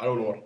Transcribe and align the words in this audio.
Ej, 0.00 0.06
det 0.06 0.16
var 0.16 0.22
lort. 0.24 0.36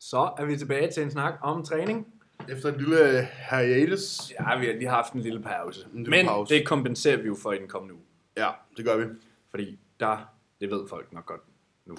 Så 0.00 0.34
er 0.38 0.44
vi 0.44 0.56
tilbage 0.56 0.90
til 0.92 1.02
en 1.02 1.10
snak 1.10 1.34
om 1.42 1.64
træning. 1.64 2.06
Efter 2.48 2.72
en 2.72 2.78
lille 2.80 3.28
hiatus. 3.50 4.30
Ja, 4.40 4.58
vi 4.58 4.66
har 4.66 4.72
lige 4.72 4.88
haft 4.88 5.12
en 5.12 5.20
lille 5.20 5.42
pause. 5.42 5.86
En 5.94 5.98
lille 5.98 6.10
Men 6.10 6.26
pause. 6.26 6.54
det 6.54 6.66
kompenserer 6.66 7.16
vi 7.16 7.26
jo 7.26 7.36
for 7.42 7.52
i 7.52 7.58
den 7.58 7.68
kommende 7.68 7.94
uge. 7.94 8.02
Ja, 8.36 8.50
det 8.76 8.84
gør 8.84 8.96
vi. 8.96 9.04
Fordi 9.50 9.78
der, 10.00 10.18
det 10.60 10.70
ved 10.70 10.88
folk 10.88 11.12
nok 11.12 11.26
godt 11.26 11.40
nu. 11.86 11.96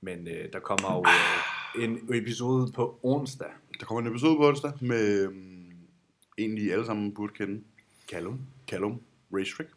Men 0.00 0.28
øh, 0.28 0.52
der 0.52 0.60
kommer 0.60 0.94
jo 0.94 1.04
øh, 1.78 1.84
en 1.84 2.14
episode 2.14 2.72
på 2.72 3.00
onsdag. 3.02 3.50
Der 3.80 3.86
kommer 3.86 4.00
en 4.00 4.06
episode 4.06 4.36
på 4.36 4.48
onsdag 4.48 4.72
med 4.80 5.26
um, 5.26 5.34
en, 6.36 6.58
I 6.58 6.68
alle 6.70 6.86
sammen 6.86 7.14
burde 7.14 7.32
kende. 7.32 7.62
Callum. 8.10 8.40
Callum 8.68 9.00
Racetrick. 9.32 9.70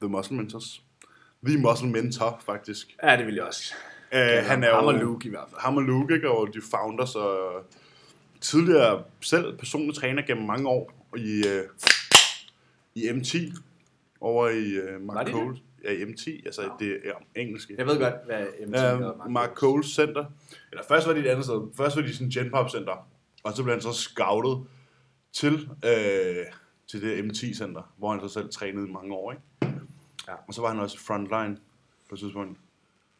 The 0.00 0.08
Muscle 0.08 0.36
Mentors. 0.36 0.82
The 1.46 1.58
Muscle 1.58 1.88
Mentor, 1.88 2.40
faktisk. 2.46 2.96
Ja, 3.02 3.16
det 3.16 3.26
vil 3.26 3.34
jeg 3.34 3.44
også. 3.44 3.74
Uh, 4.12 4.18
han 4.18 4.64
er 4.64 4.68
jo... 4.68 4.74
Ham 4.74 4.84
og 4.84 4.94
Luke 4.94 5.26
i 5.26 5.30
hvert 5.30 5.48
fald. 5.48 5.60
Ham 5.60 5.76
og 5.76 5.82
Luke, 5.82 6.14
ikke? 6.14 6.30
og 6.30 6.54
de 6.54 6.60
founders 6.70 7.14
og 7.14 7.64
tidligere 8.40 9.04
selv 9.20 9.56
personlig 9.58 9.94
træner 9.94 10.22
gennem 10.22 10.46
mange 10.46 10.68
år 10.68 11.08
i, 11.16 11.42
uh, 11.46 11.64
i 12.94 13.08
M10 13.08 13.60
over 14.20 14.48
i 14.48 14.76
Var 14.76 15.14
Mark 15.14 15.28
Cole. 15.30 15.56
Ja, 15.84 15.90
i 15.90 16.02
M10, 16.02 16.30
altså 16.44 16.70
det 16.78 17.00
er 17.04 17.40
engelske. 17.40 17.74
Jeg 17.78 17.86
ved 17.86 17.98
godt, 17.98 18.14
hvad 18.26 18.46
MT 18.66 18.74
Ja, 18.74 18.92
og 18.92 19.18
Mark 19.18 19.30
Mark 19.30 19.50
Coles 19.54 19.86
Center. 19.86 20.24
Eller 20.72 20.84
først 20.88 21.06
var 21.06 21.12
det 21.12 21.26
et 21.26 21.30
andet 21.30 21.44
sted. 21.44 21.60
Først 21.76 21.96
var 21.96 22.02
de 22.02 22.14
sådan 22.14 22.30
Genpop 22.30 22.70
Center. 22.70 23.08
Og 23.42 23.52
så 23.52 23.62
blev 23.62 23.74
han 23.74 23.82
så 23.82 23.92
scoutet 23.92 24.66
til, 25.32 25.68
øh, 25.84 26.46
til 26.90 27.02
det 27.02 27.22
M10 27.22 27.54
Center, 27.54 27.92
hvor 27.98 28.10
han 28.10 28.20
så 28.20 28.28
selv 28.28 28.48
trænede 28.48 28.88
i 28.88 28.92
mange 28.92 29.14
år. 29.14 29.32
Ikke? 29.32 29.42
Ja. 30.28 30.32
Og 30.48 30.54
så 30.54 30.60
var 30.60 30.68
han 30.68 30.78
også 30.80 30.98
frontline 31.00 31.56
på 32.08 32.14
et 32.14 32.18
tidspunkt. 32.18 32.58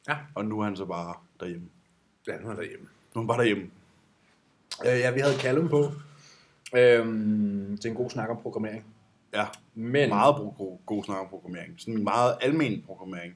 Ja. 0.08 0.16
Og 0.34 0.44
nu 0.44 0.60
er 0.60 0.64
han 0.64 0.76
så 0.76 0.84
bare 0.84 1.14
derhjemme. 1.40 1.68
Ja, 2.26 2.32
nu 2.38 2.44
er 2.44 2.48
han 2.48 2.56
derhjemme. 2.56 2.86
Nu 3.14 3.18
er 3.18 3.22
han 3.22 3.26
bare 3.26 3.38
derhjemme. 3.38 3.70
Øh, 4.86 4.98
ja, 5.00 5.10
vi 5.10 5.20
havde 5.20 5.38
Callum 5.38 5.68
på. 5.68 5.84
Øhm, 6.76 7.78
til 7.78 7.90
en 7.90 7.96
god 7.96 8.10
snak 8.10 8.28
om 8.30 8.38
programmering. 8.42 8.84
Ja, 9.34 9.46
Men 9.74 10.08
meget 10.08 10.36
god, 10.36 10.52
god, 10.58 10.78
god 10.86 11.04
snak 11.04 11.18
om 11.20 11.26
programmering. 11.28 11.74
Sådan 11.80 11.94
en 11.94 12.04
meget 12.04 12.36
almen 12.40 12.82
programmering. 12.86 13.34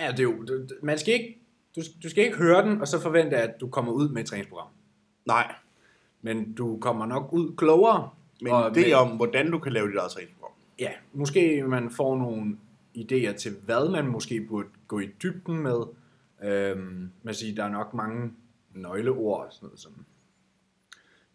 Ja, 0.00 0.10
det 0.10 0.18
er 0.18 0.22
jo, 0.22 0.42
det- 0.42 0.78
man 0.82 0.98
skal 0.98 1.14
ikke, 1.14 1.38
du, 1.76 1.80
du 2.02 2.10
skal 2.10 2.24
ikke 2.24 2.36
høre 2.36 2.62
den, 2.68 2.80
og 2.80 2.88
så 2.88 3.00
forvente, 3.00 3.36
at 3.36 3.60
du 3.60 3.68
kommer 3.68 3.92
ud 3.92 4.08
med 4.08 4.22
et 4.22 4.28
træningsprogram. 4.28 4.68
Nej, 5.26 5.54
Men 6.22 6.52
du 6.52 6.78
kommer 6.80 7.06
nok 7.06 7.32
ud 7.32 7.56
klogere. 7.56 8.10
men 8.42 8.52
og 8.52 8.74
det 8.74 8.86
med- 8.86 8.94
om, 8.94 9.08
hvordan 9.16 9.50
du 9.50 9.58
kan 9.58 9.72
lave 9.72 9.88
dit 9.88 9.96
eget 9.96 10.10
træningsprogram. 10.10 10.52
Ja, 10.78 10.90
måske 11.12 11.62
man 11.62 11.90
får 11.90 12.16
nogle 12.18 12.56
idéer 12.94 13.36
til, 13.36 13.56
hvad 13.64 13.90
man 13.90 14.06
måske 14.06 14.46
burde 14.48 14.68
gå 14.88 14.98
i 15.00 15.06
dybden 15.22 15.58
med. 15.58 15.82
Øhm, 16.42 17.12
man 17.22 17.34
siger, 17.34 17.54
der 17.54 17.64
er 17.64 17.70
nok 17.70 17.94
mange 17.94 18.32
nøgleord, 18.74 19.48
sådan 19.50 19.66
noget 19.66 19.80
som 19.80 20.04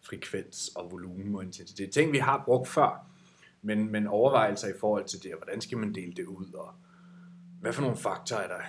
frekvens 0.01 0.71
og 0.75 0.91
volumen 0.91 1.35
og 1.35 1.43
intensitet. 1.43 1.91
Ting, 1.91 2.11
vi 2.11 2.17
har 2.17 2.43
brugt 2.45 2.67
før, 2.67 3.05
men, 3.61 3.91
men 3.91 4.07
overvejelser 4.07 4.67
i 4.67 4.77
forhold 4.79 5.05
til 5.05 5.23
det, 5.23 5.33
og 5.33 5.37
hvordan 5.37 5.61
skal 5.61 5.77
man 5.77 5.95
dele 5.95 6.13
det 6.13 6.25
ud, 6.25 6.53
og 6.53 6.73
hvad 7.61 7.73
for 7.73 7.81
nogle 7.81 7.97
faktorer 7.97 8.41
er 8.41 8.47
der 8.47 8.61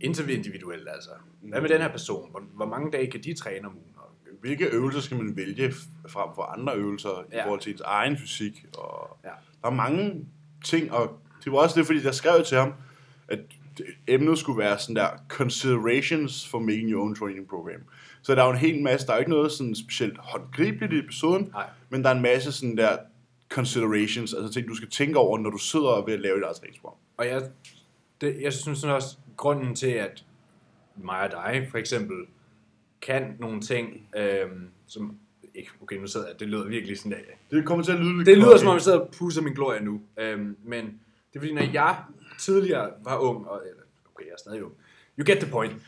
individuelt, 0.00 0.88
altså. 0.88 1.10
Hvad 1.40 1.60
med 1.60 1.68
den 1.68 1.80
her 1.80 1.88
person? 1.88 2.30
Hvor, 2.30 2.40
hvor 2.40 2.66
mange 2.66 2.90
dage 2.90 3.10
kan 3.10 3.22
de 3.22 3.34
træne 3.34 3.66
om 3.66 3.74
ugen? 3.74 3.92
Hvilke 4.40 4.66
øvelser 4.66 5.00
skal 5.00 5.16
man 5.16 5.36
vælge 5.36 5.72
frem 6.08 6.28
for 6.34 6.42
andre 6.42 6.76
øvelser 6.76 7.24
ja. 7.32 7.40
I 7.40 7.42
forhold 7.42 7.60
til 7.60 7.72
ens 7.72 7.80
egen 7.80 8.16
fysik? 8.16 8.66
Og 8.78 9.18
Ja. 9.24 9.30
Der 9.62 9.68
er 9.68 9.74
mange 9.74 10.28
ting, 10.64 10.92
og 10.92 11.20
det 11.46 11.52
var 11.52 11.58
også 11.58 11.78
det, 11.78 11.86
fordi 11.86 12.04
jeg 12.04 12.14
skrev 12.14 12.44
til 12.44 12.58
ham, 12.58 12.72
at 13.28 13.38
emnet 14.06 14.38
skulle 14.38 14.58
være 14.58 14.78
sådan 14.78 14.96
der, 14.96 15.08
considerations 15.28 16.48
for 16.48 16.58
making 16.58 16.90
your 16.90 17.02
own 17.02 17.14
training 17.14 17.48
program. 17.48 17.80
Så 18.22 18.34
der 18.34 18.42
er 18.42 18.46
jo 18.46 18.52
en 18.52 18.58
hel 18.58 18.82
masse, 18.82 19.06
der 19.06 19.12
er 19.12 19.16
jo 19.16 19.20
ikke 19.20 19.30
noget 19.30 19.52
sådan 19.52 19.74
specielt 19.74 20.18
håndgribeligt 20.18 20.92
i 20.92 20.98
episoden, 20.98 21.48
Nej. 21.52 21.66
men 21.90 22.02
der 22.02 22.10
er 22.10 22.14
en 22.14 22.22
masse 22.22 22.52
sådan 22.52 22.76
der 22.76 22.96
considerations, 23.48 24.34
altså 24.34 24.52
ting, 24.52 24.68
du 24.68 24.74
skal 24.74 24.90
tænke 24.90 25.18
over, 25.18 25.38
når 25.38 25.50
du 25.50 25.58
sidder 25.58 26.04
ved 26.04 26.14
at 26.14 26.20
lave 26.20 26.36
dit 26.36 26.44
eget 26.44 26.56
træningsprogram. 26.56 26.98
og 27.16 27.26
jeg, 27.26 27.42
det, 28.20 28.36
jeg 28.40 28.52
synes 28.52 28.78
sådan 28.78 28.96
også, 28.96 29.16
grunden 29.36 29.74
til, 29.74 29.90
at 29.90 30.24
mig 30.96 31.20
og 31.20 31.30
dig 31.30 31.68
for 31.70 31.78
eksempel 31.78 32.16
kan 33.02 33.36
nogle 33.38 33.60
ting, 33.60 34.08
øhm, 34.16 34.68
som 34.88 35.16
ikke, 35.54 35.70
okay, 35.82 35.96
nu 35.96 36.06
sidder 36.06 36.26
jeg, 36.26 36.40
det 36.40 36.48
lyder 36.48 36.64
virkelig 36.64 36.98
sådan, 36.98 37.12
at 37.12 37.24
Det 37.50 37.64
kommer 37.64 37.84
til 37.84 37.92
at 37.92 38.00
lyde 38.00 38.24
Det 38.24 38.38
lyder 38.38 38.56
som 38.56 38.68
om, 38.68 38.74
jeg 38.74 38.82
sidder 38.82 38.98
og 38.98 39.08
pusser 39.18 39.42
min 39.42 39.52
glorie 39.52 39.84
nu. 39.84 40.00
Øhm, 40.18 40.56
men 40.64 41.00
det 41.36 41.42
er 41.42 41.46
fordi, 41.46 41.66
når 41.66 41.72
jeg 41.72 41.96
tidligere 42.38 42.90
var 43.04 43.18
ung, 43.18 43.48
og, 43.48 43.60
eller, 43.70 43.82
okay, 44.14 44.24
jeg 44.24 44.32
er 44.32 44.38
stadig 44.38 44.64
ung. 44.64 44.72
You 45.18 45.24
get 45.26 45.38
the 45.38 45.50
point. 45.50 45.72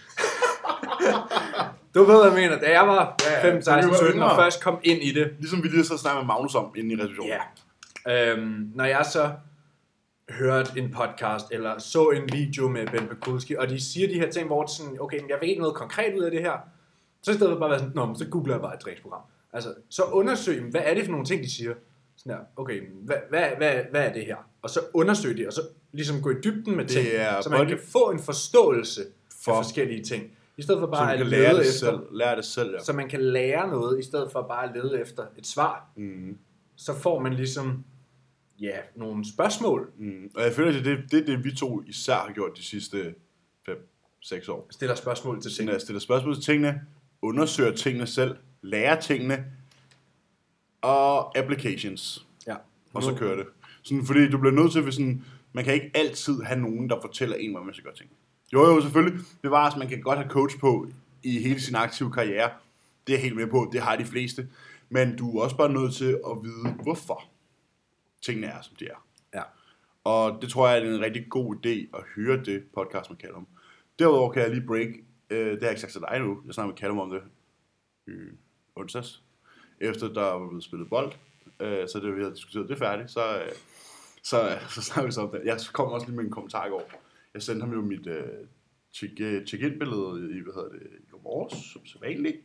du 1.94 2.04
ved, 2.04 2.16
hvad 2.16 2.25
jeg 2.25 2.34
mener. 2.34 2.59
Da 2.59 2.70
jeg 2.70 2.88
var 2.88 3.16
Ja, 3.25 3.32
ja, 3.32 3.42
15, 3.50 3.50
da 3.50 3.76
vi 3.76 3.82
16, 3.82 3.91
var 3.91 3.97
17 3.97 4.22
og 4.22 4.37
først 4.37 4.62
kom 4.62 4.78
ind 4.82 5.03
i 5.03 5.12
det, 5.12 5.34
Ligesom 5.38 5.62
vi 5.62 5.69
lige 5.69 5.84
så 5.84 5.98
snakket 5.98 6.20
med 6.20 6.26
Magnus 6.26 6.54
om 6.54 6.75
inde 6.76 6.94
i 6.94 6.97
receptionen. 6.97 7.32
Ja. 8.06 8.32
Øhm, 8.32 8.72
når 8.75 8.84
jeg 8.84 9.06
så 9.12 9.32
hørte 10.31 10.72
en 10.76 10.91
podcast, 10.91 11.47
eller 11.50 11.78
så 11.78 12.10
en 12.10 12.28
video 12.32 12.69
med 12.69 12.87
Ben 12.87 13.08
Pekulski, 13.08 13.56
og 13.56 13.69
de 13.69 13.81
siger 13.81 14.08
de 14.08 14.14
her 14.14 14.31
ting, 14.31 14.47
hvor 14.47 14.62
det 14.62 14.70
sådan, 14.70 14.97
okay, 15.00 15.20
men 15.20 15.31
jeg 15.31 15.38
fik 15.41 15.48
ikke 15.48 15.62
noget 15.62 15.76
konkret 15.76 16.14
ud 16.19 16.22
af 16.22 16.31
det 16.31 16.41
her, 16.41 16.58
så 17.22 17.31
i 17.31 17.34
stedet 17.34 17.53
for 17.53 17.58
bare 17.58 17.70
være 17.70 17.78
sådan, 17.78 17.92
Nå, 17.94 18.14
så 18.14 18.26
googler 18.31 18.54
jeg 18.54 18.62
bare 18.62 18.75
et 18.75 18.81
træningsprogram. 18.81 19.22
Altså, 19.53 19.75
så 19.88 20.03
undersøg, 20.03 20.62
hvad 20.70 20.81
er 20.84 20.94
det 20.94 21.04
for 21.04 21.10
nogle 21.10 21.26
ting, 21.26 21.42
de 21.42 21.50
siger? 21.50 21.75
Sådan 22.16 22.32
her, 22.32 22.41
okay, 22.56 22.82
hvad, 23.04 23.16
hvad, 23.31 23.48
hvad, 23.56 23.75
hvad 23.91 24.08
er 24.08 24.12
det 24.12 24.26
her? 24.26 24.47
Og 24.62 24.70
så 24.70 24.80
undersøg 24.94 25.36
det, 25.36 25.46
og 25.46 25.52
så 25.52 25.60
ligesom 25.92 26.22
gå 26.22 26.30
i 26.30 26.34
dybden 26.44 26.76
med 26.76 26.84
ting, 26.86 27.06
er 27.12 27.41
så 27.41 27.50
man 27.50 27.60
body- 27.60 27.69
kan 27.69 27.78
få 27.92 28.10
en 28.10 28.19
forståelse 28.19 29.00
for 29.30 29.52
For- 29.52 29.62
forskellige 29.62 30.04
ting. 30.04 30.32
I 30.56 30.62
stedet 30.62 30.80
for 30.80 30.86
bare 30.86 31.12
at 31.12 31.19
lede 31.19 31.30
lære 31.30 31.54
det 31.54 31.60
efter, 31.60 31.72
selv. 31.72 31.98
Lære 32.10 32.36
det 32.36 32.44
selv, 32.44 32.72
ja. 32.72 32.84
så 32.84 32.92
man 32.92 33.08
kan 33.08 33.22
lære 33.22 33.69
noget, 33.69 33.98
i 33.98 34.02
stedet 34.02 34.32
for 34.32 34.42
bare 34.42 34.69
at 34.69 34.70
lede 34.74 35.00
efter 35.00 35.26
et 35.38 35.46
svar. 35.46 35.91
Mm. 35.96 36.38
Så 36.76 36.94
får 36.94 37.19
man 37.20 37.34
ligesom, 37.34 37.84
ja, 38.60 38.76
nogle 38.94 39.32
spørgsmål, 39.32 39.91
Mm. 39.98 40.30
Og 40.36 40.42
jeg 40.42 40.52
føler, 40.52 40.78
at 40.78 40.84
det 40.84 40.92
er 40.92 40.96
det, 40.96 41.10
det, 41.12 41.26
det, 41.26 41.44
vi 41.44 41.54
to 41.56 41.82
især 41.86 42.14
har 42.14 42.32
gjort 42.32 42.50
de 42.56 42.62
sidste 42.64 43.14
5-6 43.70 44.50
år. 44.50 44.66
stiller 44.70 44.94
spørgsmål 44.94 45.34
til 45.42 45.50
ting. 45.50 45.56
Sådan 45.56 45.75
at 45.75 45.80
stille 45.82 46.00
spørgsmål 46.00 46.34
til 46.34 46.42
tingene, 46.44 46.80
undersøger 47.22 47.72
tingene 47.76 48.06
selv, 48.06 48.36
lærer 48.62 49.00
tingene, 49.00 49.44
og 50.80 51.38
applications. 51.38 52.26
Ja. 52.46 52.56
Og 52.94 53.02
så 53.02 53.14
kører 53.14 53.36
det. 53.36 53.46
Sådan, 53.88 54.06
fordi 54.06 54.28
du 54.28 54.38
bliver 54.38 54.54
nødt 54.54 54.72
til, 54.72 54.82
hvis 54.82 54.94
sådan, 54.94 55.25
man 55.53 55.65
kan 55.65 55.75
ikke 55.75 55.91
altid 55.94 56.43
have 56.43 56.60
nogen, 56.60 56.91
der 56.91 57.00
fortæller 57.00 57.37
en, 57.37 57.50
hvordan 57.50 57.66
man 57.66 57.75
skal 57.75 57.84
gøre 57.84 57.94
ting. 57.94 58.10
Jo, 58.53 58.66
jo, 58.66 58.81
selvfølgelig. 58.81 59.21
Bevares, 59.43 59.76
man 59.76 59.88
kan 59.88 60.00
godt 60.00 60.19
have 60.19 60.31
coach 60.31 60.59
på 60.59 60.88
i 61.22 61.38
hele 61.38 61.60
sin 61.60 61.75
aktive 61.75 62.12
karriere. 62.12 62.50
Det 63.06 63.15
er 63.15 63.19
helt 63.19 63.37
med 63.37 63.47
på, 63.47 63.71
det 63.72 63.81
har 63.81 63.97
de 63.97 64.04
fleste. 64.04 64.49
Men 64.88 65.16
du 65.16 65.38
er 65.38 65.43
også 65.43 65.56
bare 65.56 65.72
nødt 65.72 65.94
til 65.94 66.21
at 66.31 66.43
vide, 66.43 66.75
hvorfor 66.82 67.22
tingene 68.22 68.47
er, 68.47 68.60
som 68.60 68.76
de 68.76 68.87
er. 68.87 69.04
Ja. 69.34 69.43
Og 70.05 70.38
det 70.43 70.50
tror 70.50 70.69
jeg 70.69 70.87
er 70.87 70.94
en 70.94 71.00
rigtig 71.00 71.26
god 71.31 71.56
idé 71.56 71.99
at 71.99 72.05
høre 72.16 72.44
det 72.44 72.65
podcast 72.75 73.10
med 73.10 73.19
Callum. 73.19 73.47
Derudover 73.99 74.32
kan 74.32 74.43
jeg 74.43 74.50
lige 74.50 74.66
break, 74.66 74.88
øh, 75.31 75.38
det 75.38 75.59
har 75.59 75.66
jeg 75.66 75.70
ikke 75.70 75.81
sagt 75.81 75.93
til 75.93 76.00
dig 76.10 76.20
nu, 76.20 76.38
jeg 76.47 76.55
snakker 76.55 76.72
med 76.72 76.78
Callum 76.78 76.99
om 76.99 77.10
det 77.10 77.22
i 78.06 78.37
onsdags, 78.76 79.22
efter 79.81 80.09
der 80.09 80.22
var 80.22 80.49
blevet 80.49 80.65
spillet 80.65 80.88
bold, 80.88 81.12
øh, 81.60 81.88
så 81.88 82.00
det 82.03 82.16
vi 82.16 82.20
havde 82.20 82.34
diskuteret 82.34 82.69
det 82.69 82.78
færdigt, 82.78 83.10
så, 83.10 83.38
øh, 83.38 83.53
så, 84.28 84.58
så 84.74 84.82
snakker 84.82 85.06
vi 85.06 85.12
så 85.12 85.20
om 85.20 85.30
det. 85.30 85.42
Jeg 85.44 85.58
kom 85.72 85.88
også 85.88 86.06
lige 86.06 86.16
med 86.16 86.24
en 86.24 86.30
kommentar 86.30 86.66
i 86.66 86.68
går. 86.68 86.90
Jeg 87.34 87.42
sendte 87.42 87.64
ham 87.64 87.74
jo 87.74 87.80
mit 87.80 88.06
øh, 88.06 88.24
check- 88.96 89.46
check-in-billede 89.46 90.38
i, 90.38 90.42
hvad 90.42 90.54
hedder 90.54 90.68
det, 90.68 90.86
i 91.00 91.10
går 91.10 91.20
morges, 91.24 91.72
som 91.72 91.86
sædvanligt. 91.86 92.36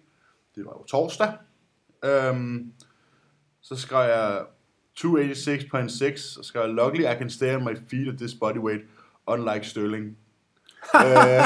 Det 0.55 0.65
var 0.65 0.71
jo 0.71 0.83
torsdag. 0.83 1.33
Øhm, 2.05 2.73
så 3.61 3.75
skrev 3.75 4.09
jeg 4.09 4.45
286.6, 4.99 6.17
så 6.17 6.39
skrev 6.43 6.61
jeg, 6.61 6.73
luckily 6.73 7.03
I 7.03 7.17
can 7.17 7.29
stay 7.29 7.55
on 7.55 7.63
my 7.63 7.77
feet 7.89 8.07
at 8.07 8.17
this 8.17 8.35
body 8.35 8.57
weight, 8.57 8.83
unlike 9.27 9.67
Sterling. 9.67 10.17
Øh, 10.95 11.43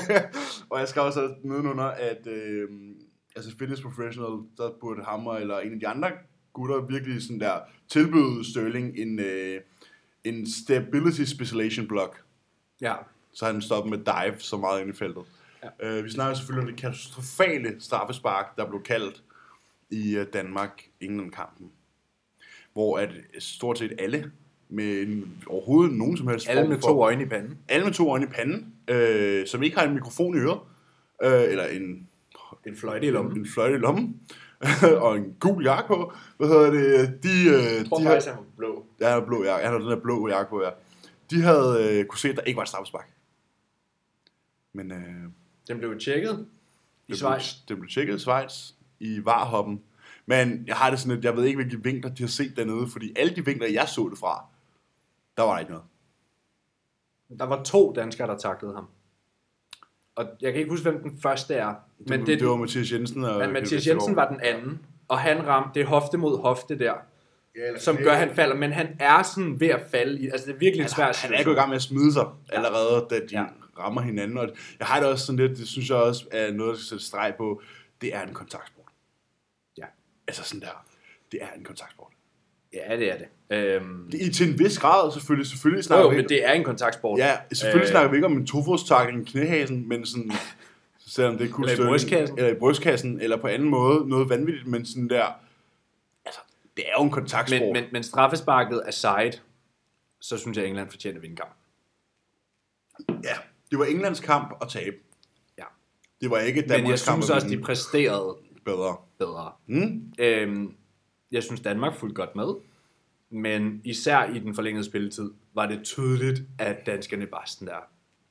og 0.70 0.78
jeg 0.80 0.88
skrev 0.88 1.12
så 1.12 1.34
nedenunder, 1.42 1.84
at 1.84 2.26
øh, 2.26 2.68
altså 3.36 3.56
fitness 3.58 3.82
professional, 3.82 4.38
der 4.56 4.70
burde 4.80 5.04
hammer 5.04 5.36
eller 5.36 5.58
en 5.58 5.72
af 5.72 5.80
de 5.80 5.88
andre 5.88 6.10
gutter 6.52 6.80
virkelig 6.80 7.22
sådan 7.22 7.40
der 7.40 7.60
tilbyde 7.88 8.50
Sterling 8.50 8.98
en, 8.98 9.18
øh, 9.18 9.60
en 10.24 10.46
stability 10.50 11.22
specialization 11.24 11.86
block, 11.88 12.22
Ja. 12.80 12.94
så 13.32 13.46
han 13.46 13.62
stopper 13.62 13.90
med 13.90 13.98
dive 13.98 14.40
så 14.40 14.56
meget 14.56 14.80
ind 14.80 14.90
i 14.90 14.92
feltet. 14.92 15.22
Ja. 15.82 15.98
Øh, 15.98 16.04
vi 16.04 16.10
snakker 16.10 16.34
selvfølgelig 16.34 16.68
om 16.68 16.74
det 16.74 16.80
katastrofale 16.80 17.76
straffespark, 17.80 18.56
der 18.56 18.68
blev 18.68 18.82
kaldt 18.82 19.22
i 19.90 20.16
øh, 20.16 20.26
Danmark 20.32 20.82
inden 21.00 21.30
kampen. 21.30 21.70
Hvor 22.72 22.98
at 22.98 23.10
stort 23.38 23.78
set 23.78 23.92
alle 23.98 24.32
med 24.68 25.22
overhovedet 25.46 25.94
nogen 25.94 26.16
som 26.16 26.28
helst 26.28 26.48
Alle 26.48 26.68
med 26.68 26.76
for- 26.80 26.88
to 26.88 27.02
øjne 27.02 27.22
i 27.22 27.26
panden. 27.26 27.58
alle 27.68 27.84
med 27.84 27.92
to 27.94 28.10
øjne 28.10 28.24
i 28.24 28.28
panden, 28.28 28.74
øh, 28.88 29.46
som 29.46 29.62
ikke 29.62 29.76
har 29.78 29.86
en 29.86 29.94
mikrofon 29.94 30.34
i 30.36 30.38
øret, 30.40 30.60
øh, 31.24 31.50
eller 31.52 31.66
en, 31.66 32.08
En 32.66 32.76
fløjte 32.76 33.06
i 33.06 33.10
lommen. 33.10 33.38
en 33.38 33.46
fløjte 33.48 33.74
i 33.74 33.78
lommen, 33.78 34.20
og 35.04 35.16
en 35.16 35.36
gul 35.40 35.64
jakke 35.64 35.88
på. 35.88 36.12
Hvad 36.36 36.48
hedder 36.48 36.70
det? 36.70 37.22
De, 37.22 37.28
øh, 37.28 37.54
Jeg 37.76 37.86
tror 37.88 37.98
de 37.98 38.04
faktisk, 38.04 38.26
han 38.28 38.36
var 38.36 38.44
blå. 38.56 38.86
ja, 39.00 39.04
han 39.08 39.20
har 39.20 39.26
blå 39.26 39.44
jakke. 39.44 39.64
Han 39.64 39.72
har 39.72 39.80
den 39.80 39.90
der 39.90 40.00
blå 40.00 40.28
jakke 40.28 40.50
på, 40.50 40.62
ja. 40.62 40.70
De 41.30 41.42
havde 41.42 41.98
øh, 41.98 42.04
kunne 42.06 42.18
se, 42.18 42.28
at 42.28 42.36
der 42.36 42.42
ikke 42.42 42.56
var 42.56 42.62
et 42.62 42.68
straffespark. 42.68 43.10
Men 44.72 44.92
øh, 44.92 44.98
Den 45.68 45.78
blev 45.78 45.98
tjekket 46.00 46.30
i 46.30 46.36
det, 46.36 46.46
blev, 47.06 47.16
Schweiz. 47.16 47.52
det 47.68 47.76
blev 47.78 47.88
tjekket 47.90 48.16
i 48.16 48.18
Schweiz 48.18 48.70
i 49.00 49.24
varhoppen. 49.24 49.82
Men 50.26 50.64
jeg 50.66 50.76
har 50.76 50.90
det 50.90 50.98
sådan 51.00 51.14
lidt, 51.14 51.24
jeg 51.24 51.36
ved 51.36 51.44
ikke, 51.44 51.56
hvilke 51.64 51.82
vinkler 51.84 52.14
de 52.14 52.22
har 52.22 52.28
set 52.28 52.56
dernede, 52.56 52.88
fordi 52.88 53.12
alle 53.16 53.36
de 53.36 53.44
vinkler, 53.44 53.68
jeg 53.68 53.88
så 53.88 54.08
det 54.10 54.18
fra, 54.18 54.44
der 55.36 55.42
var 55.42 55.52
der 55.52 55.58
ikke 55.58 55.72
noget. 55.72 55.86
Der 57.38 57.44
var 57.44 57.62
to 57.62 57.92
danskere, 57.96 58.28
der 58.28 58.38
taklede 58.38 58.74
ham. 58.74 58.86
Og 60.16 60.26
jeg 60.40 60.52
kan 60.52 60.58
ikke 60.58 60.70
huske, 60.70 60.90
hvem 60.90 61.02
den 61.02 61.18
første 61.22 61.54
er. 61.54 61.74
Det, 61.98 62.08
Men, 62.08 62.20
var, 62.20 62.26
det, 62.26 62.40
det 62.40 62.48
var 62.48 62.56
Mathias 62.56 62.92
Jensen 62.92 63.24
og 63.24 63.38
men 63.38 63.52
Mathias 63.52 63.86
Jensen 63.86 64.16
var 64.16 64.28
den 64.28 64.40
anden. 64.40 64.86
Og 65.08 65.18
han 65.18 65.46
ramte 65.46 65.80
det 65.80 65.86
hofte 65.88 66.18
mod 66.18 66.38
hofte 66.38 66.78
der, 66.78 66.94
Ja, 67.56 67.78
som 67.78 67.96
gør, 67.96 68.12
at 68.12 68.18
han 68.18 68.34
falder. 68.34 68.56
Men 68.56 68.72
han 68.72 68.96
er 69.00 69.22
sådan 69.22 69.60
ved 69.60 69.68
at 69.68 69.80
falde 69.90 70.20
i. 70.20 70.28
Altså, 70.28 70.46
det 70.46 70.54
er 70.54 70.58
virkelig 70.58 70.82
en 70.82 70.88
svær 70.88 71.04
han, 71.04 71.14
han 71.14 71.32
er 71.34 71.44
gået 71.44 71.54
i 71.54 71.56
gang 71.56 71.68
med 71.68 71.76
at 71.76 71.82
smide 71.82 72.12
sig 72.12 72.26
allerede, 72.48 73.06
da 73.10 73.14
de 73.14 73.38
ja. 73.38 73.44
rammer 73.78 74.00
hinanden. 74.00 74.38
Og 74.38 74.48
jeg 74.78 74.86
har 74.86 75.00
det 75.00 75.08
også 75.08 75.26
sådan 75.26 75.36
lidt, 75.36 75.58
det 75.58 75.68
synes 75.68 75.90
jeg 75.90 75.96
også 75.96 76.24
er 76.30 76.52
noget, 76.52 76.70
der 76.70 76.76
skal 76.78 76.88
sætte 76.88 77.04
streg 77.04 77.34
på, 77.36 77.62
det 78.00 78.14
er 78.14 78.22
en 78.22 78.34
kontaktsport. 78.34 78.92
Ja. 79.78 79.84
Altså 80.28 80.42
sådan 80.42 80.60
der, 80.60 80.84
det 81.32 81.42
er 81.42 81.48
en 81.56 81.64
kontaktsport. 81.64 82.03
Ja, 82.74 82.96
det 82.96 83.12
er 83.12 83.16
det. 83.18 83.26
Øhm, 83.50 84.10
Det 84.10 84.26
er 84.26 84.32
til 84.32 84.48
en 84.52 84.58
vis 84.58 84.78
grad 84.78 85.12
selvfølgelig, 85.12 85.46
selvfølgelig 85.50 85.78
jo, 85.78 85.82
snakker 85.82 86.04
jo, 86.04 86.10
vi 86.10 86.16
men 86.16 86.28
det 86.28 86.46
er 86.48 86.52
en 86.52 86.64
kontaktsport. 86.64 87.18
Ja, 87.18 87.36
selvfølgelig 87.52 87.84
Øh, 87.86 87.90
snakker 87.90 88.10
vi 88.10 88.16
ikke 88.16 88.26
om 88.26 88.36
en 88.36 88.46
tofodstakling 88.46 89.28
i 89.28 89.30
knæhasen, 89.30 89.88
men 89.88 90.06
sådan, 90.06 90.32
selvom 91.06 91.38
det 91.38 91.50
er 91.50 91.58
Eller 91.58 91.84
i 91.84 91.88
brystkassen. 91.88 92.38
Eller 92.38 92.50
i 92.50 92.58
brystkassen, 92.58 93.20
eller 93.20 93.36
på 93.36 93.46
anden 93.46 93.68
måde, 93.68 94.08
noget 94.08 94.28
vanvittigt, 94.28 94.66
men 94.66 94.86
sådan 94.86 95.08
der, 95.10 95.24
altså, 96.26 96.40
det 96.76 96.84
er 96.88 96.92
jo 96.98 97.04
en 97.04 97.10
kontaktsport. 97.10 97.60
Men, 97.62 97.72
men, 97.72 97.84
men 97.92 98.02
straffesparket 98.02 98.82
aside, 98.86 99.32
så 100.20 100.36
synes 100.38 100.56
jeg, 100.56 100.64
at 100.64 100.68
England 100.68 100.90
fortjener 100.90 101.18
at 101.18 101.22
vinde 101.22 101.36
kamp. 101.36 101.54
Ja, 103.24 103.34
det 103.70 103.78
var 103.78 103.84
Englands 103.84 104.20
kamp 104.20 104.52
at 104.62 104.68
tabe. 104.68 104.96
Ja. 105.58 105.64
Det 106.20 106.30
var 106.30 106.38
ikke 106.38 106.60
Men 106.60 106.70
jeg 106.70 106.78
Danmarks 106.78 107.04
kamp 107.04 107.16
synes 107.22 107.30
at 107.30 107.34
også, 107.34 107.48
de 107.48 107.58
præsterede 107.62 108.36
bedre. 108.64 108.96
bedre. 109.18 109.52
Mm? 109.66 110.12
Øhm, 110.18 110.74
jeg 111.34 111.42
synes, 111.42 111.60
Danmark 111.60 111.94
fulgte 111.94 112.14
godt 112.14 112.36
med. 112.36 112.46
Men 113.30 113.80
især 113.84 114.24
i 114.34 114.38
den 114.38 114.54
forlængede 114.54 114.84
spilletid, 114.84 115.30
var 115.54 115.66
det 115.66 115.80
tydeligt, 115.82 116.42
at 116.58 116.76
danskerne 116.86 117.26
bare 117.26 117.42
sådan 117.46 117.68
der. 117.68 117.74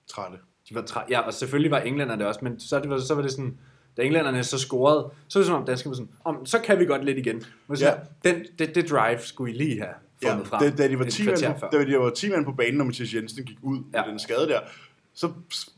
Trætte. 0.08 0.38
De 0.70 0.76
var 0.76 0.82
træ- 0.82 1.06
ja, 1.10 1.20
og 1.20 1.34
selvfølgelig 1.34 1.72
var 1.72 1.80
englænderne 1.80 2.20
det 2.20 2.28
også, 2.28 2.40
men 2.44 2.60
så, 2.60 2.80
det 2.80 2.90
var, 2.90 3.00
så 3.00 3.16
var 3.16 3.22
det 3.22 3.32
sådan, 3.32 3.58
da 3.98 4.02
englænderne 4.02 4.44
så 4.44 4.58
scorede, 4.60 5.12
så 5.28 5.40
var 5.40 5.42
det 5.42 5.48
som 5.48 5.56
om 5.56 5.66
danskerne 5.66 5.92
var 5.92 5.96
sådan, 5.96 6.12
om, 6.24 6.46
så 6.46 6.60
kan 6.60 6.80
vi 6.80 6.86
godt 6.86 7.06
lidt 7.06 7.18
igen. 7.18 7.44
Men 7.68 7.78
så, 7.78 7.86
Ja. 7.86 7.94
den, 8.32 8.46
det, 8.60 8.76
det 8.76 8.90
drive 8.90 9.20
skulle 9.20 9.54
I 9.54 9.58
lige 9.58 9.80
have 9.80 9.94
Ja, 10.24 10.32
fundet 10.32 10.48
frem. 10.48 10.60
da, 10.60 10.84
da, 10.84 10.88
de 10.90 11.00
var 11.00 11.06
et 11.06 11.14
10 11.14 11.26
mand 11.26 11.38
på, 11.60 11.66
da 11.72 11.86
de 11.86 11.98
var 12.00 12.10
10 12.10 12.30
mand 12.30 12.46
på 12.46 12.52
banen, 12.52 12.78
når 12.78 12.86
Mathias 12.86 13.14
Jensen 13.14 13.46
gik 13.46 13.58
ud 13.62 13.78
Ja. 13.94 14.02
med 14.04 14.12
den 14.12 14.20
skade 14.20 14.48
der, 14.48 14.60
så 15.14 15.32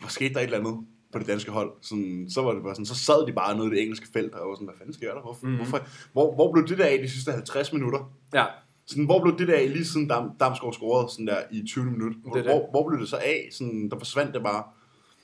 skete 0.09 0.33
der 0.33 0.39
et 0.39 0.43
eller 0.43 0.57
andet 0.59 0.85
på 1.15 1.19
det 1.19 1.27
danske 1.27 1.51
hold. 1.51 1.71
Sådan, 1.81 2.25
så 2.29 2.41
var 2.41 2.53
det 2.53 2.63
bare 2.63 2.75
sådan, 2.75 2.85
så 2.85 2.95
sad 2.95 3.27
de 3.27 3.33
bare 3.33 3.55
nede 3.57 3.67
i 3.67 3.69
det 3.69 3.81
engelske 3.81 4.07
felt, 4.13 4.33
og 4.33 4.49
var 4.49 4.55
sådan, 4.55 4.67
hvad 4.67 4.75
fanden 4.77 4.93
sker 4.93 5.13
der? 5.13 5.21
Hvorfor, 5.21 5.45
mm. 5.47 5.55
hvorfor, 5.55 5.87
hvor, 6.13 6.35
hvor 6.35 6.51
blev 6.51 6.67
det 6.67 6.77
der 6.77 6.85
af 6.85 6.99
de 6.99 7.09
sidste 7.09 7.31
50 7.31 7.73
minutter? 7.73 8.11
Ja, 8.33 8.45
Sådan, 8.85 9.05
hvor 9.05 9.21
blev 9.21 9.37
det 9.37 9.47
der 9.47 9.55
af, 9.55 9.69
lige 9.73 9.85
siden 9.85 10.07
Dam, 10.07 10.31
Damsgaard 10.39 10.73
scorede 10.73 11.09
sådan 11.11 11.27
der 11.27 11.37
i 11.51 11.63
20 11.67 11.85
minutter? 11.85 12.19
Hvor, 12.19 12.33
Det 12.33 12.43
det. 12.43 12.53
hvor, 12.53 12.69
hvor 12.71 12.87
blev 12.89 12.99
det 12.99 13.09
så 13.09 13.17
af? 13.17 13.47
Sådan, 13.51 13.89
der 13.89 13.97
forsvandt 13.97 14.33
det 14.33 14.43
bare. 14.43 14.63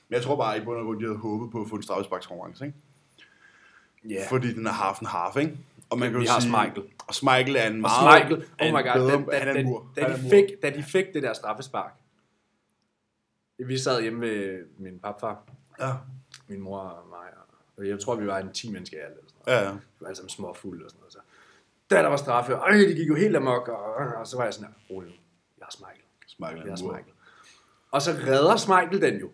Men 0.08 0.14
jeg 0.14 0.22
tror 0.22 0.36
bare, 0.36 0.58
i 0.58 0.60
bund 0.64 0.78
og 0.78 0.84
grund, 0.84 1.00
de 1.00 1.04
havde 1.04 1.18
håbet 1.18 1.50
på 1.52 1.60
at 1.60 1.68
få 1.68 1.76
en 1.76 1.82
straffesparkskonkurrence, 1.82 2.66
ikke? 2.66 2.78
yeah. 4.10 4.28
Fordi 4.28 4.54
den 4.54 4.66
er 4.66 4.72
half 4.72 4.98
and 5.00 5.08
half, 5.08 5.36
ikke? 5.36 5.58
Og 5.90 5.98
man 5.98 6.10
kan 6.10 6.20
Vi 6.20 6.24
jo 6.24 6.30
har 6.30 6.40
sige, 6.40 6.50
Schmeichel. 6.50 6.82
Og 7.06 7.14
Schmeichel 7.14 7.56
er 7.56 7.66
en 7.66 7.74
Og 7.74 7.80
meget... 7.80 8.22
Schmeichel, 8.22 8.48
er 8.58 8.66
oh 8.66 8.78
my 8.78 8.82
god, 8.86 8.94
bedre, 8.94 9.38
da, 9.38 9.44
da, 9.44 9.62
da, 9.96 10.08
da, 10.08 10.16
de 10.16 10.30
fik, 10.30 10.44
da 10.62 10.70
de 10.70 10.82
fik 10.82 11.04
det 11.14 11.22
der 11.22 11.32
straffespark, 11.32 11.92
vi 13.66 13.78
sad 13.78 14.02
hjemme 14.02 14.20
ved 14.20 14.64
min 14.78 14.98
papfar, 14.98 15.44
Ja, 15.82 15.92
min 16.48 16.60
mor 16.60 16.78
og 16.78 17.08
mig, 17.08 17.28
og 17.76 17.88
jeg 17.88 18.00
tror, 18.00 18.14
vi 18.14 18.26
var 18.26 18.38
en 18.38 18.52
10 18.52 18.72
mennesker 18.72 18.96
i 18.96 19.00
alt, 19.00 19.12
eller 19.12 19.28
sådan 19.28 19.42
noget. 19.46 19.62
ja, 19.62 19.68
ja. 19.68 19.72
Vi 19.72 19.80
var 20.00 20.06
alle 20.06 20.16
sammen 20.16 20.30
små 20.30 20.54
fulde 20.54 20.84
og 20.84 20.90
sådan 20.90 21.00
noget. 21.00 21.12
Så. 21.12 21.18
Da 21.90 21.96
der 21.96 22.08
var 22.08 22.16
straffe, 22.16 22.52
ej, 22.52 22.70
det 22.70 22.96
gik 22.96 23.08
jo 23.08 23.14
helt 23.14 23.36
amok, 23.36 23.68
og, 23.68 23.94
og 23.94 24.26
så 24.26 24.36
var 24.36 24.44
jeg 24.44 24.54
sådan 24.54 24.68
her, 24.68 24.96
rolig 24.96 25.08
nu, 25.08 25.14
jeg 25.58 25.66
er 25.80 25.86
jeg 26.40 26.48
har 26.50 26.62
en 26.62 26.68
mur. 26.68 26.76
Schmeichel. 26.76 27.12
Og 27.90 28.02
så 28.02 28.10
redder 28.10 28.56
Schmeichel 28.56 29.00
den 29.02 29.20
jo. 29.20 29.30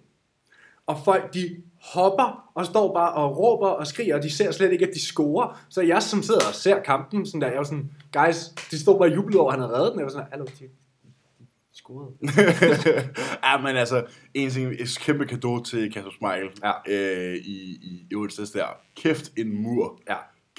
Og 0.86 0.96
folk, 1.04 1.34
de 1.34 1.62
hopper 1.80 2.50
og 2.54 2.66
står 2.66 2.94
bare 2.94 3.12
og 3.12 3.38
råber 3.38 3.68
og 3.68 3.86
skriger, 3.86 4.16
og 4.16 4.22
de 4.22 4.30
ser 4.30 4.50
slet 4.50 4.72
ikke, 4.72 4.86
at 4.86 4.94
de 4.94 5.06
scorer. 5.06 5.60
Så 5.68 5.82
jeg 5.82 6.02
som 6.02 6.22
sidder 6.22 6.48
og 6.48 6.54
ser 6.54 6.82
kampen, 6.82 7.26
sådan 7.26 7.40
der, 7.40 7.48
jeg 7.48 7.58
var 7.58 7.64
sådan, 7.64 7.90
guys, 8.12 8.36
de 8.70 8.80
stod 8.80 8.98
bare 8.98 9.08
og 9.08 9.14
jublede 9.14 9.40
over, 9.40 9.52
at 9.52 9.58
han 9.58 9.68
havde 9.68 9.78
reddet 9.78 9.92
den. 9.92 9.98
Jeg 10.00 10.04
var 10.06 10.12
sådan, 10.12 10.26
hallo, 10.30 10.44
de 10.44 10.68
scorede. 11.78 12.12
ja, 13.44 13.60
men 13.62 13.76
altså, 13.76 14.04
en 14.34 14.50
ting, 14.50 14.72
et 14.78 14.98
kæmpe 15.00 15.26
kado 15.26 15.62
til 15.62 15.92
Kasper 15.92 16.10
Schmeichel 16.10 16.48
Ja. 16.64 16.72
øh, 16.88 17.36
i, 17.36 17.56
i, 17.82 18.06
i 18.10 18.14
onsdags 18.14 18.50
der. 18.50 18.64
Kæft 18.96 19.30
en 19.38 19.62
mur. 19.62 20.00
Ja. 20.08 20.16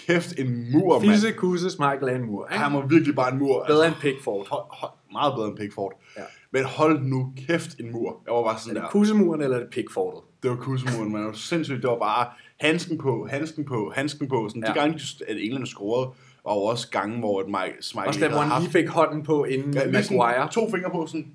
Kæft 0.07 0.39
en 0.39 0.71
mur, 0.71 0.99
mand. 0.99 1.11
Fisse, 1.11 1.31
kusse, 1.31 1.69
Schmeichel 1.69 2.07
er 2.09 2.15
en 2.15 2.25
mur. 2.25 2.47
Ikke? 2.51 2.59
Han 2.63 2.73
var 2.73 2.85
virkelig 2.87 3.15
bare 3.15 3.31
en 3.33 3.39
mur. 3.39 3.63
Bedre 3.67 3.85
altså, 3.85 3.99
end 4.07 4.13
Pickford. 4.13 4.47
hold, 4.49 4.63
hold, 4.69 4.91
meget 5.11 5.33
bedre 5.35 5.47
end 5.47 5.57
Pickford. 5.57 6.01
Ja. 6.17 6.21
Men 6.51 6.63
hold 6.63 7.01
nu 7.03 7.33
kæft 7.47 7.79
en 7.79 7.91
mur. 7.91 8.21
Jeg 8.25 8.33
var 8.33 8.43
bare 8.43 8.53
Er 8.55 8.57
sådan 8.59 8.75
det 8.75 8.83
der. 8.83 8.89
kussemuren, 8.89 9.41
eller 9.41 9.57
er 9.57 9.61
det 9.61 9.69
Pickfordet? 9.71 10.21
Det 10.43 10.49
var 10.51 10.57
kussemuren, 10.57 11.11
man. 11.11 11.21
Det 11.21 11.27
var 11.27 11.33
sindssygt. 11.33 11.81
Det 11.81 11.89
var 11.89 11.99
bare 11.99 12.27
handsken 12.59 12.97
på, 12.97 13.27
handsken 13.29 13.65
på, 13.65 13.91
handsken 13.95 14.27
på. 14.29 14.49
Sådan, 14.49 14.63
Ja. 14.63 14.69
De 14.69 14.79
gange, 14.79 14.99
at 15.27 15.37
England 15.39 15.65
scorede, 15.65 16.11
og 16.49 16.63
også 16.63 16.89
gange, 16.89 17.19
hvor 17.19 17.41
et 17.41 17.47
Mike 17.47 17.77
Schmeichel 17.81 18.07
Også 18.07 18.19
der, 18.19 18.29
hvor 18.29 18.39
han 18.39 18.61
lige 18.61 18.71
fik 18.71 18.87
hånden 18.89 19.23
på 19.23 19.43
inden 19.43 19.73
ja, 19.73 19.85
Maguire. 19.91 20.49
to 20.51 20.71
fingre 20.71 20.89
på, 20.89 21.07
sådan. 21.07 21.31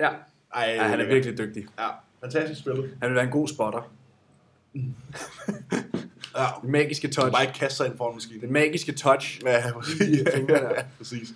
Ja. 0.00 0.08
Ej, 0.54 0.64
ja, 0.76 0.82
han 0.82 1.00
er 1.00 1.06
virkelig 1.06 1.38
dygtig. 1.38 1.66
Ja, 1.78 1.88
fantastisk 2.20 2.60
spillet. 2.60 2.96
Han 3.00 3.08
vil 3.08 3.14
være 3.14 3.24
en 3.24 3.30
god 3.30 3.48
spotter. 3.48 3.90
Ja, 6.38 6.44
Det 6.62 6.70
magiske 6.70 7.08
touch. 7.08 7.32
bare 7.32 7.42
ikke 7.42 7.54
kaste 7.58 7.76
sig 7.76 7.86
ind 7.86 7.96
foran 7.96 8.14
maskinen. 8.14 8.40
Det 8.40 8.50
magiske 8.50 8.92
touch. 8.92 9.40
Ja, 9.44 9.72
præcis. 9.72 10.28
fingrene. 10.34 10.68
ja, 10.76 10.82
præcis. 10.98 11.28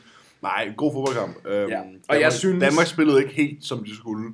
Nej, 0.43 0.73
god 0.77 0.93
fodboldkamp. 0.93 1.37
Øhm, 1.47 1.71
Ja. 1.71 1.79
Og 1.79 1.85
Danmark, 1.85 2.23
jeg 2.23 2.33
synes- 2.33 2.63
Danmark 2.63 2.87
spillede 2.87 3.23
ikke 3.23 3.35
helt, 3.35 3.65
som 3.65 3.85
de 3.85 3.97
skulle. 3.97 4.33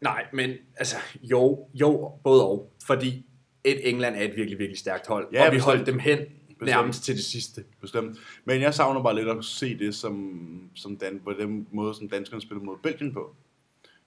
Nej, 0.00 0.24
men 0.32 0.50
altså, 0.76 0.96
jo, 1.22 1.66
jo, 1.74 2.12
både 2.24 2.46
og. 2.46 2.70
Fordi 2.86 3.26
et 3.64 3.88
England 3.88 4.16
er 4.16 4.20
et 4.22 4.36
virkelig, 4.36 4.58
virkelig 4.58 4.78
stærkt 4.78 5.06
hold. 5.06 5.26
Ja, 5.32 5.46
og 5.46 5.52
vi 5.54 5.58
holdt 5.58 5.86
dem 5.86 5.98
hen 5.98 6.18
nærmest 6.66 7.04
til 7.04 7.16
det 7.16 7.24
sidste. 7.24 7.64
Bestemt. 7.80 8.18
Men 8.44 8.60
jeg 8.60 8.74
savner 8.74 9.02
bare 9.02 9.14
lidt 9.14 9.28
at 9.28 9.44
se 9.44 9.78
det 9.78 9.94
som, 9.94 10.70
som 10.74 10.96
Dan, 10.96 11.20
på 11.24 11.32
den 11.32 11.66
måde, 11.72 11.94
som 11.94 12.08
danskerne 12.08 12.42
spillede 12.42 12.66
mod 12.66 12.76
Belgien 12.82 13.12
på. 13.12 13.34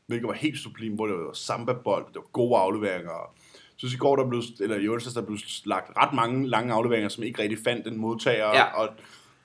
Hvilket 0.07 0.27
var 0.27 0.33
helt 0.33 0.59
sublim, 0.59 0.93
hvor 0.93 1.07
det 1.07 1.15
var 1.15 1.33
samba-bold, 1.33 2.05
det 2.07 2.15
var 2.15 2.31
gode 2.31 2.57
afleveringer. 2.57 3.11
Jeg 3.53 3.77
synes 3.77 3.93
i 3.93 3.97
går, 3.97 4.15
der 4.15 4.29
blev, 4.29 4.41
eller 4.59 4.77
i 4.77 4.87
onsdags, 4.87 5.13
der 5.13 5.21
blev 5.21 5.37
lagt 5.65 5.97
ret 5.97 6.13
mange 6.13 6.49
lange 6.49 6.73
afleveringer, 6.73 7.09
som 7.09 7.23
ikke 7.23 7.41
rigtig 7.41 7.59
fandt 7.63 7.87
en 7.87 7.97
modtager. 7.97 8.47
Ja. 8.47 8.63
Og 8.63 8.89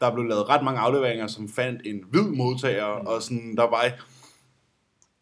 der 0.00 0.14
blev 0.14 0.24
lavet 0.24 0.48
ret 0.48 0.64
mange 0.64 0.80
afleveringer, 0.80 1.26
som 1.26 1.48
fandt 1.48 1.82
en 1.84 2.04
hvid 2.10 2.28
modtager. 2.28 3.00
Mm. 3.00 3.06
Og 3.06 3.22
sådan, 3.22 3.56
der 3.56 3.62
var 3.62 3.84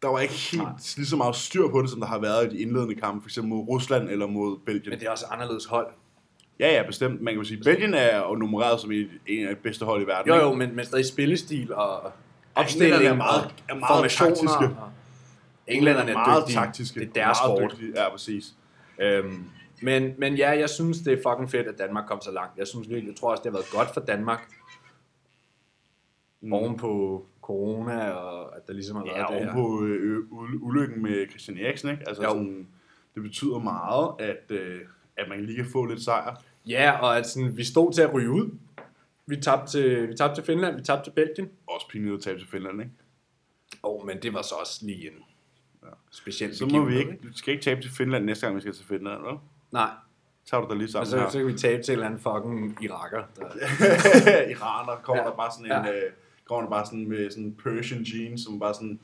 der 0.01 0.07
var 0.07 0.19
ikke 0.19 0.33
helt 0.33 0.63
Nej. 0.63 0.71
lige 0.97 1.05
så 1.05 1.15
meget 1.15 1.35
styr 1.35 1.67
på 1.67 1.81
det, 1.81 1.89
som 1.89 1.99
der 1.99 2.07
har 2.07 2.19
været 2.19 2.45
i 2.45 2.57
de 2.57 2.61
indledende 2.61 2.95
kampe, 2.95 3.23
f.eks. 3.23 3.37
mod 3.37 3.67
Rusland 3.67 4.09
eller 4.09 4.27
mod 4.27 4.57
Belgien. 4.65 4.89
Men 4.89 4.99
det 4.99 5.07
er 5.07 5.11
også 5.11 5.25
anderledes 5.25 5.65
hold. 5.65 5.87
Ja, 6.59 6.73
ja, 6.75 6.83
bestemt. 6.87 7.21
Man 7.21 7.33
kan 7.33 7.41
jo 7.43 7.47
sige, 7.47 7.63
Belgien 7.63 7.93
er 7.93 8.17
jo 8.27 8.35
nummereret 8.35 8.79
som 8.81 8.91
et, 8.91 9.09
en 9.27 9.47
af 9.47 9.55
de 9.55 9.61
bedste 9.61 9.85
hold 9.85 10.03
i 10.03 10.05
verden. 10.07 10.31
Jo, 10.33 10.35
jo, 10.35 10.53
men, 10.53 10.75
men 10.75 10.85
stadig 10.85 11.05
spillestil 11.05 11.73
og 11.73 12.11
opstilling 12.55 13.03
er 13.03 13.13
meget- 13.15 13.53
er 13.69 13.75
meget 13.75 14.11
taktiske. 14.11 14.47
og- 14.65 14.89
Englænderne 15.67 16.11
er 16.11 16.15
meget 16.15 16.43
dygtige. 16.43 16.55
taktiske. 16.59 16.99
Det 16.99 17.07
er 17.09 17.13
deres 17.13 17.37
meget 17.45 17.57
sport. 17.59 17.71
Dygtige. 17.71 18.03
Ja, 18.03 18.09
præcis. 18.09 18.53
Øhm, 19.01 19.43
men, 19.81 20.13
men 20.17 20.35
ja, 20.35 20.49
jeg 20.49 20.69
synes, 20.69 20.97
det 20.99 21.13
er 21.13 21.17
fucking 21.31 21.51
fedt, 21.51 21.67
at 21.67 21.77
Danmark 21.77 22.05
kom 22.07 22.21
så 22.21 22.31
langt. 22.31 22.57
Jeg 22.57 22.67
synes 22.67 22.89
virkelig, 22.89 23.07
jeg 23.09 23.15
tror 23.15 23.31
også, 23.31 23.41
det 23.43 23.51
har 23.51 23.57
været 23.57 23.71
godt 23.71 23.93
for 23.93 24.01
Danmark. 24.01 24.49
Mm. 26.41 26.53
Oven 26.53 26.77
på 26.77 27.25
corona, 27.41 28.09
og 28.11 28.55
at 28.57 28.67
der 28.67 28.73
ligesom 28.73 28.95
har 28.97 29.03
været 29.03 29.25
Ja, 29.29 29.35
det 29.39 29.45
her. 29.45 29.53
på 29.53 29.83
øh, 29.83 30.17
ul- 30.31 30.59
ulykken 30.61 31.03
med 31.03 31.29
Christian 31.29 31.57
Eriksen, 31.57 31.89
ikke? 31.89 32.03
Altså 32.07 32.23
Jo. 32.23 32.29
sådan, 32.29 32.67
det 33.15 33.23
betyder 33.23 33.59
meget, 33.59 34.11
at, 34.19 34.51
øh, 34.51 34.79
at 35.17 35.29
man 35.29 35.45
lige 35.45 35.55
kan 35.55 35.65
få 35.71 35.85
lidt 35.85 36.03
sejr. 36.03 36.35
Ja, 36.65 36.97
og 37.01 37.17
at 37.17 37.27
sådan, 37.29 37.57
vi 37.57 37.63
stod 37.63 37.93
til 37.93 38.01
at 38.01 38.13
ryge 38.13 38.29
ud. 38.29 38.51
Vi 39.25 39.35
tabte 39.35 39.71
til, 39.71 40.09
vi 40.09 40.13
tabte 40.13 40.35
til 40.35 40.43
Finland, 40.45 40.75
vi 40.75 40.81
tabte 40.83 41.05
til 41.09 41.11
Belgien. 41.11 41.49
Også 41.67 41.87
pinligt 41.89 42.15
at 42.15 42.21
tabe 42.21 42.39
til 42.39 42.47
Finland, 42.47 42.81
ikke? 42.81 42.91
Åh, 43.83 43.91
oh, 44.01 44.05
men 44.07 44.21
det 44.21 44.33
var 44.33 44.41
så 44.41 44.55
også 44.55 44.85
lige 44.85 45.07
en 45.07 45.17
ja. 45.83 45.87
speciel 46.11 46.55
Så 46.57 46.65
må 46.65 46.85
vi 46.85 46.97
ikke, 46.97 47.17
vi 47.21 47.27
skal 47.35 47.53
ikke 47.53 47.63
tabe 47.63 47.81
til 47.81 47.91
Finland 47.91 48.25
næste 48.25 48.45
gang, 48.45 48.55
vi 48.55 48.61
skal 48.61 48.73
til 48.73 48.85
Finland, 48.85 49.21
vel? 49.21 49.35
Nej, 49.71 49.89
Tager 50.45 50.61
du 50.61 50.67
dig 50.69 50.77
lige 50.77 50.85
og 50.87 50.91
sammen 50.91 51.05
så, 51.07 51.17
her. 51.19 51.29
så 51.29 51.37
kan 51.37 51.47
vi 51.47 51.53
tabe 51.57 51.83
til 51.83 51.91
en 51.91 51.93
eller 51.93 52.05
anden 52.05 52.19
fucking 52.19 52.77
iraker. 52.83 53.23
Der... 53.35 53.43
Iraner 54.53 55.01
kommer 55.03 55.23
Ja. 55.23 55.29
der 55.29 55.35
bare 55.35 55.51
sådan 55.51 55.65
en, 55.65 55.85
Ja. 55.85 55.91
øh, 56.05 56.11
kommer 56.45 56.61
der 56.63 56.69
bare 56.69 56.85
sådan 56.85 57.09
med 57.09 57.31
sådan 57.31 57.55
Persian 57.63 58.01
jeans, 58.03 58.41
som 58.43 58.59
bare 58.59 58.73
sådan, 58.73 58.99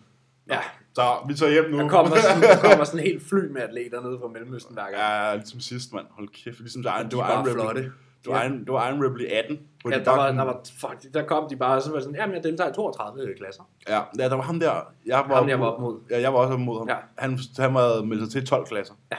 Ja, 0.50 0.60
så 0.94 1.02
vi 1.28 1.34
tager 1.34 1.52
hjem 1.52 1.72
nu. 1.72 1.80
der 1.80 1.90
kommer, 1.90 2.16
sådan, 2.18 2.42
der 2.42 2.60
kommer 2.62 2.84
sådan 2.84 3.00
en 3.00 3.06
helt 3.12 3.24
fly 3.30 3.52
med 3.52 3.62
atleter 3.62 4.02
nede 4.02 4.20
fra 4.22 4.28
Mellemøsten 4.28 4.74
hver 4.74 4.84
gang. 4.84 4.96
Ja, 4.96 5.36
ligesom 5.36 5.60
sidst, 5.60 5.94
mand. 5.94 6.06
Hold 6.12 6.30
kæft. 6.30 6.60
Ligesom 6.60 6.84
der, 6.84 6.92
De 6.92 7.16
er 7.16 7.16
var 7.18 7.40
Ribbon. 7.40 7.54
flotte. 7.54 7.82
Det 8.24 8.32
var, 8.32 8.44
Iron, 8.44 8.60
det 8.60 8.68
var 8.74 8.90
Iron 8.90 9.04
Ripley 9.04 9.26
18. 9.26 9.60
Hvor 9.82 9.92
Ja, 9.92 10.00
de 10.00 10.06
der, 10.06 10.12
var, 10.12 10.32
der, 10.32 10.44
var, 10.44 10.62
fuck, 10.80 11.14
der 11.14 11.24
kom 11.26 11.50
de 11.50 11.56
bare, 11.56 11.76
og 11.76 11.82
så 11.82 11.92
var 11.92 12.00
sådan, 12.00 12.16
jamen 12.16 12.36
jeg 12.36 12.44
deltager 12.44 12.70
i 12.70 12.74
32 12.74 13.34
klasser. 13.38 13.64
Ja, 13.90 14.02
ja, 14.20 14.30
der 14.30 14.36
var 14.36 14.44
ham 14.44 14.60
der. 14.60 14.74
Jeg 15.06 15.26
var, 15.30 15.36
Ham, 15.36 15.50
jeg 15.50 15.60
var 15.60 15.66
op 15.66 15.82
mod. 15.82 16.00
Ja, 16.10 16.22
jeg 16.22 16.34
var 16.34 16.40
også 16.40 16.54
op 16.54 16.60
mod 16.60 16.80
ham. 16.80 16.90
Ja. 16.90 16.96
Han, 17.18 17.40
han 17.58 17.74
var 17.74 18.04
meldt 18.04 18.24
sig 18.24 18.32
til 18.42 18.48
12 18.50 18.68
klasser. 18.68 18.94
Ja. 19.12 19.18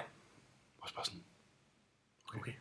Også 0.83 0.95
bare 0.95 1.05
sådan, 1.05 1.21
Okay. 2.37 2.53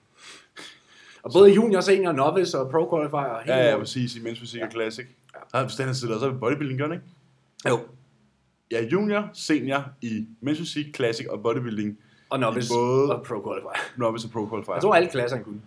Og 1.24 1.32
både 1.34 1.50
junior, 1.54 1.82
senior, 1.82 2.12
novice 2.12 2.60
og 2.60 2.72
pro 2.72 2.90
qualifier. 2.96 3.38
helt 3.40 3.50
ja, 3.50 3.70
ja, 3.72 3.78
præcis, 3.78 4.16
i 4.16 4.20
Men's 4.20 4.38
Physik 4.38 4.60
Ja. 4.60 4.66
og 4.66 4.72
Classic. 4.72 5.06
Ja. 5.54 5.58
Han 5.60 5.70
han 5.80 5.96
stiller 5.96 6.16
også 6.16 6.30
i 6.30 6.34
bodybuilding, 6.34 6.80
gør 6.80 6.92
ikke? 6.94 7.04
Jo. 7.70 7.80
Ja, 8.74 8.82
junior, 8.92 9.30
senior 9.34 9.84
i 10.02 10.28
Men's 10.42 10.56
Physik, 10.56 10.96
Classic 10.96 11.28
og 11.28 11.44
bodybuilding. 11.44 11.98
Og 12.30 12.40
novice 12.40 12.70
Både- 12.74 13.16
og 13.16 13.26
pro 13.26 13.42
qualifier. 13.42 13.98
Novice 13.98 14.28
og 14.28 14.32
Pro 14.32 14.50
Qualifier. 14.50 14.76
Jeg 14.76 14.82
tror 14.82 14.96
alle 14.96 15.10
klasser 15.10 15.38
han 15.38 15.46
kunne. 15.46 15.62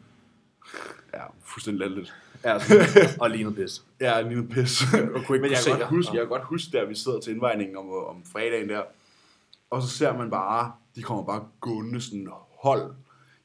Ja, 1.14 1.22
fuldstændig 1.44 1.80
latterligt. 1.80 2.14
Ja, 2.44 2.58
sådan, 2.58 3.20
og 3.20 3.30
lignede 3.30 3.54
pis. 3.54 3.84
Ja, 4.00 4.20
lille 4.20 4.48
pis. 4.48 4.82
Og 4.92 5.25
kunne 5.26 5.36
ikke 5.36 5.42
Men 5.46 5.50
jeg 5.50 5.58
kan, 5.66 5.78
godt 5.78 5.88
huske, 5.88 6.12
jeg 6.12 6.20
kan 6.20 6.28
godt 6.28 6.44
huske, 6.44 6.72
der 6.72 6.86
vi 6.86 6.94
sidder 6.94 7.20
til 7.20 7.32
indvejningen 7.32 7.76
om, 7.76 7.90
om 7.90 8.25
fredagen 8.32 8.68
der, 8.68 8.82
og 9.70 9.82
så 9.82 9.88
ser 9.88 10.18
man 10.18 10.30
bare, 10.30 10.72
de 10.96 11.02
kommer 11.02 11.25
bare 11.25 11.44
gående 11.60 12.00
sådan 12.00 12.28
hold 12.62 12.92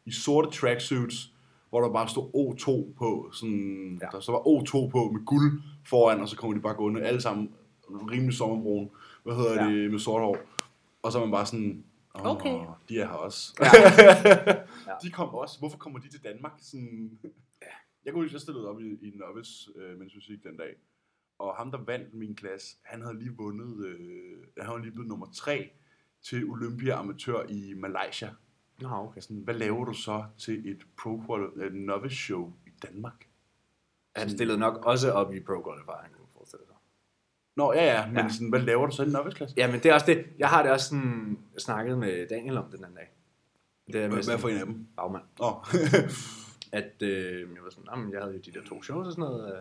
i 0.06 0.12
sorte 0.12 0.52
tracksuits, 0.60 1.32
hvor 1.70 1.82
der 1.82 1.90
bare 1.90 2.10
stod 2.10 2.24
O2 2.24 2.98
på, 2.98 3.30
sådan, 3.34 4.00
ja. 4.02 4.08
der 4.12 4.20
så 4.20 4.32
var 4.32 4.40
O2 4.40 4.90
på 4.90 5.12
med 5.14 5.26
guld 5.26 5.62
foran, 5.88 6.20
og 6.20 6.30
så 6.30 6.36
kommer 6.36 6.58
de 6.58 6.62
bare 6.62 6.74
gående 6.74 7.02
alle 7.02 7.22
sammen 7.22 7.50
rimelig 8.12 8.38
sommerbrun, 8.38 8.90
hvad 9.24 9.36
hedder 9.36 9.54
Ja. 9.54 9.64
ja. 9.70 9.76
det, 9.76 9.92
med 9.92 10.00
sort 10.00 10.22
hår. 10.22 10.38
Og 11.04 11.12
så 11.12 11.18
er 11.18 11.22
man 11.22 11.32
bare 11.32 11.46
sådan, 11.46 11.86
Åh, 12.16 12.26
Okay. 12.28 12.60
de 12.90 13.00
er 13.00 13.06
her 13.08 13.14
også. 13.14 13.54
Ja. 13.60 13.66
ja. 14.88 14.96
De 15.04 15.12
kommer 15.12 15.40
også. 15.40 15.60
Hvorfor 15.60 15.78
kommer 15.78 16.00
de 16.00 16.10
til 16.10 16.24
Danmark? 16.24 16.52
Sådan... 16.58 17.20
Jeg 18.06 18.14
kunne 18.14 18.24
huske, 18.24 18.34
jeg 18.34 18.42
stillede 18.42 18.70
op 18.70 18.82
i, 18.82 18.84
i 18.84 19.12
Novice 19.16 19.72
øh, 19.76 20.00
mens 20.00 20.16
musik 20.16 20.44
den 20.44 20.58
dag. 20.58 20.76
Og 21.40 21.56
ham, 21.56 21.72
der 21.72 21.78
vandt 21.78 22.14
min 22.14 22.36
klasse, 22.36 22.78
han 22.84 23.02
havde 23.02 23.20
lige 23.20 23.36
vundet, 23.38 23.86
øh, 23.86 24.38
han 24.58 24.72
var 24.74 24.78
lige 24.78 24.92
blevet 24.92 25.08
nummer 25.08 25.28
tre 25.36 25.70
til 26.24 26.50
Olympia 26.50 27.00
Amatør 27.00 27.44
i 27.50 27.74
Malaysia. 27.74 28.30
Nå, 28.82 28.90
okay. 28.90 29.22
Sådan, 29.22 29.38
hvad 29.38 29.54
laver 29.54 29.86
du 29.86 29.94
så 29.94 30.26
til 30.38 30.72
et 30.72 30.84
pro 30.98 31.36
et 31.36 31.74
novice 31.74 32.16
show 32.16 32.54
i 32.68 32.70
Danmark? 32.84 33.30
Han 34.16 34.30
stillede 34.30 34.58
nok 34.60 34.86
også 34.86 35.12
op 35.12 35.34
i 35.34 35.40
pro 35.40 35.64
qualifier, 35.64 36.02
han 36.04 36.12
kunne 36.14 36.28
forestille 36.34 36.66
sig. 36.66 36.76
Nå, 37.56 37.74
ja, 37.74 37.84
ja, 38.00 38.08
men 38.08 38.18
Ja. 38.18 38.30
Sådan, 38.30 38.50
hvad 38.50 38.60
laver 38.60 38.86
du 38.86 38.96
så 38.96 39.04
i 39.04 39.06
en 39.06 39.12
novice 39.12 39.38
klasse? 39.38 39.56
Ja, 39.58 39.72
men 39.72 39.76
det 39.80 39.86
er 39.86 39.94
også 39.94 40.06
det. 40.06 40.26
Jeg 40.40 40.48
har 40.50 40.64
det 40.64 40.72
også 40.72 40.86
sådan 40.90 41.38
snakket 41.58 41.98
med 41.98 42.28
Daniel 42.28 42.58
om 42.58 42.66
den 42.72 42.84
anden 42.84 42.96
dag. 42.98 43.10
Det 43.88 43.96
er 44.04 44.10
med 44.10 44.24
Hvad 44.24 44.38
for 44.38 44.50
en 44.50 44.58
af 44.58 44.66
dem? 44.66 44.88
bagmand. 44.98 45.24
Åh, 45.40 45.54
At 46.80 46.92
øh, 47.02 47.40
jeg 47.40 47.64
var 47.64 47.70
sådan, 47.70 47.86
"Nå, 47.96 48.02
men 48.04 48.12
jeg 48.14 48.22
havde 48.22 48.34
jo 48.34 48.40
de 48.46 48.52
der 48.52 48.66
to 48.66 48.84
shows 48.84 49.08
og 49.08 49.12
sådan 49.14 49.22
noget 49.22 49.54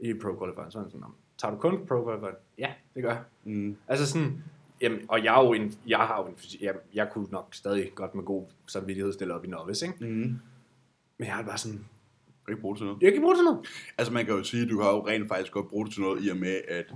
øh, 0.00 0.10
i 0.10 0.14
pro 0.14 0.38
qualifier. 0.38 0.70
Så 0.70 0.78
var 0.78 0.86
sådan, 0.88 1.00
"Nå, 1.00 1.06
tager 1.38 1.54
du 1.54 1.60
kun 1.60 1.86
pro 1.86 2.04
qualifier? 2.04 2.34
Ja, 2.58 2.72
det 2.94 3.02
gør 3.02 3.10
jeg. 3.10 3.22
mm, 3.44 3.76
Altså 3.88 4.06
sådan, 4.06 4.42
jamen, 4.80 5.00
og 5.08 5.24
jeg, 5.24 5.40
er 5.40 5.44
jo 5.44 5.52
en, 5.52 5.74
jeg 5.86 5.98
har 5.98 6.22
jo 6.22 6.26
en 6.28 6.34
jeg, 6.60 6.74
jeg 6.94 7.08
kunne 7.12 7.26
nok 7.32 7.48
stadig 7.54 7.92
godt 7.94 8.14
med 8.14 8.24
god 8.24 8.44
samvittighed 8.66 9.12
stille 9.12 9.34
op 9.34 9.44
i 9.44 9.48
novice, 9.48 9.86
ikke? 9.86 9.98
mm. 10.04 10.38
Men 11.18 11.28
jeg 11.28 11.40
er 11.40 11.44
bare 11.44 11.58
sådan, 11.58 11.78
Jeg 11.78 12.44
kan 12.46 12.52
ikke 12.52 12.60
bruge 12.60 12.74
det 12.74 12.78
til 12.78 12.86
noget. 12.86 13.02
jeg 13.02 13.06
kan 13.06 13.12
ikke 13.14 13.22
bruge 13.22 13.34
det 13.34 13.38
til 13.38 13.44
noget. 13.44 13.66
Altså 13.98 14.12
man 14.12 14.26
kan 14.26 14.34
jo 14.34 14.44
sige, 14.44 14.62
at 14.62 14.68
du 14.70 14.80
har 14.80 14.90
jo 14.90 15.06
rent 15.06 15.28
faktisk 15.28 15.52
godt 15.52 15.68
brugt 15.68 15.86
det 15.86 15.94
til 15.94 16.02
noget, 16.02 16.24
i 16.24 16.28
og 16.28 16.36
med, 16.36 16.60
at 16.68 16.94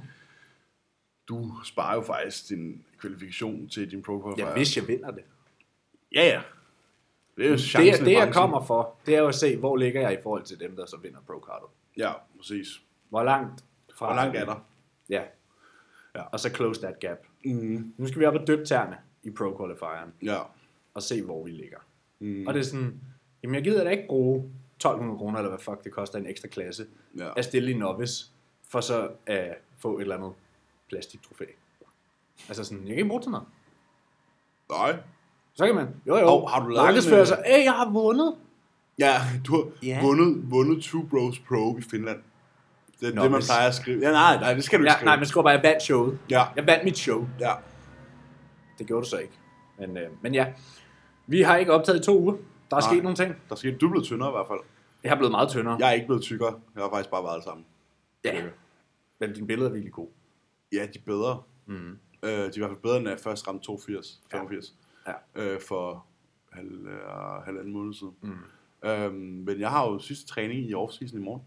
du 1.31 1.53
sparer 1.65 1.95
jo 1.95 2.03
faktisk 2.03 2.49
din 2.49 2.85
kvalifikation 2.99 3.69
til 3.69 3.91
din 3.91 4.03
pro 4.03 4.23
qualifier. 4.23 4.47
Ja, 4.49 4.53
hvis 4.57 4.77
jeg 4.77 4.89
vinder 4.89 5.11
det. 5.11 5.23
Ja, 6.15 6.27
ja. 6.27 6.43
Det 7.37 7.47
er 7.47 7.51
jo 7.51 7.57
Det, 7.57 8.07
det 8.07 8.13
jeg 8.13 8.33
kommer 8.33 8.65
for, 8.65 8.95
det 9.07 9.15
er 9.15 9.19
jo 9.21 9.29
at 9.29 9.35
se, 9.35 9.57
hvor 9.57 9.77
ligger 9.77 10.01
jeg 10.01 10.13
i 10.13 10.23
forhold 10.23 10.43
til 10.43 10.61
dem, 10.61 10.77
der 10.77 10.87
så 10.87 10.97
vinder 10.97 11.19
pro-kartet. 11.27 11.69
Ja, 11.97 12.13
præcis. 12.37 12.67
Hvor 13.09 13.23
langt 13.23 13.65
fra... 13.95 14.07
Hvor 14.07 14.15
langt 14.17 14.37
er 14.37 14.45
der? 14.45 14.65
Ja. 15.09 15.23
Ja. 16.15 16.23
Og 16.23 16.41
så 16.41 16.49
close 16.49 16.81
that 16.81 17.01
gap. 17.01 17.19
Mm. 17.45 17.93
Nu 17.97 18.07
skal 18.07 18.21
vi 18.21 18.27
op 18.27 18.35
og 18.35 18.47
døbe 18.47 18.65
tæerne 18.65 18.97
i 19.23 19.31
pro-qualifieren, 19.31 20.13
Ja. 20.23 20.39
og 20.95 21.03
se, 21.03 21.23
hvor 21.23 21.45
vi 21.45 21.51
ligger. 21.51 21.79
Mm. 22.19 22.47
Og 22.47 22.55
det 22.55 22.61
er 22.61 22.65
sådan, 22.65 23.01
jamen 23.43 23.55
jeg 23.55 23.65
gider 23.65 23.85
da 23.85 23.91
ikke 23.91 24.07
bruge 24.09 24.53
1200 24.77 25.19
kroner, 25.19 25.39
eller 25.39 25.49
hvad 25.51 25.59
fuck 25.59 25.85
det 25.85 25.93
koster 25.93 26.19
en 26.19 26.27
ekstra 26.27 26.49
klasse, 26.49 26.87
Ja. 27.19 27.29
at 27.37 27.45
stille 27.45 27.71
i 27.71 27.75
novice, 27.75 28.27
for 28.69 28.81
så 28.81 29.09
at 29.27 29.55
få 29.79 29.97
et 29.99 30.03
eller 30.03 30.17
andet 30.17 30.33
plastiktrofæ. 30.91 31.45
Altså 32.49 32.65
sådan, 32.65 32.79
jeg 32.79 32.89
kan 32.89 32.97
ikke 32.97 33.09
bruge 33.09 33.23
til 33.23 33.31
noget. 33.31 33.47
Nej. 34.71 34.97
Så 35.55 35.67
kan 35.67 35.75
man, 35.75 35.89
jo 36.07 36.17
jo, 36.19 36.27
Hov, 36.27 36.49
har 36.51 36.63
du 36.63 36.69
lavet 36.69 36.87
markedsføre 36.87 37.15
en, 37.17 37.21
øh, 37.21 37.27
sig, 37.27 37.43
hey, 37.47 37.65
jeg 37.65 37.73
har 37.73 37.91
vundet. 37.91 38.37
Ja, 38.99 39.15
du 39.47 39.53
har 39.57 39.65
Ja. 39.83 40.03
vundet, 40.03 40.51
vundet 40.51 40.83
Two 40.85 41.03
Bros 41.11 41.39
Pro 41.39 41.77
i 41.79 41.83
Finland. 41.83 42.23
Det 43.01 43.09
er 43.09 43.15
Nå, 43.15 43.23
det, 43.23 43.31
man 43.31 43.41
hvis- 43.41 43.49
plejer 43.49 43.69
at 43.69 43.75
skrive. 43.75 44.01
Ja, 44.07 44.11
nej, 44.13 44.37
nej, 44.41 44.55
det 44.55 44.65
skal 44.65 44.79
du 44.79 44.83
ikke 44.85 44.91
Ja, 44.93 44.97
skrive. 44.97 45.05
nej, 45.07 45.17
men 45.17 45.27
skriv 45.27 45.43
bare, 45.43 45.53
jeg 45.53 45.63
vandt 45.63 45.83
showet. 45.83 46.19
Ja, 46.31 46.45
Jeg 46.57 46.67
vandt 46.67 46.85
mit 46.85 46.99
show. 46.99 47.27
ja. 47.41 47.53
Det 48.79 48.87
gjorde 48.87 49.05
du 49.05 49.09
så 49.11 49.19
ikke. 49.19 49.33
Men, 49.79 49.97
øh, 49.97 50.11
men 50.23 50.35
ja, 50.35 50.47
vi 51.27 51.43
har 51.43 51.57
ikke 51.57 51.73
optaget 51.73 52.01
i 52.01 52.03
to 52.03 52.21
uger. 52.21 52.33
Der 52.71 52.77
er 52.77 52.81
Nej. 52.81 52.91
sket 52.93 53.03
nogle 53.03 53.17
ting. 53.17 53.35
Der 53.49 53.55
skal 53.55 53.77
du 53.79 53.87
er 53.87 53.91
blevet 53.91 54.05
tyndere 54.07 54.29
i 54.31 54.33
hvert 54.33 54.47
fald. 54.49 54.59
Jeg 55.05 55.11
er 55.13 55.17
blevet 55.17 55.31
meget 55.31 55.49
tyndere. 55.49 55.77
Jeg 55.81 55.89
er 55.89 55.93
ikke 55.93 56.07
blevet 56.07 56.23
tykkere. 56.23 56.55
Jeg 56.75 56.83
har 56.83 56.91
faktisk 56.91 57.11
bare 57.11 57.25
været 57.25 57.45
sammen. 57.45 57.67
ja. 58.25 58.43
Men 59.21 59.33
dine 59.35 59.47
billeder 59.47 59.69
er 59.71 59.73
virkelig 59.73 59.93
gode. 59.93 60.09
Ja, 60.73 60.79
de 60.79 60.99
er 60.99 61.03
bedre. 61.07 61.43
Mm. 61.67 61.75
Øh, 62.23 62.31
de 62.31 62.37
er 62.39 62.51
i 62.57 62.59
hvert 62.59 62.71
fald 62.71 62.83
bedre, 62.83 62.97
end 62.99 63.09
jeg 63.09 63.19
først 63.21 63.49
ramte 63.49 63.65
82, 63.67 64.21
Ja. 64.33 64.39
85. 64.39 64.75
Ja. 65.07 65.43
Øh, 65.43 65.61
for 65.61 66.07
halv, 66.53 66.87
øh, 66.87 67.45
halvanden 67.45 67.73
måned 67.73 67.95
siden. 67.95 68.13
Mm. 68.23 68.89
Øhm, 68.89 69.15
men 69.47 69.61
jeg 69.61 69.71
har 69.71 69.87
jo 69.91 69.99
sidste 69.99 70.27
træning 70.27 70.71
i 70.71 70.75
off-season 70.75 71.17
i 71.17 71.21
morgen. 71.21 71.43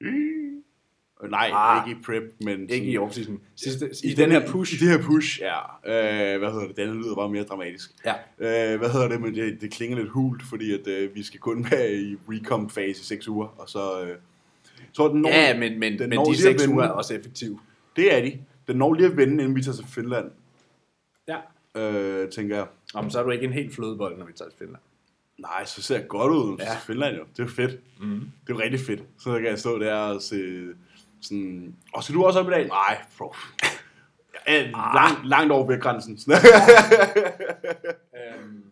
Øh, 0.00 1.30
nej, 1.30 1.50
Ah. 1.52 1.88
ikke 1.88 2.00
i 2.00 2.02
prep, 2.04 2.22
men... 2.40 2.70
Ikke 2.70 2.86
i 2.86 2.98
offseason. 2.98 3.40
Sidste, 3.56 3.90
i, 4.04 4.10
I, 4.10 4.14
den 4.14 4.30
her 4.30 4.46
push. 4.48 4.74
I 4.74 4.76
det 4.86 4.88
her 4.88 5.02
push, 5.06 5.40
ja. 5.40 5.58
Øh, 6.34 6.38
hvad 6.38 6.50
hedder 6.52 6.66
det? 6.66 6.76
Den 6.76 6.94
lyder 7.02 7.14
bare 7.14 7.28
mere 7.28 7.44
dramatisk. 7.44 7.90
Ja. 8.04 8.14
Øh, 8.72 8.78
hvad 8.78 8.90
hedder 8.90 9.08
det? 9.08 9.20
Men 9.20 9.34
det, 9.34 9.60
det 9.60 9.70
klinger 9.72 9.96
lidt 9.96 10.08
hult, 10.08 10.42
fordi 10.42 10.72
at, 10.74 10.86
øh, 10.86 11.14
vi 11.14 11.22
skal 11.22 11.40
kun 11.40 11.66
være 11.70 11.92
i 11.94 12.16
recomp-fase 12.28 12.90
i 13.00 13.04
6 13.04 13.28
uger, 13.28 13.46
og 13.46 13.68
så... 13.68 14.04
Øh, 14.04 14.16
så 14.92 15.08
den 15.08 15.20
når, 15.22 15.28
Ja, 15.28 15.58
men, 15.58 15.78
men, 15.80 15.98
den 15.98 16.10
men 16.10 16.18
de 16.18 16.24
lige 16.24 16.30
at 16.32 16.36
seks 16.38 16.62
vende. 16.62 16.74
uger 16.74 16.84
er 16.84 16.88
også 16.90 17.14
effektive. 17.14 17.58
Det 17.96 18.14
er 18.14 18.22
de. 18.22 18.44
Den 18.66 18.76
når 18.76 18.94
lige 18.94 19.06
at 19.06 19.16
vende, 19.16 19.32
inden 19.42 19.56
vi 19.56 19.62
tager 19.62 19.76
til 19.76 19.86
Finland, 19.86 20.30
Ja. 21.28 21.40
øh, 21.74 22.30
tænker 22.30 22.56
jeg. 22.56 22.66
Om 22.94 23.10
så 23.10 23.18
er 23.18 23.22
du 23.22 23.30
ikke 23.30 23.44
en 23.44 23.52
helt 23.52 23.74
flødebold, 23.74 24.18
når 24.18 24.26
vi 24.26 24.32
tager 24.32 24.48
til 24.50 24.58
Finland. 24.58 24.82
Nej, 25.38 25.64
så 25.64 25.82
ser 25.82 25.98
jeg 25.98 26.08
godt 26.08 26.32
ud 26.32 26.56
Ja. 26.58 26.64
ja. 26.64 26.70
til 26.70 26.80
Finland 26.86 27.16
jo. 27.16 27.24
Det 27.24 27.38
er 27.40 27.44
jo 27.44 27.50
fedt. 27.50 27.80
Mm. 28.00 28.20
Det 28.20 28.50
er 28.50 28.54
jo 28.54 28.60
rigtig 28.60 28.80
fedt. 28.80 29.02
Så 29.18 29.32
kan 29.34 29.44
jeg 29.46 29.58
stå 29.58 29.78
der 29.78 29.94
og 29.94 30.22
se 30.22 30.64
sådan... 31.20 31.76
Og 31.94 32.02
skal 32.04 32.14
du 32.14 32.24
også 32.24 32.40
op 32.40 32.46
i 32.46 32.50
dag? 32.50 32.66
Nej, 32.68 33.04
bro. 33.18 33.34
Jeg 34.46 34.56
er 34.56 34.60
Ah. 34.74 34.94
langt, 34.94 35.28
langt 35.28 35.52
over 35.52 35.66
ved 35.66 35.80
grænsen. 35.80 36.18
Øhm, 38.16 38.64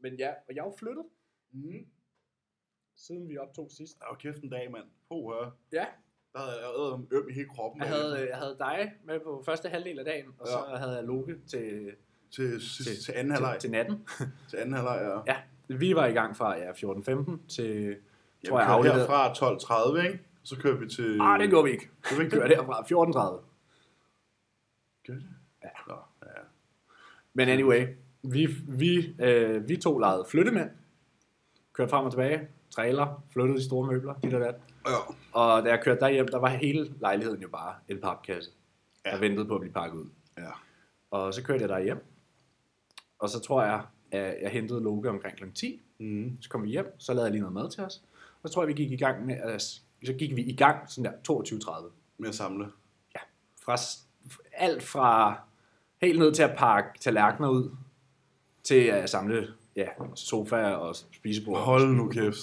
men 0.00 0.14
ja, 0.14 0.28
og 0.48 0.54
jeg 0.54 0.60
er 0.60 0.64
jo 0.64 0.74
flyttet, 0.78 1.04
mm. 1.52 1.86
siden 2.96 3.28
vi 3.28 3.38
optog 3.38 3.68
sidst. 3.70 3.96
Og 4.00 4.18
kæft 4.18 4.38
en 4.42 4.50
dag, 4.50 4.70
mand. 4.72 4.84
Poha. 5.08 5.50
Ja, 5.72 5.84
Der 6.36 6.42
havde 6.42 6.56
jeg 6.62 6.70
øvet 6.78 7.06
øm 7.10 7.28
i 7.30 7.32
hele 7.32 7.48
kroppen. 7.48 7.80
jeg 7.82 7.88
havde, 7.90 8.28
jeg 8.30 8.36
havde 8.38 8.56
dig 8.58 8.92
med 9.04 9.20
på 9.20 9.42
første 9.46 9.68
halvdel 9.68 9.98
af 9.98 10.04
dagen, 10.04 10.26
og 10.38 10.46
så 10.46 10.58
Ja. 10.70 10.76
havde 10.76 10.92
jeg 10.96 11.04
Loke 11.04 11.36
til, 11.46 11.90
til, 12.30 12.60
til, 12.84 13.04
til 13.04 13.12
anden 13.16 13.32
halvleg. 13.32 13.52
til, 13.52 13.60
til 13.60 13.70
natten. 13.70 14.08
Til 14.50 14.56
anden 14.56 14.74
halvleg, 14.74 15.22
ja. 15.26 15.32
Ja, 15.32 15.76
vi 15.76 15.94
var 15.94 16.06
i 16.06 16.12
gang 16.12 16.36
fra 16.36 16.56
ja, 16.58 16.70
14.15 16.72 16.76
til, 17.48 17.96
Jeg 18.42 18.48
tror 18.48 18.58
jeg, 18.58 18.66
kører 18.66 18.76
afleverede. 18.76 19.00
herfra 19.00 19.32
12.30, 20.00 20.06
ikke? 20.06 20.20
Så 20.42 20.56
kører 20.60 20.76
vi 20.76 20.88
til... 20.88 21.18
Ah, 21.20 21.40
det 21.40 21.48
gjorde 21.48 21.64
vi 21.64 21.70
ikke. 21.70 21.88
Gør 22.02 22.16
vi 22.18 22.24
det? 22.28 22.56
herfra 22.56 22.82
14.30. 22.82 23.42
Gør 25.06 25.14
det? 25.14 25.22
Ja. 25.64 25.68
Nå, 25.88 25.94
ja. 26.22 26.28
Men 27.34 27.48
anyway, 27.48 27.86
vi, 28.22 28.46
vi, 28.68 29.14
øh, 29.20 29.68
vi 29.68 29.76
to 29.76 29.98
legede 29.98 30.24
flyttemænd. 30.28 30.70
Kørte 31.72 31.90
frem 31.90 32.04
og 32.04 32.10
tilbage. 32.12 32.48
Trailer, 32.70 33.22
flyttede 33.32 33.58
de 33.58 33.64
store 33.64 33.92
møbler, 33.92 34.14
dit 34.22 34.34
og 34.34 34.40
dat. 34.40 34.54
Ja. 34.86 34.96
Og 35.32 35.62
da 35.64 35.68
jeg 35.70 35.80
kørte 35.82 36.00
derhjem, 36.00 36.28
der 36.28 36.38
var 36.38 36.48
hele 36.48 36.94
lejligheden 37.00 37.42
jo 37.42 37.48
bare 37.48 37.74
en 37.88 38.00
papkasse, 38.00 38.50
Ja. 39.06 39.10
der 39.10 39.18
ventede 39.18 39.46
på 39.46 39.54
at 39.54 39.60
blive 39.60 39.72
pakket 39.72 39.98
ud. 39.98 40.06
ja. 40.38 40.50
Og 41.10 41.34
så 41.34 41.42
kørte 41.42 41.60
jeg 41.60 41.68
derhjem. 41.68 42.04
Og 43.18 43.28
så 43.30 43.40
tror 43.40 43.62
jeg, 43.62 43.82
at 44.10 44.36
jeg 44.42 44.50
hentede 44.50 44.80
Loke 44.82 45.10
omkring 45.10 45.36
kl. 45.36 45.44
10. 45.54 45.82
Mm. 45.98 46.38
Så 46.40 46.48
kom 46.50 46.62
vi 46.62 46.68
hjem, 46.68 46.94
så 46.98 47.12
lavede 47.12 47.24
jeg 47.24 47.30
lige 47.32 47.40
noget 47.40 47.54
mad 47.54 47.70
til 47.70 47.82
os. 47.84 48.02
Og 48.42 48.48
så 48.48 48.54
tror 48.54 48.62
jeg, 48.62 48.68
vi 48.68 48.72
gik 48.72 48.90
i 48.92 48.96
gang 48.96 49.26
med, 49.26 49.36
at, 49.36 49.62
så 50.04 50.12
gik 50.18 50.36
vi 50.36 50.42
i 50.42 50.56
gang 50.56 50.90
sådan 50.90 51.12
der 51.26 51.32
22.30. 51.82 51.90
Med 52.18 52.28
at 52.28 52.34
samle. 52.34 52.66
Ja, 53.14 53.20
fra, 53.64 53.76
alt 54.52 54.82
fra 54.82 55.38
helt 56.02 56.18
ned 56.18 56.34
til 56.34 56.42
at 56.42 56.56
pakke 56.56 56.98
tallerkener 57.00 57.48
ud, 57.48 57.70
til 58.64 58.80
at 58.84 59.10
samle 59.10 59.48
ja, 59.76 59.88
sofaer 60.14 60.74
og 60.74 60.96
spisebord. 60.96 61.58
Hold 61.58 61.88
nu 61.88 62.08
kæft. 62.08 62.38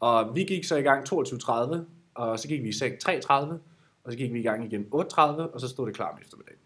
Og 0.00 0.34
vi 0.34 0.44
gik 0.44 0.64
så 0.64 0.76
i 0.76 0.82
gang 0.82 1.12
22.30, 1.12 1.76
og 2.14 2.38
så 2.38 2.48
gik 2.48 2.62
vi 2.62 2.68
i 2.68 2.72
seng 2.72 2.94
3.30, 3.08 3.32
og 4.04 4.12
så 4.12 4.16
gik 4.18 4.32
vi 4.32 4.40
i 4.40 4.42
gang 4.42 4.64
igen 4.64 4.82
8.30, 4.94 5.20
og 5.20 5.60
så 5.60 5.68
stod 5.68 5.86
det 5.86 5.94
klar 5.94 6.12
om 6.12 6.18
eftermiddagen. 6.22 6.58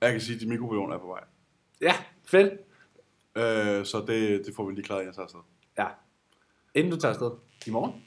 Jeg 0.00 0.12
kan 0.12 0.20
sige, 0.20 0.34
at 0.34 0.40
de 0.40 0.48
mikrobølger 0.48 0.88
er 0.88 0.98
på 0.98 1.06
vej. 1.06 1.24
Ja, 1.80 1.94
fedt. 2.24 2.52
Øh, 3.36 3.84
så 3.84 4.04
det, 4.06 4.46
det 4.46 4.54
får 4.54 4.66
vi 4.66 4.74
lige 4.74 4.84
klaret, 4.84 5.04
jeg 5.06 5.14
tager 5.14 5.24
afsted. 5.24 5.40
Ja. 5.78 5.86
Inden 6.74 6.92
du 6.92 6.98
tager 6.98 7.12
afsted. 7.12 7.30
I 7.66 7.70
morgen? 7.70 8.04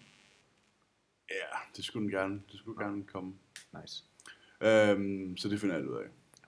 Ja, 1.30 1.58
det 1.78 1.86
skulle 1.86 2.04
den 2.04 2.12
gerne, 2.12 2.42
det 2.52 2.60
skulle 2.60 2.86
gerne 2.86 3.04
komme. 3.04 3.34
Nice. 3.82 4.04
Øhm, 4.62 5.38
så 5.38 5.50
det 5.50 5.60
finder 5.60 5.76
jeg 5.76 5.88
ud 5.90 5.96
af. 5.96 6.06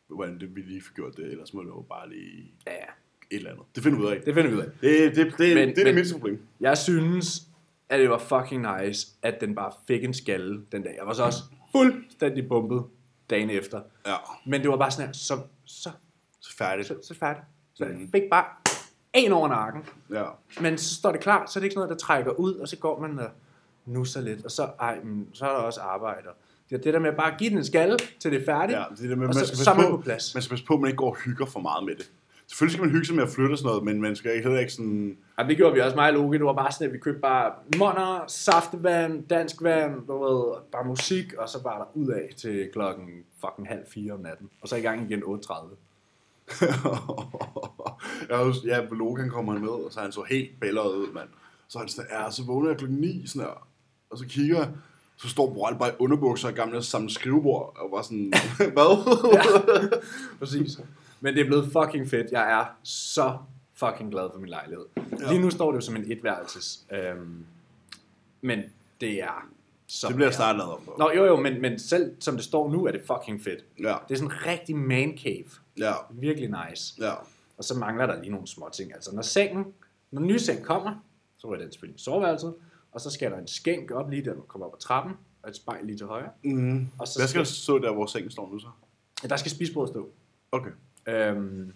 Hvordan 0.08 0.40
det, 0.40 0.56
vi 0.56 0.62
lige 0.62 0.82
får 0.82 0.94
gjort 0.94 1.18
det, 1.18 1.26
ellers 1.26 1.54
må 1.54 1.62
det 1.62 1.68
jo 1.68 1.86
bare 1.90 2.10
lige 2.10 2.54
Ja, 2.68 2.74
ja. 2.74 2.86
Et 3.32 3.36
eller 3.38 3.50
andet. 3.52 3.66
Det 3.76 3.84
finder 3.84 4.00
vi 4.00 4.06
ud 4.06 4.12
af. 4.12 4.22
Det 4.26 4.34
finder 4.34 4.50
vi 4.50 4.56
ud 4.56 4.62
af. 4.62 4.68
Det, 4.82 5.16
det, 5.16 5.26
det, 5.26 5.38
det, 5.38 5.56
Men- 5.56 5.70
det 5.70 5.78
er 5.78 5.84
det 5.86 5.96
mindste 5.96 6.14
problem. 6.14 6.42
Jeg 6.60 6.78
synes, 6.78 7.42
at 7.90 8.00
det 8.00 8.10
var 8.10 8.18
fucking 8.18 8.68
nice, 8.82 9.08
at 9.22 9.42
den 9.42 9.56
bare 9.56 9.72
fik 9.88 10.04
en 10.04 10.14
skalle 10.14 10.62
den 10.72 10.84
dag. 10.84 10.96
Jeg 10.98 11.08
var 11.08 11.14
så 11.14 11.24
også 11.24 11.40
fuldstændig 11.72 12.48
bumpet 12.50 12.84
dagen 13.30 13.50
efter. 13.50 13.82
Ja, 14.08 14.16
Men 14.46 14.62
det 14.62 14.70
var 14.70 14.78
bare 14.78 14.92
sådan 14.92 15.06
her, 15.06 15.14
så, 15.14 15.40
så, 15.66 15.90
så 16.40 16.56
færdigt. 16.58 16.88
så, 16.88 16.96
så 17.04 17.16
færdigt. 17.16 17.46
Så 17.74 17.86
jeg 17.86 17.96
fik 18.12 18.24
bare 18.32 18.46
en 19.14 19.32
over 19.32 19.48
nakken. 19.48 19.82
Ja. 20.10 20.24
Men 20.62 20.78
så 20.78 20.96
står 20.96 21.12
det 21.12 21.22
klar, 21.22 21.46
så 21.46 21.60
er 21.60 21.62
det 21.62 21.66
ikke 21.66 21.74
sådan 21.74 21.88
noget, 21.88 22.00
der 22.02 22.06
trækker 22.06 22.32
ud, 22.32 22.54
og 22.56 22.68
så 22.68 22.78
går 22.78 23.00
man 23.00 23.20
og 23.20 23.30
nusser 23.86 24.22
lidt, 24.22 24.46
og 24.46 24.52
så, 24.52 24.70
ej, 24.80 25.00
men, 25.04 25.28
så 25.34 25.46
er 25.46 25.50
der 25.50 25.58
også 25.58 25.82
arbejde. 25.82 26.28
Det 26.70 26.76
er 26.76 26.82
det 26.82 26.94
der 26.94 27.00
med 27.00 27.10
at 27.10 27.16
bare 27.16 27.36
give 27.38 27.50
den 27.50 27.58
en 27.58 27.66
skalle, 27.66 27.98
til 28.20 28.32
det 28.32 28.42
er 28.42 28.46
færdigt. 28.46 28.78
Ja, 28.80 28.84
det 28.98 29.04
er 29.04 29.08
det 29.08 29.18
med, 29.18 29.28
Og 29.28 29.34
man 29.34 29.34
så- 29.34 29.46
skal, 29.46 29.58
så 29.58 29.66
passe 29.66 29.82
man 29.82 29.92
på, 29.92 29.98
på 29.98 30.04
plads. 30.04 30.36
man 30.36 30.42
skal 30.44 30.50
passe 30.50 30.66
på, 30.66 30.74
at 30.74 30.80
man 30.80 30.88
ikke 30.88 30.98
går 30.98 31.10
og 31.10 31.16
hygger 31.18 31.46
for 31.46 31.60
meget 31.60 31.86
med 31.86 31.96
det. 31.96 32.12
Selvfølgelig 32.50 32.74
skal 32.74 32.84
man 32.86 32.92
hygge 32.92 33.06
sig 33.06 33.16
med 33.16 33.24
at 33.24 33.30
flytte 33.30 33.54
og 33.54 33.58
sådan 33.58 33.68
noget, 33.70 33.84
men 33.84 34.02
man 34.02 34.16
skal 34.16 34.32
ikke- 34.32 34.44
heller 34.44 34.60
ikke 34.60 34.74
sådan... 34.74 35.18
Ja, 35.40 35.44
det 35.44 35.58
gjorde 35.58 35.74
vi 35.74 35.80
også 35.82 35.96
meget 35.96 36.14
Loke. 36.14 36.38
Det 36.38 36.46
var 36.46 36.54
bare 36.54 36.72
sådan, 36.72 36.88
at 36.88 36.94
vi 36.94 36.98
købte 36.98 37.20
bare 37.22 37.52
monner, 37.78 38.24
saftevand, 38.28 39.24
dansk 39.28 39.62
vand, 39.62 40.08
du 40.08 40.24
ved, 40.24 40.56
bare 40.72 40.86
musik, 40.86 41.34
og 41.34 41.50
så 41.50 41.64
bare 41.64 41.80
der 41.80 41.86
ud 41.94 42.08
af 42.08 42.30
til 42.38 42.70
klokken 42.74 43.06
fucking 43.46 43.68
halv 43.68 43.82
fire 43.94 44.14
om 44.14 44.20
natten. 44.20 44.50
Og 44.62 44.68
så 44.68 44.76
i 44.76 44.82
gang 44.82 45.12
igen 45.12 45.24
8.30. 45.24 45.54
jeg 48.30 48.38
husker, 48.46 48.68
ja, 48.78 48.82
Logan 48.92 49.30
kommer 49.30 49.60
med, 49.60 49.70
og 49.70 49.88
så 49.92 50.00
er 50.00 50.04
han 50.04 50.12
så 50.12 50.24
helt 50.30 50.60
bællet 50.60 50.82
ud, 50.82 51.14
mand. 51.14 51.28
Så 51.68 51.78
er 51.78 51.82
han 51.82 51.90
sådan, 51.90 52.10
ja, 52.12 52.32
så 52.32 52.44
vågner 52.48 52.70
jeg 52.70 52.78
klokken 52.78 52.98
9, 53.00 53.24
sådan 53.28 53.42
her, 53.42 53.68
og 54.10 54.18
så 54.18 54.26
kigger 54.26 54.66
så 55.18 55.30
står 55.30 55.54
Boral 55.54 55.76
bare 55.80 55.90
i 55.90 55.94
underbukser 56.00 56.48
og 56.48 56.54
gamle 56.54 56.84
samme 56.84 57.10
skrivebord, 57.10 57.78
og 57.80 57.92
var 57.92 58.02
sådan, 58.02 58.34
hvad? 58.76 59.20
Ja, 59.34 59.42
præcis. 60.40 60.80
Men 61.22 61.34
det 61.34 61.42
er 61.42 61.46
blevet 61.46 61.72
fucking 61.72 62.10
fedt. 62.10 62.32
Jeg 62.32 62.52
er 62.60 62.66
så 62.84 63.38
fucking 63.74 64.12
glad 64.12 64.30
for 64.34 64.40
min 64.40 64.50
lejlighed. 64.50 64.86
Ja. 65.20 65.30
Lige 65.30 65.42
nu 65.42 65.50
står 65.50 65.72
det 65.72 65.76
jo 65.76 65.82
som 65.82 65.96
en 65.96 66.12
etværelses. 66.12 66.86
Øhm, 66.92 67.46
men 68.42 68.60
det 69.02 69.22
er 69.24 69.50
så 69.88 70.08
det 70.08 70.16
bliver 70.16 70.32
snart 70.32 70.58
lavet 70.58 70.72
om 70.72 70.82
på. 70.86 70.96
Nå, 71.00 71.12
jo 71.12 71.26
jo, 71.26 71.36
men, 71.42 71.62
men 71.62 71.80
selv 71.80 72.16
som 72.20 72.36
det 72.36 72.44
står 72.44 72.72
nu, 72.72 72.86
er 72.86 72.92
det 72.92 73.02
fucking 73.08 73.42
fedt. 73.44 73.66
Ja, 73.80 73.96
Det 74.08 74.14
er 74.14 74.18
sådan 74.18 74.32
en 74.32 74.46
rigtig 74.46 74.76
man 74.76 75.18
cave. 75.18 75.46
ja, 75.78 75.94
Virkelig 76.12 76.50
nice. 76.70 76.94
ja. 77.00 77.14
Og 77.58 77.64
så 77.64 77.78
mangler 77.78 78.06
der 78.06 78.20
lige 78.20 78.32
nogle 78.32 78.48
små 78.48 78.70
ting. 78.74 78.94
Altså 78.94 79.16
når 79.16 79.22
sengen, 79.22 79.66
når 80.12 80.20
den 80.20 80.28
nye 80.28 80.40
seng 80.40 80.64
kommer, 80.64 80.96
så 81.38 81.48
er 81.48 81.56
den 81.58 81.72
selvfølgelig 81.72 82.00
i 82.00 82.04
soveværelset, 82.04 82.54
og 82.92 83.02
så 83.02 83.10
skal 83.10 83.32
der 83.32 83.38
en 83.38 83.48
skænk 83.48 83.92
op 83.92 84.10
lige 84.10 84.26
der, 84.26 84.34
man 84.34 84.44
kommer 84.48 84.68
op 84.68 84.74
ad 84.74 84.80
trappen, 84.80 85.14
og 85.44 85.50
et 85.50 85.56
spejl 85.56 85.86
lige 85.86 85.98
til 85.98 86.06
højre. 86.08 86.30
Mm. 86.44 86.88
Og 87.00 87.08
så 87.08 87.20
Hvad 87.20 87.28
skal 87.28 87.40
der 87.40 87.46
stå 87.46 87.80
der, 87.80 87.94
hvor 87.94 88.06
sengen 88.06 88.32
står 88.32 88.50
nu 88.52 88.60
så? 88.60 88.68
Der 89.30 89.36
skal 89.36 89.52
spisbordet 89.52 89.90
stå. 89.90 90.10
Okay. 90.52 90.70
Øhm, 91.10 91.74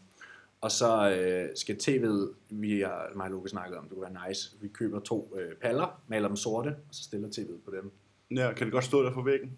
og 0.62 0.72
så 0.72 1.12
øh, 1.12 1.50
skal 1.56 1.76
tv'et, 1.76 2.34
vi 2.50 2.82
har 2.82 3.12
mig 3.16 3.26
og 3.26 3.32
Lukas 3.32 3.52
snakket 3.52 3.78
om, 3.78 3.84
det 3.84 3.94
kunne 3.94 4.14
være 4.14 4.30
nice. 4.30 4.56
Vi 4.62 4.68
køber 4.68 5.00
to 5.00 5.38
øh, 5.40 5.56
paller, 5.56 6.02
maler 6.08 6.28
dem 6.28 6.38
sorte, 6.38 6.68
og 6.68 6.76
så 6.96 7.04
stiller 7.04 7.28
tv'et 7.28 7.66
på 7.66 7.72
dem. 7.72 7.92
Ja, 8.32 8.54
kan 8.54 8.68
det 8.68 8.74
godt 8.74 8.84
stå 8.84 9.04
der 9.04 9.14
for 9.14 9.22
væggen? 9.22 9.58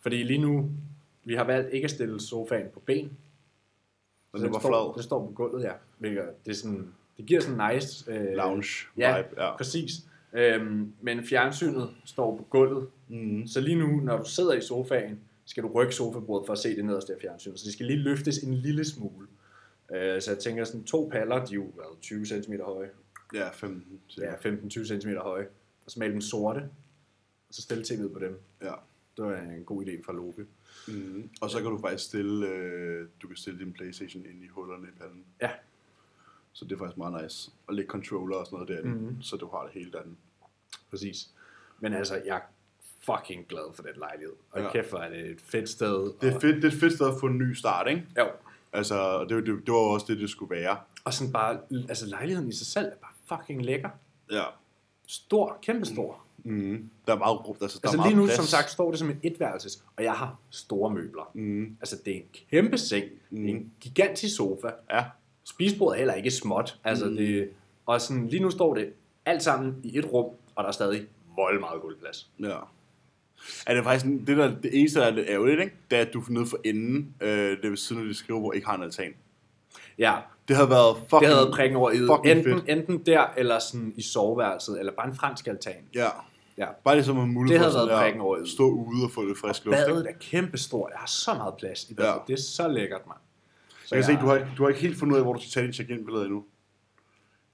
Fordi 0.00 0.22
lige 0.22 0.38
nu, 0.38 0.70
vi 1.24 1.34
har 1.34 1.44
valgt 1.44 1.72
ikke 1.74 1.84
at 1.84 1.90
stille 1.90 2.20
sofaen 2.20 2.66
på 2.74 2.80
ben. 2.80 3.04
Men 4.32 4.40
Så 4.40 4.44
det 4.44 4.52
var 4.52 4.60
flad. 4.60 4.96
Det 4.96 5.04
står 5.04 5.26
på 5.26 5.32
gulvet, 5.32 5.64
ja. 5.64 5.72
Hvilket, 5.98 6.24
det, 6.44 6.50
er 6.50 6.54
sådan, 6.54 6.94
det 7.16 7.26
giver 7.26 7.40
sådan 7.40 7.60
en 7.60 7.74
nice... 7.74 8.12
Øh, 8.12 8.36
Lounge 8.36 8.68
Ja, 8.96 9.16
vibe, 9.16 9.42
ja. 9.42 9.56
præcis. 9.56 9.92
Øhm, 10.32 10.92
men 11.00 11.24
fjernsynet 11.24 11.90
står 12.04 12.36
på 12.36 12.46
gulvet. 12.50 12.88
Mm. 13.08 13.46
Så 13.46 13.60
lige 13.60 13.76
nu, 13.76 13.86
når 13.86 14.16
du 14.16 14.24
sidder 14.28 14.52
i 14.52 14.60
sofaen, 14.60 15.20
skal 15.44 15.62
du 15.62 15.68
rykke 15.68 15.94
sofabordet 15.94 16.46
for 16.46 16.52
at 16.52 16.58
se 16.58 16.76
det 16.76 16.84
nederste 16.84 17.14
af 17.14 17.20
fjernsynet. 17.20 17.58
Så 17.58 17.64
det 17.64 17.72
skal 17.72 17.86
lige 17.86 17.98
løftes 17.98 18.38
en 18.38 18.54
lille 18.54 18.84
smule. 18.84 19.26
Øh, 19.94 20.22
så 20.22 20.30
jeg 20.30 20.38
tænker 20.38 20.64
sådan 20.64 20.84
to 20.84 21.08
paller, 21.12 21.44
de 21.44 21.52
er 21.52 21.54
jo 21.54 21.70
hvad, 21.74 22.00
20 22.00 22.26
cm 22.26 22.52
høje. 22.62 22.90
Ja, 23.34 23.50
15. 23.50 24.00
Ja, 24.18 24.34
15-20 24.34 25.00
cm 25.00 25.08
høje. 25.08 25.46
Og 25.84 25.90
så 25.90 25.98
male 26.00 26.12
dem 26.12 26.20
sorte. 26.20 26.60
Og 27.48 27.54
så 27.54 27.62
stille 27.62 27.84
tv'et 27.84 28.12
på 28.12 28.18
dem. 28.18 28.40
ja. 28.62 28.72
Det 29.16 29.24
var 29.24 29.36
en 29.36 29.64
god 29.64 29.84
idé 29.84 30.04
fra 30.04 30.12
Loke. 30.12 30.46
Mm. 30.88 31.30
Og 31.40 31.50
så 31.50 31.62
kan 31.62 31.70
du 31.70 31.78
faktisk 31.78 32.04
stille, 32.04 32.48
øh, 32.48 33.08
du 33.22 33.28
kan 33.28 33.36
stille 33.36 33.58
din 33.58 33.72
Playstation 33.72 34.26
ind 34.26 34.44
i 34.44 34.48
hullerne 34.48 34.88
i 34.88 34.98
panden. 35.00 35.24
Ja. 35.42 35.50
Så 36.52 36.64
det 36.64 36.72
er 36.72 36.78
faktisk 36.78 36.96
meget 36.96 37.22
nice. 37.22 37.50
Og 37.66 37.74
lægge 37.74 37.90
controller 37.90 38.36
og 38.36 38.46
sådan 38.46 38.56
noget 38.56 38.68
derinde, 38.68 38.98
mm-hmm. 38.98 39.22
så 39.22 39.36
du 39.36 39.48
har 39.48 39.62
det 39.62 39.72
hele 39.72 39.92
derinde. 39.92 40.14
Præcis. 40.90 41.30
Men 41.80 41.92
altså, 41.92 42.22
jeg 42.26 42.42
fucking 43.06 43.46
glad 43.48 43.74
for 43.74 43.82
den 43.82 43.92
lejlighed. 43.98 44.32
Og 44.50 44.60
Ja. 44.60 44.72
kæft, 44.72 44.90
hvor 44.90 44.98
er 44.98 45.08
det 45.10 45.20
et 45.30 45.40
fedt 45.40 45.68
sted. 45.68 46.12
Det 46.20 46.28
er, 46.30 46.34
og, 46.34 46.40
fedt, 46.40 46.56
det 46.56 46.64
er 46.64 46.68
et 46.68 46.80
fedt 46.80 46.92
sted 46.92 47.06
at 47.06 47.14
få 47.20 47.26
en 47.26 47.38
ny 47.38 47.52
start, 47.52 47.88
ikke? 47.88 48.06
Jo. 48.18 48.26
Altså, 48.72 49.20
det, 49.28 49.46
det, 49.46 49.46
det 49.66 49.72
var 49.72 49.78
også 49.78 50.06
det, 50.08 50.18
det 50.18 50.30
skulle 50.30 50.56
være. 50.56 50.76
Og 51.04 51.14
sådan 51.14 51.32
bare, 51.32 51.58
altså 51.88 52.06
lejligheden 52.06 52.48
i 52.48 52.52
sig 52.54 52.66
selv 52.66 52.86
er 52.86 52.96
bare 53.02 53.38
fucking 53.38 53.64
lækker. 53.64 53.88
Ja. 54.32 54.42
Stor, 55.06 55.58
kæmpe 55.62 55.86
stor. 55.86 56.20
Mm. 56.44 56.90
Der 57.06 57.12
er 57.14 57.18
meget 57.18 57.48
rum. 57.48 57.56
Altså, 57.60 57.78
der 57.82 57.88
Altså 57.88 57.96
er 57.96 57.96
meget 57.96 58.10
lige 58.12 58.20
nu, 58.20 58.24
plads. 58.26 58.36
som 58.36 58.44
sagt, 58.44 58.70
står 58.70 58.90
det 58.90 58.98
som 58.98 59.10
en 59.10 59.20
etværelses, 59.22 59.84
og 59.96 60.04
jeg 60.04 60.12
har 60.12 60.36
store 60.50 60.90
møbler. 60.90 61.30
Mm. 61.34 61.76
Altså, 61.80 61.96
det 62.04 62.12
er 62.12 62.16
en 62.16 62.26
kæmpe 62.50 62.78
seng, 62.78 63.04
mm. 63.30 63.46
en 63.46 63.72
gigantisk 63.80 64.36
sofa. 64.36 64.68
Ja. 64.90 65.04
Spisbordet 65.44 65.94
er 65.94 65.98
heller 65.98 66.14
ikke 66.14 66.30
småt. 66.30 66.78
Altså, 66.84 67.04
Mm. 67.06 67.16
det, 67.16 67.50
og 67.86 68.00
sådan, 68.00 68.28
lige 68.28 68.42
nu 68.42 68.50
står 68.50 68.74
det 68.74 68.92
alt 69.26 69.42
sammen 69.42 69.80
i 69.82 69.98
et 69.98 70.12
rum, 70.12 70.24
og 70.54 70.64
der 70.64 70.68
er 70.68 70.72
stadig 70.72 71.06
vold 71.36 71.60
meget 71.60 71.82
gulvplads. 71.82 72.30
Ja. 72.40 72.58
Er 73.66 73.74
det 73.74 73.84
faktisk 73.84 74.06
det, 74.26 74.36
der, 74.36 74.46
det 74.62 74.70
eneste, 74.80 75.00
der 75.00 75.06
er 75.06 75.10
lidt 75.10 75.26
ærgerligt, 75.28 75.60
ikke? 75.60 75.74
det 75.90 75.98
er, 75.98 76.02
at 76.02 76.14
du 76.14 76.22
nede 76.28 76.46
for 76.46 76.58
enden, 76.64 77.14
øh, 77.20 77.28
det 77.62 77.70
ved 77.70 77.76
siden 77.76 78.02
af 78.02 78.08
dit 78.08 78.16
skrivebord, 78.16 78.54
ikke 78.54 78.66
har 78.66 78.76
en 78.76 78.82
altan. 78.82 79.12
Ja, 79.98 80.14
Det 80.48 80.56
havde 80.56 80.70
været 80.70 80.96
fucking... 80.96 81.20
det 81.20 81.28
havde 81.28 81.38
været 81.40 81.54
prikken 81.54 81.76
over 81.76 81.90
i 81.90 81.96
enten, 82.30 82.44
fedt. 82.58 82.64
enten 82.68 82.98
der, 83.06 83.26
eller 83.36 83.58
sådan 83.58 83.92
i 83.96 84.02
soveværelset, 84.02 84.78
eller 84.78 84.92
bare 84.92 85.08
en 85.08 85.14
fransk 85.16 85.46
altan. 85.46 85.74
Ja. 85.94 86.08
Ja. 86.58 86.66
Bare 86.84 86.94
ligesom 86.94 87.18
at 87.20 87.28
mulighed 87.28 87.58
Det 87.64 87.72
havde 87.72 87.88
været 87.88 88.20
over 88.20 88.36
at 88.36 88.48
stå 88.48 88.70
ude 88.70 89.04
og 89.04 89.10
få 89.10 89.24
lidt 89.24 89.38
frisk 89.38 89.64
luft. 89.64 89.78
ikke? 89.78 89.92
Badet 89.92 90.06
er 90.08 90.12
kæmpe 90.20 90.58
stort. 90.58 90.90
Jeg 90.92 90.98
har 90.98 91.06
så 91.06 91.34
meget 91.34 91.54
plads 91.58 91.90
i 91.90 91.94
badet. 91.94 92.08
Ja. 92.10 92.14
Det 92.26 92.32
er 92.32 92.42
så 92.42 92.68
lækkert, 92.68 93.00
mand. 93.06 93.18
Så 93.86 93.94
jeg 93.94 94.04
kan 94.04 94.14
se, 94.16 94.20
du 94.22 94.26
har, 94.26 94.34
ikke- 94.34 94.48
du 94.58 94.62
har 94.62 94.68
ikke 94.68 94.80
helt 94.80 94.98
fundet 94.98 95.12
ud 95.14 95.18
af, 95.18 95.24
hvor 95.24 95.32
du 95.32 95.40
skal 95.40 95.50
tage 95.50 95.66
dit 95.66 95.74
check-in-billede 95.74 96.24
endnu. 96.24 96.44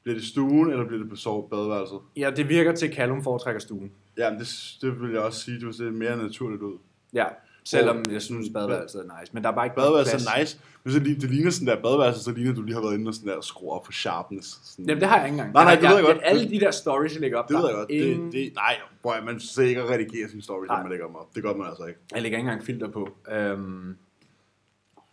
Bliver 0.03 0.15
det 0.19 0.25
stuen, 0.27 0.71
eller 0.71 0.87
bliver 0.87 1.01
det 1.03 1.11
på 1.11 1.17
sove 1.17 1.49
badeværelset? 1.51 1.99
Ja, 2.17 2.31
det 2.37 2.49
virker 2.49 2.75
til, 2.75 2.87
at 2.87 2.95
Callum 2.95 3.23
foretrækker 3.25 3.61
stuen. 3.61 3.93
Ja, 4.21 4.31
men 4.31 4.41
det, 4.41 4.49
det 4.81 5.01
vil 5.03 5.11
jeg 5.11 5.21
også 5.21 5.41
sige, 5.41 5.61
det 5.61 5.75
ser 5.75 5.91
mere 5.91 6.17
naturligt 6.17 6.63
ud. 6.63 6.79
Ja, 7.13 7.25
selvom 7.65 8.05
jeg 8.11 8.23
synes, 8.23 8.49
badeværelset 8.55 9.01
er 9.07 9.21
nice. 9.21 9.33
Men 9.35 9.43
der 9.45 9.51
er 9.51 9.55
bare 9.55 9.67
ikke 9.67 9.77
Badeværelset 9.77 10.15
er 10.15 10.39
nice, 10.41 10.59
men 10.85 10.93
så 10.93 10.99
lige, 10.99 11.21
det 11.21 11.31
ligner 11.31 11.51
sådan 11.51 11.67
der 11.69 11.83
badeværelse, 11.83 12.23
så 12.25 12.33
ligner 12.33 12.55
du 12.55 12.63
lige 12.63 12.75
har 12.75 12.83
været 12.83 12.95
inde 12.95 13.09
og 13.09 13.15
sådan 13.15 13.29
der 13.29 13.41
skrue 13.41 13.73
op 13.73 13.85
for 13.85 13.93
sharpness. 13.93 14.61
Sådan. 14.65 14.85
Jamen, 14.89 15.01
det 15.01 15.09
har 15.09 15.17
jeg 15.17 15.27
ikke 15.27 15.33
engang. 15.35 15.53
Nej, 15.53 15.65
nej, 15.65 15.71
Jeg- 15.73 15.81
det 15.83 15.89
ved 15.91 15.97
jeg 15.97 16.05
jeg, 16.07 16.15
godt. 16.15 16.25
Alle 16.25 16.51
de 16.51 16.61
der 16.61 16.71
stories, 16.71 17.13
jeg 17.13 17.21
lægger 17.21 17.39
op, 17.39 17.49
det 17.49 17.55
der 17.55 17.61
ved 17.61 17.69
jeg 17.69 17.75
er 17.75 17.79
godt. 17.81 17.91
Ingen, 17.91 18.25
Det, 18.27 18.33
det, 18.33 18.53
nej, 18.55 18.77
boy, 19.03 19.15
man 19.25 19.41
sidder 19.41 19.69
ikke 19.69 19.83
og 19.83 19.91
redigerer 19.91 20.29
sin 20.29 20.43
story, 20.43 20.67
når 20.67 20.75
Nej. 20.75 20.83
man 20.83 20.91
lægger 20.91 21.07
dem 21.07 21.15
op. 21.17 21.35
Det 21.35 21.43
gør 21.43 21.55
man 21.55 21.67
altså 21.67 21.85
ikke. 21.85 22.01
Jeg 22.15 22.23
lægger 22.23 22.39
ikke 22.39 22.49
engang 22.49 22.67
filter 22.67 22.89
på. 22.89 23.09
Øhm, 23.31 23.97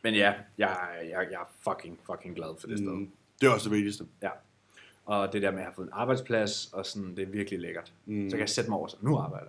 men 0.03 0.13
ja, 0.15 0.33
jeg, 0.57 0.77
jeg, 1.03 1.27
jeg 1.31 1.39
er 1.41 1.49
fucking, 1.71 1.99
fucking 2.11 2.35
glad 2.35 2.49
for 2.59 2.67
det 2.67 2.77
sted. 2.77 2.87
Mm. 2.91 3.09
Det 3.41 3.47
er 3.47 3.51
også 3.51 3.69
det 3.69 3.75
vigtigste. 3.77 4.03
Ja. 4.21 4.29
Og 5.07 5.33
det 5.33 5.41
der 5.41 5.51
med 5.51 5.59
at 5.59 5.65
have 5.65 5.73
fået 5.75 5.85
en 5.85 5.91
arbejdsplads, 5.93 6.69
og 6.73 6.85
sådan, 6.85 7.15
det 7.15 7.23
er 7.23 7.27
virkelig 7.31 7.59
lækkert. 7.59 7.93
Mm. 8.05 8.29
Så 8.29 8.35
kan 8.35 8.39
jeg 8.39 8.49
sætte 8.49 8.69
mig 8.69 8.79
over, 8.79 8.87
så 8.87 8.97
nu 9.01 9.17
arbejder. 9.17 9.47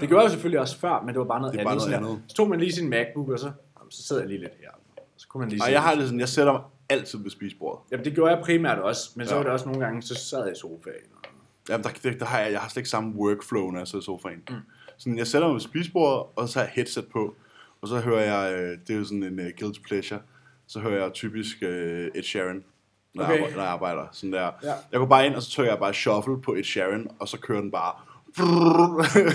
Det 0.00 0.08
gjorde 0.08 0.22
jeg 0.22 0.30
selvfølgelig 0.30 0.60
også 0.60 0.78
før, 0.78 1.00
men 1.00 1.08
det 1.08 1.18
var 1.18 1.24
bare 1.24 1.40
noget 1.40 1.52
Det 1.52 1.60
er 1.60 1.64
bare 1.64 1.72
andet. 1.72 1.88
noget 1.88 1.92
sådan 2.00 2.02
der. 2.04 2.08
andet. 2.10 2.30
Så 2.30 2.36
tog 2.36 2.48
man 2.48 2.60
lige 2.60 2.72
sin 2.72 2.90
MacBook, 2.90 3.28
og 3.28 3.38
så, 3.38 3.52
så 3.90 4.02
sidder 4.02 4.22
jeg 4.22 4.28
lige 4.28 4.40
lidt 4.40 4.52
her. 4.60 4.70
Så 5.16 5.28
kunne 5.28 5.40
man 5.40 5.48
lige 5.48 5.62
Og 5.64 5.72
jeg 5.72 5.82
har 5.82 5.94
det 5.94 6.04
sådan, 6.04 6.20
jeg 6.20 6.28
sætter 6.28 6.52
mig 6.52 6.62
altid 6.88 7.18
ved 7.22 7.30
spisebordet. 7.30 7.80
Jamen, 7.90 8.04
det 8.04 8.14
gjorde 8.14 8.34
jeg 8.34 8.42
primært 8.44 8.78
også, 8.78 9.10
men 9.16 9.26
så 9.26 9.32
Ja. 9.32 9.36
var 9.36 9.42
det 9.44 9.52
også 9.52 9.66
nogle 9.66 9.84
gange, 9.84 10.02
så 10.02 10.14
sad 10.14 10.42
jeg 10.44 10.52
i 10.52 10.58
sofaen. 10.60 10.96
Og... 11.16 11.28
Jamen, 11.68 11.84
der, 11.84 11.90
der, 12.02 12.18
der 12.18 12.24
har 12.24 12.40
jeg, 12.40 12.52
jeg 12.52 12.60
har 12.60 12.68
slet 12.68 12.80
ikke 12.80 12.88
samme 12.90 13.14
workflow, 13.14 13.70
når 13.70 13.78
jeg 13.80 13.86
sidder 13.88 14.02
i 14.02 14.04
sofaen. 14.04 14.42
Mm. 14.50 14.56
Sådan, 14.96 15.18
jeg 15.18 15.26
sætter 15.26 15.48
mig 15.48 15.54
ved 15.54 15.60
spisebordet, 15.60 16.26
og 16.36 16.48
så 16.48 16.58
har 16.58 16.66
jeg 16.66 16.72
headset 16.74 17.06
på, 17.12 17.34
og 17.80 17.88
så 17.88 18.00
hører 18.00 18.20
jeg, 18.34 18.60
øh, 18.60 18.78
det 18.86 18.94
er 18.94 18.98
jo 18.98 19.04
sådan 19.04 19.22
en 19.22 19.38
uh, 19.40 19.46
guilty 19.60 19.80
pleasure, 19.80 20.20
så 20.66 20.80
hører 20.80 21.02
jeg 21.02 21.12
typisk 21.12 21.56
uh, 21.62 21.68
Ed 21.68 22.22
Sheeran, 22.22 22.64
når, 23.16 23.24
Okay. 23.24 23.34
jeg, 23.34 23.40
arbejder, 23.42 23.56
når 23.56 23.62
jeg 23.62 23.72
arbejder. 23.72 24.06
Sådan 24.12 24.32
der. 24.32 24.50
Ja. 24.62 24.72
Jeg 24.92 24.98
går 25.00 25.06
bare 25.06 25.26
ind, 25.26 25.34
og 25.34 25.42
så 25.42 25.50
trykker 25.50 25.72
jeg 25.72 25.78
bare 25.78 25.94
shuffle 25.94 26.40
på 26.42 26.54
Ed 26.54 26.64
Sheeran, 26.64 27.10
og 27.18 27.28
så 27.28 27.40
kører 27.40 27.60
den 27.60 27.70
bare. 27.70 27.94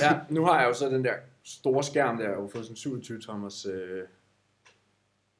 ja, 0.02 0.20
nu 0.30 0.46
har 0.46 0.60
jeg 0.60 0.68
jo 0.70 0.74
så 0.74 0.90
den 0.90 1.04
der 1.06 1.14
store 1.44 1.84
skærm 1.84 2.18
der, 2.18 2.24
jeg 2.24 2.34
har 2.36 2.48
fået 2.52 2.66
sådan 2.66 2.72
en 2.72 2.76
27 2.76 3.20
tommers 3.22 3.66
øh, 3.66 4.04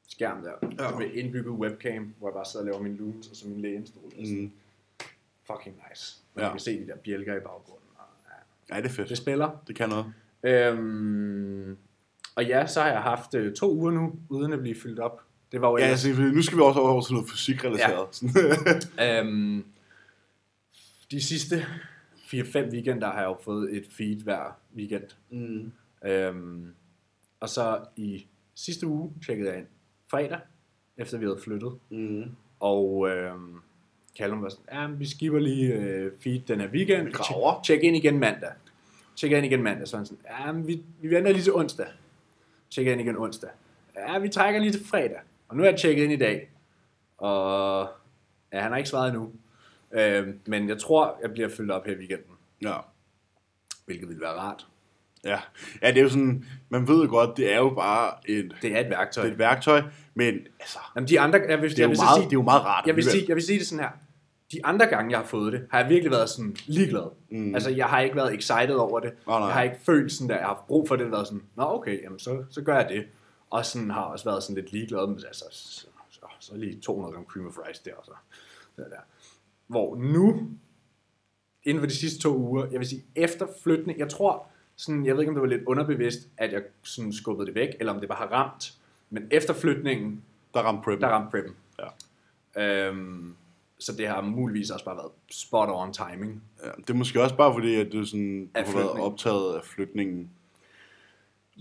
skærm 0.08 0.42
der, 0.42 0.52
Ja. 0.90 0.98
med 0.98 1.10
indbygget 1.10 1.52
webcam, 1.54 2.14
hvor 2.18 2.28
jeg 2.28 2.34
bare 2.34 2.44
sidder 2.44 2.66
og 2.66 2.72
laver 2.72 2.82
min 2.82 2.96
looms 2.96 3.28
og 3.28 3.36
så 3.36 3.48
min 3.48 3.60
lænestol. 3.60 4.02
Mm. 4.18 4.24
Mm. 4.36 4.50
Fucking 5.52 5.76
nice. 5.90 6.16
Man 6.34 6.44
Ja. 6.44 6.50
kan 6.50 6.60
se 6.60 6.80
de 6.80 6.86
der 6.86 6.96
bjælker 6.96 7.36
i 7.36 7.40
baggrunden. 7.40 7.86
Og, 7.98 8.04
ja, 8.70 8.76
Ja, 8.76 8.82
det 8.82 8.88
er 8.88 8.94
fedt. 8.94 9.08
det 9.08 9.18
spiller. 9.18 9.50
Det 9.66 9.76
kan 9.76 9.88
noget. 9.88 10.12
Øhm, 10.42 11.76
og 12.36 12.44
ja, 12.46 12.66
så 12.66 12.80
har 12.80 12.88
jeg 12.88 13.02
haft 13.02 13.34
øh, 13.34 13.54
to 13.54 13.72
uger 13.72 13.90
nu, 13.90 14.12
uden 14.28 14.52
at 14.52 14.60
blive 14.60 14.76
fyldt 14.82 14.98
op. 14.98 15.20
Det 15.52 15.60
var 15.60 15.70
jo 15.70 15.76
Ja, 15.76 15.84
altså, 15.84 16.08
nu 16.34 16.42
skal 16.42 16.58
vi 16.58 16.62
også 16.62 16.80
over 16.80 17.02
til 17.02 17.12
noget 17.14 17.30
fysikrelateret. 17.30 18.22
Ja. 18.98 19.20
Øhm, 19.20 19.64
De 21.10 21.22
sidste 21.22 21.66
4-5 22.16 22.58
weekender 22.72 23.06
har 23.10 23.20
jeg 23.20 23.26
jo 23.26 23.36
fået 23.44 23.76
et 23.76 23.84
feed 23.90 24.16
hver 24.16 24.58
weekend. 24.76 25.04
Mm. 25.30 25.72
Øhm, 26.04 26.66
og 27.40 27.48
så 27.48 27.78
i 27.96 28.26
sidste 28.54 28.86
uge 28.86 29.12
tjekkede 29.26 29.50
jeg 29.50 29.58
ind 29.58 29.66
fredag, 30.10 30.38
efter 30.96 31.18
vi 31.18 31.24
havde 31.24 31.40
flyttet. 31.44 31.72
Mm. 31.90 32.24
Og 32.60 33.08
øhm, 33.10 33.54
Callum 34.18 34.42
var 34.42 34.48
sådan, 34.48 34.64
ja, 34.72 34.86
vi 34.86 35.06
skipper 35.06 35.38
lige 35.38 35.74
øh, 35.74 36.12
feed 36.22 36.40
den 36.40 36.60
her 36.60 36.68
weekend. 36.68 37.04
Vi 37.04 37.10
graver. 37.12 37.62
Tjek, 37.64 37.82
ind 37.82 37.96
igen 37.96 38.18
mandag. 38.18 38.50
Tjek 39.16 39.32
ind 39.32 39.46
igen 39.46 39.62
mandag. 39.62 39.88
Så 39.88 39.96
han 39.96 40.06
sådan, 40.06 40.24
ja, 40.30 40.52
vi, 40.52 40.82
vi 41.00 41.10
venter 41.10 41.32
lige 41.32 41.42
til 41.42 41.54
onsdag. 41.54 41.86
Tjek 42.70 42.86
ind 42.86 43.00
igen 43.00 43.16
onsdag. 43.16 43.50
Ja, 43.96 44.18
vi 44.18 44.28
trækker 44.28 44.60
lige 44.60 44.72
til 44.72 44.86
fredag. 44.86 45.20
Og 45.52 45.58
nu 45.58 45.64
er 45.64 45.68
jeg 45.68 45.78
tjekket 45.78 46.04
ind 46.04 46.12
i 46.12 46.16
dag. 46.16 46.50
Og 47.18 47.88
ja, 48.52 48.60
han 48.60 48.70
har 48.70 48.78
ikke 48.78 48.90
svaret 48.90 49.08
endnu. 49.08 49.30
Øhm, 49.92 50.38
men 50.46 50.68
jeg 50.68 50.78
tror, 50.78 51.18
jeg 51.22 51.32
bliver 51.32 51.48
fyldt 51.48 51.70
op 51.70 51.86
her 51.86 51.92
i 51.92 51.96
weekenden. 51.98 52.34
Ja. 52.62 52.74
Hvilket 53.86 54.08
vil 54.08 54.20
være 54.20 54.30
rart. 54.30 54.66
Ja. 55.24 55.38
ja, 55.82 55.88
det 55.88 55.98
er 55.98 56.02
jo 56.02 56.08
sådan, 56.08 56.44
man 56.68 56.88
ved 56.88 57.04
jo 57.04 57.10
godt, 57.10 57.36
det 57.36 57.52
er 57.52 57.56
jo 57.56 57.70
bare 57.70 58.12
et, 58.24 58.54
Det 58.62 58.76
er 58.76 58.80
et 58.80 58.90
værktøj. 58.90 59.22
det 59.22 59.30
er 59.30 59.32
et 59.32 59.38
værktøj, 59.38 59.82
men 60.14 60.34
altså, 60.60 60.78
Jamen, 60.96 61.08
de 61.08 61.20
andre, 61.20 61.40
jeg 61.48 61.62
vil, 61.62 61.70
det 61.70 61.78
er, 61.78 61.82
jeg 61.82 61.84
jo 61.84 61.88
vil 61.88 61.98
meget, 61.98 62.16
sige, 62.16 62.24
det 62.24 62.32
er 62.32 62.38
jo 62.38 62.42
meget 62.42 62.62
rart. 62.64 62.86
jeg 62.86 62.96
vil, 62.96 63.04
sige, 63.04 63.24
jeg 63.28 63.36
vil 63.36 63.44
sige 63.44 63.58
det 63.58 63.66
sådan 63.66 63.84
her. 63.84 63.90
De 64.52 64.66
andre 64.66 64.86
gange, 64.86 65.10
jeg 65.10 65.18
har 65.18 65.26
fået 65.26 65.52
det, 65.52 65.66
har 65.70 65.80
jeg 65.80 65.88
virkelig 65.88 66.10
været 66.10 66.28
sådan 66.28 66.56
ligeglad. 66.66 67.10
Mm. 67.30 67.54
Altså, 67.54 67.70
jeg 67.70 67.86
har 67.86 68.00
ikke 68.00 68.16
været 68.16 68.34
excited 68.34 68.74
over 68.74 69.00
det. 69.00 69.12
Nej, 69.26 69.38
nej. 69.38 69.46
Jeg 69.46 69.54
har 69.54 69.62
ikke 69.62 69.76
følt 69.86 70.12
sådan, 70.12 70.30
at 70.30 70.36
jeg 70.36 70.46
har 70.46 70.54
haft 70.54 70.66
brug 70.66 70.88
for 70.88 70.96
det. 70.96 71.10
Været 71.10 71.26
sådan, 71.26 71.42
nå 71.56 71.64
okay, 71.64 72.02
jamen, 72.02 72.18
så, 72.18 72.44
så 72.50 72.62
gør 72.62 72.76
jeg 72.76 72.88
det. 72.88 73.04
Og 73.52 73.66
sådan 73.66 73.90
har 73.90 74.02
også 74.02 74.24
været 74.24 74.42
sådan 74.42 74.54
lidt 74.62 74.72
ligeglad. 74.72 75.06
Men 75.06 75.20
altså, 75.26 75.44
så, 75.50 75.86
så, 76.10 76.26
så 76.40 76.56
lige 76.56 76.80
200 76.80 77.14
gram 77.14 77.24
cream 77.24 77.46
of 77.46 77.58
rice 77.68 77.82
der, 77.84 77.94
og 77.94 78.04
så, 78.04 78.12
så 78.76 78.82
der. 78.82 78.96
Hvor 79.66 79.96
nu, 79.96 80.48
inden 81.64 81.80
for 81.80 81.86
de 81.86 81.94
sidste 81.96 82.20
to 82.20 82.36
uger, 82.36 82.66
jeg 82.70 82.80
vil 82.80 82.88
sige, 82.88 83.04
efter 83.14 83.46
flytning, 83.62 83.98
jeg 83.98 84.08
tror, 84.10 84.46
sådan, 84.76 85.06
jeg 85.06 85.14
ved 85.14 85.22
ikke, 85.22 85.30
om 85.30 85.34
det 85.34 85.42
var 85.42 85.48
lidt 85.48 85.64
underbevidst, 85.66 86.28
at 86.36 86.52
jeg 86.52 86.62
sådan 86.82 87.12
skubbede 87.12 87.46
det 87.46 87.54
væk, 87.54 87.68
eller 87.80 87.92
om 87.92 88.00
det 88.00 88.08
bare 88.08 88.18
har 88.18 88.26
ramt. 88.26 88.74
Men 89.10 89.28
efter 89.30 89.54
flytningen, 89.54 90.22
Der 90.54 90.60
ramte 90.60 90.82
preppen. 90.84 91.02
der 91.02 91.08
ramte 91.08 91.30
preppen. 91.30 91.54
Ja. 92.56 92.88
Øhm, 92.88 93.34
så 93.78 93.92
det 93.96 94.08
har 94.08 94.20
muligvis 94.20 94.70
også 94.70 94.84
bare 94.84 94.96
været 94.96 95.12
spot 95.30 95.68
on 95.72 95.92
timing. 95.92 96.42
Ja, 96.64 96.70
det 96.78 96.90
er 96.90 96.94
måske 96.94 97.22
også 97.22 97.36
bare 97.36 97.52
fordi, 97.54 97.74
at 97.74 97.92
du, 97.92 98.04
sådan, 98.04 98.50
du 98.56 98.60
har 98.70 98.76
været 98.76 98.90
optaget 98.90 99.54
af 99.56 99.64
flytningen. 99.64 100.30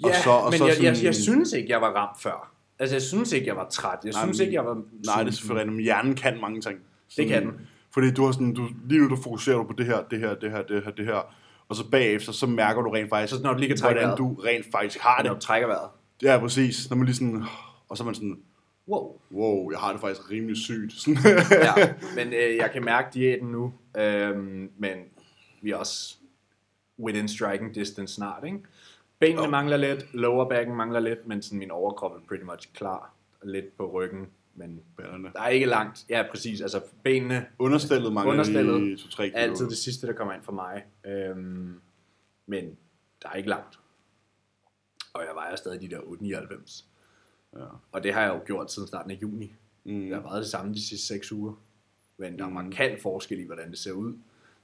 Ja, 0.04 0.08
Og 0.10 0.16
så- 0.24 0.30
og 0.30 0.50
men 0.52 0.58
så 0.58 0.66
jeg, 0.66 0.84
jeg, 0.84 0.96
sådan- 0.96 1.06
jeg 1.06 1.16
synes 1.16 1.54
ikke, 1.54 1.70
jeg 1.70 1.82
var 1.82 1.92
ramt 1.92 2.22
før. 2.22 2.52
Altså, 2.80 2.96
jeg 2.96 3.02
synes 3.02 3.32
ikke, 3.32 3.48
jeg 3.48 3.56
var 3.56 3.70
træt. 3.70 4.00
Jeg 4.04 4.12
Nej, 4.12 4.24
synes 4.24 4.40
ikke, 4.40 4.54
jeg 4.54 4.66
var... 4.66 4.74
Nej, 5.06 5.24
det 5.24 5.28
er 5.32 5.36
selvfølgelig 5.36 5.62
rigtigt, 5.62 5.76
men 5.76 5.84
hjernen 5.84 6.16
kan 6.16 6.42
mange 6.42 6.62
ting. 6.62 6.80
Sådan, 7.10 7.30
kan 7.30 7.42
den. 7.46 7.52
Fordi 7.94 8.12
du 8.12 8.26
har 8.26 8.32
sådan, 8.32 8.54
du, 8.54 8.68
lige 8.90 9.02
nu 9.02 9.10
du 9.10 9.16
fokuserer 9.16 9.58
du 9.58 9.64
på 9.64 9.74
det 9.78 9.86
her, 9.86 10.02
det 10.12 10.20
her, 10.20 10.36
det 10.36 10.52
her, 10.52 10.62
det 10.62 10.84
her, 10.84 10.92
det 10.92 11.06
her. 11.06 11.36
Og 11.70 11.76
så 11.76 11.90
bagefter, 11.90 12.32
så 12.32 12.46
mærker 12.48 12.82
du 12.82 12.90
rent 12.90 13.10
faktisk, 13.10 13.34
Så 13.38 13.44
når 13.44 13.54
du 13.54 13.60
lige 13.60 13.68
kan 13.68 13.78
trække 13.78 13.94
hvordan 14.00 14.08
vejret. 14.08 14.18
du 14.18 14.42
rent 14.46 14.66
faktisk 14.72 15.00
har 15.00 15.24
Når 15.24 15.30
det. 15.34 15.42
du 15.42 15.46
trækker 15.46 15.68
vejret. 15.68 15.90
Ja, 16.24 16.38
præcis. 16.40 16.90
Når 16.90 16.98
man 16.98 17.06
lige 17.06 17.16
sådan, 17.16 17.44
og 17.90 17.98
så 17.98 18.04
er 18.04 18.06
man 18.06 18.16
sådan, 18.16 18.38
Wow. 18.88 19.20
wow, 19.32 19.72
jeg 19.72 19.80
har 19.80 19.92
det 19.92 20.02
faktisk 20.02 20.32
rimelig 20.32 20.58
sygt. 20.58 21.08
Ja, 21.52 21.94
men 22.16 22.28
øh, 22.34 22.56
jeg 22.56 22.70
kan 22.74 22.86
mærke 22.86 23.08
diæten 23.14 23.48
nu. 23.48 23.74
Øhm, 23.98 24.70
men 24.78 24.92
vi 25.62 25.72
er 25.72 25.76
også 25.76 26.16
within 27.00 27.28
striking 27.28 27.76
distance 27.76 28.14
snart, 28.14 28.44
ikke? 28.46 28.58
Benene 29.22 29.44
Jo. 29.44 29.50
mangler 29.50 29.78
lidt, 29.78 30.14
lower 30.14 30.50
backen 30.50 30.76
mangler 30.76 31.00
lidt, 31.00 31.28
men 31.28 31.42
sådan 31.42 31.60
min 31.60 31.72
overkrop 31.72 32.12
er 32.16 32.20
pretty 32.28 32.44
much 32.44 32.74
klar. 32.74 33.14
Lidt 33.44 33.78
på 33.78 33.92
ryggen, 33.92 34.28
men 34.56 34.82
Ballerne. 34.98 35.30
der 35.34 35.42
er 35.42 35.48
ikke 35.50 35.66
langt. 35.66 36.06
Ja, 36.10 36.24
præcis. 36.32 36.62
Altså 36.62 36.82
benene, 37.04 37.46
Understillet 37.60 38.14
mangler 38.14 38.32
Understillet. 38.34 38.82
lige 38.82 38.96
2-3 38.96 39.16
kilo. 39.24 39.32
altid 39.38 39.70
det 39.70 39.78
sidste, 39.78 40.08
der 40.08 40.14
kommer 40.14 40.34
ind 40.34 40.44
for 40.44 40.52
mig. 40.52 40.84
Øhm, 41.06 41.82
men 42.46 42.78
der 43.22 43.30
er 43.30 43.34
ikke 43.34 43.50
langt. 43.50 43.80
Og 45.14 45.22
jeg 45.22 45.36
vejer 45.36 45.56
stadig 45.56 45.82
de 45.82 45.90
der 45.90 46.00
899. 46.00 46.86
Ja. 47.56 47.60
Og 47.92 48.04
det 48.04 48.14
har 48.14 48.22
jeg 48.22 48.34
jo 48.34 48.40
gjort 48.46 48.72
siden 48.72 48.88
starten 48.88 49.12
af 49.12 49.16
juni. 49.22 49.54
Mm. 49.84 50.08
Jeg 50.08 50.16
har 50.18 50.24
været 50.24 50.42
det 50.42 50.50
samme 50.50 50.74
de 50.74 50.88
sidste 50.88 51.08
6 51.08 51.32
uger. 51.32 51.54
Men 52.18 52.40
der 52.40 52.46
er 52.46 52.50
markant 52.50 53.02
forskel 53.02 53.40
i, 53.40 53.46
hvordan 53.46 53.70
det 53.72 53.80
ser 53.80 53.92
ud. 53.92 54.14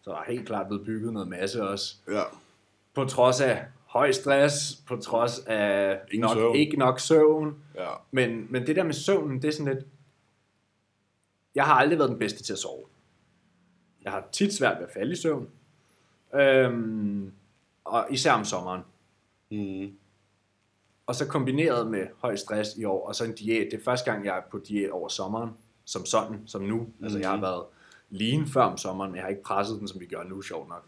Så 0.04 0.10
der 0.12 0.18
er 0.18 0.24
helt 0.32 0.46
klart 0.48 0.68
blevet 0.68 0.86
bygget 0.86 1.14
noget 1.14 1.28
masse 1.28 1.64
også. 1.70 1.96
Ja. 2.08 2.22
På 2.94 3.06
trods 3.06 3.42
af 3.42 3.66
høj 3.88 4.12
stress, 4.12 4.76
på 4.88 4.96
trods 4.98 5.40
af 5.40 6.00
Ingen 6.12 6.22
nok, 6.28 6.38
søvn. 6.38 6.56
ikke 6.56 6.78
nok 6.78 7.00
søvn. 7.00 7.56
ja. 7.76 7.90
Men, 8.12 8.48
men 8.50 8.68
det 8.68 8.76
der 8.76 8.84
med 8.84 8.94
søvnen, 8.94 9.42
det 9.42 9.48
er 9.48 9.52
sådan 9.52 9.74
lidt... 9.74 9.86
Jeg 11.56 11.66
har 11.66 11.74
aldrig 11.74 12.00
været 12.00 12.10
den 12.12 12.20
bedste 12.20 12.44
til 12.44 12.54
at 12.54 12.60
sove. 12.60 12.84
Jeg 14.04 14.12
har 14.12 14.28
tit 14.32 14.54
svært 14.54 14.78
ved 14.80 14.88
at 14.88 14.94
falde 14.94 15.12
i 15.12 15.16
søvn. 15.16 15.50
Øhm, 16.36 17.32
og 17.86 18.08
især 18.10 18.32
om 18.32 18.46
sommeren. 18.46 18.82
Mm. 19.52 19.94
Og 21.06 21.16
så 21.16 21.28
kombineret 21.28 21.92
med 21.92 22.08
høj 22.22 22.36
stress 22.36 22.78
i 22.78 22.84
år, 22.84 23.08
og 23.08 23.16
så 23.16 23.24
en 23.26 23.36
diæt. 23.36 23.68
Det 23.72 23.80
er 23.80 23.84
første 23.84 24.12
gang, 24.12 24.26
jeg 24.26 24.38
er 24.38 24.42
på 24.52 24.60
diæt 24.68 24.90
over 24.90 25.08
sommeren, 25.08 25.50
som 25.86 26.06
sådan, 26.06 26.42
som 26.46 26.62
nu. 26.62 26.78
Mm. 26.78 27.04
Altså, 27.04 27.20
jeg 27.20 27.30
har 27.30 27.38
været 27.42 27.64
lean 28.10 28.48
før 28.48 28.62
om 28.62 28.78
sommeren, 28.78 29.12
men 29.12 29.16
jeg 29.16 29.24
har 29.24 29.30
ikke 29.30 29.44
presset 29.44 29.80
den, 29.80 29.88
som 29.88 30.00
vi 30.00 30.06
gør 30.06 30.24
nu, 30.24 30.42
sjovt 30.42 30.70
nok. 30.70 30.86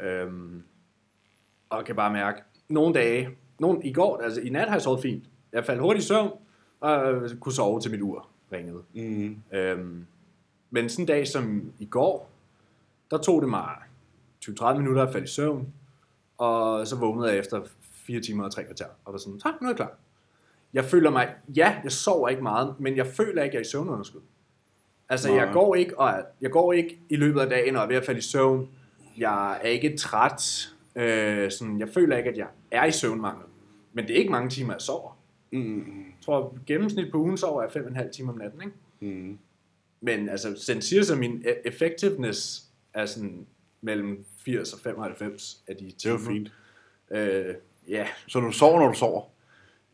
Øhm, 0.00 0.62
og 1.70 1.84
kan 1.84 1.96
bare 1.96 2.12
mærke, 2.12 2.42
nogle 2.68 2.94
dage, 2.94 3.28
nogle, 3.58 3.84
i 3.84 3.92
går, 3.92 4.20
altså 4.22 4.40
i 4.40 4.48
nat 4.48 4.68
har 4.68 4.74
jeg 4.74 4.82
sovet 4.82 5.02
fint. 5.02 5.24
Jeg 5.52 5.64
faldt 5.64 5.80
hurtigt 5.80 6.04
i 6.04 6.08
søvn, 6.08 6.30
og 6.80 7.22
kunne 7.40 7.52
sove 7.52 7.80
til 7.80 7.90
mit 7.90 8.00
ur 8.00 8.28
ringede. 8.52 8.82
Mm. 8.94 9.36
Øhm, 9.52 10.06
men 10.70 10.88
sådan 10.88 11.02
en 11.02 11.06
dag 11.06 11.28
som 11.28 11.72
i 11.78 11.86
går, 11.86 12.30
der 13.10 13.18
tog 13.18 13.42
det 13.42 13.50
mig 13.50 13.68
20-30 14.44 14.76
minutter 14.76 15.02
at 15.02 15.12
falde 15.12 15.24
i 15.24 15.28
søvn, 15.28 15.72
og 16.38 16.86
så 16.86 16.96
vågnede 16.96 17.28
jeg 17.28 17.38
efter 17.38 17.62
4 17.92 18.20
timer 18.20 18.44
og 18.44 18.52
3 18.52 18.64
kvarter, 18.64 18.86
og 19.04 19.12
var 19.12 19.18
sådan, 19.18 19.40
tak, 19.40 19.54
nu 19.60 19.66
er 19.66 19.70
jeg 19.70 19.76
klar. 19.76 19.92
Jeg 20.72 20.84
føler 20.84 21.10
mig, 21.10 21.34
ja, 21.56 21.80
jeg 21.84 21.92
sover 21.92 22.28
ikke 22.28 22.42
meget, 22.42 22.74
men 22.78 22.96
jeg 22.96 23.06
føler 23.06 23.42
ikke, 23.42 23.50
at 23.50 23.54
jeg 23.54 23.58
er 23.58 23.64
i 23.64 23.70
søvnunderskud. 23.70 24.20
Altså, 25.08 25.28
Nej. 25.28 25.36
jeg 25.38 25.52
går, 25.52 25.74
ikke, 25.74 25.98
og 25.98 26.14
jeg 26.40 26.50
går 26.50 26.72
ikke 26.72 26.98
i 27.08 27.16
løbet 27.16 27.40
af 27.40 27.48
dagen 27.48 27.76
og 27.76 27.82
er 27.82 27.86
ved 27.86 27.96
at 27.96 28.04
falde 28.04 28.18
i 28.18 28.22
søvn. 28.22 28.68
Jeg 29.18 29.52
er 29.62 29.68
ikke 29.68 29.96
træt. 29.96 30.68
Øh, 30.96 31.50
sådan, 31.50 31.80
jeg 31.80 31.88
føler 31.88 32.16
ikke, 32.16 32.30
at 32.30 32.36
jeg 32.38 32.46
er 32.70 32.84
i 32.84 32.92
søvnmangel. 32.92 33.44
Men 33.92 34.04
det 34.06 34.12
er 34.14 34.18
ikke 34.18 34.30
mange 34.30 34.50
timer, 34.50 34.72
jeg 34.74 34.80
sover. 34.80 35.18
Mm. 35.52 35.78
Jeg 35.78 36.24
tror, 36.24 36.56
gennemsnit 36.66 37.10
på 37.12 37.18
ugen 37.18 37.36
sover 37.36 37.62
jeg 37.62 37.70
5,5 37.70 38.10
timer 38.10 38.32
om 38.32 38.38
natten, 38.38 38.60
ikke? 38.62 39.14
Mm. 39.16 39.38
Men 40.00 40.28
altså, 40.28 40.64
den 40.72 40.82
siger 40.82 41.02
så, 41.02 41.16
min 41.16 41.42
e- 41.46 41.60
effectiveness 41.68 42.64
er 42.94 43.06
sådan 43.06 43.46
mellem 43.80 44.24
80 44.44 44.72
og 44.72 44.80
95 44.80 45.62
af 45.68 45.76
de 45.76 45.84
Det 45.84 45.92
er 45.92 45.96
timer. 45.98 46.12
jo 46.14 46.18
fint. 46.18 46.52
Øh, 47.10 47.54
ja. 47.88 48.06
Så 48.26 48.40
du 48.40 48.52
sover, 48.52 48.80
når 48.80 48.88
du 48.88 48.94
sover? 48.98 49.22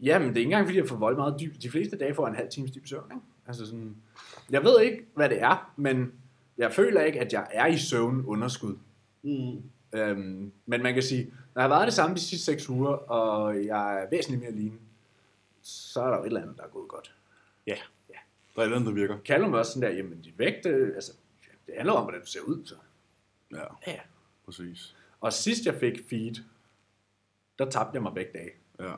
ja, 0.00 0.18
men 0.18 0.28
det 0.28 0.34
er 0.34 0.40
ikke 0.40 0.46
engang, 0.48 0.66
fordi 0.66 0.78
jeg 0.78 0.88
får 0.88 0.96
voldt 0.96 1.18
meget 1.18 1.40
dyb. 1.40 1.54
De 1.62 1.70
fleste 1.70 1.98
dage 1.98 2.14
får 2.14 2.26
jeg 2.26 2.30
en 2.30 2.36
halv 2.36 2.48
times 2.50 2.70
dyb 2.70 2.86
søvn, 2.86 3.04
ikke? 3.12 3.22
Altså 3.46 3.66
sådan, 3.66 3.96
jeg 4.50 4.64
ved 4.64 4.80
ikke, 4.80 5.06
hvad 5.14 5.28
det 5.28 5.42
er, 5.42 5.72
men 5.76 6.12
jeg 6.58 6.72
føler 6.72 7.00
ikke, 7.02 7.20
at 7.20 7.32
jeg 7.32 7.46
er 7.50 7.66
i 7.66 7.78
søvn 7.78 8.24
underskud. 8.26 8.76
Mm. 9.22 9.62
Øhm, 9.96 10.52
men 10.66 10.82
man 10.82 10.94
kan 10.94 11.02
sige, 11.02 11.24
når 11.54 11.62
jeg 11.62 11.70
har 11.70 11.76
været 11.76 11.86
det 11.86 11.94
samme 11.94 12.16
de 12.16 12.20
sidste 12.20 12.44
6 12.44 12.68
uger, 12.68 12.90
og 12.92 13.64
jeg 13.66 14.02
er 14.02 14.10
væsentligt 14.10 14.42
mere 14.42 14.52
lean, 14.62 14.80
så 15.62 16.00
er 16.02 16.10
der 16.10 16.16
jo 16.16 16.22
et 16.22 16.26
eller 16.26 16.42
andet, 16.42 16.56
der 16.56 16.62
er 16.64 16.68
gået 16.68 16.88
godt. 16.88 17.14
Ja. 17.66 17.76
Der 18.08 18.62
er 18.62 18.64
et 18.64 18.64
eller 18.64 18.76
andet, 18.76 18.88
der 18.88 18.94
virker. 19.00 19.18
Callum 19.24 19.52
var 19.52 19.58
også 19.58 19.72
sådan 19.72 19.90
der, 19.90 19.96
jamen 19.96 20.20
dit 20.20 20.38
vægt, 20.38 20.66
øh, 20.66 20.94
altså, 20.94 21.12
det 21.66 21.74
handler 21.76 21.92
om, 21.92 22.02
hvordan 22.04 22.20
du 22.20 22.26
ser 22.26 22.40
ud, 22.40 22.64
så. 22.66 22.74
Ja, 23.52 23.64
Ja. 23.86 24.00
præcis. 24.44 24.96
Og 25.20 25.32
sidst 25.32 25.66
jeg 25.66 25.74
fik 25.74 26.08
feed, 26.10 26.34
der 27.58 27.70
tabte 27.70 27.90
jeg 27.94 28.02
mig 28.02 28.14
begge 28.14 28.30
dage. 28.34 28.50
Ja. 28.80 28.94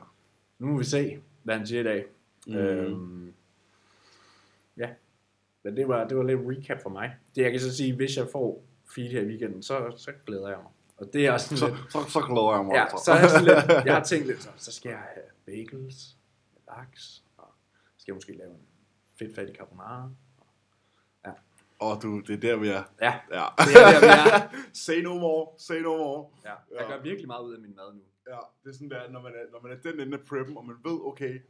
Nu 0.59 0.67
må 0.67 0.77
vi 0.77 0.83
se, 0.83 1.21
hvad 1.43 1.57
han 1.57 1.67
siger 1.67 1.81
i 1.81 1.83
dag. 1.83 2.05
Mm. 2.47 2.53
Øhm, 2.55 3.33
ja, 4.77 4.89
men 5.63 5.77
det 5.77 5.87
var, 5.87 6.07
det 6.07 6.17
var 6.17 6.23
lidt 6.23 6.39
recap 6.43 6.81
for 6.81 6.89
mig. 6.89 7.15
Det 7.35 7.41
jeg 7.41 7.51
kan 7.51 7.59
så 7.59 7.75
sige, 7.75 7.95
hvis 7.95 8.17
jeg 8.17 8.27
får 8.31 8.63
feed 8.95 9.09
her 9.09 9.21
i 9.21 9.25
weekenden, 9.25 9.63
så, 9.63 9.93
så 9.97 10.11
glæder 10.25 10.47
jeg 10.49 10.57
mig. 10.57 10.71
Og 10.99 11.13
det 11.13 11.25
er 11.25 11.31
også 11.31 11.45
sådan 11.47 11.57
Så, 11.57 11.67
lidt, 11.67 11.91
så, 11.91 11.99
så 12.09 12.19
glæder 12.21 12.55
jeg 12.55 12.65
mig. 12.65 12.73
ja, 12.73 12.81
altså. 12.83 13.01
så 13.05 13.11
er 13.11 13.19
jeg, 13.19 13.29
sådan 13.29 13.45
lidt, 13.45 13.85
jeg 13.87 13.95
har 13.95 14.03
tænkt 14.03 14.27
lidt, 14.27 14.43
så, 14.43 14.49
så 14.57 14.71
skal 14.71 14.89
jeg 14.89 14.99
have 14.99 15.25
bagels 15.45 16.17
laks, 16.67 17.23
og 17.37 17.47
skal 17.97 18.11
jeg 18.11 18.15
måske 18.15 18.37
lave 18.37 18.49
en 18.51 18.61
fedtfattig 19.19 19.55
carbonara. 19.55 20.09
Åh, 21.81 21.97
du, 22.01 22.19
det 22.19 22.33
er 22.35 22.39
der, 22.39 22.55
vi 22.55 22.67
er. 22.67 22.83
Ja, 23.01 23.13
Ja. 23.31 23.45
det 23.57 23.73
er 23.75 23.91
der, 23.91 23.99
vi 23.99 24.05
er. 24.31 24.55
say 24.85 25.01
no 25.01 25.13
more, 25.19 25.47
say 25.57 25.79
no 25.81 25.97
more. 25.97 26.27
Ja, 26.45 26.53
jeg 26.79 26.87
gør 26.87 27.01
virkelig 27.01 27.27
meget 27.27 27.43
ud 27.43 27.53
af 27.53 27.61
min 27.61 27.75
mad 27.75 27.93
nu. 27.93 28.01
Ja, 28.29 28.39
det 28.63 28.69
er 28.69 28.73
sådan 28.73 28.89
der, 28.89 29.09
når 29.09 29.21
man 29.21 29.31
er, 29.31 29.51
når 29.51 29.61
man 29.61 29.71
er 29.71 29.91
den 29.91 29.99
ende 29.99 30.17
af 30.17 30.23
preppen, 30.29 30.57
og 30.57 30.65
man 30.65 30.75
ved, 30.85 30.99
okay, 31.09 31.41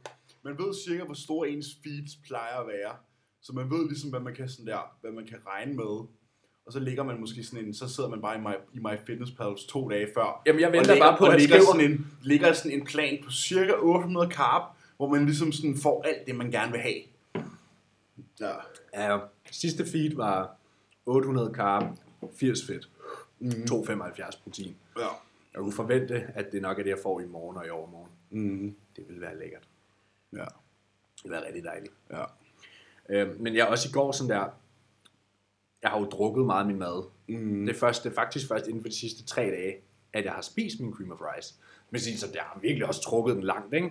man 0.42 0.58
ved 0.58 0.74
cirka, 0.84 1.04
hvor 1.04 1.14
store 1.14 1.48
ens 1.48 1.66
feeds 1.82 2.16
plejer 2.26 2.56
at 2.56 2.66
være. 2.66 2.96
Så 3.40 3.52
man 3.52 3.70
ved 3.70 3.88
ligesom, 3.88 4.10
hvad 4.10 4.20
man 4.20 4.34
kan, 4.34 4.48
sådan 4.48 4.66
der, 4.66 4.96
hvad 5.00 5.12
man 5.12 5.26
kan 5.26 5.38
regne 5.46 5.74
med. 5.74 6.06
Og 6.66 6.72
så 6.72 6.80
ligger 6.80 7.02
man 7.02 7.20
måske 7.20 7.44
sådan 7.44 7.64
en, 7.64 7.74
så 7.74 7.88
sidder 7.88 8.10
man 8.10 8.20
bare 8.20 8.36
i 8.36 8.40
My, 8.40 8.78
i 8.78 8.78
my 8.78 9.06
Fitness 9.06 9.32
Pals 9.32 9.64
to 9.64 9.88
dage 9.88 10.08
før. 10.14 10.42
Jamen, 10.46 10.60
jeg 10.60 10.68
og 10.68 10.72
venter 10.72 10.92
ligger, 10.94 11.10
bare 11.10 11.18
på, 11.18 11.24
at 11.24 11.40
ligger 11.40 11.60
sådan, 11.72 11.90
en, 11.90 12.06
ligger 12.22 12.52
sådan 12.52 12.72
en 12.80 12.84
plan 12.86 13.18
på 13.24 13.30
cirka 13.30 13.72
800 13.78 14.30
carb, 14.30 14.62
hvor 14.96 15.08
man 15.08 15.26
ligesom 15.26 15.52
sådan 15.52 15.76
får 15.76 16.02
alt 16.02 16.26
det, 16.26 16.34
man 16.34 16.50
gerne 16.50 16.72
vil 16.72 16.80
have. 16.80 17.00
Ja. 18.40 18.52
Ja, 18.94 19.18
sidste 19.50 19.86
feed 19.86 20.16
var 20.16 20.56
800 21.06 21.52
carb, 21.54 21.84
80 22.36 22.66
fedt, 22.66 22.88
mm. 23.38 23.50
2,75 23.50 24.42
protein. 24.42 24.76
Ja. 24.98 25.06
Jeg 25.54 25.60
kunne 25.60 25.72
forvente, 25.72 26.14
at 26.34 26.52
det 26.52 26.62
nok 26.62 26.78
er 26.78 26.82
det, 26.82 26.90
jeg 26.90 26.98
får 27.02 27.20
i 27.20 27.26
morgen 27.26 27.56
og 27.56 27.66
i 27.66 27.70
overmorgen. 27.70 28.10
Mm. 28.30 28.76
Det 28.96 29.04
vil 29.08 29.20
være 29.20 29.38
lækkert. 29.38 29.68
Ja. 30.32 30.44
Det 31.16 31.24
vil 31.24 31.32
være 31.32 31.46
rigtig 31.46 31.64
dejligt. 31.64 31.92
Ja. 32.10 32.24
Øh, 33.08 33.40
men 33.40 33.56
jeg 33.56 33.66
også 33.66 33.88
i 33.88 33.92
går 33.92 34.12
sådan 34.12 34.30
der, 34.30 34.46
jeg 35.82 35.90
har 35.90 35.98
jo 36.00 36.04
drukket 36.04 36.46
meget 36.46 36.60
af 36.60 36.66
min 36.66 36.78
mad. 36.78 37.04
Mm. 37.28 37.66
Det, 37.66 37.74
er 37.74 37.78
først, 37.78 38.04
det 38.04 38.10
er 38.10 38.14
faktisk 38.14 38.48
først 38.48 38.66
inden 38.66 38.82
for 38.82 38.88
de 38.88 38.98
sidste 38.98 39.24
tre 39.24 39.42
dage, 39.42 39.74
at 40.12 40.24
jeg 40.24 40.32
har 40.32 40.42
spist 40.42 40.80
min 40.80 40.92
cream 40.92 41.10
of 41.12 41.18
rice. 41.20 41.54
Men 41.90 42.00
så 42.00 42.26
jeg 42.34 42.42
har 42.42 42.58
virkelig 42.62 42.86
også 42.86 43.02
trukket 43.02 43.36
den 43.36 43.44
langt, 43.44 43.74
ikke? 43.74 43.90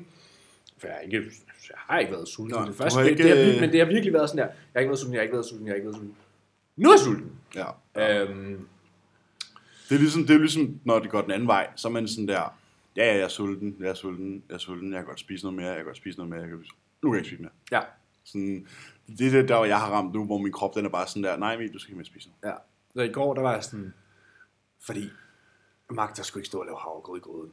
For 0.77 0.87
jeg 0.87 0.95
har 0.95 1.01
ikke, 1.01 1.17
jeg 1.69 1.77
har 1.77 1.99
ikke 1.99 2.11
været 2.11 2.27
sulten. 2.27 2.59
Nå, 2.59 2.65
det 2.65 2.75
første, 2.75 2.97
har 2.97 3.03
det, 3.03 3.11
ikke, 3.11 3.23
det, 3.23 3.53
har, 3.53 3.61
men 3.61 3.71
det 3.71 3.79
har 3.79 3.85
virkelig 3.87 4.13
været 4.13 4.29
sådan 4.29 4.37
der, 4.37 4.45
jeg 4.45 4.53
har 4.73 4.79
ikke 4.79 4.89
været 4.89 4.99
sulten, 4.99 5.13
jeg 5.13 5.19
har 5.19 5.23
ikke 5.23 5.33
været 5.33 5.45
sulten, 5.45 5.65
jeg 5.67 5.71
har 5.71 5.75
ikke 5.75 5.85
været 5.87 5.95
sulten. 5.97 6.15
Nu 6.75 6.89
er 6.89 6.93
jeg 6.93 6.99
sulten. 6.99 7.31
ja. 7.55 8.21
Øhm, 8.23 8.67
Det 9.89 9.95
er, 9.95 9.99
ligesom, 9.99 10.25
det 10.27 10.33
er 10.35 10.39
ligesom, 10.39 10.79
når 10.83 10.99
det 10.99 11.09
går 11.09 11.21
den 11.21 11.31
anden 11.31 11.47
vej, 11.47 11.67
så 11.75 11.87
er 11.87 11.91
man 11.91 12.07
sådan 12.07 12.27
der, 12.27 12.57
ja, 12.95 13.05
ja, 13.05 13.13
jeg 13.13 13.21
er 13.23 13.27
sulten, 13.27 13.75
jeg 13.79 13.89
er 13.89 13.93
sulten, 13.93 14.43
jeg 14.49 14.55
er 14.55 14.59
sulten, 14.59 14.91
jeg 14.93 14.99
kan 14.99 15.05
godt 15.05 15.19
spise 15.19 15.45
noget 15.45 15.55
mere, 15.55 15.67
jeg 15.67 15.75
kan 15.75 15.85
godt 15.85 15.97
spise 15.97 16.17
noget 16.17 16.29
mere, 16.29 16.39
jeg 16.41 16.49
kan, 16.49 16.57
nu 17.03 17.09
kan 17.11 17.13
jeg 17.13 17.19
ikke 17.19 17.27
spise 17.29 17.41
mere. 17.41 17.51
ja, 17.71 17.81
Sådan, 18.23 18.67
det 19.17 19.27
er 19.27 19.31
det, 19.31 19.49
der, 19.49 19.63
jeg 19.65 19.79
har 19.79 19.91
ramt 19.91 20.13
nu, 20.13 20.25
hvor 20.25 20.37
min 20.37 20.51
krop, 20.51 20.75
den 20.75 20.85
er 20.85 20.89
bare 20.89 21.07
sådan 21.07 21.23
der, 21.23 21.37
nej, 21.37 21.53
Emil, 21.53 21.73
du 21.73 21.79
skal 21.79 21.89
ikke 21.91 21.97
mere 21.97 22.05
spise 22.05 22.29
noget. 22.43 22.53
ja. 22.53 22.57
Så 22.95 23.01
i 23.01 23.11
går, 23.11 23.33
der 23.33 23.41
var 23.41 23.53
jeg 23.53 23.63
sådan, 23.63 23.93
fordi 24.85 25.01
jeg 25.89 25.95
magter 25.95 26.23
sgu 26.23 26.39
ikke 26.39 26.47
stå 26.47 26.59
og 26.59 26.65
lave 26.65 26.77
havregrød 26.79 27.17
i 27.17 27.21
gryden. 27.21 27.51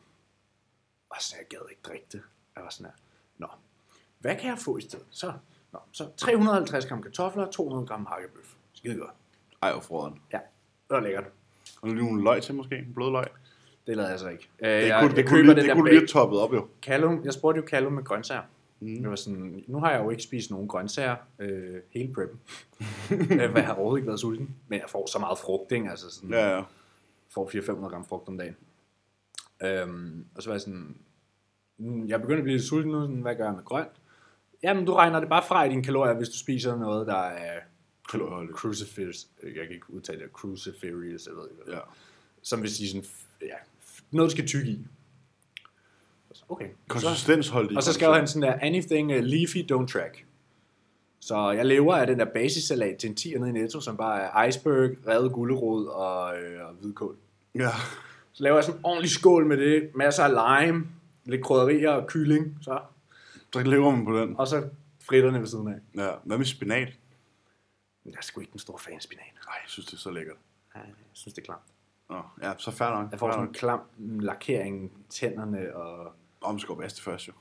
Og 1.11 1.16
så 1.21 1.35
jeg 1.38 1.47
gad 1.49 1.59
ikke 1.71 1.83
drikke 1.83 2.07
det. 2.12 2.23
Jeg 2.57 2.64
var 2.64 2.71
sådan 2.71 2.87
her, 2.87 2.92
nå, 3.38 3.47
hvad 4.19 4.37
kan 4.37 4.51
jeg 4.51 4.59
få 4.59 4.77
i 4.77 4.81
stedet? 4.81 5.07
Så, 5.11 5.33
nå, 5.73 5.79
så 5.92 6.09
350 6.16 6.87
gram 6.87 7.03
kartofler, 7.03 7.51
200 7.51 7.87
gram 7.87 8.07
hakkebøf. 8.07 8.55
Skide 8.73 8.97
godt. 8.99 9.11
Ej, 9.62 9.73
hvor 9.73 9.81
froderen. 9.81 10.21
Ja, 10.33 10.38
det 10.38 10.95
var 10.95 11.01
lækkert. 11.01 11.25
Og 11.83 11.88
lige 11.88 12.05
nogle 12.05 12.23
løg 12.25 12.42
til 12.42 12.55
måske, 12.55 12.79
en 12.79 12.95
blød 12.95 13.11
løg. 13.11 13.27
Det 13.87 13.97
lavede 13.97 14.11
jeg 14.11 14.19
så 14.21 14.29
ikke. 14.29 14.49
Øh, 14.59 14.69
Det 14.71 14.88
jeg, 14.88 15.01
kunne, 15.01 15.11
det 15.11 15.16
jeg 15.19 15.29
kunne, 15.29 15.42
lige, 15.42 15.49
den 15.51 15.57
det 15.57 15.64
der 15.69 15.75
kunne 15.75 15.90
lige 15.90 16.07
toppet 16.07 16.38
op 16.40 16.53
jo. 16.53 16.69
Callum, 16.83 17.25
jeg 17.25 17.33
spurgte 17.33 17.61
jo 17.61 17.66
Callum 17.69 17.92
med 17.92 18.05
grøntsager. 18.05 18.42
Mm. 18.81 18.97
Det 19.01 19.09
var 19.11 19.17
sådan, 19.17 19.65
nu 19.69 19.81
har 19.81 19.91
jeg 19.93 20.05
jo 20.05 20.11
ikke 20.11 20.23
spist 20.23 20.51
nogen 20.51 20.69
grøntsager 20.69 21.17
øh, 21.39 21.75
hele 21.91 22.15
preppen. 22.15 22.41
øh, 23.31 23.39
jeg 23.55 23.67
har 23.67 23.75
overhovedet 23.75 23.99
ikke 24.01 24.07
været 24.07 24.21
sulten. 24.21 24.57
Men 24.69 24.81
jeg 24.81 24.89
får 24.91 25.11
så 25.12 25.19
meget 25.19 25.39
frugt, 25.39 25.73
ikke? 25.73 25.91
Altså 25.91 26.11
sådan, 26.11 26.31
Ja, 26.31 26.57
ja. 26.57 26.62
får 27.35 27.51
400-500 27.55 27.89
gram 27.89 28.05
frugt 28.05 28.29
om 28.29 28.39
dagen. 28.39 28.57
Øhm, 29.62 30.25
og 30.35 30.43
så 30.43 30.49
var 30.49 30.55
jeg 30.55 30.61
sådan, 30.61 30.97
"Mm, 31.79 32.07
jeg 32.09 32.21
begynder 32.21 32.39
at 32.39 32.45
blive 32.45 32.57
lidt 32.57 32.67
sulten 32.69 32.93
nu, 32.93 33.01
sådan, 33.01 33.21
hvad 33.21 33.35
gør 33.37 33.45
jeg 33.45 33.55
med 33.55 33.65
grønt? 33.65 33.89
Jamen, 34.62 34.85
du 34.85 34.95
regner 34.95 35.21
det 35.21 35.29
bare 35.29 35.43
fra 35.49 35.65
i 35.65 35.69
dine 35.69 35.83
kalorier, 35.83 36.15
hvis 36.15 36.29
du 36.29 36.39
spiser 36.39 36.77
noget, 36.77 37.07
der 37.07 37.17
er 37.23 37.61
Kalorieholdigt. 38.11 38.57
cruciferious, 38.59 39.27
jeg 39.43 39.53
kan 39.67 39.75
ikke 39.75 39.91
udtale 39.95 40.21
det, 40.21 40.31
cruciferious, 40.33 41.27
jeg 41.27 41.35
ved 41.37 41.49
ikke 41.51 41.62
hvad. 41.65 41.75
Ja. 41.75 41.81
Som 42.43 42.62
vil 42.62 42.71
sige 42.75 42.89
sådan, 42.89 43.05
ja, 43.43 43.55
noget 44.11 44.31
du 44.31 44.37
skal 44.37 44.47
tygge 44.47 44.71
i. 44.71 44.87
Okay. 46.49 46.69
Så, 46.69 46.75
Konsistensholdigt. 46.89 47.77
og 47.77 47.83
så 47.83 47.93
skrev 47.93 48.15
han 48.15 48.27
sådan 48.27 48.43
der, 48.43 48.59
anything 48.63 49.11
uh, 49.11 49.19
leafy, 49.19 49.57
don't 49.73 49.87
track. 49.87 50.25
Så 51.21 51.51
jeg 51.51 51.67
lever 51.67 51.95
af 51.97 52.07
den 52.07 52.19
der 52.19 52.25
basissalat 52.35 52.97
til 52.99 53.11
en 53.11 53.17
10 53.17 53.35
nede 53.39 53.49
i 53.49 53.53
Netto, 53.53 53.81
som 53.81 53.97
bare 53.97 54.21
er 54.23 54.45
iceberg, 54.45 54.91
revet 55.07 55.33
gulerod 55.33 55.87
og, 55.87 56.39
øh, 56.39 56.69
og 56.69 56.75
hvidkål. 56.75 57.17
Ja. 57.55 57.71
Så 58.33 58.43
laver 58.43 58.57
jeg 58.57 58.65
sådan 58.65 58.79
en 58.81 58.85
ordentlig 58.85 59.11
skål 59.11 59.47
med 59.47 59.57
det, 59.57 59.91
masser 59.95 60.25
af 60.25 60.67
lime, 60.67 60.87
lidt 61.25 61.45
krydderier 61.45 61.91
og 61.91 62.07
kylling, 62.07 62.59
så, 62.63 62.81
Så 63.53 63.63
lever 63.63 63.91
man 63.91 64.05
på 64.05 64.19
den. 64.19 64.37
og 64.39 64.49
så 64.49 64.69
fritterne 65.03 65.41
ved 65.41 65.47
siden 65.47 65.69
af. 65.69 66.03
Ja. 66.03 66.11
Hvad 66.25 66.39
med 66.39 66.47
spinat? 66.47 66.89
Jeg 68.07 68.13
er 68.13 68.23
sgu 68.23 68.41
ikke 68.41 68.53
den 68.53 68.59
store 68.61 68.79
fan 68.79 68.95
af 68.95 69.03
spinat. 69.03 69.25
Nej, 69.47 69.55
jeg 69.63 69.69
synes, 69.71 69.87
det 69.87 69.93
er 69.95 69.99
så 69.99 70.11
lækkert. 70.11 70.37
Jeg 70.75 70.83
synes, 71.13 71.35
det 71.35 71.43
er 71.43 71.45
klamt. 71.45 71.63
Nå, 72.11 72.23
ja, 72.43 72.53
så 72.59 72.71
fair 72.71 72.89
nok. 72.91 73.11
Jeg 73.11 73.19
får 73.19 73.31
sådan 73.33 73.49
en 73.49 73.55
klam 73.55 73.81
lakering 74.21 74.85
i 74.85 75.03
tænderne, 75.11 75.77
og 75.77 76.13
Om 76.47 76.59
skal 76.59 76.75
vaske 76.75 76.97
det 76.97 77.03
først 77.05 77.29
jo. 77.29 77.33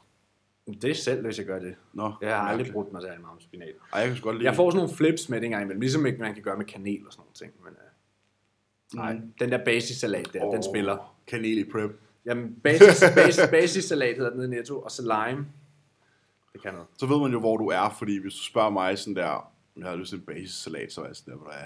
det 0.82 0.84
er 0.89 0.94
selv, 0.96 1.26
hvis 1.26 1.38
jeg 1.38 1.46
gør 1.46 1.60
det. 1.60 1.76
Nå, 1.94 2.13
Jeg 2.22 2.36
har 2.38 2.48
aldrig 2.48 2.74
brugt 2.74 2.91
mig 2.94 3.02
særlig 3.02 3.22
meget 3.22 3.34
om 3.34 3.41
spinat. 3.41 3.68
Ej, 3.94 4.00
jeg 4.00 4.10
kan 4.12 4.22
godt 4.22 4.36
lide 4.36 4.46
Jeg 4.46 4.56
får 4.56 4.70
sådan 4.72 4.84
nogle 4.86 4.98
flips 4.98 5.30
med 5.30 5.38
det 5.38 5.46
engang 5.46 5.63
imellem, 5.63 5.82
ligesom 5.82 6.06
ikke 6.06 6.20
man 6.20 6.34
kan 6.34 6.44
gøre 6.44 6.58
med 6.58 6.65
kanel 6.65 7.06
og 7.08 7.13
sådan 7.13 7.22
nogle 7.22 7.34
ting. 7.34 7.52
Men, 7.63 7.74
uh, 7.74 9.00
nej, 9.00 9.13
Mm. 9.13 9.34
den 9.39 9.52
der 9.52 9.65
basissalat 9.65 10.34
der, 10.34 10.44
oh. 10.44 10.54
den 10.56 10.63
spiller. 10.63 11.15
Kanel 11.28 11.58
i 11.58 11.63
prep. 11.72 11.91
Jamen, 12.26 12.56
basis, 12.63 13.04
basis, 13.15 13.48
basissalat 13.52 14.15
hedder 14.15 14.30
den 14.30 14.39
nede 14.39 14.52
i 14.54 14.56
Netto, 14.56 14.80
og 14.82 14.91
så 14.91 15.02
lime. 15.02 15.48
Det 16.54 16.62
kan 16.62 16.74
noget. 16.74 16.88
Så 16.98 17.06
ved 17.06 17.20
man 17.20 17.32
jo, 17.32 17.39
hvor 17.39 17.58
du 17.58 17.68
er, 17.68 17.96
fordi 18.00 18.22
hvis 18.22 18.34
du 18.34 18.44
spørger 18.44 18.70
mig 18.70 18.98
sådan 18.98 19.15
der, 19.15 19.52
jeg 19.78 19.88
har 19.89 19.96
lyst 19.96 20.10
til 20.10 20.20
en 20.20 20.26
basissalat, 20.26 20.94
så 20.94 21.02
er 21.02 21.06
jeg 21.06 21.15
sådan 21.15 21.34
der, 21.34 21.38
hvor 21.39 21.48
der 21.48 21.58
er. 21.58 21.65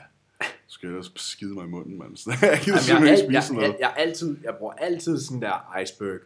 Så 0.68 0.74
skal 0.74 0.90
jeg 0.90 0.98
også 0.98 1.12
skide 1.16 1.54
mig 1.54 1.66
i 1.66 1.68
munden, 1.70 1.98
mand. 1.98 2.18
Så 2.18 2.30
jeg 2.42 2.60
gider 2.64 2.78
Jamen, 2.90 3.08
jeg, 3.08 3.08
simpelthen 3.08 3.08
jeg, 3.08 3.12
ikke 3.12 3.24
spise 3.24 3.34
jeg, 3.34 3.44
sådan 3.44 3.62
jeg, 3.62 3.68
noget. 3.70 3.80
jeg, 3.82 3.94
altid, 3.98 4.38
jeg 4.44 4.56
bruger 4.60 4.74
altid 4.74 5.20
sådan 5.20 5.42
der 5.42 5.78
iceberg, 5.82 6.20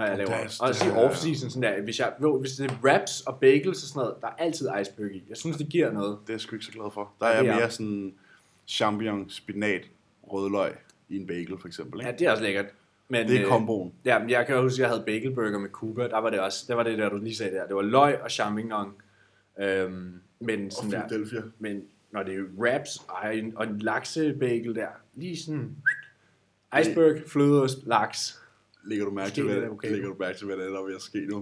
når 0.00 0.06
jeg 0.06 0.18
laver 0.18 0.30
er- 0.30 0.42
det. 0.46 0.56
Også 0.60 0.84
i 0.84 0.88
det 0.88 0.96
er- 0.96 1.08
off-season, 1.08 1.50
sådan 1.50 1.62
der, 1.62 1.82
hvis, 1.82 1.98
jeg, 1.98 2.12
jo, 2.22 2.38
hvis 2.40 2.52
det 2.52 2.70
er 2.70 2.74
wraps 2.84 3.20
og 3.20 3.38
bagels 3.40 3.82
og 3.82 3.88
sådan 3.88 4.00
noget, 4.00 4.14
der 4.20 4.26
er 4.26 4.32
altid 4.38 4.68
iceberg 4.80 5.12
i. 5.14 5.24
Jeg 5.28 5.36
synes, 5.36 5.56
det 5.56 5.68
giver 5.68 5.92
noget. 5.92 6.18
Det 6.22 6.28
er 6.28 6.34
jeg 6.34 6.40
sgu 6.40 6.54
ikke 6.56 6.64
så 6.66 6.72
glad 6.72 6.90
for. 6.94 7.12
Der 7.20 7.26
er 7.26 7.30
Ja, 7.36 7.44
jeg 7.44 7.52
er- 7.54 7.56
mere 7.58 7.70
sådan 7.70 8.14
champignon, 8.68 9.30
spinat, 9.30 9.82
rødløg 10.32 10.72
i 11.08 11.16
en 11.16 11.26
bagel, 11.26 11.58
for 11.60 11.66
eksempel. 11.68 12.00
Ja, 12.02 12.06
Ikke? 12.08 12.18
det 12.18 12.26
er 12.26 12.30
også 12.30 12.42
lækkert. 12.42 12.66
Men, 13.08 13.28
Det 13.28 13.36
er 13.36 13.42
øh, 13.42 13.48
komboen. 13.48 13.92
Ja, 14.04 14.18
men 14.18 14.30
jeg 14.30 14.46
kan 14.46 14.60
huske, 14.62 14.74
at 14.74 14.78
jeg 14.78 14.88
havde 14.88 15.02
bagelburger 15.06 15.58
med 15.58 15.68
Cuba. 15.70 16.08
Der 16.08 16.18
var 16.18 16.30
det 16.30 16.40
også, 16.40 16.64
der 16.68 16.74
var 16.74 16.82
det 16.82 16.98
der, 16.98 17.08
du 17.08 17.16
lige 17.16 17.36
sagde 17.36 17.56
der. 17.56 17.66
Det 17.66 17.76
var 17.76 17.82
løg 17.82 18.20
og 18.22 18.30
champignon. 18.30 18.92
Øhm, 19.60 20.20
men 20.40 20.66
Og 20.66 20.72
sådan 20.72 20.90
der, 20.90 21.08
Philadelphia. 21.08 21.40
men 21.58 21.82
når 22.12 22.22
det 22.22 22.34
er 22.34 22.42
wraps 22.58 22.90
og 23.08 23.36
en, 23.36 23.52
og 23.56 23.64
en 23.66 23.78
laksebagel 23.78 24.74
der, 24.74 24.86
lige 25.14 25.36
sådan 25.36 25.76
iceberg, 26.80 27.16
flødeost, 27.26 27.78
laks. 27.86 28.40
Lægger 28.84 29.04
du 29.04 29.10
mærke 29.10 29.32
til, 29.34 29.44
hvad, 29.44 29.68
okay. 29.68 29.90
lægger 29.90 30.08
du 30.08 30.16
mærke 30.24 30.38
til, 30.38 30.46
hvad 30.46 30.56
det 30.56 30.64
er, 30.66 30.70
der 30.70 30.80
er 30.80 30.88
ved 30.90 30.94
at 30.94 31.02
ske 31.10 31.26
nu? 31.26 31.38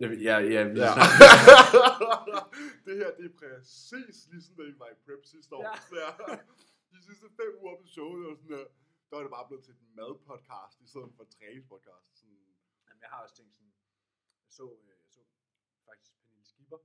Ja, 0.00 0.06
ja, 0.28 0.36
ja, 0.54 0.62
vi 0.72 0.78
Ja. 0.86 0.92
det 2.86 2.94
her, 3.00 3.10
det 3.18 3.24
er 3.30 3.34
præcis 3.42 4.16
ligesom 4.32 4.52
da 4.56 4.62
vi 4.62 4.74
var 4.78 4.88
i 4.94 4.96
prep 5.04 5.22
sidste 5.34 5.54
år. 5.56 5.62
Ja. 5.68 5.74
Ja. 6.02 6.10
De 6.92 6.98
sidste 7.08 7.26
fem 7.38 7.52
uger 7.62 7.76
på 7.80 7.86
showet, 7.86 8.26
og 8.30 8.36
sådan 8.36 8.52
der, 8.56 8.64
der 9.08 9.14
var 9.16 9.22
det 9.26 9.32
bare 9.38 9.46
blevet 9.48 9.64
til 9.64 9.74
et 9.74 9.82
madpodcast, 9.98 10.76
i 10.84 10.88
stedet 10.92 11.10
for 11.16 11.22
et 11.26 11.30
træningspodcast. 11.36 12.08
Sådan, 12.20 12.44
Jamen, 12.86 13.00
jeg 13.04 13.10
har 13.12 13.20
også 13.24 13.36
tænkt 13.38 13.52
sådan, 13.54 13.72
jeg 14.44 14.52
så, 14.58 14.66
øh, 14.82 14.96
jeg 15.04 15.10
så 15.16 15.22
faktisk 15.88 16.12
Pernille 16.20 16.46
Skipper, 16.52 16.80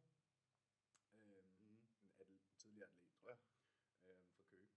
øh, 1.26 1.44
en 1.64 1.74
atlet, 2.20 2.42
tidligere 2.62 2.90
atlet, 2.90 3.14
tror 3.22 3.30
jeg, 3.34 3.40
øh, 4.06 4.18
fra 4.34 4.42
Køge, 4.50 4.68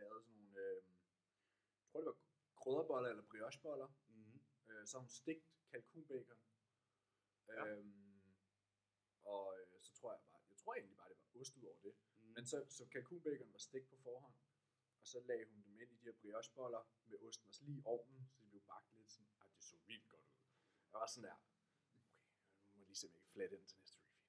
lavede 0.00 0.22
sådan 0.22 0.36
nogle, 0.38 0.58
øh, 0.66 0.82
jeg 1.78 1.86
tror 1.90 2.00
det 2.00 2.06
var 2.12 2.18
krydderboller 2.62 3.08
eller 3.12 3.22
briocheboller, 3.30 3.88
mm. 4.08 4.40
øh, 4.68 4.86
så 4.86 4.96
har 4.96 5.00
hun 5.00 5.08
stegt 5.08 5.44
kalkunbacon, 5.70 6.38
Ja. 7.48 7.66
øhm, 7.66 8.22
og 9.22 9.44
øh, 9.60 9.80
så 9.80 9.92
tror 9.94 10.12
jeg 10.12 10.20
bare, 10.30 10.40
jeg 10.50 10.56
tror 10.56 10.74
egentlig 10.74 10.96
bare, 10.96 11.08
det 11.08 11.16
var 11.34 11.40
ost 11.40 11.56
ud 11.56 11.64
over 11.64 11.80
det, 11.82 11.94
Mm. 12.20 12.26
men 12.36 12.46
så, 12.46 12.64
så 12.68 12.84
kalkunbacon 12.92 13.52
var 13.52 13.58
stegt 13.58 13.88
på 13.90 13.96
forhånd, 13.96 14.34
og 15.00 15.06
så 15.06 15.20
lagde 15.20 15.44
hun 15.50 15.62
dem 15.62 15.80
ind 15.80 15.90
i 15.92 15.94
de 15.94 16.04
her 16.04 16.12
briocheboller 16.22 16.82
med 17.06 17.18
osten, 17.28 17.48
og 17.48 17.54
så 17.54 17.64
lige 17.64 17.78
i 17.78 17.82
ovnen, 17.84 18.26
så 18.28 18.36
de 18.40 18.46
blev 18.50 18.62
bagt 18.72 18.94
lidt 18.96 19.10
sådan, 19.12 19.28
ej, 19.40 19.46
det 19.54 19.64
så 19.64 19.76
vildt 19.86 20.08
godt 20.08 20.24
ud. 20.24 20.36
Jeg 20.92 21.00
var 21.00 21.06
sådan 21.06 21.28
der, 21.30 21.36
okay, 21.86 22.00
nu 22.68 22.74
må 22.74 22.80
jeg 22.80 22.86
lige 22.86 22.96
se, 22.96 23.06
om 23.06 23.12
jeg 23.14 23.22
kan 23.22 23.30
flette 23.32 23.56
ind 23.56 23.66
til 23.66 23.78
næste 23.78 23.98
repeat. 24.00 24.24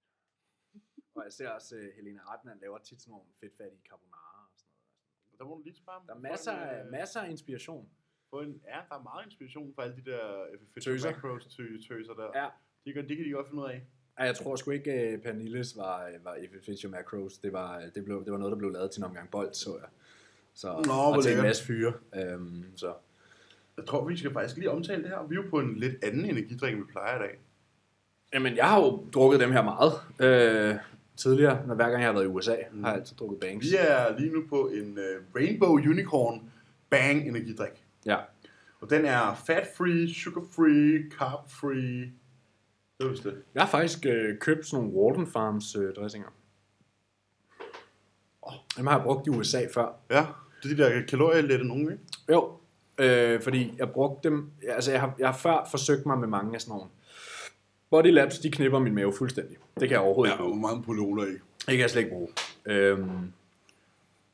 og 1.15 1.23
jeg 1.23 1.33
ser 1.33 1.49
også, 1.49 1.75
uh, 1.75 1.81
Helena 1.81 2.21
Ratman 2.29 2.59
laver 2.59 2.77
tit 2.79 3.01
sådan 3.01 3.11
nogle 3.11 3.33
fedtfattige 3.33 3.81
carbonara 3.89 4.45
og 4.53 4.59
sådan 4.59 4.71
noget. 4.73 5.39
Der 5.39 5.45
må 5.45 5.55
du 5.55 5.61
lige 5.61 5.75
spare 5.75 6.07
Der 6.07 6.13
er 6.13 6.19
masser 6.19 6.51
af, 6.51 6.85
masser 6.91 7.21
af 7.21 7.29
inspiration. 7.29 7.97
Få 8.31 8.39
en, 8.39 8.61
ja, 8.67 8.79
der 8.89 8.95
er 8.95 9.03
meget 9.03 9.25
inspiration 9.25 9.71
for 9.75 9.81
alle 9.81 9.95
de 9.95 10.11
der 10.11 10.19
FFF 10.59 10.83
Tøser. 10.83 11.11
macros 11.11 11.45
tø- 11.45 11.81
tøser 11.87 12.13
der. 12.13 12.41
Ja. 12.41 12.47
De 12.85 12.93
kan, 12.93 13.09
de 13.09 13.15
kan 13.15 13.25
de 13.25 13.31
godt 13.31 13.47
finde 13.47 13.63
ud 13.63 13.69
af. 13.69 13.81
Ej, 14.17 14.25
jeg 14.25 14.35
tror 14.35 14.55
sgu 14.55 14.71
ikke, 14.71 15.13
uh, 15.13 15.23
Pernilles 15.23 15.77
var, 15.77 16.09
var 16.23 16.35
It 16.35 16.49
Fits 16.65 16.81
Your 16.81 16.91
Macros. 16.91 17.37
Det 17.37 17.53
var, 17.53 17.81
det, 17.95 18.05
blev, 18.05 18.23
det 18.25 18.31
var 18.31 18.37
noget, 18.37 18.51
der 18.51 18.57
blev 18.57 18.71
lavet 18.71 18.91
til 18.91 18.99
en 18.99 19.03
omgang 19.03 19.31
bold, 19.31 19.53
så 19.53 19.77
jeg. 19.79 19.89
Så, 20.53 20.83
Nå, 20.85 20.93
og 20.93 21.23
til 21.23 21.35
en 21.37 21.41
masse 21.41 21.65
fyre. 21.65 21.93
Um, 22.35 22.65
så. 22.75 22.93
Jeg 23.77 23.85
tror, 23.85 24.05
vi 24.07 24.17
skal 24.17 24.33
faktisk 24.33 24.57
lige 24.57 24.71
omtale 24.71 25.01
det 25.03 25.09
her. 25.09 25.27
Vi 25.27 25.35
er 25.35 25.43
jo 25.43 25.49
på 25.49 25.59
en 25.59 25.75
lidt 25.75 26.03
anden 26.03 26.25
energidrik, 26.25 26.73
end 26.73 26.81
vi 26.81 26.91
plejer 26.91 27.15
i 27.15 27.19
dag. 27.19 27.37
Jamen, 28.33 28.55
jeg 28.55 28.69
har 28.69 28.79
jo 28.81 29.05
drukket 29.13 29.39
dem 29.39 29.51
her 29.51 29.63
meget. 29.63 29.91
Øh, 30.19 30.75
tidligere, 31.17 31.67
når 31.67 31.75
hver 31.75 31.89
gang 31.89 32.01
jeg 32.01 32.07
har 32.07 32.13
været 32.13 32.25
i 32.25 32.27
USA, 32.27 32.55
mm. 32.71 32.83
har 32.83 32.91
jeg 32.91 32.99
altid 32.99 33.15
drukket 33.15 33.39
Banks. 33.39 33.65
Vi 33.65 33.75
er 33.79 34.17
lige 34.19 34.33
nu 34.33 34.43
på 34.49 34.69
en 34.69 34.97
uh, 34.97 35.35
Rainbow 35.35 35.69
Unicorn 35.71 36.51
Bang 36.89 37.27
energidrik. 37.27 37.80
Ja. 38.05 38.17
Og 38.81 38.89
den 38.89 39.05
er 39.05 39.35
fat-free, 39.47 40.13
sugar-free, 40.13 41.09
carb-free. 41.17 42.11
Det 42.99 43.07
er 43.19 43.21
det. 43.23 43.41
Jeg 43.55 43.63
har 43.63 43.69
faktisk 43.69 44.05
øh, 44.05 44.37
købt 44.37 44.65
sådan 44.67 44.85
nogle 44.85 44.99
Walden 44.99 45.27
Farms 45.27 45.75
øh, 45.75 45.93
dressinger. 45.95 46.27
Åh. 48.47 48.53
Dem 48.77 48.87
har 48.87 48.95
jeg 48.97 49.03
brugt 49.03 49.27
i 49.27 49.29
USA 49.29 49.61
før. 49.73 49.93
Ja, 50.11 50.25
det 50.63 50.71
er 50.71 50.75
de 50.75 50.83
der 50.83 51.05
kalorielette 51.05 51.67
nogen, 51.67 51.91
ikke? 51.91 52.03
Jo, 52.31 52.51
øh, 52.97 53.41
fordi 53.41 53.73
jeg 53.77 53.89
brugte 53.91 54.29
dem, 54.29 54.49
ja, 54.63 54.73
altså 54.73 54.91
jeg 54.91 54.99
har, 55.01 55.15
jeg 55.19 55.27
har 55.27 55.37
før 55.37 55.67
forsøgt 55.71 56.05
mig 56.05 56.17
med 56.19 56.27
mange 56.27 56.55
af 56.55 56.61
sådan 56.61 56.71
nogle. 56.71 56.89
Body 57.89 58.11
Labs, 58.13 58.39
de 58.39 58.51
knipper 58.51 58.79
min 58.79 58.95
mave 58.95 59.13
fuldstændig. 59.13 59.57
Det 59.79 59.81
kan 59.89 59.91
jeg 59.91 59.99
overhovedet 59.99 60.31
Ja, 60.31 60.35
ikke 60.35 60.43
bruge. 60.43 60.61
mange 60.61 60.83
polyoler 60.83 61.23
i. 61.25 61.31
Det 61.31 61.39
kan 61.67 61.79
jeg 61.79 61.89
slet 61.89 62.01
ikke 62.01 62.11
bruge. 62.15 62.27
Øhm, 62.65 63.31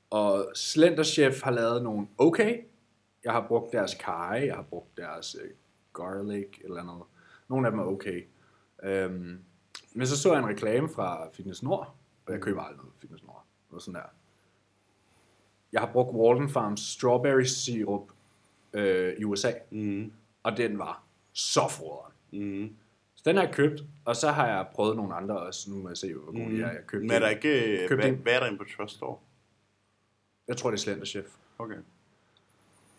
Og 0.09 0.51
Slender 0.55 1.03
Chef 1.03 1.41
har 1.41 1.51
lavet 1.51 1.83
nogle 1.83 2.07
okay. 2.17 2.57
Jeg 3.27 3.35
har 3.35 3.47
brugt 3.47 3.71
deres 3.73 3.93
kaj, 3.99 4.43
jeg 4.45 4.55
har 4.55 4.61
brugt 4.63 4.97
deres 4.97 5.35
øh, 5.43 5.49
garlic 5.93 6.47
eller 6.63 6.83
noget. 6.83 7.03
Nogle 7.47 7.67
af 7.67 7.71
dem 7.71 7.79
er 7.79 7.83
okay. 7.83 8.25
Øhm, 8.83 9.39
men 9.93 10.07
så 10.07 10.17
så 10.21 10.33
jeg 10.33 10.39
en 10.43 10.47
reklame 10.49 10.89
fra 10.89 11.29
Fitness 11.33 11.63
Nord, 11.63 11.95
og 12.25 12.33
jeg 12.33 12.41
køber 12.41 12.61
aldrig 12.61 12.77
noget 12.77 12.93
Fitness 12.99 13.23
Nord. 13.23 13.43
Noget 13.69 13.83
sådan 13.83 13.93
der. 14.01 14.07
Jeg 15.71 15.81
har 15.81 15.91
brugt 15.91 16.15
Walden 16.15 16.49
Farms 16.49 16.81
strawberry 16.81 17.43
syrup 17.43 18.09
øh, 18.73 19.13
i 19.17 19.23
USA, 19.23 19.51
Mm. 19.71 20.11
og 20.43 20.57
den 20.57 20.79
var 20.79 21.03
så 21.33 21.61
froderen. 21.69 22.13
Mm. 22.31 22.75
Så 23.15 23.23
den 23.25 23.35
har 23.35 23.43
jeg 23.43 23.53
købt, 23.53 23.83
og 24.05 24.15
så 24.15 24.31
har 24.31 24.47
jeg 24.47 24.67
prøvet 24.73 24.95
nogle 24.95 25.15
andre 25.15 25.39
også. 25.39 25.69
Nu 25.69 25.75
må 25.77 25.87
jeg 25.89 25.97
se, 25.97 26.13
hvor 26.13 26.25
gode 26.31 26.57
de 26.57 26.61
er. 26.61 26.71
Jeg, 26.71 26.79
købte 26.87 27.07
Men 27.07 27.15
er 27.15 27.19
der 27.19 27.27
ikke... 27.29 27.77
Købte 27.87 27.95
Hvad, 27.95 28.13
en- 28.13 28.19
hvad 28.23 28.33
er 28.33 28.39
der 28.39 28.45
inde 28.47 28.57
på 28.57 28.65
Trust 28.77 28.95
Store? 28.95 29.17
jeg 30.47 30.57
tror, 30.57 30.69
det 30.71 30.77
er 30.77 30.81
Slender 30.81 31.05
Chef. 31.05 31.25
Okay. 31.59 31.77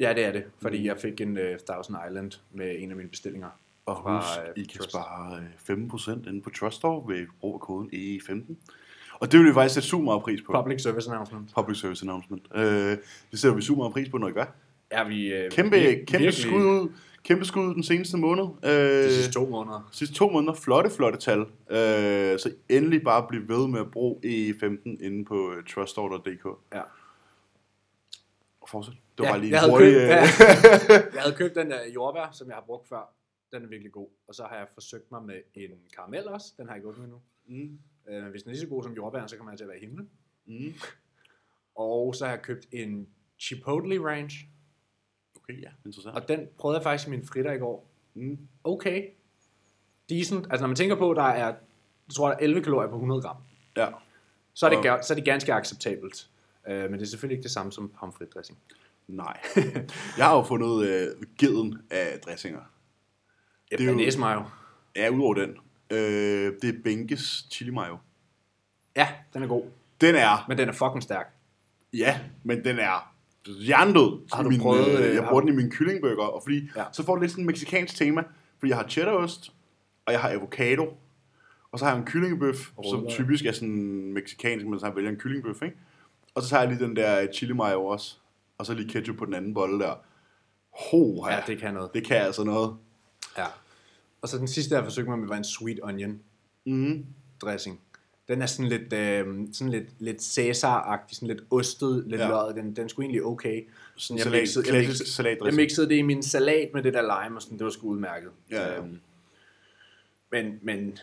Ja, 0.00 0.12
det 0.14 0.24
er 0.24 0.32
det, 0.32 0.44
fordi 0.62 0.86
jeg 0.86 0.96
fik 1.02 1.20
en 1.20 1.36
uh, 1.38 1.44
Thousand 1.68 1.96
Island 2.10 2.32
med 2.52 2.74
en 2.78 2.90
af 2.90 2.96
mine 2.96 3.08
bestillinger. 3.08 3.48
Og 3.86 3.96
husk, 3.96 4.28
øh, 4.56 4.62
I 4.62 4.66
kan 4.66 4.78
Trust. 4.78 4.90
spare 4.90 5.36
øh, 5.70 5.76
15% 5.76 6.28
inde 6.28 6.40
på 6.42 6.50
Trust 6.50 6.76
Store 6.76 7.14
ved 7.14 7.26
brug 7.40 7.54
af 7.54 7.60
koden 7.60 7.88
E15. 7.92 8.54
Og 9.20 9.32
det 9.32 9.40
vil 9.40 9.48
vi 9.48 9.52
faktisk 9.54 9.74
sætte 9.74 9.88
super 9.88 10.04
meget 10.04 10.22
pris 10.22 10.42
på. 10.42 10.52
Public 10.52 10.82
Service 10.82 11.10
Announcement. 11.10 11.50
Public 11.54 11.78
Service 11.78 12.04
Announcement. 12.04 12.42
Øh, 12.54 12.62
det 13.30 13.38
sætter 13.38 13.56
vi 13.56 13.62
super 13.62 13.82
meget 13.82 13.92
pris 13.92 14.08
på, 14.08 14.18
når 14.18 14.28
I 14.28 14.32
gør. 14.32 14.44
Er 14.90 15.08
vi 15.08 15.32
uh, 15.44 15.50
Kæmpe, 15.50 15.76
vir- 15.76 16.04
kæmpe 16.04 16.12
virkelig 16.12 16.34
skud 16.34 16.64
ud. 16.64 16.88
Kæmpe 17.24 17.44
skud 17.44 17.62
ud 17.68 17.74
den 17.74 17.82
seneste 17.82 18.16
måned. 18.16 18.44
Øh, 18.64 18.70
de 18.70 19.12
sidste 19.14 19.32
to 19.32 19.46
måneder. 19.48 19.88
sidste 19.92 20.14
to 20.14 20.30
måneder. 20.30 20.54
Flotte, 20.54 20.90
flotte 20.90 21.18
tal. 21.18 21.38
Øh, 21.40 22.38
så 22.38 22.50
endelig 22.68 23.02
bare 23.02 23.26
blive 23.28 23.48
ved 23.48 23.68
med 23.68 23.80
at 23.80 23.90
bruge 23.90 24.16
E15 24.24 25.04
inde 25.04 25.24
på 25.24 25.52
øh, 25.56 25.64
truststore.dk. 25.64 26.46
Ja. 26.74 26.80
Fortsæt. 28.70 28.92
Det 28.94 29.00
var 29.18 29.24
Ja, 29.24 29.30
bare 29.32 29.40
lige 29.40 29.50
jeg 29.52 29.60
havde, 29.60 29.72
hurtig... 29.72 29.92
købt, 29.92 30.02
øh, 30.02 30.08
ja, 30.08 30.16
jeg 31.14 31.22
havde 31.22 31.36
købt 31.36 31.54
den 31.54 31.70
der 31.70 31.86
jordbær, 31.94 32.30
som 32.32 32.48
jeg 32.48 32.56
har 32.56 32.62
brugt 32.66 32.88
før. 32.88 33.14
Den 33.52 33.62
er 33.64 33.66
virkelig 33.68 33.92
god. 33.92 34.08
Og 34.28 34.34
så 34.34 34.42
har 34.44 34.56
jeg 34.56 34.66
forsøgt 34.74 35.10
mig 35.12 35.22
med 35.22 35.40
en 35.54 35.70
karamel 35.94 36.28
også. 36.28 36.52
Den 36.56 36.66
har 36.66 36.74
jeg 36.74 36.78
ikke 36.78 36.88
åbnet 36.88 37.04
endnu. 37.04 37.20
mm, 37.46 37.78
Øh, 38.08 38.30
hvis 38.30 38.42
den 38.42 38.50
er 38.50 38.52
lige 38.52 38.60
så 38.60 38.66
god 38.68 38.82
som 38.82 38.92
jordbæren, 38.92 39.28
så 39.28 39.36
kommer 39.36 39.52
jeg 39.52 39.58
til 39.58 39.64
at 39.64 39.68
være 39.68 39.78
i 39.78 39.80
himlen. 39.80 40.08
mm. 40.46 40.74
Og 41.74 42.14
så 42.14 42.24
har 42.24 42.32
jeg 42.32 42.42
købt 42.42 42.66
en 42.72 43.08
Chipotle 43.40 44.04
Ranch. 44.10 44.36
Okay, 45.36 45.62
ja. 45.62 45.68
Interessant. 45.86 46.16
Og 46.16 46.28
den 46.28 46.48
prøvede 46.58 46.76
jeg 46.78 46.82
faktisk 46.82 47.08
i 47.08 47.10
min 47.10 47.26
fritter 47.26 47.52
i 47.52 47.58
går. 47.58 47.90
Mm. 48.14 48.38
Okay. 48.64 49.08
Decent. 50.08 50.46
Altså 50.50 50.62
når 50.62 50.66
man 50.66 50.76
tænker 50.76 50.96
på, 50.96 51.14
der 51.14 51.22
er, 51.22 51.36
jeg 51.46 51.56
tror, 52.14 52.28
der 52.28 52.34
er 52.34 52.38
11 52.40 52.62
kalorier 52.62 52.88
på 52.88 52.94
100 52.94 53.22
gram. 53.22 53.36
Ja. 53.76 53.88
Så 54.54 54.66
er 54.66 54.70
det, 54.82 54.90
Og- 54.90 55.04
så 55.04 55.12
er 55.12 55.14
det 55.14 55.24
ganske 55.24 55.52
acceptabelt. 55.52 56.30
Øh, 56.68 56.90
men 56.90 56.92
det 56.92 57.02
er 57.02 57.06
selvfølgelig 57.06 57.34
ikke 57.36 57.42
det 57.42 57.50
samme 57.50 57.72
som 57.72 57.92
pomfritdressing. 58.00 58.58
Nej. 59.08 59.36
Jeg 60.18 60.26
har 60.26 60.36
jo 60.36 60.42
fundet 60.42 60.86
øh, 60.88 61.06
geden 61.38 61.78
af 61.90 62.18
dressinger. 62.26 62.60
Ja, 63.72 63.76
Det 63.76 63.88
er 63.88 64.12
jo- 64.14 64.20
mayo. 64.20 64.42
Ja, 64.96 65.08
udover 65.10 65.34
den. 65.34 65.50
Øh, 65.90 66.52
det 66.62 66.68
er 66.74 66.82
Benkes 66.84 67.46
chili 67.50 67.70
mayo. 67.70 67.96
Ja, 68.96 69.08
den 69.34 69.42
er 69.42 69.46
god. 69.46 69.64
Den 70.00 70.14
er, 70.14 70.44
Men 70.48 70.58
den 70.58 70.68
er 70.68 70.72
fucking 70.72 71.02
stærk. 71.02 71.26
ja, 71.92 72.20
men 72.44 72.64
den 72.64 72.78
er 72.78 73.14
jerndød. 73.46 74.28
Har 74.32 74.42
du 74.42 74.48
min, 74.48 74.60
prøvet, 74.60 74.88
øh, 74.98 75.08
øh, 75.08 75.14
jeg 75.14 75.22
har 75.22 75.28
bruger 75.30 75.40
den 75.40 75.52
i 75.52 75.56
min 75.56 75.70
kyllingburger, 75.70 76.22
og 76.26 76.42
fordi, 76.42 76.70
Ja. 76.76 76.84
så 76.92 77.04
får 77.04 77.14
det 77.14 77.20
lidt 77.22 77.30
sådan 77.32 77.42
en 77.42 77.46
meksikansk 77.46 77.96
tema, 77.96 78.22
fordi 78.58 78.70
jeg 78.70 78.76
har 78.78 78.88
cheddarost, 78.88 79.52
og 80.06 80.12
jeg 80.12 80.20
har 80.20 80.28
avocado, 80.30 80.96
og 81.72 81.78
så 81.78 81.84
har 81.84 81.92
jeg 81.92 81.98
en 82.00 82.06
kyllingebøf, 82.06 82.70
som 82.90 83.06
typisk 83.10 83.44
er 83.44 83.52
sådan 83.52 84.12
meksikansk, 84.12 84.66
men 84.66 84.78
så 84.80 84.86
har 84.86 84.90
jeg 84.92 84.96
vælger 84.96 85.10
en 85.10 85.16
kyllingebøf, 85.16 85.62
ikke? 85.62 85.76
Og 86.38 86.44
så 86.44 86.48
tager 86.50 86.62
jeg 86.62 86.72
lige 86.72 86.84
den 86.84 86.96
der 86.96 87.32
chili 87.32 87.52
mayo 87.52 87.84
også, 87.86 88.16
og 88.58 88.66
så 88.66 88.74
lige 88.74 88.88
ketchup 88.88 89.16
på 89.16 89.24
den 89.24 89.34
anden 89.34 89.54
bolle 89.54 89.78
der. 89.84 89.94
Ho, 90.90 91.26
Ja, 91.30 91.42
det 91.46 91.58
kan 91.58 91.74
noget. 91.74 91.90
det 91.94 92.04
kan 92.06 92.16
altså 92.16 92.44
noget. 92.44 92.76
Ja. 93.38 93.46
Og 94.22 94.28
så 94.28 94.38
den 94.38 94.48
sidste, 94.48 94.74
jeg 94.74 94.84
forsøgte 94.84 95.10
mig 95.10 95.18
med, 95.18 95.28
var 95.28 95.36
en 95.36 95.44
sweet 95.44 95.78
onion 95.82 96.20
Mm. 96.66 97.06
dressing. 97.42 97.80
Den 98.28 98.42
er 98.42 98.46
sådan 98.46 98.68
lidt, 98.68 98.92
øh, 98.92 99.26
sådan 99.52 99.72
lidt, 99.72 99.86
lidt 99.98 100.16
Cæsar-agtig, 100.22 101.14
sådan 101.14 101.28
lidt 101.28 101.40
ostet, 101.50 102.04
lidt 102.06 102.20
ja. 102.20 102.28
Løjet. 102.28 102.56
Den, 102.56 102.76
den 102.76 102.88
sgu 102.88 103.02
egentlig 103.02 103.24
okay. 103.24 103.68
Sådan 103.96 104.18
jeg 104.18 104.24
salat, 104.24 104.40
mixede- 104.42 104.74
jeg 104.74 104.86
mixede- 104.88 105.36
Jeg 105.44 105.54
mixede 105.54 105.88
det 105.88 105.94
i 105.94 106.02
min 106.02 106.22
salat 106.22 106.70
med 106.74 106.82
det 106.82 106.94
der 106.94 107.02
lime, 107.24 107.36
og 107.36 107.42
sådan, 107.42 107.58
det 107.58 107.64
var 107.64 107.70
sgu 107.70 107.88
udmærket. 107.88 108.30
Ja, 108.50 108.62
ja. 108.68 108.76
Øhm, 108.78 109.00
men, 110.32 110.58
men 110.62 110.98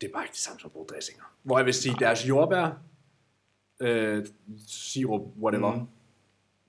det 0.00 0.08
er 0.08 0.12
bare 0.12 0.24
ikke 0.24 0.32
det 0.32 0.40
samme 0.40 0.60
som 0.60 0.68
at 0.68 0.72
bruge 0.72 0.86
dressinger. 0.86 1.24
Hvor 1.42 1.58
jeg 1.58 1.66
vil 1.66 1.74
sige, 1.74 1.94
deres 2.00 2.28
jordbær, 2.28 2.78
øh, 3.80 4.26
sirup, 4.66 5.22
whatever, 5.42 5.74
mm. 5.74 5.80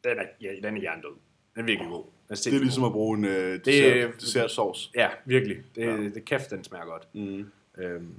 den 0.04 0.20
er, 0.20 0.26
ja, 0.42 0.50
den 0.64 0.78
er 0.78 0.82
jerndød. 0.82 1.16
Den 1.56 1.62
er 1.62 1.66
virkelig 1.66 1.90
god. 1.90 2.04
Den 2.04 2.12
er, 2.30 2.36
Det 2.36 2.48
er 2.56 2.60
ligesom 2.60 2.82
god. 2.82 2.90
at 2.90 2.94
bruge 2.94 3.18
en 3.18 3.26
øh, 3.26 3.32
Det- 3.54 3.66
dessert, 3.66 4.22
dessertsauce. 4.22 4.90
Ja, 4.96 5.10
virkelig. 5.26 5.58
Det, 5.76 5.82
Ja. 5.82 5.96
ja. 5.96 6.10
det 6.10 6.26
kæft, 6.26 6.50
den 6.50 6.64
smager 6.64 6.86
godt. 6.86 7.08
Mm. 7.16 7.52
Øhm, 7.78 8.14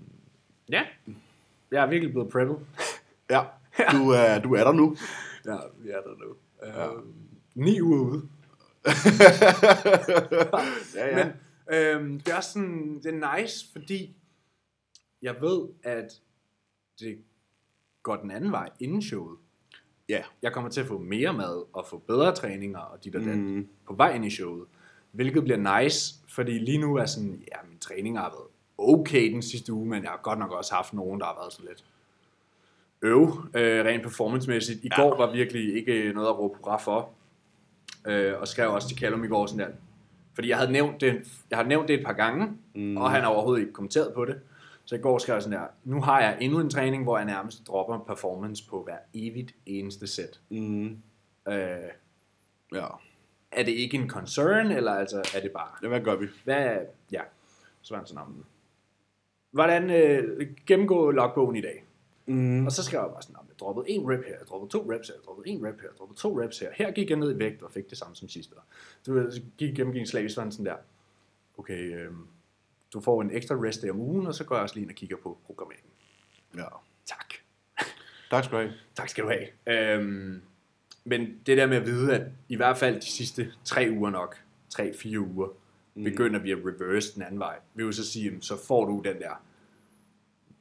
ja, 0.69 0.83
jeg 1.71 1.83
er 1.83 1.87
virkelig 1.87 2.13
blevet 2.13 2.31
preppet. 2.33 2.57
Ja, 3.31 3.43
du 3.93 4.11
er, 4.21 4.39
du 4.39 4.55
er 4.55 4.65
der 4.65 4.73
nu. 4.73 4.97
ja, 5.47 5.57
vi 5.79 5.91
er 5.91 6.01
der 6.01 6.15
nu. 6.19 6.37
Øhm, 6.93 7.13
ni 7.55 7.81
uger 7.81 8.01
ude. 8.01 8.29
ja, 10.95 11.19
ja. 11.19 11.25
Men 11.25 11.33
øhm, 11.79 12.21
det 12.21 12.33
er 12.33 12.37
også 12.37 12.53
sådan, 12.53 13.01
det 13.03 13.15
er 13.15 13.37
nice, 13.41 13.67
fordi 13.73 14.17
jeg 15.23 15.37
ved, 15.41 15.69
at 15.83 16.13
det 17.01 17.19
går 18.03 18.17
den 18.17 18.31
anden 18.31 18.53
vej 18.53 18.69
inden 18.81 19.03
showet. 19.03 19.37
ja. 20.09 20.23
Jeg 20.43 20.53
kommer 20.53 20.71
til 20.71 20.81
at 20.81 20.87
få 20.87 20.99
mere 20.99 21.33
mad 21.33 21.65
og 21.73 21.87
få 21.91 21.99
bedre 21.99 22.35
træninger 22.35 22.79
og 22.79 23.05
dit 23.05 23.17
og 23.17 23.23
dat 23.23 23.39
Mm. 23.39 23.69
på 23.87 23.95
vej 23.95 24.15
ind 24.15 24.25
i 24.25 24.31
showet. 24.31 24.65
Hvilket 25.13 25.45
bliver 25.45 25.83
nice, 25.83 26.15
fordi 26.29 26.53
lige 26.59 26.79
nu 26.79 26.97
er 26.97 27.07
sådan, 27.07 27.43
ja, 27.53 27.57
min 27.69 27.79
træning 27.79 28.19
har 28.19 28.29
været 28.31 28.47
okay 28.79 29.33
den 29.33 29.43
sidste 29.43 29.73
uge, 29.73 29.87
men 29.89 30.03
jeg 30.03 30.11
har 30.11 30.21
godt 30.23 30.39
nok 30.39 30.53
også 30.53 30.75
haft 30.75 30.93
nogen, 30.95 31.21
der 31.21 31.27
har 31.27 31.35
været 31.41 31.53
sådan 31.53 31.69
lidt 31.69 31.85
øv, 33.03 33.23
øh, 33.55 33.85
rent 33.85 34.03
performancemæssigt. 34.03 34.85
I 34.85 34.89
Ja. 34.97 35.03
går 35.03 35.17
var 35.17 35.33
virkelig 35.33 35.75
ikke 35.77 36.13
noget 36.13 36.29
at 36.29 36.39
råbe 36.39 36.59
hurra 36.59 36.77
for. 36.77 37.11
Øh, 38.07 38.35
og 38.41 38.49
skrev 38.49 38.73
også 38.73 38.89
til 38.89 38.99
Callum 38.99 39.25
i 39.25 39.29
går 39.29 39.47
sådan 39.47 39.59
der, 39.67 39.75
fordi 40.35 40.49
jeg 40.49 40.57
havde 40.59 40.73
nævnt 40.73 41.01
det, 41.01 41.23
jeg 41.51 41.59
har 41.59 41.65
nævnt 41.65 41.89
det 41.89 41.99
et 42.01 42.07
par 42.07 42.13
gange, 42.13 42.49
mm. 42.75 42.97
og 42.97 43.11
han 43.11 43.21
har 43.23 43.29
overhovedet 43.29 43.61
ikke 43.61 43.73
kommenteret 43.73 44.15
på 44.15 44.25
det. 44.25 44.41
Så 44.91 44.97
i 44.97 44.99
går 44.99 45.19
skrev 45.19 45.35
jeg 45.35 45.43
sådan 45.43 45.59
der, 45.59 45.67
nu 45.85 46.01
har 46.03 46.21
jeg 46.21 46.39
endnu 46.41 46.61
en 46.61 46.71
træning, 46.71 47.03
hvor 47.03 47.17
jeg 47.17 47.27
nærmest 47.27 47.67
dropper 47.67 47.99
performance 47.99 48.69
på 48.69 48.83
hver 48.83 48.97
evigt 49.15 49.55
eneste 49.67 50.07
sæt. 50.07 50.41
Mm. 50.49 50.87
Øh, 51.49 51.79
Ja. 52.75 52.87
er 53.53 53.63
det 53.63 53.73
ikke 53.73 53.97
en 53.97 54.09
concern, 54.11 54.67
eller 54.67 54.93
altså 54.93 55.19
er 55.37 55.41
det 55.41 55.53
bare... 55.53 55.69
ja, 55.83 55.89
hvad 55.89 56.01
gør 56.01 56.17
vi? 56.17 56.27
Hvad, 56.45 56.79
ja, 57.13 57.21
så 57.83 57.95
var 57.95 57.99
han 57.99 58.07
sådan 58.07 58.23
om 58.23 58.45
Hvordan 59.51 59.91
øh, 59.91 60.47
gennemgå 60.67 61.11
logbogen 61.11 61.57
i 61.57 61.61
dag? 61.61 61.85
Mm. 62.27 62.67
Og 62.67 62.73
så 62.73 62.83
skrev 62.85 63.01
jeg 63.01 63.11
bare 63.11 63.23
sådan, 63.23 63.35
"Nå, 63.35 63.41
jeg 63.49 63.59
droppede 63.61 63.91
en 63.91 64.11
rep 64.11 64.25
her, 64.27 64.37
jeg 64.39 64.47
droppede 64.49 64.71
to 64.73 64.93
reps 64.93 65.09
her, 65.09 65.15
jeg 65.15 65.23
droppede 65.25 65.49
en 65.49 65.67
rep 65.67 65.81
her, 65.81 65.89
jeg 65.89 65.97
droppede 65.99 66.19
to 66.21 66.41
reps 66.41 66.59
her. 66.59 66.69
Her 66.75 66.91
gik 66.91 67.11
jeg 67.11 67.19
ned 67.19 67.35
i 67.37 67.39
vægt 67.39 67.63
og 67.63 67.71
fik 67.73 67.91
det 67.91 67.99
samme 67.99 68.17
som 68.17 68.29
sidste. 68.29 68.55
Så 69.03 69.41
gik 69.59 69.71
igennem 69.73 69.97
en 69.97 70.07
slag, 70.07 70.31
så 70.31 70.35
sådan 70.35 70.67
der, 70.67 70.77
okay, 71.59 71.95
øh, 71.97 72.11
du 72.93 73.01
får 73.01 73.23
en 73.23 73.31
ekstra 73.31 73.55
rest 73.55 73.83
day 73.83 73.89
om 73.89 74.01
ugen, 74.01 74.27
og 74.27 74.35
så 74.35 74.45
går 74.45 74.55
jeg 74.55 74.63
også 74.63 74.75
lige 74.75 74.83
ind 74.83 74.91
og 74.91 74.97
kigger 74.97 75.17
på 75.17 75.39
programmeringen. 75.47 75.91
Ja. 76.57 76.67
Tak. 77.07 77.35
Tak 78.31 78.45
skal 78.45 78.59
du 78.59 78.63
have. 78.63 78.73
Tak 78.95 79.09
skal 79.09 79.25
du 79.25 79.31
have. 79.31 79.47
Øhm, 79.67 80.43
men 81.05 81.41
det 81.47 81.57
der 81.57 81.67
med 81.67 81.77
at 81.77 81.87
vide, 81.87 82.15
at 82.15 82.27
i 82.49 82.57
hvert 82.57 82.79
fald 82.79 83.01
de 83.01 83.07
sidste 83.07 83.53
tre 83.65 83.89
uger 83.91 84.11
nok, 84.11 84.37
tre-fire 84.69 85.21
uger, 85.21 85.49
mm. 85.95 86.05
begynder 86.05 86.41
vi 86.41 86.51
at 86.51 86.59
reverse 86.59 87.15
den 87.15 87.23
anden 87.23 87.41
vej. 87.41 87.59
Vi 87.75 87.85
vil 87.85 87.95
så 87.95 88.13
sige, 88.13 88.39
så 88.41 88.57
får 88.67 88.85
du 88.85 89.03
den 89.05 89.19
der 89.19 89.43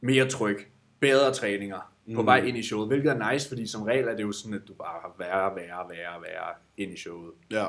mere 0.02 0.30
tryk, 0.30 0.70
bedre 1.00 1.34
træninger 1.34 1.94
mm. 2.06 2.16
på 2.16 2.24
vej 2.24 2.38
ind 2.38 2.58
i 2.58 2.64
showet, 2.64 2.88
hvilket 2.88 3.12
er 3.12 3.32
nice, 3.32 3.50
fordi 3.50 3.68
som 3.68 3.82
regel 3.82 4.08
er 4.08 4.16
det 4.16 4.24
jo 4.24 4.32
sådan, 4.32 4.54
at 4.54 4.68
du 4.68 4.74
bare 4.74 5.02
har 5.02 5.16
værre, 5.18 5.56
værre, 5.56 5.90
værre, 5.90 6.22
værre 6.22 6.54
ind 6.78 6.92
i 6.92 6.98
showet. 6.98 7.32
Ja. 7.52 7.68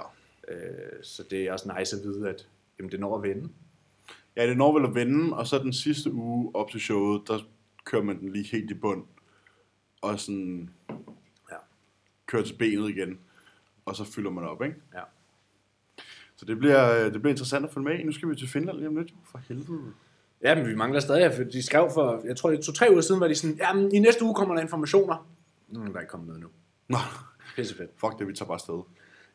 Øh, 0.48 1.02
så 1.02 1.22
det 1.30 1.42
er 1.42 1.52
også 1.52 1.74
nice 1.78 1.96
at 1.96 2.02
vide, 2.02 2.28
at 2.28 2.48
jamen, 2.78 2.92
det 2.92 3.00
når 3.00 3.16
at 3.16 3.22
vende. 3.22 3.48
Ja, 4.36 4.46
det 4.46 4.56
når 4.56 4.78
vel 4.78 4.88
at 4.88 4.94
vende, 4.94 5.36
og 5.36 5.46
så 5.46 5.58
den 5.58 5.72
sidste 5.72 6.12
uge 6.12 6.50
op 6.54 6.70
til 6.70 6.80
showet, 6.80 7.22
der 7.28 7.38
kører 7.84 8.02
man 8.02 8.20
den 8.20 8.32
lige 8.32 8.48
helt 8.52 8.70
i 8.70 8.74
bund. 8.74 9.04
Og 10.02 10.20
sådan 10.20 10.70
Ja. 11.50 11.56
kører 12.26 12.42
til 12.42 12.54
benet 12.58 12.88
igen. 12.88 13.18
Og 13.84 13.96
så 13.96 14.04
fylder 14.04 14.30
man 14.30 14.44
op, 14.44 14.62
ikke? 14.62 14.76
Ja. 14.94 15.00
Så 16.36 16.44
det 16.46 16.58
bliver, 16.58 17.02
det 17.10 17.22
bliver 17.22 17.30
interessant 17.30 17.64
at 17.66 17.72
følge 17.72 17.84
med 17.88 17.98
i. 17.98 18.02
Nu 18.02 18.12
skal 18.12 18.28
vi 18.28 18.36
til 18.36 18.48
Finland 18.48 18.76
lige 18.78 18.88
om 18.88 18.96
lidt. 18.96 19.14
For 19.24 19.40
helvede. 19.48 19.92
Ja, 20.42 20.54
men 20.54 20.66
vi 20.68 20.74
mangler 20.74 21.00
stadig, 21.00 21.32
for 21.36 21.42
de 21.42 21.62
skrev 21.62 21.90
for, 21.94 22.22
jeg 22.26 22.36
tror 22.36 22.50
det 22.50 22.58
er 22.58 22.62
to-tre 22.62 22.86
uger 22.90 23.00
siden, 23.00 23.20
var 23.20 23.28
de 23.28 23.34
sådan, 23.34 23.56
jamen 23.56 23.94
i 23.94 23.98
næste 23.98 24.24
uge 24.24 24.34
kommer 24.34 24.54
der 24.54 24.62
informationer. 24.62 25.28
Nu 25.68 25.80
er 25.80 25.86
der 25.88 26.00
ikke 26.00 26.10
kommet 26.10 26.26
noget 26.28 26.42
nu. 26.42 26.48
Nå, 26.88 26.96
Pisse 27.56 27.76
fedt. 27.76 27.90
fuck 28.00 28.18
det, 28.18 28.28
vi 28.28 28.32
tager 28.32 28.46
bare 28.46 28.54
afsted. 28.54 28.82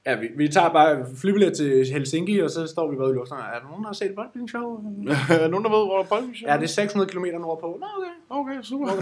Ja, 0.05 0.15
vi, 0.19 0.27
vi 0.37 0.47
tager 0.47 0.69
bare 0.69 1.05
flybillet 1.17 1.57
til 1.57 1.85
Helsinki, 1.93 2.39
og 2.39 2.49
så 2.49 2.67
står 2.67 2.91
vi 2.91 2.97
bare 2.97 3.09
i 3.09 3.13
lufthavnen. 3.13 3.47
Er 3.53 3.59
der 3.59 3.67
nogen, 3.67 3.83
der 3.83 3.87
har 3.89 3.93
set 3.93 4.09
et 4.09 4.15
boldbildingsshow? 4.15 4.83
Er 5.29 5.47
nogen, 5.47 5.65
der 5.65 5.69
ved, 5.71 5.85
hvor 5.87 5.97
der 5.97 6.03
er 6.03 6.07
boldvision? 6.07 6.49
Ja, 6.49 6.55
det 6.57 6.63
er 6.63 6.67
600 6.67 7.09
km 7.11 7.25
nordpå. 7.41 7.77
Nå, 7.79 7.85
okay. 8.29 8.51
Okay, 8.53 8.61
super. 8.63 8.85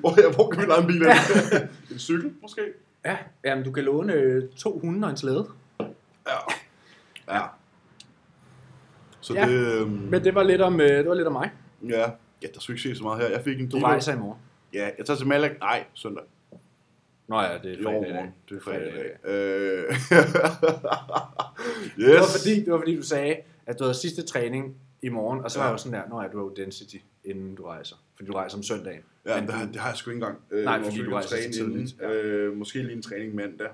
Hvor 0.00 0.10
kan 0.14 0.24
hvor, 0.24 0.34
hvor 0.34 0.50
kan 0.50 0.62
vi 0.62 0.66
lege 0.66 0.80
en 0.80 0.86
bil? 0.86 1.02
Ja. 1.02 1.14
en 1.92 1.98
cykel, 1.98 2.32
måske? 2.42 2.60
Ja, 3.04 3.16
jamen, 3.44 3.64
du 3.64 3.72
kan 3.72 3.84
låne 3.84 4.12
øh, 4.12 4.48
to 4.56 4.78
hunde 4.78 5.04
og 5.06 5.10
en 5.10 5.16
slæde. 5.16 5.46
Ja. 5.80 5.84
Ja. 7.34 7.40
Så 9.20 9.34
Ja. 9.34 9.46
det, 9.48 9.80
øhm, 9.80 9.90
Men 9.90 10.24
det 10.24 10.34
var 10.34 10.42
lidt 10.42 10.60
om, 10.60 10.80
øh, 10.80 10.88
det 10.88 11.08
var 11.08 11.14
lidt 11.14 11.26
om 11.26 11.32
mig. 11.32 11.50
ja, 11.88 12.10
ja, 12.42 12.46
der 12.54 12.60
skulle 12.60 12.74
ikke 12.74 12.88
se 12.88 12.96
så 12.96 13.02
meget 13.02 13.22
her. 13.22 13.28
Jeg 13.28 13.40
fik 13.44 13.60
en 13.60 13.68
Du 13.68 13.78
rejser 13.78 14.12
i 14.14 14.18
morgen. 14.18 14.38
Ja, 14.72 14.88
jeg 14.98 15.06
tager 15.06 15.16
til 15.18 15.26
Malaga. 15.26 15.54
Nej, 15.58 15.84
søndag. 15.94 16.24
Nå 17.28 17.40
ja, 17.40 17.58
det 17.62 17.72
er 17.72 17.78
I 17.78 17.82
fredag 17.82 18.08
i 18.08 18.12
dag. 18.12 18.32
Det 18.48 18.56
er 18.56 18.60
fredag 18.60 18.88
i 18.88 18.96
dag. 18.96 19.30
Øh, 19.30 19.84
yes. 19.92 20.08
Det 21.96 22.14
var, 22.14 22.26
fordi, 22.38 22.64
det 22.64 22.72
var 22.72 22.78
fordi, 22.78 22.96
du 22.96 23.02
sagde, 23.02 23.36
at 23.66 23.78
du 23.78 23.84
havde 23.84 23.94
sidste 23.94 24.22
træning 24.22 24.74
i 25.02 25.08
morgen, 25.08 25.40
og 25.44 25.50
så 25.50 25.58
var 25.58 25.64
Ja. 25.64 25.68
jeg 25.68 25.72
jo 25.72 25.78
sådan 25.78 25.98
der, 26.00 26.08
nå 26.08 26.22
ja, 26.22 26.28
du 26.28 26.36
har 26.38 26.44
jo 26.44 26.54
density, 26.56 26.96
inden 27.24 27.54
du 27.54 27.62
rejser. 27.64 27.96
Fordi 28.16 28.26
du 28.26 28.32
rejser 28.32 28.56
om 28.56 28.62
søndagen. 28.62 29.00
Ja, 29.26 29.36
Men 29.40 29.46
det, 29.46 29.54
har, 29.54 29.66
det 29.66 29.76
har 29.76 29.88
jeg 29.88 29.96
sgu 29.96 30.10
ikke 30.10 30.16
engang. 30.16 30.38
Øh, 30.50 30.64
Nej, 30.64 30.78
måske 30.78 30.90
fordi 30.92 31.04
du 31.04 31.10
rejser 31.14 31.28
så 31.28 31.34
træne 31.36 31.52
tidligt. 31.52 31.92
inden. 32.02 32.10
Øh, 32.10 32.56
måske 32.56 32.78
lige 32.82 32.92
en 32.92 33.02
træning 33.02 33.34
mandag. 33.34 33.68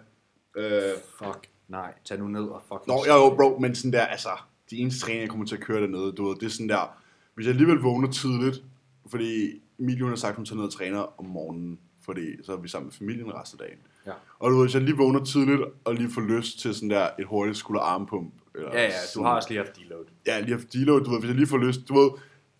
Øh, 0.56 0.92
Fuck, 1.18 1.48
nej, 1.68 1.92
tag 2.04 2.18
nu 2.18 2.28
ned 2.28 2.42
og 2.44 2.62
fucking... 2.68 2.86
Nå, 2.86 3.04
jo, 3.08 3.14
jo, 3.14 3.34
bro, 3.36 3.58
men 3.58 3.74
sådan 3.74 3.92
der, 3.92 4.00
altså, 4.06 4.28
de 4.70 4.76
eneste 4.76 5.00
træninger, 5.00 5.22
jeg 5.22 5.30
kommer 5.30 5.46
til 5.46 5.56
at 5.56 5.62
køre 5.62 5.80
dernede, 5.82 6.12
du 6.12 6.28
ved, 6.28 6.36
det 6.36 6.46
er 6.46 6.50
sådan 6.50 6.68
der, 6.68 6.98
hvis 7.34 7.46
jeg 7.46 7.52
alligevel 7.52 7.76
vågner 7.78 8.10
tidligt, 8.10 8.62
fordi 9.10 9.62
Emilie 9.78 10.08
har 10.08 10.16
sagt, 10.16 10.36
hun 10.36 10.44
tager 10.44 10.56
ned 10.56 10.64
og 10.64 10.72
træner 10.72 11.20
om 11.20 11.24
morgenen, 11.24 11.78
fordi 12.04 12.42
så 12.42 12.52
er 12.52 12.56
vi 12.56 12.68
sammen 12.68 12.86
med 12.86 12.92
familien 12.92 13.34
resten 13.34 13.60
af 13.60 13.66
dagen. 13.66 13.78
Ja. 14.06 14.12
Og 14.38 14.50
du 14.50 14.56
ved, 14.56 14.64
hvis 14.64 14.74
jeg 14.74 14.82
lige 14.82 14.96
vågner 14.96 15.24
tidligt, 15.24 15.60
og 15.84 15.94
lige 15.94 16.10
får 16.10 16.20
lyst 16.20 16.58
til 16.58 16.74
sådan 16.74 16.90
der 16.90 17.08
et 17.18 17.26
hurtigt 17.26 17.56
skulder 17.56 17.80
armpump, 17.80 18.34
eller 18.54 18.70
Ja, 18.72 18.82
ja, 18.82 18.88
du 18.88 18.92
sådan, 19.12 19.26
har 19.26 19.36
også 19.36 19.48
lige 19.48 19.58
haft 19.58 19.76
deload. 19.76 20.04
Ja, 20.26 20.40
lige 20.40 20.52
haft 20.52 20.72
deload, 20.72 21.00
du 21.04 21.10
ved, 21.10 21.18
hvis 21.18 21.28
jeg 21.28 21.36
lige 21.36 21.46
får 21.46 21.58
lyst, 21.58 21.80
du 21.88 21.94
ved, 21.94 22.10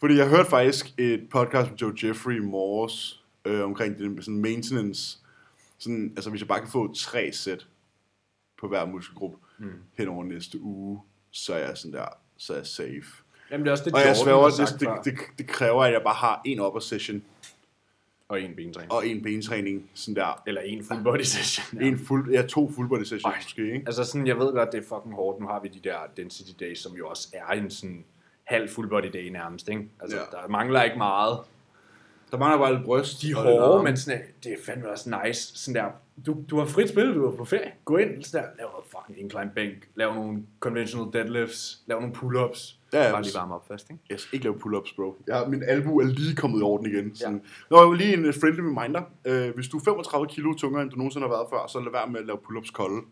fordi 0.00 0.16
jeg 0.16 0.28
hørte 0.28 0.50
faktisk 0.50 0.98
et 0.98 1.28
podcast 1.30 1.70
med 1.70 1.78
Joe 1.78 1.92
Jeffrey 2.02 2.36
i 2.36 2.44
morges, 2.44 3.24
øh, 3.44 3.64
omkring 3.64 3.98
det 3.98 4.10
med 4.10 4.22
sådan 4.22 4.40
maintenance, 4.40 5.18
sådan, 5.78 6.12
altså 6.16 6.30
hvis 6.30 6.40
jeg 6.40 6.48
bare 6.48 6.60
kan 6.60 6.68
få 6.68 6.94
tre 6.94 7.32
sæt 7.32 7.66
på 8.60 8.68
hver 8.68 8.86
muskelgruppe 8.86 9.38
mm. 9.58 9.72
hen 9.98 10.08
over 10.08 10.24
næste 10.24 10.60
uge, 10.60 11.00
så 11.30 11.54
er 11.54 11.58
jeg 11.58 11.76
sådan 11.76 11.92
der, 11.92 12.06
så 12.36 12.52
er 12.52 12.56
jeg 12.56 12.66
safe. 12.66 13.24
Jamen, 13.50 13.64
det 13.64 13.68
er 13.68 13.72
også 13.72 13.84
det, 13.84 13.94
Og 13.94 14.00
jeg 14.00 14.16
sværger, 14.16 14.48
det, 14.48 14.80
det, 14.80 14.88
det, 15.04 15.38
det, 15.38 15.46
kræver, 15.46 15.84
at 15.84 15.92
jeg 15.92 16.02
bare 16.02 16.14
har 16.14 16.42
en 16.44 16.60
upper 16.60 16.80
session 16.80 17.22
Og 18.30 18.40
en 18.40 18.54
bentræning. 18.56 18.92
og 18.92 19.06
en 19.06 19.22
bentræning, 19.22 19.90
sådan 19.94 20.14
der. 20.16 20.42
Eller 20.46 20.60
en 20.60 20.84
full 20.84 21.02
body 21.04 21.20
session. 21.22 21.80
Ja. 21.82 21.86
En 21.86 21.98
fuld, 21.98 22.30
ja, 22.32 22.42
to 22.42 22.70
full 22.74 22.88
body 22.88 23.02
sessions 23.02 23.24
Ej. 23.24 23.36
måske, 23.36 23.62
ikke? 23.72 23.82
Altså 23.86 24.04
sådan, 24.04 24.26
jeg 24.26 24.38
ved 24.38 24.52
godt, 24.52 24.68
det 24.72 24.78
er 24.78 24.82
fucking 24.96 25.14
hårdt. 25.14 25.40
Nu 25.40 25.46
har 25.46 25.60
vi 25.60 25.68
de 25.68 25.88
der 25.88 25.96
density 26.16 26.50
days, 26.60 26.78
som 26.78 26.92
jo 26.96 27.08
også 27.08 27.28
er 27.32 27.52
en 27.54 27.70
sådan 27.70 28.04
halv 28.44 28.68
full 28.68 28.88
body 28.88 29.10
day 29.12 29.28
nærmest, 29.28 29.68
ikke? 29.68 29.88
Altså, 30.00 30.16
Ja. 30.16 30.22
der 30.42 30.48
mangler 30.48 30.82
ikke 30.82 30.98
meget. 30.98 31.38
Der 32.30 32.38
mangler 32.38 32.58
bare 32.58 32.74
lidt 32.74 32.84
bryst. 32.84 33.22
De 33.22 33.30
er 33.30 33.34
hårde, 33.36 33.82
men 33.84 33.96
sådan, 33.96 34.20
det 34.44 34.52
er 34.52 34.56
fandme 34.66 34.90
også 34.90 35.20
nice. 35.24 35.58
Sådan 35.58 35.84
der, 35.84 35.90
du, 36.26 36.36
du 36.50 36.58
har 36.58 36.66
frit 36.66 36.88
spil, 36.88 37.14
du 37.14 37.26
er 37.32 37.36
på 37.36 37.44
ferie. 37.44 37.72
Gå 37.84 37.96
ind, 37.96 38.22
sådan 38.22 38.44
der, 38.46 38.50
lav 38.58 38.70
noget 38.70 38.84
fucking 38.90 39.20
incline 39.20 39.50
bænk, 39.54 39.88
lav 39.94 40.14
nogle 40.14 40.42
conventional 40.60 41.06
deadlifts, 41.12 41.82
lav 41.86 42.00
nogle 42.00 42.14
pull-ups. 42.16 42.76
Ja, 42.92 43.04
ja, 43.04 43.12
Bare 43.12 43.22
lige 43.22 43.34
varme 43.34 43.54
op 43.54 43.68
først, 43.68 43.90
ikke? 43.90 44.02
Jeg 44.10 44.20
skal 44.20 44.36
ikke 44.36 44.44
lave 44.44 44.56
pull-ups, 44.56 44.94
bro. 44.96 45.22
Jeg, 45.26 45.46
min 45.48 45.62
albu 45.62 46.00
er 46.00 46.04
lige 46.04 46.36
kommet 46.36 46.60
i 46.60 46.62
orden 46.62 46.86
igen. 46.86 47.16
Sådan. 47.16 47.42
Ja. 47.70 47.76
Nå, 47.76 47.92
lige 47.92 48.12
en 48.12 48.24
øh, 48.24 48.34
friendly 48.40 48.60
reminder. 48.60 49.02
Uh, 49.28 49.54
hvis 49.54 49.68
du 49.68 49.76
er 49.78 49.84
35 49.84 50.26
kilo 50.26 50.54
tungere, 50.54 50.82
end 50.82 50.90
du 50.90 50.96
nogensinde 50.96 51.26
har 51.26 51.34
været 51.34 51.46
før, 51.50 51.66
så 51.66 51.80
lad 51.80 51.92
være 51.92 52.06
med 52.10 52.20
at 52.20 52.26
lave 52.26 52.38
pull-ups 52.38 52.72
kolde 52.72 53.02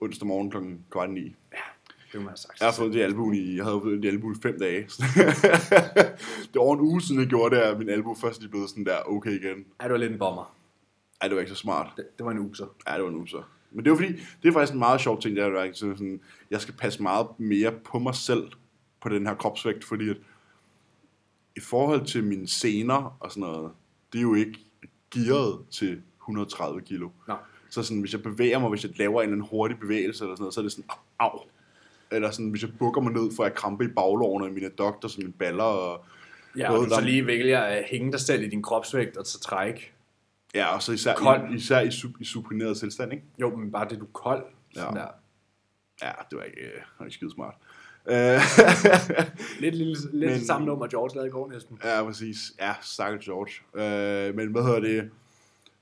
onsdag 0.00 0.26
morgen 0.26 0.50
kl. 0.50 0.56
kvart 0.90 1.10
ni. 1.10 1.36
Det 2.12 2.14
må 2.14 2.20
man 2.20 2.28
have 2.28 2.36
sagt. 2.36 2.60
Jeg 2.60 2.68
har 2.68 2.72
fået 2.72 2.94
det 2.94 3.02
albuen 3.02 3.34
i, 3.34 3.56
jeg 3.56 3.64
havde 3.64 3.80
fået 3.82 4.02
det 4.02 4.08
albuen 4.08 4.36
i 4.38 4.42
fem 4.42 4.58
dage. 4.58 4.80
det 6.48 6.56
er 6.56 6.60
over 6.60 6.74
en 6.74 6.80
uge 6.80 7.02
siden, 7.02 7.20
jeg 7.20 7.28
gjorde 7.28 7.56
det, 7.56 7.62
at 7.62 7.78
min 7.78 7.88
albu 7.88 8.14
først 8.14 8.40
lige 8.40 8.50
blevet 8.50 8.70
sådan 8.70 8.84
der 8.84 8.98
okay 9.06 9.30
igen. 9.30 9.64
Ja, 9.80 9.84
det 9.84 9.92
var 9.92 9.98
lidt 9.98 10.12
en 10.12 10.18
bomber. 10.18 10.56
Ej, 11.20 11.28
det 11.28 11.34
var 11.34 11.40
ikke 11.40 11.52
så 11.52 11.58
smart. 11.58 11.92
Det, 11.96 12.18
det 12.18 12.26
var 12.26 12.32
en 12.32 12.38
uge 12.38 12.56
så. 12.56 12.66
Ja, 12.88 12.94
det 12.94 13.04
var 13.04 13.10
nu 13.10 13.26
så. 13.26 13.42
Men 13.70 13.84
det 13.84 13.90
er 13.90 13.94
jo 13.94 13.96
fordi, 13.96 14.12
det 14.42 14.48
er 14.48 14.52
faktisk 14.52 14.72
en 14.72 14.78
meget 14.78 15.00
sjov 15.00 15.20
ting, 15.20 15.36
det 15.36 15.44
er, 15.44 15.60
at 15.60 15.76
sådan, 15.76 16.20
jeg 16.50 16.60
skal 16.60 16.74
passe 16.74 17.02
meget 17.02 17.26
mere 17.38 17.72
på 17.72 17.98
mig 17.98 18.14
selv 18.14 18.52
på 19.06 19.14
den 19.14 19.26
her 19.26 19.34
kropsvægt, 19.34 19.84
fordi 19.84 20.08
at 20.08 20.16
i 21.56 21.60
forhold 21.60 22.06
til 22.06 22.24
mine 22.24 22.48
sener 22.48 23.16
og 23.20 23.30
sådan 23.30 23.40
noget, 23.40 23.72
det 24.12 24.18
er 24.18 24.22
jo 24.22 24.34
ikke 24.34 24.58
gearet 25.14 25.58
til 25.70 26.02
130 26.22 26.80
kilo. 26.80 27.08
Nå. 27.28 27.34
Så 27.70 27.82
sådan, 27.82 28.00
hvis 28.00 28.12
jeg 28.12 28.22
bevæger 28.22 28.58
mig, 28.58 28.70
hvis 28.70 28.84
jeg 28.84 28.98
laver 28.98 29.22
en 29.22 29.40
hurtig 29.40 29.78
bevægelse 29.78 30.24
eller 30.24 30.34
sådan 30.36 30.42
noget, 30.42 30.54
så 30.54 30.60
er 30.60 30.62
det 30.62 30.72
sådan, 30.72 30.90
au. 31.18 31.40
Eller 32.12 32.30
sådan, 32.30 32.50
hvis 32.50 32.62
jeg 32.62 32.70
bukker 32.78 33.00
mig 33.00 33.12
ned, 33.12 33.36
får 33.36 33.44
jeg 33.44 33.54
krampe 33.54 33.84
i 33.84 33.88
baglårene 33.88 34.46
af 34.46 34.52
mine 34.52 34.68
doktor, 34.68 35.08
som 35.08 35.22
mine 35.22 35.32
baller 35.32 35.64
og 35.64 36.04
Ja, 36.56 36.72
og 36.72 36.84
du 36.84 36.90
så 36.94 37.00
lige 37.00 37.26
vælger 37.26 37.60
at 37.60 37.84
hænge 37.84 38.12
dig 38.12 38.20
selv 38.20 38.42
i 38.42 38.48
din 38.48 38.62
kropsvægt 38.62 39.16
og 39.16 39.26
så 39.26 39.40
trække. 39.40 39.92
Ja, 40.54 40.74
og 40.74 40.82
så 40.82 40.92
især, 40.92 41.14
Kold. 41.14 41.52
i, 41.52 41.54
især 41.54 41.80
i, 41.80 41.90
sub, 41.90 42.10
i 42.20 42.24
supineret 42.24 42.76
tilstand, 42.78 43.12
ikke? 43.12 43.24
Jo, 43.40 43.56
men 43.56 43.72
bare 43.72 43.88
det, 43.88 43.98
du 44.00 44.04
er 44.04 44.10
kold. 44.12 44.44
Sådan 44.74 44.94
Ja. 44.96 45.00
der. 45.00 45.08
Ja, 46.02 46.12
det 46.30 46.38
var 46.38 46.44
ikke, 46.44 46.60
øh, 46.60 47.06
ikke 47.06 47.14
skide 47.14 47.30
smart. 47.30 47.54
Øh, 48.10 48.40
Lidt, 49.60 49.74
lille, 49.74 49.96
lidt 50.12 50.30
Men- 50.32 50.40
samme 50.40 50.66
nummer, 50.66 50.86
George 50.86 51.14
lavede 51.14 51.28
i 51.28 51.30
går 51.30 51.48
næsten. 51.52 51.78
Ja, 51.84 52.02
præcis. 52.04 52.36
Ja, 52.60 52.74
stakkels 52.82 53.24
George. 53.24 53.52
Øh, 54.28 54.34
men 54.34 54.52
hvad 54.52 54.62
hedder 54.62 54.80
det? 54.80 55.10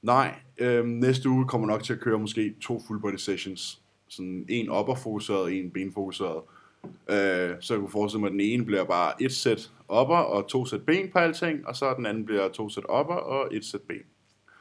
Nej, 0.02 0.34
øh, 0.58 0.84
næste 0.84 1.28
uge 1.28 1.48
kommer 1.48 1.66
nok 1.66 1.82
til 1.82 1.92
at 1.92 2.00
køre 2.00 2.18
måske 2.18 2.54
to 2.60 2.80
full 2.86 3.00
body 3.00 3.16
sessions. 3.16 3.80
Sådan 4.08 4.44
en 4.48 4.70
upper-fokuseret 4.70 5.40
og 5.40 5.52
en 5.52 5.70
benfokuseret. 5.70 6.42
Øh, 6.84 7.56
så 7.60 7.74
jeg 7.74 7.80
kunne 7.80 7.90
forestille 7.90 8.20
mig, 8.20 8.26
at 8.28 8.32
den 8.32 8.40
ene 8.40 8.64
bliver 8.64 8.84
bare 8.84 9.22
et 9.22 9.32
sæt 9.32 9.70
upper 10.00 10.16
og 10.16 10.48
to 10.48 10.66
sæt 10.66 10.82
ben 10.86 11.10
på 11.12 11.18
alting, 11.18 11.66
og 11.66 11.76
så 11.76 11.94
den 11.96 12.06
anden 12.06 12.24
bliver 12.24 12.48
to 12.48 12.68
sæt 12.68 12.84
upper 12.98 13.14
og 13.14 13.56
et 13.56 13.64
sæt 13.64 13.80
ben. 13.80 14.02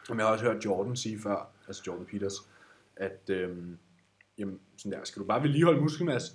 Som 0.07 0.17
jeg 0.17 0.25
har 0.25 0.33
også 0.33 0.45
hørt 0.45 0.65
Jordan 0.65 0.95
sige 0.95 1.19
før, 1.19 1.47
altså 1.67 1.83
Jordan 1.87 2.05
Peters, 2.05 2.33
at 2.95 3.29
øhm, 3.29 3.77
jamen, 4.37 4.59
sådan 4.77 4.91
der, 4.91 4.97
skal 5.03 5.21
du 5.21 5.25
bare 5.27 5.43
vedligeholde 5.43 5.81
muskelmasse 5.81 6.33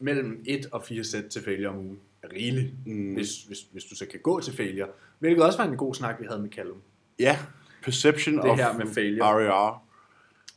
mellem 0.00 0.42
1 0.46 0.66
og 0.72 0.84
4 0.84 1.04
sæt 1.04 1.24
til 1.24 1.42
failure 1.42 1.68
om 1.68 1.78
ugen. 1.78 1.98
Er 2.22 2.32
rigeligt, 2.32 2.86
mm. 2.86 3.14
hvis, 3.14 3.42
hvis, 3.42 3.58
hvis 3.72 3.84
du 3.84 3.96
så 3.96 4.06
kan 4.06 4.20
gå 4.20 4.40
til 4.40 4.52
failure. 4.56 4.88
Hvilket 5.18 5.44
også 5.44 5.58
var 5.58 5.70
en 5.70 5.76
god 5.76 5.94
snak, 5.94 6.20
vi 6.20 6.26
havde 6.26 6.42
med 6.42 6.50
Callum. 6.50 6.82
Ja, 7.18 7.38
perception 7.82 8.34
Det 8.34 8.44
of 8.44 8.58
her 8.58 8.78
med 8.78 8.86
failure. 8.86 9.26
RER. 9.26 9.84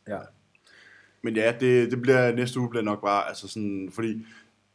Ja. 0.07 0.19
Men 1.21 1.35
ja, 1.35 1.53
det, 1.59 1.91
det 1.91 2.01
bliver 2.01 2.35
næste 2.35 2.59
uge 2.59 2.69
bliver 2.69 2.83
nok 2.83 3.01
bare, 3.01 3.27
altså 3.27 3.47
sådan, 3.47 3.89
fordi 3.93 4.25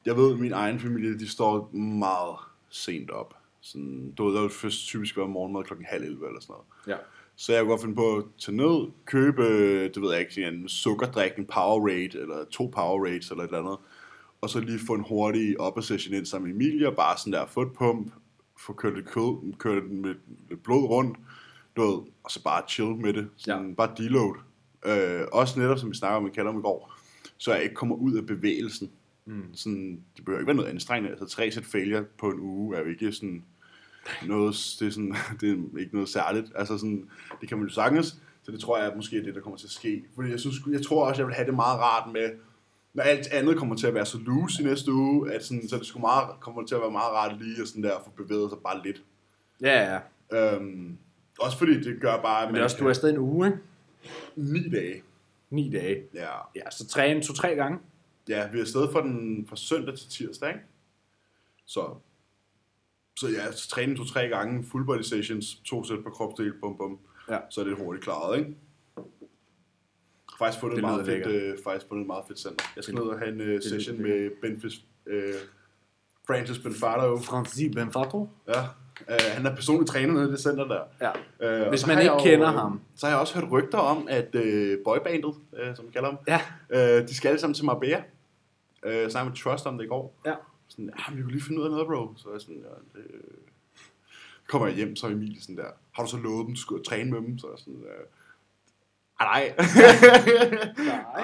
jeg 0.07 0.17
ved, 0.17 0.33
at 0.33 0.39
min 0.39 0.53
egen 0.53 0.81
familie, 0.81 1.19
de 1.19 1.29
står 1.29 1.71
meget 1.73 2.37
sent 2.71 3.11
op. 3.11 3.35
Sådan, 3.61 4.13
du 4.19 4.27
ved, 4.27 4.35
der 4.35 4.41
vil 4.41 4.51
først 4.51 4.87
typisk 4.87 5.17
være 5.17 5.29
morgenmad 5.29 5.65
klokken 5.65 5.87
halv 5.87 6.05
11 6.05 6.27
eller 6.27 6.41
sådan 6.41 6.53
noget. 6.53 6.99
ja. 6.99 7.05
Så 7.37 7.53
jeg 7.53 7.63
kunne 7.63 7.71
godt 7.71 7.81
finde 7.81 7.95
på 7.95 8.17
at 8.17 8.25
tage 8.39 8.57
ned, 8.57 8.91
købe, 9.05 9.43
det 9.85 10.03
ved 10.03 10.13
jeg 10.13 10.21
ikke, 10.21 10.49
en 10.49 10.69
sukkerdrik, 10.69 11.33
en 11.39 11.47
Powerade, 11.47 12.21
eller 12.21 12.45
to 12.51 12.67
Powerades, 12.67 13.31
eller 13.31 13.45
et 13.45 13.49
eller 13.49 13.59
andet. 13.59 13.79
Og 14.41 14.51
så 14.51 14.61
lige 14.61 14.79
få 14.87 14.95
en 14.95 15.05
hurtig 15.09 15.61
upper 15.61 15.81
session 15.81 16.15
ind 16.15 16.27
sammen 16.27 16.49
med 16.49 16.55
Emilie, 16.67 16.89
og 16.89 16.97
bare 16.97 17.19
sådan 17.19 17.33
der, 17.33 17.47
få 17.47 17.63
et 17.63 17.73
pump, 17.73 18.13
få 18.59 18.73
kørt 18.73 18.95
lidt 18.95 19.07
kød, 19.07 19.53
kørt 19.59 19.91
med 19.91 20.15
lidt 20.49 20.63
blod 20.63 20.89
rundt, 20.89 21.19
du 21.77 21.83
ved, 21.83 21.99
og 22.25 22.31
så 22.31 22.43
bare 22.43 22.63
chill 22.69 22.97
med 22.97 23.13
det. 23.13 23.29
Sådan, 23.37 23.69
Ja. 23.69 23.75
Bare 23.75 23.91
deload. 23.97 24.35
Øh, 24.87 25.27
også 25.33 25.61
netop, 25.61 25.79
som 25.79 25.91
vi 25.91 25.95
snakker 25.97 26.17
om 26.17 26.27
i 26.27 26.31
Kalder 26.31 26.59
i 26.59 26.63
går, 26.63 26.95
så 27.37 27.53
jeg 27.53 27.63
ikke 27.63 27.75
kommer 27.75 27.97
ud 27.97 28.15
af 28.15 28.27
bevægelsen. 28.27 28.91
Mm. 29.25 29.55
Sådan, 29.55 30.03
det 30.17 30.25
behøver 30.25 30.41
ikke 30.41 30.47
være 30.47 30.57
noget 30.57 30.71
anstrengende. 30.71 31.11
Altså 31.11 31.27
tre 31.37 31.51
sæt 31.51 31.65
failure 31.65 32.05
på 32.19 32.31
en 32.31 32.41
uge 32.41 32.77
er 32.77 32.81
jo 32.81 32.87
ikke 32.87 33.13
sådan 33.13 33.45
noget, 34.27 34.77
det 34.81 34.87
er, 34.87 34.91
sådan, 34.91 35.15
det 35.41 35.51
er 35.51 35.79
ikke 35.79 35.95
noget 35.95 36.09
særligt. 36.09 36.53
Altså 36.55 36.79
sådan, 36.79 37.09
det 37.41 37.49
kan 37.49 37.59
man 37.59 37.67
jo 37.67 37.75
sagtens, 37.75 38.07
så 38.43 38.53
det 38.53 38.61
tror 38.61 38.79
jeg 38.79 38.93
måske 38.97 39.19
er 39.19 39.23
det, 39.23 39.35
der 39.35 39.41
kommer 39.41 39.57
til 39.59 39.67
at 39.67 39.71
ske. 39.71 40.05
Fordi 40.15 40.31
jeg, 40.31 40.41
synes, 40.41 40.57
jeg 40.71 40.83
tror 40.83 41.09
også, 41.09 41.21
jeg 41.21 41.27
vil 41.27 41.35
have 41.35 41.47
det 41.47 41.55
meget 41.55 41.79
rart 41.81 42.13
med, 42.13 42.31
når 42.99 43.05
alt 43.05 43.27
andet 43.27 43.57
kommer 43.57 43.77
til 43.77 43.87
at 43.87 43.95
være 43.95 44.07
så 44.07 44.19
loose 44.19 44.63
i 44.63 44.65
næste 44.65 44.93
uge, 44.93 45.33
at 45.33 45.45
sådan, 45.45 45.69
så 45.69 45.79
det 45.79 45.87
skulle 45.87 46.01
meget, 46.01 46.41
kommer 46.41 46.67
til 46.67 46.75
at 46.75 46.81
være 46.81 46.91
meget 46.91 47.13
rart 47.13 47.39
lige 47.43 47.63
at 47.63 47.69
sådan 47.69 47.83
der 47.83 48.01
få 48.05 48.11
bevæget 48.11 48.51
sig 48.51 48.59
bare 48.65 48.83
lidt. 48.83 49.03
Ja, 49.61 50.01
ja. 50.33 50.55
Øhm, 50.55 50.99
også 51.41 51.59
fordi 51.59 51.81
det 51.81 52.01
gør 52.01 52.23
bare, 52.23 52.47
Men 52.47 52.55
det 52.55 52.61
er 52.61 52.65
også, 52.65 52.77
du 52.81 52.85
er 52.85 52.89
afsted 52.89 53.11
en 53.11 53.19
uge, 53.19 53.47
ikke? 53.47 53.59
ni 54.37 54.69
dage. 54.71 55.03
9 55.51 55.71
dage. 55.71 56.03
Ja. 56.15 56.29
Ja, 56.57 56.71
så 56.71 56.87
træne 56.89 57.23
to-tre 57.23 57.55
gange. 57.55 57.79
ja, 58.29 58.49
vi 58.51 58.59
er 58.59 58.63
afsted 58.63 58.93
fra, 58.93 59.03
den, 59.03 59.47
fra 59.49 59.57
søndag 59.57 59.99
til 59.99 60.09
tirsdag, 60.09 60.49
ikke? 60.49 60.61
Så, 61.67 61.95
så 63.17 63.29
ja, 63.29 63.53
så 63.53 63.69
træne 63.69 63.97
to-tre 63.97 64.29
gange, 64.29 64.65
full 64.65 64.85
body 64.85 65.03
sessions, 65.03 65.55
to 65.55 65.85
sæt 65.85 66.03
per 66.03 66.11
kropsdel, 66.11 66.53
bum 66.61 66.77
bum. 66.77 66.99
Ja. 67.31 67.39
Så 67.51 67.61
er 67.61 67.65
det 67.65 67.77
hurtigt 67.77 68.05
klaret, 68.05 68.39
ikke? 68.39 68.57
Faktisk 70.39 70.61
fundet 70.61 70.77
Det 70.77 70.85
et 70.85 70.91
meget 70.91 71.07
fedt, 71.07 71.27
øh, 71.27 71.59
faktisk 71.65 71.89
fundet 71.89 72.03
et 72.03 72.07
meget 72.07 72.25
fedt 72.29 72.39
center. 72.39 72.65
Jeg 72.77 72.85
skal 72.85 72.95
ned 72.95 73.03
og 73.03 73.19
have 73.19 73.33
en 73.33 73.41
øh, 73.41 73.63
session 73.63 73.97
lyder 73.97 74.09
med 74.09 74.31
Benfis, 74.43 74.81
øh, 75.07 75.35
Francis 76.27 76.59
Benfardo. 76.59 77.19
Francis 77.19 77.75
Benfato. 77.75 78.29
Ja, 78.49 78.61
øh, 79.11 79.19
han 79.33 79.47
er 79.47 79.55
personlig 79.55 79.89
træner 79.89 80.13
nede 80.15 80.29
i 80.29 80.33
det 80.33 80.41
center 80.41 80.65
der. 80.65 80.83
Ja. 81.01 81.11
Øh, 81.57 81.63
og 81.63 81.69
Hvis 81.69 81.87
man 81.87 81.99
ikke 82.03 82.15
kender 82.21 82.49
øh, 82.49 82.55
ham. 82.55 82.81
Så 82.97 83.07
har 83.07 83.13
jeg 83.13 83.21
også 83.21 83.41
hørt 83.41 83.51
rygter 83.53 83.79
om, 83.79 84.07
at 84.11 84.35
øh, 84.35 84.79
boybandet, 84.85 85.35
øh, 85.57 85.77
som 85.77 85.87
vi 85.87 85.91
kalder 85.93 86.09
dem, 86.09 86.19
Ja. 86.29 86.41
øh, 86.99 87.09
de 87.09 87.15
skal 87.17 87.29
alle 87.29 87.41
sammen 87.41 87.55
til 87.55 87.65
Marbella. 87.65 88.03
Jeg 88.85 89.11
snakkede 89.11 89.31
med 89.31 89.37
Trust 89.37 89.67
om 89.67 89.79
det 89.79 89.85
i 89.85 89.89
går. 89.89 90.21
Ja. 90.27 90.35
Sådan, 90.69 90.91
ja, 90.99 91.15
vi 91.15 91.23
kunne 91.23 91.33
lige 91.33 91.45
finde 91.45 91.61
ud 91.61 91.65
af 91.65 91.71
noget, 91.71 91.87
bro. 91.87 92.13
Så 92.17 92.29
er 92.29 92.33
jeg 92.33 92.41
sådan, 92.41 92.57
ja, 92.63 93.01
det, 93.01 93.07
kommer 94.49 94.69
jeg 94.69 94.77
hjem, 94.77 94.97
så 94.97 95.07
er 95.07 95.11
Emil 95.11 95.43
sådan 95.43 95.57
der, 95.57 95.65
har 95.93 96.03
du 96.05 96.11
så 96.11 96.17
lovet 96.17 96.47
dem, 96.47 96.55
du 96.55 96.61
skulle 96.61 96.85
træne 96.85 97.11
med 97.11 97.21
dem? 97.21 97.39
Så 97.39 97.47
er 97.47 97.51
jeg 97.51 97.59
sådan, 97.59 97.83
øh, 97.83 98.05
"Ah, 99.21 99.27
nej. 99.31 99.57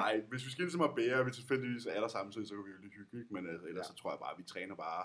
nej, 0.01 0.20
hvis 0.30 0.47
vi 0.47 0.51
skal 0.51 0.62
ind 0.62 0.70
til 0.70 0.78
Marbella, 0.78 1.18
og 1.18 1.26
vi 1.26 1.30
tilfældigvis 1.30 1.86
er 1.86 2.01
der 2.01 2.09
samtidig, 2.09 2.49
så 2.49 2.55
kan 2.55 2.64
vi 2.64 2.70
jo 2.70 2.80
lige 2.82 2.92
hygge, 2.99 3.18
ikke? 3.22 3.34
Men 3.34 3.47
altså, 3.49 3.66
ellers 3.66 3.86
Ja. 3.86 3.88
så 3.92 3.95
tror 4.03 4.11
jeg 4.11 4.18
bare, 4.18 4.32
at 4.32 4.38
vi 4.38 4.42
træner 4.42 4.74
bare 4.74 5.05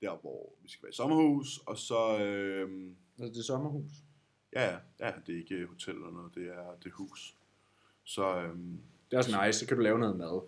der, 0.00 0.16
hvor 0.20 0.52
vi 0.62 0.68
skal 0.70 0.82
være 0.82 0.90
i 0.90 0.94
sommerhus, 0.94 1.58
og 1.66 1.76
så, 1.78 2.18
øh, 2.18 2.68
Altså, 3.18 3.32
det 3.34 3.38
er 3.40 3.44
sommerhus. 3.44 3.90
ja, 4.56 4.64
ja, 4.70 4.76
ja, 5.00 5.12
det 5.26 5.34
er 5.34 5.38
ikke 5.38 5.66
hotel 5.66 5.94
eller 5.94 6.10
noget, 6.10 6.34
det 6.34 6.46
er, 6.48 6.74
det 6.84 6.86
er 6.90 6.94
hus. 6.94 7.36
Så, 8.04 8.36
øh, 8.36 8.56
Det 9.10 9.12
er 9.12 9.18
også 9.18 9.44
nice, 9.46 9.58
så 9.58 9.66
kan 9.66 9.76
du 9.76 9.82
lave 9.82 9.98
noget 9.98 10.16
mad. 10.16 10.40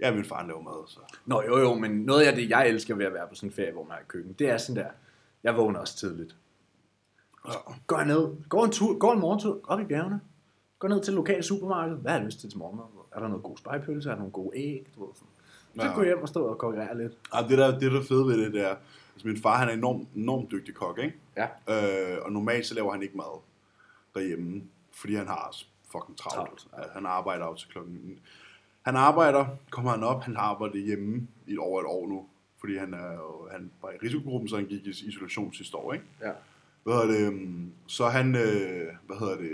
ja, 0.00 0.14
min 0.14 0.24
far 0.24 0.46
laver 0.46 0.62
mad, 0.62 0.88
så. 0.88 1.00
Nå 1.26 1.42
jo 1.42 1.58
jo, 1.58 1.74
men 1.74 1.90
noget 1.90 2.24
af 2.26 2.34
det, 2.34 2.50
jeg 2.50 2.68
elsker 2.68 2.94
ved 2.94 3.06
at 3.06 3.12
være 3.12 3.28
på 3.28 3.34
sådan 3.34 3.48
en 3.48 3.52
ferie, 3.54 3.72
hvor 3.72 3.84
man 3.84 3.96
har 3.96 4.04
køkken, 4.08 4.32
det 4.32 4.48
er 4.48 4.58
sådan 4.58 4.82
der, 4.84 4.90
jeg 5.42 5.56
vågner 5.56 5.80
også 5.80 5.96
tidligt. 5.96 6.36
Ja. 7.48 7.52
Går 7.86 7.96
jeg 7.96 8.06
ned, 8.06 8.48
går 8.48 8.64
en, 8.64 8.72
tur, 8.72 8.98
går 8.98 9.12
en 9.12 9.20
morgentur 9.20 9.60
op 9.64 9.80
i 9.80 9.84
bjergene, 9.84 10.20
går 10.88 10.94
ned 10.94 11.02
til 11.02 11.12
det 11.12 11.16
lokale 11.16 11.42
supermarked, 11.42 11.96
hvad 11.96 12.12
har 12.12 12.18
jeg 12.18 12.26
lyst 12.26 12.40
til 12.40 12.50
til 12.50 12.58
morgenmad? 12.58 12.84
Er 13.12 13.20
der 13.20 13.28
noget 13.28 13.42
god 13.42 13.56
spejpølse, 13.56 14.08
er 14.08 14.12
der 14.14 14.18
nogle 14.18 14.32
gode 14.32 14.56
æg? 14.58 14.86
Du 14.96 15.04
ved, 15.06 15.14
sådan. 15.14 15.28
Så 15.80 15.86
Ja. 15.86 15.94
går 15.94 16.02
jeg 16.02 16.08
hjem 16.08 16.22
og 16.22 16.28
står 16.28 16.48
og 16.48 16.58
konkurrerer 16.58 16.94
lidt. 16.94 17.12
Ja, 17.34 17.42
det 17.48 17.58
der, 17.58 17.78
det 17.78 17.92
der 17.92 18.02
fede 18.02 18.26
ved 18.26 18.44
det, 18.44 18.52
det 18.52 18.60
er, 18.70 18.74
altså 19.14 19.28
min 19.28 19.36
far 19.36 19.56
han 19.58 19.68
er 19.68 19.72
enormt, 19.72 20.08
enormt 20.16 20.50
dygtig 20.50 20.74
kok, 20.74 20.98
ikke? 20.98 21.16
Ja. 21.36 21.46
Øh, 22.14 22.18
og 22.24 22.32
normalt 22.32 22.66
så 22.66 22.74
laver 22.74 22.92
han 22.92 23.02
ikke 23.02 23.16
mad 23.16 23.40
derhjemme, 24.14 24.62
fordi 24.92 25.14
han 25.14 25.26
har 25.26 25.56
fucking 25.92 26.16
travlt. 26.18 26.36
Travlt, 26.48 26.66
Ja, 26.78 26.82
han 26.94 27.06
arbejder 27.06 27.44
op 27.44 27.56
til 27.58 27.68
klokken... 27.68 28.18
Han 28.82 28.96
arbejder, 28.96 29.46
kommer 29.70 29.90
han 29.90 30.02
op, 30.04 30.22
han 30.22 30.36
har 30.36 30.42
arbejdet 30.42 30.82
hjemme 30.82 31.26
i 31.46 31.52
et 31.52 31.58
over 31.58 31.80
et 31.80 31.86
år 31.86 32.08
nu, 32.08 32.26
fordi 32.60 32.76
han, 32.76 32.94
er, 32.94 33.48
han 33.52 33.70
var 33.82 33.90
i 33.90 33.94
risikogruppen, 34.02 34.48
så 34.48 34.56
han 34.56 34.66
gik 34.66 34.86
i 34.86 34.90
isolation 35.08 35.52
sidste 35.54 35.76
år, 35.76 35.92
ikke? 35.92 36.04
Ja. 36.20 36.30
Hvad 36.82 36.94
hedder 36.94 37.06
det? 37.18 37.26
øhm, 37.32 37.72
Så 37.86 38.06
han, 38.08 38.34
øh, 38.34 38.86
hvad 39.06 39.16
hedder 39.16 39.36
det, 39.36 39.50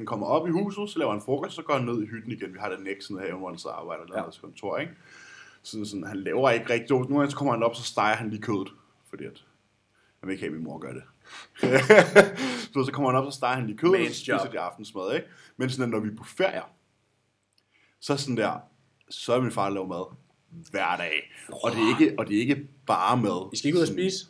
han 0.00 0.06
kommer 0.06 0.26
op 0.26 0.48
i 0.48 0.50
huset, 0.50 0.90
så 0.90 0.98
laver 0.98 1.12
han 1.12 1.22
frokost, 1.22 1.54
så 1.54 1.62
går 1.62 1.74
han 1.74 1.84
ned 1.84 2.02
i 2.02 2.06
hytten 2.06 2.32
igen. 2.32 2.52
Vi 2.52 2.58
har 2.58 2.68
den 2.68 2.86
i 2.86 2.90
haven, 3.20 3.38
hvor 3.38 3.48
han 3.48 3.58
så 3.58 3.68
arbejder 3.68 4.04
der 4.04 4.18
Ja. 4.18 4.24
ja. 4.24 4.30
kontor, 4.40 4.78
ikke? 4.78 4.92
Så 5.62 5.84
sådan, 5.84 6.06
han 6.06 6.16
laver 6.16 6.50
ikke 6.50 6.70
rigtig, 6.72 6.90
nogle 6.90 7.18
gange 7.18 7.30
så 7.30 7.36
kommer 7.36 7.54
han 7.54 7.62
op, 7.62 7.74
så 7.74 7.82
steger 7.82 8.16
han 8.16 8.30
lige 8.30 8.42
kødet, 8.42 8.68
fordi 9.10 9.24
at, 9.24 9.44
jeg 10.22 10.26
vil 10.26 10.32
ikke 10.32 10.42
have, 10.42 10.48
at 10.48 10.54
min 10.54 10.64
mor 10.64 10.78
gør 10.78 10.92
det. 10.92 11.02
så, 12.72 12.84
så 12.84 12.90
kommer 12.92 13.10
han 13.10 13.20
op, 13.20 13.32
så 13.32 13.36
steger 13.36 13.54
han 13.54 13.66
lige 13.66 13.78
kødet, 13.78 14.00
og 14.08 14.14
så 14.14 14.14
spiser 14.14 14.50
de 14.52 14.60
aftensmad, 14.60 15.14
ikke? 15.14 15.26
Men 15.56 15.70
sådan, 15.70 15.88
når 15.88 16.00
vi 16.00 16.08
er 16.08 16.16
på 16.16 16.24
ferie, 16.24 16.62
så 18.00 18.16
sådan 18.16 18.36
der, 18.36 18.58
så 19.08 19.32
er 19.32 19.40
min 19.40 19.50
far 19.50 19.70
laver 19.70 19.86
mad 19.86 20.16
hver 20.70 20.96
dag. 20.96 21.32
Og 21.62 21.70
det 21.70 21.78
er 21.78 22.00
ikke, 22.00 22.18
og 22.18 22.28
det 22.28 22.36
er 22.36 22.40
ikke 22.40 22.68
bare 22.86 23.16
mad. 23.16 23.50
I 23.52 23.56
skal 23.56 23.68
ikke 23.68 23.78
ud 23.78 23.82
og 23.82 23.88
spise? 23.88 24.26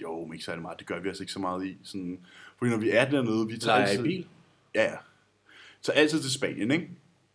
jo, 0.00 0.24
men 0.24 0.32
ikke 0.32 0.44
særlig 0.44 0.62
meget. 0.62 0.78
Det 0.78 0.86
gør 0.86 1.00
vi 1.00 1.08
altså 1.08 1.22
ikke 1.22 1.32
så 1.32 1.38
meget 1.38 1.66
i. 1.66 1.76
Sådan, 1.82 2.20
fordi 2.58 2.70
når 2.70 2.78
vi 2.78 2.90
er 2.90 3.10
dernede, 3.10 3.46
vi 3.46 3.58
tager 3.58 3.78
Leger 3.78 3.86
I 3.86 3.90
altid... 3.90 4.04
bil? 4.04 4.26
Ja, 4.76 4.82
ja. 4.82 4.96
Så 5.80 5.92
altid 5.92 6.20
til 6.20 6.32
Spanien, 6.32 6.70
ikke? 6.70 6.90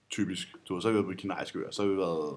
Typisk. 0.10 0.48
Du 0.70 0.80
så 0.82 0.88
har 0.88 0.92
vi 0.92 0.96
været 0.96 1.06
på 1.06 1.12
de 1.12 1.18
kinesiske 1.18 1.60
øer, 1.60 1.72
så 1.72 1.82
har 1.82 1.89
vi 1.89 1.98
været 1.98 2.36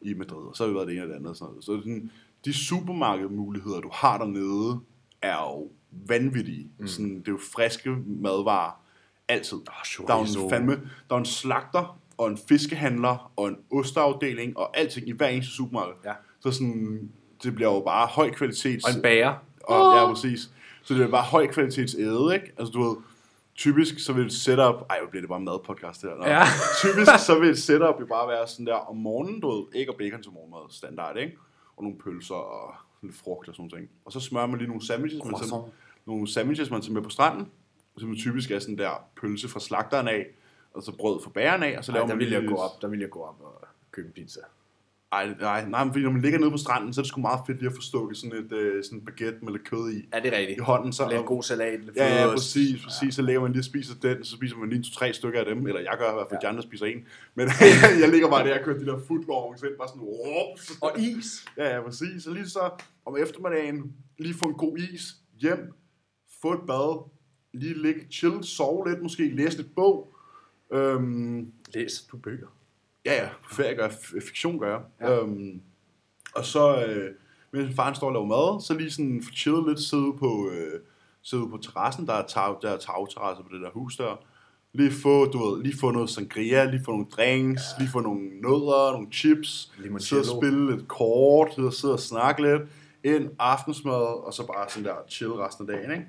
i 0.00 0.14
Madrid, 0.14 0.46
og 0.48 0.56
så 0.56 0.64
har 0.64 0.68
vi 0.68 0.74
været 0.74 0.88
det 0.88 0.94
ene 0.94 1.02
og 1.02 1.08
det 1.08 1.14
andet. 1.14 1.30
Og 1.30 1.36
sådan 1.36 1.50
noget. 1.50 1.64
Så 1.64 1.78
sådan, 1.78 2.10
de 2.44 2.52
supermarkedmuligheder, 2.52 3.80
du 3.80 3.90
har 3.92 4.18
dernede, 4.18 4.80
er 5.22 5.36
jo 5.36 5.70
vanvittige. 5.90 6.68
Mm. 6.78 6.86
Sådan, 6.86 7.18
det 7.18 7.28
er 7.28 7.32
jo 7.32 7.38
friske 7.54 7.90
madvarer. 8.06 8.80
Altid. 9.28 9.56
Oh, 9.56 10.06
Der 10.06 10.14
er 10.14 10.44
en, 10.44 10.50
fandme, 10.50 10.90
der 11.10 11.14
er 11.16 11.20
en 11.20 11.24
slagter, 11.24 11.98
og 12.18 12.28
en 12.28 12.38
fiskehandler, 12.48 13.32
og 13.36 13.48
en 13.48 13.56
osteafdeling, 13.72 14.56
og 14.56 14.78
alting 14.78 15.08
i 15.08 15.12
hver 15.12 15.28
eneste 15.28 15.52
supermarked. 15.52 15.94
Ja. 16.04 16.12
Så 16.40 16.50
sådan, 16.50 17.10
det 17.42 17.54
bliver 17.54 17.74
jo 17.74 17.80
bare 17.80 18.06
høj 18.06 18.30
kvalitet. 18.30 18.84
Og 18.84 18.96
en 18.96 19.02
bager. 19.02 19.34
Og, 19.60 19.96
ja, 19.96 20.12
præcis. 20.12 20.50
Så 20.82 20.94
det 20.94 21.02
er 21.02 21.10
bare 21.10 21.22
høj 21.22 21.46
kvalitets 21.46 21.94
æde, 21.94 22.30
ikke? 22.34 22.52
Altså, 22.58 22.72
du 22.72 22.82
ved, 22.82 22.96
typisk 23.56 24.04
så 24.04 24.12
vil 24.12 24.26
et 24.26 24.32
setup... 24.32 24.74
Ej, 24.90 24.98
hvor 25.00 25.10
bliver 25.10 25.22
det 25.22 25.28
bare 25.28 25.38
en 25.38 25.44
madpodcast. 25.44 26.04
Nå. 26.04 26.10
Ja. 26.26 26.42
typisk 26.84 27.10
så 27.26 27.38
vil 27.40 27.50
et 27.50 27.58
setup 27.58 28.00
jo 28.00 28.06
bare 28.06 28.28
være 28.28 28.48
sådan 28.48 28.66
der 28.66 28.74
om 28.74 28.96
morgenen, 28.96 29.40
du 29.40 29.50
ved, 29.50 29.64
æg 29.74 29.88
og 29.90 29.96
bacon 29.98 30.22
til 30.22 30.32
morgenmad, 30.32 30.60
standard, 30.70 31.16
ikke? 31.16 31.36
Og 31.76 31.82
nogle 31.84 31.98
pølser 31.98 32.34
og 32.34 32.74
lidt 33.02 33.14
frugt 33.16 33.48
og 33.48 33.54
sådan 33.54 33.70
noget. 33.72 33.88
Og 34.04 34.12
så 34.12 34.20
smører 34.20 34.46
man 34.46 34.58
lige 34.58 34.68
nogle 34.68 34.86
sandwiches, 34.86 35.24
man 35.24 35.34
tager, 35.34 35.68
nogle 36.06 36.28
sandwiches, 36.28 36.70
man 36.70 36.80
tager 36.82 36.92
med 36.92 37.02
på 37.02 37.10
stranden, 37.10 37.48
som 37.98 38.16
typisk 38.16 38.50
er 38.50 38.58
sådan 38.58 38.78
der 38.78 39.04
pølse 39.20 39.48
fra 39.48 39.60
slagteren 39.60 40.08
af, 40.08 40.26
og 40.74 40.82
så 40.82 40.96
brød 40.96 41.22
fra 41.24 41.30
bageren 41.30 41.62
af, 41.62 41.78
og 41.78 41.84
så 41.84 41.92
Ej, 41.92 41.96
laver 41.96 42.06
der 42.06 42.14
man 42.14 42.18
vil 42.20 42.30
jeg 42.30 42.40
lige 42.40 42.48
gå 42.48 42.54
lidt- 42.54 42.62
op, 42.62 42.82
der 42.82 42.88
vil 42.88 43.00
jeg 43.00 43.10
gå 43.10 43.20
op 43.22 43.40
og 43.40 43.64
købe 43.90 44.06
en 44.08 44.12
pizza. 44.12 44.40
Ej, 45.14 45.34
nej, 45.40 45.68
nej, 45.68 45.84
men 45.84 45.92
fordi 45.92 46.04
når 46.04 46.10
man 46.10 46.20
ligger 46.22 46.38
nede 46.38 46.50
på 46.50 46.56
stranden, 46.56 46.92
så 46.92 47.00
er 47.00 47.02
det 47.02 47.08
sgu 47.08 47.20
meget 47.20 47.40
fedt 47.46 47.58
lige 47.58 47.68
at 47.68 47.74
få 47.74 47.80
stukket 47.80 48.16
sådan 48.18 48.36
et 48.44 48.52
øh, 48.52 48.84
sådan 48.84 48.98
en 48.98 49.04
baguette 49.04 49.38
med 49.44 49.52
lidt 49.52 49.64
kød 49.70 49.92
i, 49.92 50.08
Ja, 50.14 50.20
det 50.20 50.34
er 50.34 50.38
rigtigt. 50.38 50.58
i 50.58 50.62
hånden. 50.62 50.92
Så, 50.92 51.08
Lidt 51.10 51.26
god 51.26 51.42
salat, 51.42 51.80
lidt 51.84 51.96
Ja, 51.96 52.22
ja, 52.24 52.30
præcis, 52.34 52.82
præcis. 52.84 53.14
Så 53.14 53.22
lægger 53.22 53.42
man 53.42 53.52
lige 53.52 53.60
og 53.60 53.64
spiser 53.64 53.94
den, 54.02 54.24
så 54.24 54.32
spiser 54.36 54.56
man 54.56 54.68
lige 54.70 54.82
to-tre 54.82 55.12
stykker 55.12 55.40
af 55.40 55.44
dem, 55.46 55.66
eller 55.66 55.80
jeg 55.80 55.96
gør 55.98 56.10
i 56.10 56.14
hvert 56.14 56.26
fald, 56.30 56.38
Ja. 56.42 56.46
ja. 56.46 56.48
de 56.48 56.48
andre 56.48 56.62
spiser 56.62 56.86
en. 56.86 57.04
Men 57.34 57.48
jeg 58.02 58.08
ligger 58.10 58.28
bare 58.30 58.48
der 58.48 58.58
og 58.58 58.64
kører 58.64 58.78
de 58.78 58.86
der 58.86 58.98
footlongs 59.08 59.62
ind, 59.62 59.76
bare 59.78 59.88
sådan, 59.88 60.02
Whoops. 60.02 60.72
Og 60.80 60.92
is. 60.98 61.44
Ja, 61.56 61.74
ja, 61.74 61.82
præcis. 61.82 62.22
Så 62.22 62.30
lige 62.32 62.48
så 62.48 62.70
om 63.06 63.16
eftermiddagen, 63.16 63.92
lige 64.18 64.34
få 64.34 64.46
en 64.46 64.54
god 64.54 64.78
is, 64.78 65.02
hjem, 65.40 65.72
få 66.42 66.52
et 66.52 66.60
bad, 66.66 67.10
lige 67.54 67.82
ligge, 67.82 68.00
chill, 68.12 68.44
sove 68.44 68.88
lidt 68.90 69.02
måske, 69.02 69.34
læse 69.36 69.56
lidt 69.56 69.74
bog. 69.74 70.14
Øhm, 70.72 71.52
Læser 71.74 72.02
du 72.12 72.16
bøger? 72.16 72.46
Ja, 73.04 73.22
ja. 73.22 73.28
På 73.42 73.54
ferie 73.54 73.74
gør 73.74 73.82
jeg, 73.82 74.22
fiktion 74.22 74.58
gør 74.58 74.70
jeg. 74.70 74.80
Ja. 75.00 75.20
Øhm, 75.20 75.62
og 76.34 76.44
så, 76.44 76.84
øh, 76.84 77.14
mens 77.50 77.76
faren 77.76 77.94
står 77.94 78.06
og 78.06 78.12
laver 78.12 78.26
mad, 78.26 78.60
så 78.60 78.74
lige 78.74 78.90
sådan 78.90 79.22
få 79.22 79.30
chillet 79.32 79.68
lidt, 79.68 79.80
sidde 79.80 80.12
på, 80.18 80.50
øh, 80.52 80.80
sidde 81.22 81.48
på 81.48 81.58
terrassen, 81.62 82.06
der 82.06 82.12
er, 82.12 82.26
tag, 82.26 82.56
der 82.62 82.70
er 82.70 82.76
tagterrasse 82.76 83.42
på 83.42 83.48
det 83.52 83.60
der 83.60 83.70
hus 83.70 83.96
der. 83.96 84.24
Lige 84.72 84.92
få, 85.02 85.24
du 85.24 85.44
ved, 85.44 85.62
lige 85.62 85.78
få 85.80 85.90
noget 85.90 86.10
sangria, 86.10 86.64
lige 86.64 86.84
få 86.84 86.90
nogle 86.90 87.06
drinks, 87.06 87.62
ja. 87.62 87.82
lige 87.82 87.92
få 87.92 88.00
nogle 88.00 88.20
nødder, 88.20 88.92
nogle 88.92 89.12
chips, 89.12 89.72
sidde 89.98 90.20
og 90.20 90.42
spille 90.42 90.76
lidt 90.76 90.88
kort, 90.88 91.54
sidde 91.54 91.68
og, 91.68 91.72
sidde 91.72 91.94
og 91.94 92.00
snakke 92.00 92.42
lidt, 92.42 92.62
ind, 93.04 93.30
aftensmad, 93.38 94.24
og 94.26 94.34
så 94.34 94.46
bare 94.46 94.68
sådan 94.68 94.84
der 94.84 94.94
chill 95.08 95.32
resten 95.32 95.70
af 95.70 95.76
dagen, 95.76 95.90
ikke? 95.90 96.06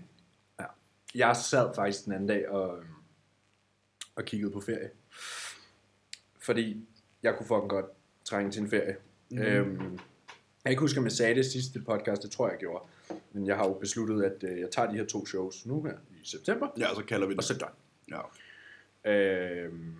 Ja. 0.59 0.65
Jeg 1.15 1.35
sad 1.35 1.75
faktisk 1.75 2.05
den 2.05 2.13
anden 2.13 2.27
dag 2.27 2.49
og, 2.49 2.77
og 4.15 4.25
kiggede 4.25 4.51
på 4.51 4.61
ferie. 4.61 4.89
Fordi 6.45 6.87
jeg 7.23 7.35
kunne 7.37 7.47
fucking 7.47 7.69
godt 7.69 7.85
trænge 8.25 8.51
til 8.51 8.61
en 8.61 8.69
ferie. 8.69 8.95
Mm. 9.31 9.37
Øhm, 9.37 9.81
jeg 9.81 9.99
kan 10.63 10.71
ikke 10.71 10.81
huske, 10.81 10.99
om 10.99 11.03
jeg 11.03 11.11
sagde 11.11 11.35
det 11.35 11.45
sidste 11.45 11.79
podcast, 11.79 12.23
det 12.23 12.31
tror 12.31 12.45
jeg, 12.47 12.51
jeg 12.51 12.59
gjorde. 12.59 12.83
Men 13.33 13.47
jeg 13.47 13.55
har 13.55 13.67
jo 13.67 13.73
besluttet, 13.73 14.23
at 14.23 14.43
øh, 14.43 14.59
jeg 14.59 14.69
tager 14.71 14.91
de 14.91 14.97
her 14.97 15.05
to 15.05 15.25
shows 15.25 15.65
nu 15.65 15.83
her 15.83 15.93
i 16.11 16.25
september, 16.27 16.67
Ja, 16.77 16.85
så 16.95 17.03
kalder 17.07 17.27
vi 17.27 17.31
det. 17.31 17.37
og 17.37 17.43
så 17.43 17.53
done. 17.57 17.71
Ja. 18.11 18.21
Øhm, 19.11 19.93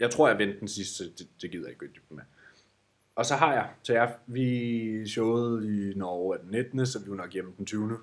jeg 0.00 0.10
tror, 0.10 0.28
jeg 0.28 0.38
venter 0.38 0.58
den 0.58 0.68
sidste, 0.68 1.04
det, 1.04 1.28
det 1.42 1.50
gider 1.50 1.64
jeg 1.68 1.82
ikke 1.82 2.00
gå 2.08 2.14
med. 2.14 2.24
Og 3.14 3.26
så 3.26 3.34
har 3.34 3.52
jeg, 3.52 3.68
så 3.82 3.92
jeg, 3.92 4.14
vi 4.26 5.08
showede 5.08 5.68
i 5.90 5.94
Norge 5.94 6.38
den 6.38 6.50
19. 6.50 6.86
så 6.86 6.98
vi 7.04 7.10
var 7.10 7.16
nok 7.16 7.32
hjemme 7.32 7.52
den 7.58 7.66
20. 7.66 7.88
Vi 7.88 7.94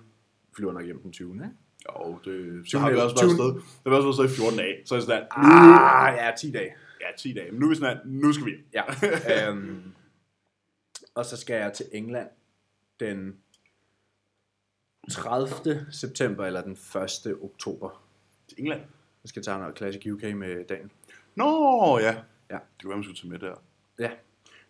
flyver 0.56 0.74
nok 0.74 0.86
hjem 0.86 1.00
den 1.02 1.12
20. 1.12 1.34
Ikke? 1.34 1.46
Jo, 1.90 2.20
det, 2.26 2.64
så 2.72 2.80
har 2.80 2.92
vi 2.92 2.96
også 2.98 3.16
været 3.16 3.30
afsted. 3.30 3.46
Det 3.54 3.64
har 3.84 3.90
vi 3.90 3.96
også 3.96 4.08
været 4.08 4.30
afsted 4.30 4.38
i 4.38 4.40
14 4.42 4.60
dage. 4.60 4.76
Så 4.86 4.96
er 4.96 5.00
det 5.00 5.08
sådan, 5.08 5.28
Ah, 5.32 6.16
ja, 6.18 6.32
10 6.38 6.52
dage. 6.52 6.74
Ja, 7.04 7.18
10 7.18 7.34
dage. 7.34 7.52
Men 7.52 7.60
nu 7.60 7.66
er 7.66 7.70
vi 7.70 7.76
sådan, 7.76 7.98
nu 8.06 8.34
skal 8.34 8.46
vi 8.46 8.52
hjem. 8.52 8.66
Ja. 8.74 8.84
øhm, 9.50 9.94
og 11.16 11.26
så 11.26 11.38
skal 11.38 11.56
jeg 11.56 11.74
til 11.74 11.86
England 11.92 12.30
den 13.00 13.38
30. 15.12 15.86
september 15.92 16.46
eller 16.46 16.62
den 16.62 16.72
1. 17.28 17.38
oktober. 17.42 18.04
Til 18.48 18.60
England. 18.60 18.82
Jeg 19.24 19.30
skal 19.30 19.44
tage 19.44 19.60
noget 19.60 19.78
Classic 19.78 20.06
UK 20.12 20.24
med 20.24 20.68
dagen. 20.68 20.92
Nå, 21.36 22.00
ja. 22.00 22.24
Ja. 22.50 22.54
Det 22.54 22.82
kunne 22.82 22.90
være, 22.90 22.98
man 22.98 23.04
skulle 23.04 23.18
tage 23.18 23.30
med 23.30 23.40
der. 23.40 23.56
Ja. 24.00 24.12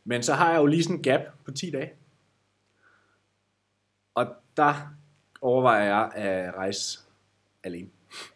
Men 0.03 0.23
så 0.23 0.33
har 0.33 0.51
jeg 0.51 0.59
jo 0.59 0.65
lige 0.65 0.83
sådan 0.83 0.97
en 0.97 1.03
gap 1.03 1.21
på 1.45 1.51
10 1.51 1.71
dage. 1.71 1.93
Og 4.15 4.35
der 4.57 4.73
overvejer 5.41 5.83
jeg 5.83 6.11
at 6.13 6.53
rejse 6.53 6.99
alene. 7.63 7.89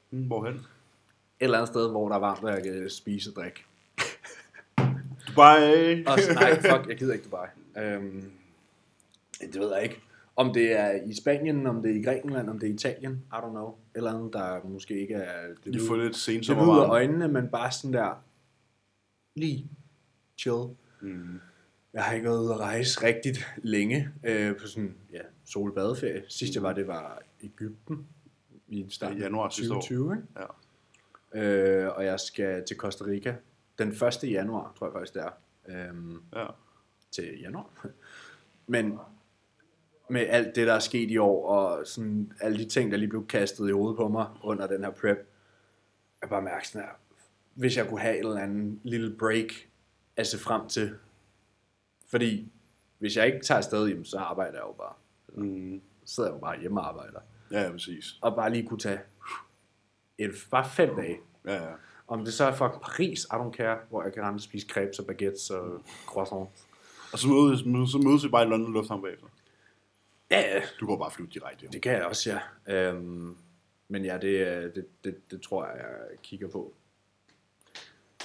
Hmm, 0.10 0.28
hvorhen? 0.28 0.56
Et 0.56 0.64
eller 1.40 1.58
andet 1.58 1.68
sted, 1.68 1.90
hvor 1.90 2.10
der 2.10 2.16
er 2.16 2.20
varmt, 2.20 2.44
og 2.44 2.50
jeg 2.50 2.64
kan 2.64 2.90
spise 2.90 3.30
og 3.30 3.36
drikke. 3.36 3.67
Dubai. 5.38 6.06
Og 6.06 6.20
så, 6.20 6.34
nej, 6.34 6.62
fuck, 6.62 6.90
jeg 6.90 6.98
gider 6.98 7.14
ikke 7.14 7.26
Dubai. 7.26 7.48
Øhm, 7.78 8.32
det 9.42 9.60
ved 9.60 9.74
jeg 9.74 9.84
ikke. 9.84 10.02
Om 10.36 10.54
det 10.54 10.80
er 10.80 10.92
i 11.06 11.16
Spanien, 11.16 11.68
om 11.68 11.82
det 11.82 11.92
er 11.92 11.96
i 11.96 12.04
Grækenland, 12.04 12.50
om 12.50 12.60
det 12.60 12.68
er 12.68 12.72
i 12.72 12.76
Italien, 12.76 13.24
I 13.32 13.36
don't 13.36 13.50
know. 13.50 13.76
Eller 13.96 14.14
andet, 14.14 14.34
der 14.34 14.60
måske 14.64 15.02
ikke 15.02 15.14
er... 15.14 15.48
Det 15.48 15.74
Lige 15.74 15.88
få 15.88 15.96
lidt 15.96 16.14
det 16.14 16.16
sent 16.16 16.50
er 16.50 16.68
ud 16.68 16.80
af 16.80 16.88
øjnene, 16.88 17.28
men 17.28 17.48
bare 17.48 17.72
sådan 17.72 17.94
der... 17.94 18.24
Lige 19.36 19.70
chill. 20.38 20.68
Mm. 21.02 21.40
Jeg 21.94 22.04
har 22.04 22.14
ikke 22.14 22.26
været 22.26 22.40
ude 22.40 22.54
at 22.54 22.60
rejse 22.60 23.04
rigtigt 23.04 23.48
længe 23.58 24.10
øh, 24.24 24.58
på 24.58 24.68
sådan 24.68 24.96
ja, 25.14 25.22
solbadeferie. 25.46 26.24
Sidst 26.28 26.56
jeg 26.56 26.64
var, 26.64 26.74
det 26.74 26.88
var 26.88 27.22
Ægypten 27.44 28.08
i 28.68 28.86
starten 28.90 29.18
I 29.18 29.22
januar 29.22 29.50
sidste 29.50 29.74
år. 29.74 29.82
2020, 29.82 30.16
ikke? 30.16 30.28
Ja. 31.36 31.86
Øh, 31.86 31.98
og 31.98 32.06
jeg 32.06 32.20
skal 32.20 32.66
til 32.66 32.78
Costa 32.78 33.06
Rica 33.06 33.36
den 33.80 33.90
1. 33.90 34.24
januar, 34.24 34.74
tror 34.80 34.88
jeg 34.88 34.94
faktisk 34.94 35.14
det 35.14 35.24
er. 35.24 35.32
Øhm, 35.68 36.24
Ja. 36.36 36.46
til 37.12 37.40
januar. 37.42 37.70
Men 38.68 39.00
med 40.10 40.22
alt 40.30 40.56
det, 40.56 40.68
der 40.68 40.74
er 40.74 40.80
sket 40.80 41.12
i 41.12 41.18
år, 41.18 41.48
og 41.50 41.88
sådan 41.88 42.32
alle 42.42 42.58
de 42.58 42.66
ting, 42.70 42.92
der 42.92 42.98
lige 42.98 43.10
blev 43.10 43.28
kastet 43.28 43.70
i 43.70 43.72
hovedet 43.72 43.98
på 43.98 44.08
mig 44.08 44.28
under 44.44 44.68
den 44.68 44.84
her 44.84 44.92
prep, 44.92 45.18
jeg 46.22 46.30
bare 46.30 46.42
mærke 46.42 46.68
sådan 46.68 46.88
her, 46.88 46.94
hvis 47.54 47.78
jeg 47.78 47.88
kunne 47.90 48.00
have 48.00 48.14
et 48.16 48.20
eller 48.20 48.38
andet 48.42 48.80
lille 48.84 49.16
break 49.18 49.48
at 50.16 50.28
se 50.28 50.38
frem 50.40 50.68
til. 50.70 50.96
Fordi 52.10 52.52
hvis 53.00 53.18
jeg 53.18 53.26
ikke 53.28 53.40
tager 53.46 53.58
afsted, 53.58 53.88
jamen, 53.88 54.06
så 54.06 54.18
arbejder 54.18 54.54
jeg 54.54 54.62
jo 54.68 54.72
bare. 54.74 54.94
Mm. 55.28 55.82
Så 56.06 56.14
sidder 56.16 56.30
jeg 56.30 56.34
jo 56.36 56.40
bare 56.40 56.60
hjemme 56.60 56.82
og 56.82 56.88
arbejder. 56.88 57.20
Ja, 57.52 57.62
ja, 57.62 57.72
præcis. 57.72 58.06
Og 58.22 58.36
bare 58.36 58.50
lige 58.54 58.68
kunne 58.68 58.80
tage 58.80 59.00
et, 60.18 60.32
bare 60.52 60.70
fem 60.70 60.96
dage. 60.96 61.18
Ja, 61.46 61.54
ja. 61.70 61.74
Om 62.08 62.26
det 62.26 62.34
så 62.34 62.44
er 62.46 62.52
fucking 62.56 62.82
Paris, 62.82 63.24
I 63.24 63.28
don't 63.34 63.52
care, 63.52 63.78
hvor 63.90 64.04
jeg 64.04 64.14
kan 64.14 64.24
rende 64.24 64.38
og 64.38 64.42
spise 64.42 64.68
crepes 64.68 65.00
og 65.00 65.06
baguettes 65.06 65.50
og 65.50 65.82
croissants. 66.06 66.68
Og 67.14 67.20
så 67.20 67.28
mødes, 67.28 67.92
så 67.92 67.98
mødes 67.98 68.24
vi 68.24 68.30
bare 68.30 68.46
i 68.46 68.50
London 68.50 68.74
Lufthavn 68.74 69.02
bagefter. 69.02 69.28
Ja, 70.32 70.40
ja, 70.40 70.62
Du 70.80 70.86
går 70.86 70.98
bare 70.98 71.12
flyve 71.12 71.28
direkte 71.34 71.62
hjem. 71.62 71.72
det 71.72 71.82
kan 71.82 71.92
jeg 71.92 72.06
også, 72.06 72.40
ja. 72.66 72.74
Øhm, 72.90 73.38
men 73.88 74.06
ja, 74.06 74.18
det, 74.18 74.48
øh, 74.48 74.76
det, 74.76 74.86
det, 75.04 75.32
det 75.32 75.42
tror 75.42 75.66
jeg, 75.66 75.76
jeg 75.78 76.18
kigger 76.24 76.48
på. 76.48 76.74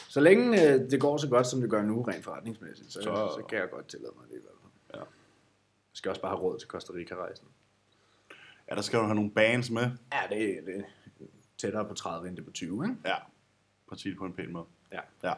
Så 0.08 0.20
længe 0.20 0.72
øh, 0.74 0.90
det 0.90 1.00
går 1.00 1.16
så 1.16 1.28
godt, 1.28 1.46
som 1.46 1.60
det 1.60 1.70
gør 1.70 1.82
nu, 1.82 2.02
rent 2.02 2.24
forretningsmæssigt, 2.24 2.92
så, 2.92 3.02
så... 3.02 3.02
Så- 3.02 3.32
så 3.40 3.46
kan 3.48 3.58
jeg 3.58 3.70
godt 3.70 3.88
tillade 3.88 4.12
mig 4.16 4.28
det 4.30 4.36
i 4.36 4.40
hvert 4.40 4.54
fald. 4.62 4.72
Ja. 4.94 4.98
Jeg 4.98 5.06
skal 5.92 6.08
også 6.08 6.22
bare 6.22 6.36
have 6.36 6.40
råd 6.42 6.58
til 6.58 6.68
Costa 6.68 6.92
Rica-rejsen. 6.92 7.46
Ja, 8.70 8.74
der 8.74 8.80
skal 8.82 8.98
du 8.98 9.04
have 9.04 9.14
nogle 9.14 9.30
bands 9.30 9.70
med. 9.70 9.82
Ja, 10.12 10.36
det, 10.36 10.66
det 10.66 10.76
er 10.76 10.82
tættere 11.58 11.84
på 11.88 11.94
30 11.94 12.28
end 12.28 12.36
det 12.36 12.44
på 12.44 12.50
20, 12.50 12.84
ikke? 12.84 12.96
Ja. 13.04 13.14
At 13.92 13.98
sige 13.98 14.10
det 14.10 14.18
på 14.18 14.26
en 14.26 14.34
pæn 14.34 14.52
måde. 14.52 14.66
Ja. 14.92 15.00
Ja. 15.22 15.34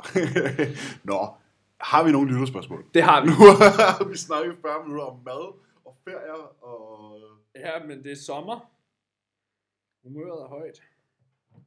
Nå, 1.11 1.37
har 1.81 2.05
vi 2.05 2.13
nogle 2.13 2.33
lytterspørgsmål? 2.33 2.85
Det 2.95 3.03
har 3.03 3.21
vi. 3.21 3.27
Nu 3.31 3.35
har 3.35 4.09
vi 4.09 4.17
snakket 4.17 4.59
40 4.61 4.83
minutter 4.83 5.05
om 5.05 5.23
mad 5.25 5.45
og 5.85 5.97
ferier 6.05 6.63
og... 6.65 7.21
Ja, 7.55 7.85
men 7.87 8.05
det 8.05 8.13
er 8.13 8.17
sommer. 8.17 8.71
Humøret 10.03 10.43
er 10.43 10.49
højt. 10.49 10.83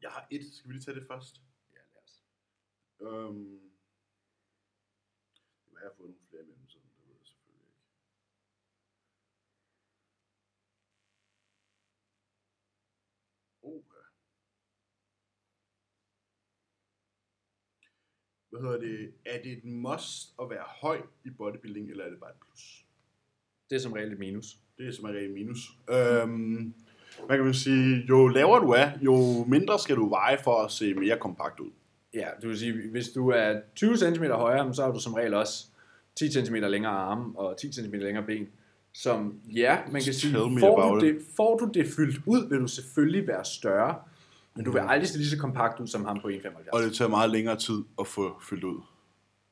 Jeg 0.02 0.12
har 0.12 0.28
et. 0.32 0.54
Skal 0.54 0.68
vi 0.70 0.74
lige 0.74 0.84
tage 0.84 1.00
det 1.00 1.08
først? 1.08 1.42
Ja, 1.74 1.80
lad 1.94 2.04
os. 2.04 2.24
Øhm... 3.02 3.60
Jeg 5.74 5.80
har 5.84 5.92
fået 5.98 6.10
nogle 6.10 6.28
flere 6.30 6.42
i 6.44 6.46
mellemtiden, 6.46 6.86
det 6.96 7.04
ved 7.08 7.16
jeg 7.16 7.26
selvfølgelig 7.26 7.68
ikke. 7.68 7.78
Oha. 13.62 14.02
Hvad 18.60 18.70
hedder 18.70 18.80
det? 18.80 19.12
Er 19.26 19.41
det 19.43 19.51
et 19.51 19.66
must 19.66 20.34
at 20.41 20.49
være 20.49 20.64
høj 20.82 20.97
i 21.26 21.30
bodybuilding, 21.30 21.89
eller 21.89 22.03
er 22.05 22.10
det 22.10 22.20
bare 22.20 22.30
et 22.30 22.36
plus? 22.45 22.86
Det 23.70 23.76
er 23.76 23.80
som 23.80 23.93
regel 23.93 24.12
et 24.12 24.20
minus. 24.20 24.58
Det 24.78 24.88
er 24.88 24.91
som 24.91 25.05
regel 25.05 25.32
minus. 25.32 25.58
Øhm, 25.89 26.74
hvad 27.26 27.38
kan 27.38 27.45
man 27.45 27.53
sige? 27.53 28.05
Jo 28.10 28.28
lavere 28.28 28.62
du 28.62 28.70
er, 28.70 28.89
jo 29.01 29.43
mindre 29.43 29.80
skal 29.80 29.95
du 29.95 30.10
veje 30.10 30.38
for 30.43 30.64
at 30.64 30.72
se 30.72 30.93
mere 30.93 31.18
kompakt 31.18 31.60
ud. 31.60 31.72
Ja, 32.14 32.28
du 32.41 32.47
vil 32.47 32.60
sige, 32.60 32.89
hvis 32.91 33.10
du 33.10 33.30
er 33.30 33.62
20 33.76 33.97
cm 33.97 34.24
højere, 34.24 34.74
så 34.74 34.84
har 34.84 34.91
du 34.91 34.99
som 34.99 35.14
regel 35.14 35.34
også 35.34 35.66
10 36.16 36.32
cm 36.32 36.55
længere 36.55 36.91
arme 36.91 37.39
og 37.39 37.58
10 37.58 37.72
cm 37.72 37.93
længere 37.93 38.26
ben. 38.26 38.47
Som, 38.93 39.39
ja, 39.53 39.78
man 39.91 40.01
kan 40.01 40.14
sige, 40.14 40.34
får 40.60 40.93
du, 40.93 41.05
det, 41.05 41.22
får 41.36 41.58
du 41.58 41.72
det 41.74 41.88
fyldt 41.97 42.22
ud, 42.26 42.49
vil 42.49 42.60
du 42.60 42.68
selvfølgelig 42.68 43.28
være 43.28 43.45
større, 43.45 43.95
men 44.58 44.66
du 44.66 44.72
vil 44.72 44.80
aldrig 44.80 45.08
se 45.10 45.18
lige 45.18 45.30
så 45.30 45.38
kompakt 45.38 45.80
ud 45.80 45.88
som 45.88 46.05
ham 46.05 46.20
på 46.22 46.28
1,75. 46.28 46.70
Og 46.74 46.82
det 46.84 46.93
tager 46.95 47.10
meget 47.10 47.30
længere 47.30 47.55
tid 47.55 47.84
at 47.99 48.08
få 48.08 48.41
fyldt 48.49 48.64
ud. 48.64 48.82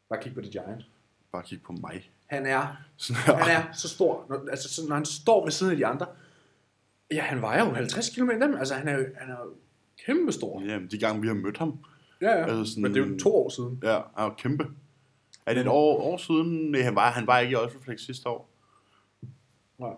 Bare 0.10 0.22
kig 0.22 0.34
på 0.34 0.42
The 0.42 0.52
Giant. 0.52 0.86
Bare 1.32 1.44
kig 1.44 1.62
på 1.64 1.72
mig. 1.74 2.12
Han 2.28 2.46
er, 2.46 2.60
han 3.26 3.52
er 3.58 3.64
så 3.74 3.90
stor, 3.90 4.26
når, 4.30 4.50
altså 4.50 4.74
så, 4.74 4.82
når 4.88 4.96
han 4.96 5.06
står 5.06 5.44
ved 5.44 5.52
siden 5.52 5.72
af 5.72 5.78
de 5.78 5.86
andre, 5.86 6.06
ja, 7.12 7.22
han 7.22 7.42
vejer 7.42 7.66
jo 7.66 7.72
50 7.74 8.10
km 8.10 8.30
dem, 8.30 8.56
altså 8.56 8.74
han 8.76 8.88
er 8.88 8.98
jo, 8.98 9.06
han 9.18 9.30
er 9.32 9.38
kæmpe 10.06 10.32
stor. 10.32 10.62
Jamen, 10.62 10.88
de 10.92 10.98
gange 10.98 11.22
vi 11.22 11.28
har 11.28 11.34
mødt 11.34 11.58
ham. 11.58 11.80
Ja, 12.22 12.30
ja. 12.30 12.46
Altså 12.46 12.72
sådan- 12.74 12.84
men 12.84 12.94
det 12.96 13.04
er 13.04 13.08
jo 13.08 13.18
to 13.20 13.36
år 13.36 13.50
siden. 13.50 13.80
Ja, 13.84 13.94
han 13.94 14.04
er 14.18 14.24
jo 14.24 14.30
kæmpe. 14.38 14.68
Er 15.46 15.54
det 15.54 15.62
et 15.62 15.68
år, 15.68 16.02
år 16.02 16.18
siden? 16.18 16.72
Nej, 16.72 16.82
han 16.82 16.96
var, 16.96 17.12
han 17.12 17.28
var 17.28 17.40
ikke 17.40 17.52
i 17.52 17.56
Ultraflex 17.56 18.00
sidste 18.00 18.30
år. 18.30 18.50
Ja. 19.80 19.92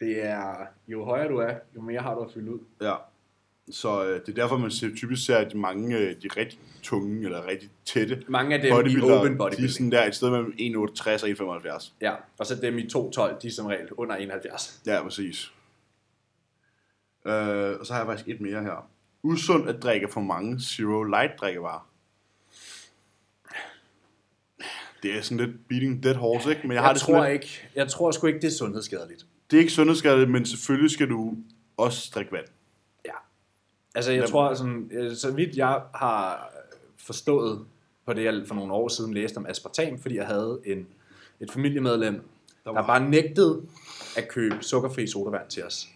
Det 0.00 0.24
er, 0.26 0.66
jo 0.88 1.04
højere 1.04 1.28
du 1.28 1.36
er, 1.36 1.54
jo 1.76 1.80
mere 1.80 2.00
har 2.00 2.14
du 2.14 2.20
at 2.20 2.32
fylde 2.32 2.54
ud. 2.54 2.58
Ja. 2.80 2.94
Så 3.72 4.04
øh, 4.04 4.20
det 4.20 4.28
er 4.28 4.32
derfor, 4.42 4.56
man 4.58 4.70
ser, 4.70 4.88
typisk 4.96 5.26
ser, 5.26 5.36
at 5.36 5.52
de 5.52 5.58
mange, 5.58 5.96
øh, 5.98 6.14
de 6.22 6.28
rigtig 6.36 6.58
tunge, 6.82 7.24
eller 7.24 7.46
rigtig 7.46 7.70
tætte 7.84 8.22
Mange 8.28 8.54
af 8.54 8.60
dem 8.60 8.68
i 8.70 8.72
open 8.72 8.90
de 8.90 8.96
er 8.96 9.36
bodybuilding. 9.36 9.70
sådan 9.70 9.92
der 9.92 10.06
et 10.06 10.14
sted 10.14 10.30
mellem 10.30 10.52
1,68 10.58 11.40
og 11.42 11.56
1,75. 11.78 11.92
Ja, 12.00 12.12
og 12.38 12.46
så 12.46 12.54
dem 12.54 12.78
i 12.78 12.88
212, 12.90 13.40
de 13.42 13.46
er 13.46 13.52
som 13.52 13.66
regel 13.66 13.92
under 13.92 14.16
71. 14.16 14.80
Ja, 14.86 15.02
præcis. 15.02 15.52
Øh, 17.26 17.32
og 17.80 17.86
så 17.86 17.92
har 17.92 18.00
jeg 18.00 18.06
faktisk 18.06 18.28
et 18.28 18.40
mere 18.40 18.62
her. 18.62 18.88
Usundt 19.22 19.68
at 19.68 19.82
drikke 19.82 20.08
for 20.12 20.20
mange 20.20 20.60
zero 20.60 21.02
light 21.02 21.32
drikkevarer. 21.40 21.86
Det 25.02 25.16
er 25.18 25.22
sådan 25.22 25.46
lidt 25.46 25.68
beating 25.68 26.02
dead 26.02 26.14
horse, 26.14 26.50
ikke? 26.50 26.62
Men 26.62 26.70
jeg, 26.70 26.74
Jeg, 26.74 26.82
har 26.82 26.92
det 26.92 27.02
tror 27.02 27.22
lidt, 27.24 27.32
ikke, 27.32 27.68
jeg 27.74 27.88
tror 27.88 28.10
sgu 28.10 28.26
ikke, 28.26 28.40
det 28.40 28.46
er 28.46 28.56
sundhedsskadeligt. 28.58 29.26
det 29.50 29.56
er 29.56 29.60
ikke 29.60 29.72
sundhedsskadeligt, 29.72 30.30
men 30.30 30.46
selvfølgelig 30.46 30.90
skal 30.90 31.08
du 31.10 31.34
også 31.76 32.10
drikke 32.14 32.32
vand. 32.32 32.44
Altså, 33.94 34.10
jeg 34.10 34.18
Jamen. 34.18 34.30
tror, 34.30 34.54
sådan, 34.54 34.90
øh, 34.92 35.14
så 35.16 35.32
vidt 35.32 35.56
jeg 35.56 35.82
har 35.94 36.52
forstået 36.96 37.66
på 38.06 38.12
det, 38.12 38.24
jeg 38.24 38.42
for 38.46 38.54
nogle 38.54 38.72
år 38.72 38.88
siden 38.88 39.14
læste 39.14 39.36
om 39.38 39.46
aspartam, 39.46 39.98
fordi 39.98 40.16
jeg 40.16 40.26
havde 40.26 40.60
en, 40.64 40.86
et 41.40 41.50
familiemedlem, 41.50 42.14
der, 42.64 42.70
var- 42.70 42.80
der 42.80 42.86
bare 42.86 43.08
nægtede 43.10 43.62
at 44.16 44.28
købe 44.28 44.56
sukkerfri 44.60 45.06
sodavand 45.06 45.48
til 45.50 45.64
os. 45.64 45.88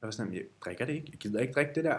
Jeg 0.00 0.06
var 0.06 0.10
sådan, 0.10 0.34
jeg 0.34 0.42
drikker 0.64 0.84
det 0.86 0.92
ikke. 0.94 1.08
Jeg 1.10 1.18
gider 1.18 1.40
ikke 1.40 1.52
drikke 1.52 1.72
det 1.74 1.84
der. 1.84 1.96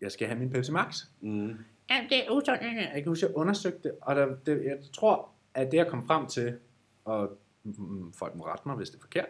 Jeg 0.00 0.12
skal 0.12 0.26
have 0.28 0.38
min 0.38 0.50
Pepsi 0.50 0.72
Max. 0.72 1.04
Mm. 1.20 1.48
Ja, 1.90 2.06
det 2.10 2.26
er 2.26 2.30
usundt. 2.30 2.62
Jeg 2.62 2.90
kan 2.94 3.06
huske, 3.06 3.26
at 3.26 3.30
jeg 3.30 3.36
undersøgte 3.36 3.78
det, 3.82 3.92
og 4.02 4.16
der, 4.16 4.26
det, 4.46 4.64
jeg 4.64 4.78
tror, 4.94 5.28
at 5.54 5.70
det 5.70 5.76
jeg 5.76 5.86
kom 5.88 6.06
frem 6.06 6.26
til, 6.26 6.54
og 7.04 7.38
mm, 7.64 8.12
folk 8.12 8.34
må 8.34 8.44
rette 8.46 8.62
mig, 8.68 8.76
hvis 8.76 8.90
det 8.90 8.96
er 8.96 9.00
forkert, 9.00 9.26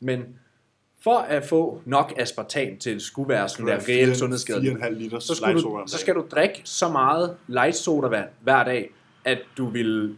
men 0.00 0.38
for 1.02 1.18
at 1.18 1.44
få 1.44 1.82
nok 1.84 2.14
aspartam 2.16 2.76
til, 2.78 2.90
at 2.90 3.02
skulle 3.02 3.28
være 3.28 3.48
sådan 3.48 3.66
der 3.66 3.88
reelt 3.88 4.16
sundhedsskadeligt, 4.16 4.76
4,5 4.78 4.88
liter 4.88 5.18
så, 5.18 5.34
skulle 5.34 5.62
du, 5.62 5.84
så 5.86 5.98
skal 5.98 6.14
du 6.14 6.26
drikke 6.30 6.60
så 6.64 6.88
meget 6.88 7.36
light 7.46 7.76
sodavand 7.76 8.28
hver 8.40 8.64
dag, 8.64 8.90
at 9.24 9.38
du 9.56 9.66
vil 9.66 10.16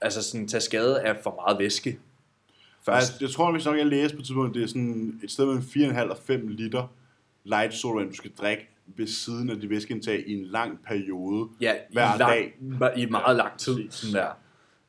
altså 0.00 0.22
sådan, 0.22 0.48
tage 0.48 0.60
skade 0.60 1.00
af 1.00 1.16
for 1.22 1.34
meget 1.34 1.58
væske. 1.58 1.98
Først. 2.84 3.10
Altså, 3.10 3.24
jeg 3.24 3.30
tror, 3.30 3.52
hvis 3.52 3.66
nok 3.66 3.78
jeg 3.78 3.86
læste 3.86 4.16
på 4.16 4.20
et 4.20 4.26
tidspunkt, 4.26 4.54
det 4.54 4.62
er 4.62 4.66
sådan 4.66 5.20
et 5.22 5.30
sted 5.30 5.46
mellem 5.46 5.62
4,5 5.62 6.10
og 6.10 6.18
5 6.26 6.48
liter 6.48 6.92
light 7.44 7.74
sodavand, 7.74 8.10
du 8.10 8.16
skal 8.16 8.30
drikke 8.30 8.68
ved 8.86 9.06
siden 9.06 9.50
af 9.50 9.60
dit 9.60 9.70
væskeindtag 9.70 10.24
i 10.26 10.32
en 10.32 10.44
lang 10.44 10.78
periode. 10.86 11.48
ja, 11.60 11.74
hver 11.92 12.14
i, 12.14 12.18
dag. 12.18 12.54
lang, 12.60 12.98
i 12.98 13.06
meget 13.06 13.36
lang 13.36 13.58
tid. 13.58 13.90
Sådan 13.90 14.14
der. 14.14 14.30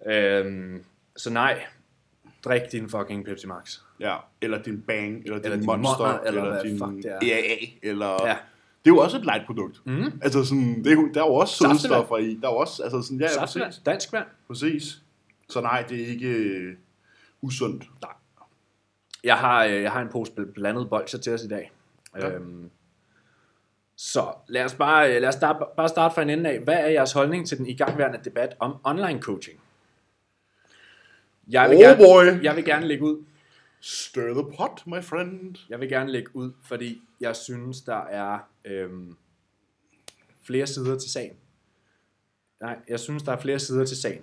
Øhm, 0.08 0.84
så 1.16 1.30
nej, 1.30 1.64
drik 2.46 2.62
din 2.72 2.90
fucking 2.90 3.26
Pepsi 3.26 3.48
Max. 3.48 3.80
Ja, 4.04 4.16
eller 4.42 4.62
din 4.62 4.82
Bang, 4.82 5.16
eller 5.24 5.38
din 5.38 5.46
Eller 5.46 5.58
din 5.58 5.66
Monster, 5.66 5.78
Monster, 5.98 6.20
eller 6.20 6.44
eller, 6.44 6.64
din 6.64 6.78
fuck 6.80 6.92
det 7.04 7.06
er. 7.06 7.20
EAA, 7.22 7.56
eller... 7.92 8.28
Ja. 8.28 8.36
Det 8.86 8.92
er 8.92 8.96
jo 8.96 8.98
også 8.98 9.18
et 9.18 9.24
light 9.24 9.46
produkt. 9.46 9.82
Mm. 9.86 10.20
Altså 10.22 10.44
sådan, 10.46 10.84
det 10.84 10.88
er, 10.92 10.96
jo- 10.96 11.10
der 11.14 11.22
er 11.24 11.26
jo 11.28 11.34
også 11.34 11.54
Saftevand. 11.56 11.80
sødestoffer 11.80 12.18
i. 12.18 12.40
Der 12.42 12.48
er 12.48 12.52
jo 12.52 12.58
også, 12.58 12.84
altså 12.84 13.02
sådan, 13.02 13.20
ja, 13.22 13.28
Saftevand, 13.28 13.70
præcis. 13.70 13.84
dansk 13.86 14.14
vand. 14.14 14.26
Præcis. 14.48 14.98
Så 15.50 15.62
nej, 15.62 15.86
det 15.90 16.02
er 16.04 16.08
ikke 16.08 16.28
øh, 16.28 16.76
usundt. 17.42 17.84
Nej. 18.02 18.12
Jeg 19.24 19.36
har, 19.38 19.66
øh, 19.66 19.82
jeg 19.82 19.92
har 19.92 20.02
en 20.02 20.10
pose 20.10 20.32
bl- 20.32 20.52
blandet 20.54 20.90
bolcher 20.90 21.20
til 21.20 21.34
os 21.34 21.44
i 21.44 21.48
dag. 21.48 21.72
Ja. 22.20 22.30
Øhm, 22.32 22.70
så 23.96 24.26
lad 24.48 24.66
os, 24.66 24.74
bare, 24.76 25.16
øh, 25.16 25.22
lad 25.22 25.30
os 25.30 25.36
starte, 25.36 25.60
bare 25.78 25.90
starte 25.90 26.16
fra 26.16 26.22
en 26.22 26.30
ende 26.30 26.50
af. 26.50 26.60
Hvad 26.60 26.74
er 26.76 26.88
jeres 26.88 27.12
holdning 27.12 27.48
til 27.48 27.58
den 27.58 27.68
igangværende 27.68 28.20
debat 28.26 28.56
om 28.60 28.76
online 28.84 29.22
coaching? 29.22 29.60
Jeg 31.50 31.70
vil, 31.70 31.78
Oh 31.78 31.82
gerne, 31.82 31.98
boy. 31.98 32.44
jeg 32.44 32.56
vil 32.56 32.66
gerne 32.66 32.88
lægge 32.88 33.04
ud. 33.04 33.24
Stir 33.86 34.34
the 34.34 34.58
pot, 34.58 34.88
my 34.88 35.04
friend. 35.04 35.56
Jeg 35.70 35.80
vil 35.80 35.90
gerne 35.90 36.12
lægge 36.12 36.36
ud, 36.36 36.52
fordi 36.62 37.02
jeg 37.20 37.36
synes, 37.36 37.82
der 37.82 38.02
er 38.02 38.40
øhm, 38.66 39.18
flere 40.46 40.68
sider 40.68 41.00
til 41.00 41.12
sagen. 41.12 41.36
Nej, 42.62 42.80
jeg 42.90 43.00
synes, 43.00 43.24
der 43.24 43.32
er 43.32 43.42
flere 43.42 43.60
sider 43.60 43.86
til 43.86 43.98
sagen. 43.98 44.22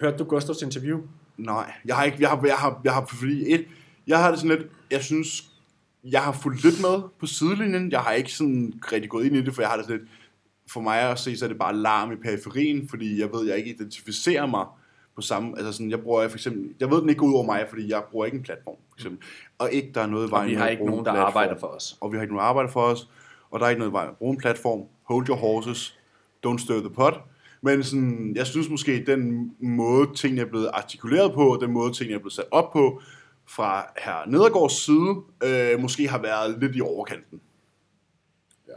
Hørte 0.00 0.18
du 0.18 0.24
Gustavs 0.24 0.62
interview? 0.62 1.00
Nej, 1.36 1.72
jeg 1.84 1.96
har 1.96 2.04
ikke, 2.04 2.16
jeg 2.20 2.28
har, 2.28 2.46
jeg 2.46 2.56
har, 2.56 2.80
jeg 2.84 2.94
har, 2.94 3.06
fordi 3.06 3.54
et, 3.54 3.66
jeg 4.06 4.18
har 4.18 4.30
det 4.30 4.40
sådan 4.40 4.58
lidt, 4.58 4.70
jeg 4.90 5.04
synes, 5.04 5.50
jeg 6.04 6.24
har 6.24 6.32
fulgt 6.32 6.64
lidt 6.64 6.80
med 6.80 7.02
på 7.18 7.26
sidelinjen, 7.26 7.90
jeg 7.90 8.00
har 8.00 8.12
ikke 8.12 8.32
sådan 8.32 8.80
rigtig 8.92 9.10
gået 9.10 9.26
ind 9.26 9.36
i 9.36 9.42
det, 9.42 9.54
for 9.54 9.62
jeg 9.62 9.68
har 9.70 9.76
det 9.76 9.86
sådan 9.86 10.00
lidt, 10.00 10.10
for 10.72 10.80
mig 10.80 11.00
at 11.00 11.18
se, 11.18 11.36
så 11.36 11.44
er 11.44 11.48
det 11.48 11.58
bare 11.58 11.76
larm 11.76 12.12
i 12.12 12.16
periferien, 12.16 12.88
fordi 12.88 13.20
jeg 13.20 13.32
ved, 13.32 13.46
jeg 13.46 13.56
ikke 13.58 13.74
identificerer 13.74 14.46
mig 14.46 14.66
på 15.16 15.22
samme, 15.22 15.52
altså 15.58 15.72
sådan, 15.72 15.90
jeg 15.90 16.00
bruger 16.00 16.28
for 16.28 16.36
eksempel, 16.36 16.74
jeg 16.80 16.90
ved, 16.90 17.00
den 17.00 17.08
ikke 17.08 17.22
ud 17.22 17.34
over 17.34 17.44
mig, 17.46 17.66
fordi 17.68 17.90
jeg 17.90 18.02
bruger 18.10 18.24
ikke 18.26 18.36
en 18.36 18.42
platform, 18.42 18.76
for 18.90 18.96
eksempel, 18.96 19.26
og 19.58 19.72
ikke 19.72 19.90
der 19.94 20.00
er 20.00 20.06
noget 20.06 20.28
i 20.28 20.32
Og 20.32 20.46
vi 20.46 20.54
har 20.54 20.68
ikke 20.68 20.84
nogen, 20.84 20.98
en 21.00 21.04
der 21.04 21.12
platform. 21.12 21.26
arbejder 21.26 21.58
for 21.60 21.66
os. 21.66 21.96
og 22.00 22.12
vi 22.12 22.16
har 22.16 22.22
ikke 22.22 22.34
nogen 22.34 22.48
arbejde 22.48 22.68
for 22.72 22.80
os, 22.82 23.10
og 23.50 23.60
der 23.60 23.66
er 23.66 23.70
ikke 23.70 23.78
noget 23.78 23.92
med 23.92 24.00
at 24.00 24.16
bruge 24.16 24.32
en 24.32 24.38
platform. 24.40 24.82
Hold 25.02 25.28
your 25.28 25.36
horses, 25.36 25.98
don't 26.46 26.58
stir 26.58 26.80
the 26.80 26.90
pot. 26.90 27.20
Men 27.62 27.82
sådan, 27.84 28.32
jeg 28.36 28.46
synes 28.46 28.68
måske, 28.68 29.04
den 29.06 29.50
måde 29.60 30.08
tingene 30.14 30.40
er 30.42 30.46
blevet 30.46 30.70
artikuleret 30.74 31.32
på, 31.34 31.58
den 31.60 31.72
måde 31.72 31.92
tingene 31.92 32.14
er 32.14 32.18
blevet 32.18 32.32
sat 32.32 32.44
op 32.50 32.72
på, 32.72 33.00
fra 33.48 33.86
her 33.98 34.26
Nedergaards 34.30 34.84
side, 34.84 35.16
øh, 35.44 35.80
måske 35.80 36.08
har 36.08 36.18
været 36.22 36.58
lidt 36.60 36.76
i 36.76 36.80
overkanten. 36.80 37.40
Ja. 38.68 38.72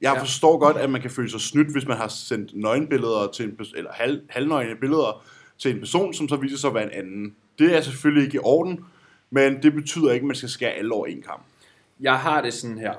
Jeg 0.00 0.14
Ja. 0.14 0.20
forstår 0.22 0.58
godt, 0.58 0.76
at 0.76 0.90
man 0.90 1.00
kan 1.00 1.10
føle 1.10 1.30
sig 1.30 1.40
snydt, 1.40 1.72
hvis 1.72 1.86
man 1.86 1.96
har 1.96 2.08
sendt 2.08 2.50
nøgenbilleder 2.54 3.30
til 3.34 3.44
en 3.44 3.58
eller 3.76 3.92
halv, 3.92 4.20
halvnøgne 4.30 4.76
billeder 4.80 5.24
til 5.58 5.74
en 5.74 5.78
person, 5.78 6.14
som 6.14 6.28
så 6.28 6.36
viser 6.36 6.56
sig 6.56 6.68
at 6.68 6.74
være 6.74 6.84
en 6.84 7.06
anden. 7.06 7.36
Det 7.58 7.76
er 7.76 7.80
selvfølgelig 7.80 8.24
ikke 8.24 8.36
i 8.36 8.40
orden, 8.42 8.84
men 9.30 9.62
det 9.62 9.72
betyder 9.72 10.12
ikke, 10.12 10.24
at 10.24 10.26
man 10.26 10.36
skal 10.36 10.48
skære 10.48 10.70
alle 10.70 10.94
over 10.94 11.06
en 11.06 11.22
kamp. 11.22 11.42
Jeg 12.00 12.18
har 12.18 12.42
det 12.42 12.54
sådan 12.54 12.78
her. 12.78 12.94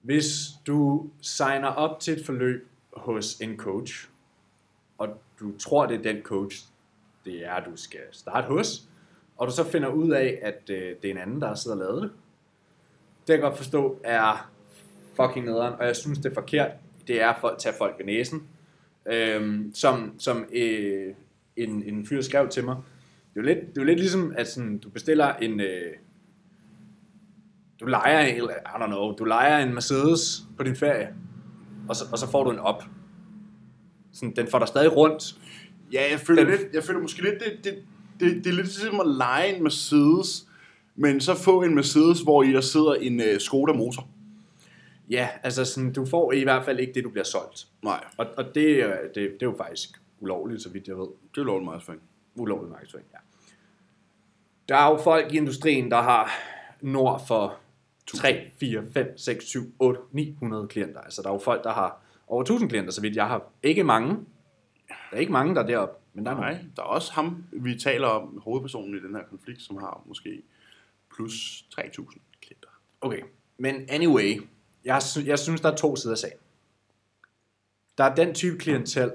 Hvis 0.00 0.26
du 0.66 1.10
signer 1.20 1.68
op 1.68 2.00
til 2.00 2.18
et 2.18 2.26
forløb 2.26 2.68
hos 2.92 3.34
en 3.40 3.56
coach, 3.56 4.08
og 4.98 5.08
du 5.40 5.58
tror, 5.58 5.86
det 5.86 5.98
er 5.98 6.12
den 6.12 6.22
coach, 6.22 6.64
det 7.24 7.46
er, 7.46 7.64
du 7.64 7.76
skal 7.76 8.00
starte 8.12 8.46
hos, 8.46 8.82
og 9.36 9.46
du 9.46 9.52
så 9.52 9.64
finder 9.64 9.88
ud 9.88 10.10
af, 10.10 10.38
at 10.42 10.70
øh, 10.70 10.96
det 11.02 11.04
er 11.04 11.10
en 11.10 11.18
anden, 11.18 11.40
der 11.40 11.48
har 11.48 11.54
siddet 11.54 11.80
og 11.80 11.86
lavet 11.86 12.02
det, 12.02 12.10
det 13.26 13.34
jeg 13.34 13.40
godt 13.40 13.56
forstå 13.56 14.00
er 14.04 14.50
fucking 15.14 15.46
nederen, 15.46 15.74
og 15.74 15.86
jeg 15.86 15.96
synes, 15.96 16.18
det 16.18 16.30
er 16.30 16.34
forkert. 16.34 16.70
Det 17.06 17.22
er 17.22 17.44
at 17.44 17.58
tage 17.58 17.74
folk 17.78 17.98
ved 17.98 18.06
næsen. 18.06 18.48
Øhm, 19.12 19.70
som 19.74 20.14
som 20.18 20.44
øh, 20.52 21.14
en, 21.56 21.82
en 21.82 22.06
fyr 22.06 22.20
skrev 22.20 22.48
til 22.48 22.64
mig, 22.64 22.76
det 23.34 23.40
er 23.40 23.40
jo 23.40 23.54
lidt, 23.54 23.74
det 23.74 23.80
er 23.80 23.84
lidt 23.84 23.98
ligesom, 24.00 24.32
at 24.36 24.48
sådan, 24.48 24.78
du 24.78 24.90
bestiller 24.90 25.34
en... 25.34 25.60
Øh, 25.60 25.92
du 27.80 27.86
leger, 27.86 28.26
I 28.26 28.40
don't 28.64 28.86
know, 28.86 29.12
du 29.16 29.24
leger 29.24 29.58
en 29.58 29.74
Mercedes 29.74 30.42
på 30.56 30.62
din 30.62 30.76
ferie, 30.76 31.14
og 31.88 31.96
så, 31.96 32.04
og 32.12 32.18
så 32.18 32.30
får 32.30 32.44
du 32.44 32.50
en 32.50 32.58
op. 32.58 32.82
Sådan, 34.12 34.36
den 34.36 34.46
får 34.46 34.58
dig 34.58 34.68
stadig 34.68 34.96
rundt. 34.96 35.38
Ja, 35.92 36.02
jeg 36.10 36.20
føler, 36.20 36.44
Den- 36.44 36.50
lidt, 36.50 36.74
jeg 36.74 36.84
føler 36.84 37.00
måske 37.00 37.22
lidt, 37.22 37.34
det, 37.34 37.64
det, 37.64 37.74
det, 38.20 38.44
det 38.44 38.50
er 38.50 38.54
lidt 38.54 38.66
ligesom 38.66 39.00
at 39.00 39.06
lege 39.06 39.56
en 39.56 39.62
Mercedes, 39.62 40.46
men 40.96 41.20
så 41.20 41.34
få 41.34 41.62
en 41.62 41.74
Mercedes, 41.74 42.20
hvor 42.20 42.42
i 42.42 42.52
der 42.52 42.60
sidder 42.60 42.94
en 42.94 43.20
uh, 43.20 43.38
Skoda 43.38 43.72
motor. 43.72 44.08
Ja, 45.10 45.28
altså 45.42 45.64
sådan, 45.64 45.92
du 45.92 46.06
får 46.06 46.32
i 46.32 46.42
hvert 46.42 46.64
fald 46.64 46.78
ikke 46.80 46.92
det, 46.92 47.04
du 47.04 47.10
bliver 47.10 47.24
solgt. 47.24 47.66
Nej, 47.82 48.04
Og, 48.16 48.26
og 48.36 48.54
det, 48.54 48.80
er- 48.82 49.02
det, 49.02 49.14
det 49.14 49.42
er 49.42 49.46
jo 49.46 49.54
faktisk 49.56 49.90
ulovligt, 50.20 50.62
så 50.62 50.70
vidt 50.70 50.88
jeg 50.88 50.96
ved. 50.98 51.08
det 51.34 51.40
er 51.40 51.44
lovligt 51.44 51.64
meget 51.64 51.82
fint. 51.82 52.00
Ulovlig 52.36 52.70
markedsføring, 52.70 53.08
ja. 53.12 53.18
Der 54.68 54.76
er 54.76 54.90
jo 54.90 54.96
folk 54.96 55.32
i 55.32 55.36
industrien, 55.36 55.90
der 55.90 56.02
har 56.02 56.30
nord 56.80 57.26
for 57.26 57.56
3, 58.14 58.50
4, 58.60 58.84
5, 58.92 59.18
6, 59.18 59.44
7, 59.44 59.74
8, 59.78 60.00
900 60.12 60.68
klienter. 60.68 61.00
Altså 61.00 61.22
der 61.22 61.28
er 61.28 61.32
jo 61.32 61.38
folk, 61.38 61.64
der 61.64 61.72
har 61.72 62.02
over 62.26 62.42
1000 62.42 62.68
klienter, 62.70 62.92
så 62.92 63.00
vidt 63.00 63.16
jeg 63.16 63.26
har. 63.26 63.42
Ikke 63.62 63.84
mange. 63.84 64.16
Der 64.88 65.16
er 65.16 65.20
ikke 65.20 65.32
mange, 65.32 65.54
der 65.54 65.62
er 65.62 65.66
deroppe, 65.66 65.94
men 66.14 66.24
der 66.24 66.30
er 66.30 66.34
Nej, 66.34 66.52
nogle. 66.52 66.70
der 66.76 66.82
er 66.82 66.86
også 66.86 67.12
ham, 67.12 67.44
vi 67.52 67.78
taler 67.78 68.06
om, 68.08 68.40
hovedpersonen 68.44 68.94
i 68.94 69.00
den 69.00 69.14
her 69.14 69.22
konflikt, 69.30 69.62
som 69.62 69.76
har 69.76 70.02
måske 70.06 70.42
plus 71.16 71.64
3.000 71.80 72.18
klienter. 72.42 72.68
Okay, 73.00 73.20
men 73.58 73.74
anyway, 73.88 74.40
jeg, 74.84 75.02
jeg 75.24 75.38
synes, 75.38 75.60
der 75.60 75.72
er 75.72 75.76
to 75.76 75.96
sider 75.96 76.14
af 76.14 76.18
sagen. 76.18 76.38
Der 77.98 78.04
er 78.04 78.14
den 78.14 78.34
type 78.34 78.58
klientel, 78.58 79.12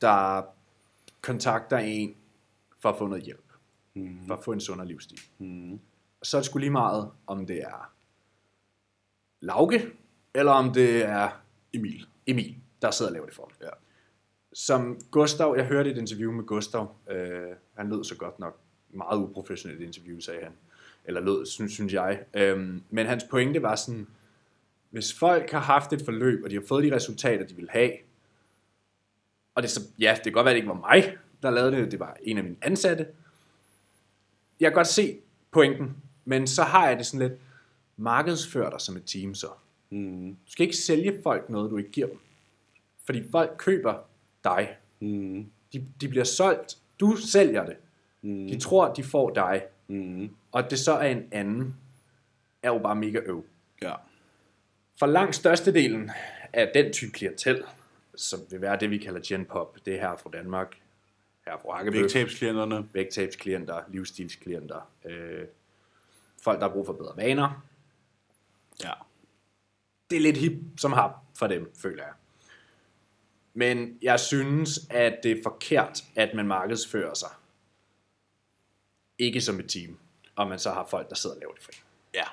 der 0.00 0.42
kontakter 1.20 1.78
en 1.78 2.16
for 2.78 2.88
at 2.88 2.98
få 2.98 3.06
noget 3.06 3.24
hjælp. 3.24 3.52
Mm. 3.94 4.26
For 4.26 4.34
at 4.34 4.44
få 4.44 4.52
en 4.52 4.60
sundere 4.60 4.88
livsstil. 4.88 5.20
Mm. 5.38 5.80
så 6.22 6.36
er 6.36 6.40
det 6.40 6.46
sgu 6.46 6.58
lige 6.58 6.70
meget, 6.70 7.10
om 7.26 7.46
det 7.46 7.62
er 7.62 7.92
Lauke, 9.40 9.90
eller 10.34 10.52
om 10.52 10.72
det 10.72 11.04
er 11.04 11.30
Emil. 11.72 12.06
Emil, 12.26 12.56
der 12.82 12.90
sidder 12.90 13.10
og 13.10 13.12
laver 13.12 13.26
det 13.26 13.34
for 13.34 13.44
dem. 13.44 13.56
Ja. 13.62 13.68
Som 14.52 15.00
Gustav, 15.10 15.54
jeg 15.56 15.66
hørte 15.66 15.90
et 15.90 15.98
interview 15.98 16.32
med 16.32 16.44
Gustav, 16.44 16.94
øh, 17.10 17.56
han 17.76 17.88
lød 17.88 18.04
så 18.04 18.16
godt 18.16 18.38
nok 18.38 18.58
meget 18.88 19.18
uprofessionelt 19.18 19.80
interview, 19.80 20.20
sagde 20.20 20.42
han. 20.42 20.52
Eller 21.04 21.20
lød, 21.20 21.46
synes, 21.46 21.72
synes 21.72 21.92
jeg. 21.92 22.20
Øhm, 22.34 22.82
men 22.90 23.06
hans 23.06 23.24
pointe 23.30 23.62
var 23.62 23.76
sådan, 23.76 24.06
hvis 24.90 25.14
folk 25.18 25.50
har 25.50 25.60
haft 25.60 25.92
et 25.92 26.02
forløb, 26.04 26.44
og 26.44 26.50
de 26.50 26.54
har 26.54 26.62
fået 26.68 26.84
de 26.84 26.94
resultater, 26.94 27.46
de 27.46 27.56
vil 27.56 27.68
have, 27.70 27.92
og 29.54 29.62
det 29.62 29.70
så, 29.70 29.80
ja, 29.98 30.14
det 30.14 30.22
kan 30.22 30.32
godt 30.32 30.44
være, 30.44 30.54
det 30.54 30.58
ikke 30.58 30.68
var 30.68 30.92
mig, 30.92 31.16
der 31.42 31.50
lavede 31.50 31.76
det, 31.76 31.92
det 31.92 32.00
var 32.00 32.16
en 32.22 32.38
af 32.38 32.44
mine 32.44 32.56
ansatte. 32.62 33.06
Jeg 34.60 34.70
kan 34.70 34.74
godt 34.74 34.86
se 34.86 35.18
pointen, 35.50 35.96
men 36.24 36.46
så 36.46 36.62
har 36.62 36.88
jeg 36.88 36.98
det 36.98 37.06
sådan 37.06 37.28
lidt, 37.28 37.40
markedsfør 37.96 38.70
dig 38.70 38.80
som 38.80 38.96
et 38.96 39.02
team 39.06 39.34
så. 39.34 39.48
Mm. 39.90 40.36
Du 40.46 40.50
skal 40.50 40.64
ikke 40.64 40.76
sælge 40.76 41.20
folk 41.22 41.50
noget, 41.50 41.70
du 41.70 41.76
ikke 41.76 41.90
giver 41.90 42.06
dem. 42.06 42.18
Fordi 43.04 43.30
folk 43.30 43.54
køber 43.58 43.94
dig. 44.44 44.76
Mm. 45.00 45.46
De, 45.72 45.86
de 46.00 46.08
bliver 46.08 46.24
solgt. 46.24 46.78
Du 47.00 47.16
sælger 47.16 47.66
det. 47.66 47.76
Mm. 48.22 48.48
De 48.48 48.60
tror, 48.60 48.94
de 48.94 49.02
får 49.02 49.30
dig. 49.30 49.62
Mm. 49.88 50.30
Og 50.54 50.70
det 50.70 50.78
så 50.78 50.92
er 50.92 51.08
en 51.08 51.28
anden, 51.32 51.76
er 52.62 52.68
jo 52.68 52.78
bare 52.78 52.96
mega 52.96 53.18
øv. 53.18 53.44
Ja. 53.82 53.94
For 54.98 55.06
langt 55.06 55.34
størstedelen 55.34 56.10
af 56.52 56.70
den 56.74 56.92
type 56.92 57.12
klientel, 57.12 57.64
som 58.16 58.40
vil 58.50 58.60
være 58.60 58.76
det, 58.80 58.90
vi 58.90 58.98
kalder 58.98 59.20
genpop, 59.24 59.76
det 59.86 59.94
er 59.94 60.00
her 60.00 60.16
fra 60.16 60.30
Danmark, 60.32 60.80
her 61.46 61.58
fra 61.58 61.76
Hakkebøf, 61.76 62.00
Vægtabsklienterne. 62.02 62.88
vægtabsklienter, 62.92 63.82
livsstilsklienter, 63.88 64.90
øh, 65.04 65.46
folk, 66.42 66.60
der 66.60 66.66
har 66.66 66.72
brug 66.74 66.86
for 66.86 66.92
bedre 66.92 67.16
vaner. 67.16 67.64
Ja. 68.82 68.92
det 70.10 70.16
er 70.16 70.20
lidt 70.20 70.36
hip 70.36 70.52
som 70.78 70.92
har 70.92 71.22
for 71.38 71.46
dem, 71.46 71.72
føler 71.82 72.04
jeg. 72.04 72.12
Men 73.54 73.98
jeg 74.02 74.20
synes, 74.20 74.80
at 74.90 75.18
det 75.22 75.32
er 75.32 75.42
forkert, 75.42 76.04
at 76.16 76.34
man 76.34 76.46
markedsfører 76.46 77.14
sig. 77.14 77.30
Ikke 79.18 79.40
som 79.40 79.60
et 79.60 79.68
team, 79.68 79.98
og 80.36 80.48
man 80.48 80.58
så 80.58 80.70
har 80.70 80.86
folk, 80.90 81.08
der 81.08 81.14
sidder 81.14 81.36
og 81.36 81.40
laver 81.40 81.52
det 81.52 81.62
for 81.62 81.72
en. 81.72 81.78
Ja. 82.14 82.24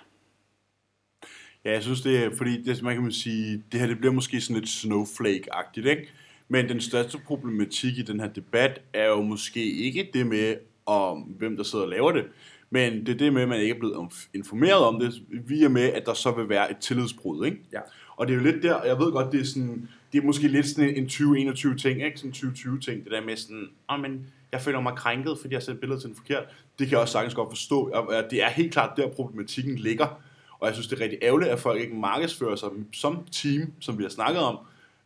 Ja, 1.65 1.71
jeg 1.71 1.83
synes 1.83 2.01
det 2.01 2.23
er, 2.23 2.35
fordi 2.37 2.63
det, 2.63 2.83
man 2.83 2.93
kan 2.93 3.03
man 3.03 3.11
sige, 3.11 3.63
det 3.71 3.79
her 3.79 3.87
det 3.87 3.97
bliver 3.97 4.13
måske 4.13 4.41
sådan 4.41 4.55
lidt 4.55 4.69
snowflake-agtigt, 4.69 5.87
ikke? 5.89 6.09
Men 6.47 6.69
den 6.69 6.81
største 6.81 7.17
problematik 7.17 7.97
i 7.97 8.01
den 8.01 8.19
her 8.19 8.27
debat 8.27 8.81
er 8.93 9.07
jo 9.07 9.21
måske 9.21 9.71
ikke 9.71 10.09
det 10.13 10.27
med, 10.27 10.55
om 10.85 11.19
hvem 11.21 11.57
der 11.57 11.63
sidder 11.63 11.85
og 11.85 11.89
laver 11.89 12.11
det, 12.11 12.25
men 12.69 13.05
det 13.05 13.09
er 13.09 13.17
det 13.17 13.33
med, 13.33 13.41
at 13.41 13.49
man 13.49 13.61
ikke 13.61 13.75
er 13.75 13.79
blevet 13.79 13.95
inf- 13.95 14.29
informeret 14.33 14.85
om 14.85 14.99
det, 14.99 15.13
via 15.29 15.69
med, 15.69 15.81
at 15.81 16.05
der 16.05 16.13
så 16.13 16.31
vil 16.31 16.49
være 16.49 16.71
et 16.71 16.77
tillidsbrud, 16.77 17.45
ikke? 17.45 17.57
Ja. 17.73 17.79
Og 18.15 18.27
det 18.27 18.33
er 18.33 18.37
jo 18.37 18.43
lidt 18.43 18.63
der, 18.63 18.73
og 18.73 18.87
jeg 18.87 18.99
ved 18.99 19.11
godt, 19.11 19.31
det 19.31 19.41
er 19.41 19.45
sådan, 19.45 19.89
det 20.13 20.17
er 20.17 20.25
måske 20.25 20.47
lidt 20.47 20.67
sådan 20.67 20.95
en 20.95 21.03
2021 21.03 21.75
ting, 21.75 22.03
ikke? 22.05 22.17
Sådan 22.17 22.29
en 22.29 22.33
2020 22.33 22.79
ting, 22.79 23.03
det 23.03 23.11
der 23.11 23.21
med 23.21 23.37
sådan, 23.37 23.69
åh, 23.89 23.99
men 23.99 24.27
jeg 24.51 24.61
føler 24.61 24.81
mig 24.81 24.95
krænket, 24.97 25.37
fordi 25.41 25.53
jeg 25.53 25.59
har 25.59 25.63
sendt 25.63 25.79
billedet 25.79 26.01
til 26.01 26.09
den 26.09 26.17
forkert. 26.17 26.43
Det 26.79 26.87
kan 26.87 26.91
jeg 26.91 26.99
også 26.99 27.11
sagtens 27.11 27.35
godt 27.35 27.49
forstå. 27.49 27.93
Det 28.29 28.43
er 28.43 28.49
helt 28.49 28.73
klart 28.73 28.97
der, 28.97 29.09
problematikken 29.09 29.75
ligger. 29.75 30.21
Og 30.59 30.67
jeg 30.67 30.73
synes, 30.75 30.87
det 30.87 30.99
er 30.99 31.03
rigtig 31.03 31.19
ærgerligt, 31.21 31.51
at 31.51 31.59
folk 31.59 31.81
ikke 31.81 31.95
markedsfører 31.95 32.55
sig 32.55 32.69
som 32.93 33.25
team, 33.31 33.73
som 33.79 33.97
vi 33.97 34.03
har 34.03 34.09
snakket 34.09 34.41
om. 34.43 34.57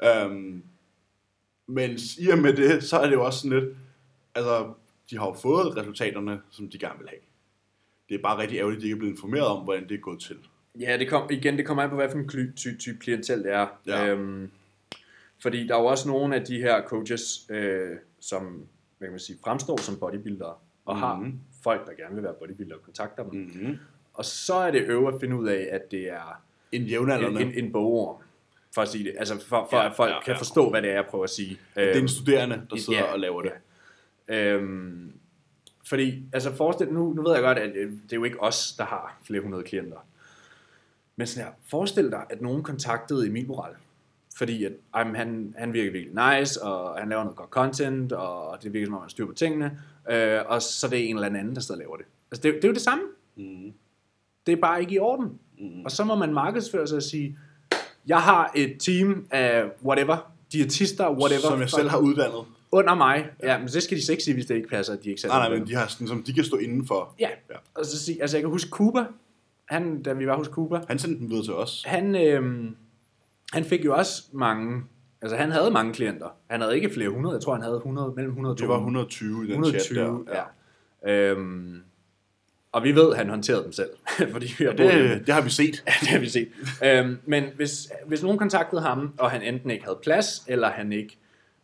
Øhm, 0.03 0.63
men 1.67 1.99
i 2.19 2.27
og 2.27 2.37
med 2.37 2.53
det, 2.53 2.83
så 2.83 2.97
er 2.97 3.05
det 3.05 3.13
jo 3.13 3.25
også 3.25 3.39
sådan 3.39 3.59
lidt, 3.59 3.75
altså, 4.35 4.73
de 5.09 5.17
har 5.17 5.25
jo 5.25 5.33
fået 5.33 5.77
resultaterne, 5.77 6.41
som 6.51 6.69
de 6.69 6.77
gerne 6.77 6.99
vil 6.99 7.09
have. 7.09 7.19
Det 8.09 8.15
er 8.15 8.21
bare 8.21 8.41
rigtig 8.41 8.57
ærgerligt, 8.57 8.77
at 8.77 8.81
de 8.81 8.87
ikke 8.87 8.95
er 8.95 8.99
blevet 8.99 9.13
informeret 9.13 9.45
om, 9.45 9.63
hvordan 9.63 9.83
det 9.89 9.95
er 9.95 9.99
gået 9.99 10.19
til. 10.19 10.37
Ja, 10.79 10.97
det 10.97 11.09
kom, 11.09 11.27
igen, 11.31 11.57
det 11.57 11.65
kommer 11.65 11.83
an 11.83 11.89
på, 11.89 11.95
hvad 11.95 12.09
for 12.09 12.17
en 12.17 12.29
kly- 12.29 12.55
ty- 12.55 12.77
type 12.79 12.99
klientel 12.99 13.43
det 13.43 13.53
er. 13.53 13.67
Ja. 13.87 14.07
Øhm, 14.07 14.51
fordi 15.41 15.67
der 15.67 15.75
er 15.75 15.79
jo 15.79 15.85
også 15.85 16.07
nogle 16.07 16.35
af 16.35 16.45
de 16.45 16.57
her 16.57 16.81
coaches, 16.87 17.45
øh, 17.49 17.97
som 18.19 18.65
hvad 18.97 19.07
kan 19.07 19.11
man 19.13 19.19
sige, 19.19 19.37
fremstår 19.43 19.77
som 19.81 19.99
bodybuildere, 19.99 20.53
og 20.85 20.95
mm-hmm. 20.95 21.01
har 21.01 21.15
Mhm. 21.15 21.39
folk, 21.63 21.87
der 21.87 21.93
gerne 22.03 22.15
vil 22.15 22.23
være 22.23 22.33
bodybuildere, 22.33 22.79
kontakter 22.79 23.23
dem. 23.23 23.39
Mm. 23.39 23.51
Mm-hmm. 23.61 23.77
Og 24.13 24.25
så 24.25 24.53
er 24.55 24.71
det 24.71 24.81
øve 24.87 25.13
at 25.13 25.19
finde 25.19 25.35
ud 25.35 25.47
af, 25.47 25.67
at 25.71 25.91
det 25.91 26.09
er 26.11 26.41
En 26.71 26.81
en, 26.81 26.87
jævnaldrende. 26.87 27.41
en, 27.41 27.65
en 27.65 27.71
bogorm, 27.71 28.21
for 28.75 28.81
at 28.81 28.87
sige 28.87 29.03
det. 29.03 29.13
Altså 29.19 29.39
for, 29.39 29.67
for 29.69 29.77
Ja, 29.77 29.83
ja, 29.83 29.89
at 29.89 29.95
folk 29.95 30.09
ja, 30.09 30.15
ja, 30.15 30.21
kan 30.21 30.33
ja. 30.33 30.39
forstå, 30.39 30.69
hvad 30.69 30.81
det 30.81 30.89
er, 30.89 30.93
jeg 30.93 31.05
prøver 31.09 31.23
at 31.23 31.29
sige. 31.29 31.59
det 31.75 31.95
er 31.97 32.01
en 32.01 32.07
studerende, 32.07 32.67
der 32.69 32.77
sidder 32.77 32.99
ja, 32.99 33.13
og 33.13 33.19
laver 33.19 33.41
det. 33.41 33.51
Øhm, 34.27 35.11
fordi, 35.87 36.23
altså 36.33 36.55
forestil 36.55 36.87
nu, 36.87 37.13
nu 37.13 37.21
ved 37.23 37.33
jeg 37.33 37.41
godt, 37.41 37.57
at 37.57 37.75
øh, 37.75 37.91
det 37.91 38.11
er 38.13 38.15
jo 38.15 38.23
ikke 38.23 38.41
os, 38.41 38.73
der 38.77 38.83
har 38.85 39.17
flere 39.23 39.41
hundrede 39.41 39.63
klienter. 39.63 39.97
Men 41.15 41.27
sådan 41.27 41.45
her, 41.47 41.53
forestil 41.69 42.11
dig, 42.11 42.25
at 42.29 42.41
nogen 42.41 42.63
kontaktede 42.63 43.27
Emil 43.27 43.47
Moral. 43.47 43.73
Fordi 44.37 44.63
at, 44.65 44.71
ej, 44.93 45.03
men 45.03 45.15
han, 45.15 45.55
han 45.57 45.73
virker 45.73 45.91
virkelig 45.91 46.39
nice, 46.39 46.61
og 46.63 46.99
han 46.99 47.09
laver 47.09 47.23
noget 47.23 47.37
godt 47.37 47.49
content, 47.49 48.11
og 48.11 48.57
det 48.63 48.73
virker 48.73 48.85
som 48.87 48.93
om, 48.93 49.01
han 49.01 49.09
styr 49.09 49.25
på 49.25 49.33
tingene. 49.33 49.79
Øh, 50.11 50.39
og 50.45 50.61
så 50.61 50.87
er 50.87 50.89
det 50.89 51.09
en 51.09 51.15
eller 51.15 51.27
anden, 51.39 51.55
der 51.55 51.61
sidder 51.61 51.73
og 51.73 51.79
laver 51.79 51.95
det. 51.97 52.05
Altså 52.31 52.41
det, 52.43 52.53
det 52.55 52.63
er 52.63 52.67
jo 52.67 52.73
det 52.73 52.81
samme. 52.81 53.03
Mm. 53.37 53.73
Det 54.45 54.51
er 54.51 54.55
bare 54.61 54.81
ikke 54.81 54.95
i 54.95 54.99
orden. 54.99 55.39
Mm. 55.59 55.85
Og 55.85 55.91
så 55.91 56.03
må 56.03 56.15
man 56.15 56.33
markedsføre 56.33 56.87
sig 56.87 56.95
og 56.95 57.03
sige, 57.03 57.37
jeg 58.07 58.19
har 58.21 58.51
et 58.55 58.75
team 58.79 59.27
af 59.31 59.65
whatever, 59.85 60.31
diætister, 60.53 61.09
whatever, 61.11 61.41
Som 61.41 61.59
jeg 61.61 61.69
selv 61.69 61.89
har 61.89 61.97
uddannet. 61.97 62.45
under 62.71 62.95
mig. 62.95 63.29
Ja, 63.43 63.57
men 63.57 63.67
det 63.67 63.83
skal 63.83 63.97
de 63.97 64.11
ikke 64.11 64.23
sige, 64.23 64.33
hvis 64.33 64.45
det 64.45 64.55
ikke 64.55 64.67
passer, 64.69 64.93
at 64.93 65.03
de 65.03 65.09
ikke 65.09 65.21
selv 65.21 65.31
Nej, 65.33 65.49
nej, 65.49 65.57
men 65.57 65.67
de 65.67 65.75
har 65.75 65.87
sådan, 65.87 66.07
som 66.07 66.23
de 66.23 66.33
kan 66.33 66.43
stå 66.43 66.57
indenfor. 66.57 67.15
Ja, 67.19 67.29
Ja. 67.49 67.55
og 67.75 67.85
så 67.85 67.99
sige, 68.05 68.21
altså 68.21 68.37
jeg 68.37 68.41
kan 68.41 68.49
huske 68.49 68.69
Cuba, 68.69 69.05
han, 69.65 70.01
da 70.03 70.13
vi 70.13 70.27
var 70.27 70.37
hos 70.37 70.47
Cuba, 70.47 70.81
Han 70.87 70.99
sendte 70.99 71.19
den 71.19 71.29
videre 71.29 71.43
til 71.43 71.53
os. 71.53 71.83
han, 71.87 72.15
øhm, 72.15 72.75
han 73.53 73.63
fik 73.65 73.85
jo 73.85 73.95
også 73.95 74.23
mange 74.33 74.83
Altså, 75.21 75.37
han 75.37 75.51
havde 75.51 75.71
mange 75.71 75.93
klienter. 75.93 76.27
Han 76.49 76.61
havde 76.61 76.75
ikke 76.75 76.89
flere 76.93 77.09
hundrede. 77.09 77.33
Jeg 77.35 77.41
tror, 77.41 77.53
han 77.53 77.61
havde 77.61 77.75
100, 77.75 78.13
mellem 78.15 78.31
100 78.31 78.53
og 78.53 78.59
Det 78.59 78.67
var 78.67 78.75
200. 78.75 79.03
120 79.05 79.29
i 79.29 79.47
den 79.47 79.51
120, 79.51 80.25
chat 80.25 80.35
der. 80.35 80.43
ja. 81.05 81.31
Øhm, 81.31 81.81
og 82.71 82.83
vi 82.83 82.95
ved, 82.95 83.11
at 83.11 83.17
han 83.17 83.29
håndterede 83.29 83.63
dem 83.63 83.71
selv, 83.71 83.89
fordi 84.33 84.53
vi 84.57 84.65
har 84.65 84.73
Ja, 84.77 85.09
det, 85.13 85.27
det 85.27 85.33
har 85.33 85.41
vi 85.41 85.49
set. 85.49 85.83
Ja, 85.87 85.91
det 86.01 86.07
har 86.07 86.19
vi 86.19 86.29
set. 86.29 86.47
øhm, 86.85 87.17
men 87.25 87.43
hvis, 87.55 87.91
hvis 88.07 88.23
nogen 88.23 88.37
kontaktede 88.37 88.81
ham, 88.81 89.13
og 89.17 89.31
han 89.31 89.41
enten 89.41 89.69
ikke 89.69 89.83
havde 89.83 89.99
plads, 90.03 90.43
eller 90.47 90.69
han 90.69 90.91
ikke 90.91 91.17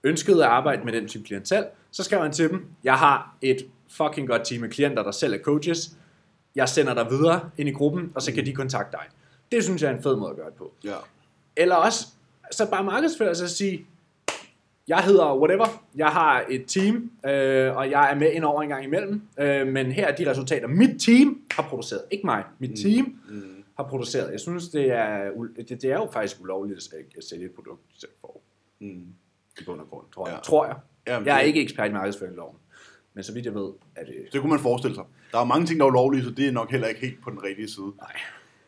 ønskede 0.03 0.45
at 0.45 0.49
arbejde 0.51 0.83
med 0.85 0.93
den 0.93 1.07
type 1.07 1.23
klientel, 1.23 1.65
så 1.91 2.03
skrev 2.03 2.21
han 2.21 2.31
til 2.31 2.49
dem, 2.49 2.65
jeg 2.83 2.93
har 2.95 3.35
et 3.41 3.57
fucking 3.89 4.27
godt 4.27 4.45
team 4.45 4.63
af 4.63 4.69
klienter, 4.69 5.03
der 5.03 5.11
selv 5.11 5.33
er 5.33 5.37
coaches. 5.37 5.91
Jeg 6.55 6.69
sender 6.69 6.93
dig 6.93 7.07
videre 7.09 7.49
ind 7.57 7.69
i 7.69 7.71
gruppen, 7.71 8.11
og 8.15 8.21
så 8.21 8.33
kan 8.33 8.45
de 8.45 8.53
kontakte 8.53 8.97
dig. 8.97 9.05
Det 9.51 9.63
synes 9.63 9.81
jeg 9.81 9.91
er 9.91 9.97
en 9.97 10.03
fed 10.03 10.15
måde 10.15 10.29
at 10.29 10.35
gøre 10.37 10.45
det 10.49 10.55
på. 10.55 10.73
Ja. 10.83 10.95
Eller 11.55 11.75
også, 11.75 12.07
så 12.51 12.69
bare 12.69 12.83
markedsføre 12.83 13.35
sig 13.35 13.43
og 13.43 13.49
sige, 13.49 13.85
jeg 14.87 14.99
hedder 15.03 15.35
whatever, 15.39 15.83
jeg 15.95 16.07
har 16.07 16.45
et 16.49 16.63
team, 16.67 17.11
øh, 17.25 17.75
og 17.77 17.89
jeg 17.91 18.11
er 18.11 18.15
med 18.15 18.31
ind 18.31 18.43
over 18.43 18.61
en 18.61 18.69
gang 18.69 18.83
imellem, 18.83 19.21
øh, 19.39 19.67
men 19.67 19.91
her 19.91 20.07
er 20.07 20.15
de 20.15 20.29
resultater, 20.29 20.67
mit 20.67 21.01
team 21.01 21.41
har 21.51 21.63
produceret. 21.63 22.01
Ikke 22.11 22.25
mig, 22.25 22.43
mit 22.59 22.71
team 22.79 23.05
Mm. 23.29 23.63
har 23.77 23.83
produceret. 23.83 24.31
Jeg 24.31 24.39
synes, 24.39 24.69
det 24.69 24.91
er, 24.91 25.31
det, 25.57 25.69
det 25.81 25.83
er 25.83 25.93
jo 25.95 26.09
faktisk 26.13 26.41
ulovligt 26.41 26.77
at 26.77 26.83
sælge- 26.83 27.05
at 27.17 27.23
sælge 27.23 27.45
et 27.45 27.51
produkt 27.51 27.81
selv 27.97 28.11
for, 28.21 28.39
Mm. 28.79 29.05
i 29.61 29.63
bund 29.65 29.79
og 29.79 29.87
grund, 29.89 30.05
tror 30.13 30.27
jeg. 30.27 30.35
Ja. 30.35 30.41
Tror 30.41 30.65
jeg. 30.65 30.75
Jamen, 31.07 31.27
Jeg 31.27 31.35
er 31.35 31.39
det- 31.39 31.47
ikke 31.47 31.61
ekspert 31.61 31.89
i 31.89 31.93
markedsføringsloven, 31.93 32.55
men 33.13 33.23
så 33.23 33.33
vidt 33.33 33.45
jeg 33.45 33.55
ved, 33.55 33.71
er 33.95 34.05
det... 34.05 34.13
Det 34.33 34.41
kunne 34.41 34.49
man 34.49 34.59
forestille 34.59 34.95
sig. 34.95 35.03
Der 35.31 35.39
er 35.39 35.45
mange 35.45 35.65
ting, 35.67 35.79
der 35.79 35.85
er 35.85 35.89
ulovlige, 35.89 36.23
så 36.23 36.29
det 36.29 36.47
er 36.47 36.51
nok 36.51 36.71
heller 36.71 36.87
ikke 36.87 37.01
helt 37.01 37.21
på 37.21 37.29
den 37.29 37.43
rigtige 37.43 37.67
side. 37.69 37.93
Nej. 37.97 38.11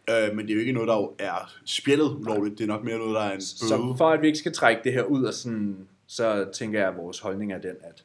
Øh, 0.09 0.35
men 0.35 0.45
det 0.45 0.49
er 0.51 0.53
jo 0.55 0.59
ikke 0.59 0.71
noget, 0.71 0.87
der 0.87 1.25
er 1.25 1.53
spjældet 1.65 2.05
ulovligt. 2.19 2.57
Det 2.57 2.63
er 2.63 2.67
nok 2.67 2.83
mere 2.83 2.97
noget, 2.97 3.15
der 3.15 3.21
er 3.21 3.33
en 3.35 3.41
Så 3.41 3.77
bøde. 3.77 3.97
for 3.97 4.09
at 4.09 4.21
vi 4.21 4.27
ikke 4.27 4.39
skal 4.39 4.53
trække 4.53 4.81
det 4.83 4.93
her 4.93 5.03
ud, 5.03 5.23
og 5.23 5.33
sådan, 5.33 5.87
så 6.07 6.49
tænker 6.53 6.79
jeg, 6.79 6.89
at 6.89 6.97
vores 6.97 7.19
holdning 7.19 7.53
er 7.53 7.57
den, 7.61 7.75
at 7.83 8.03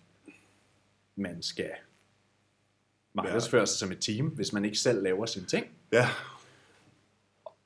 man 1.17 1.43
skal 1.43 1.71
markedsføre 3.15 3.67
sig 3.67 3.79
som 3.79 3.93
et 3.93 3.99
team, 4.01 4.27
hvis 4.27 4.53
man 4.53 4.65
ikke 4.65 4.77
selv 4.79 5.03
laver 5.03 5.27
sine 5.27 5.47
ting. 5.47 5.67
Ja, 5.93 6.09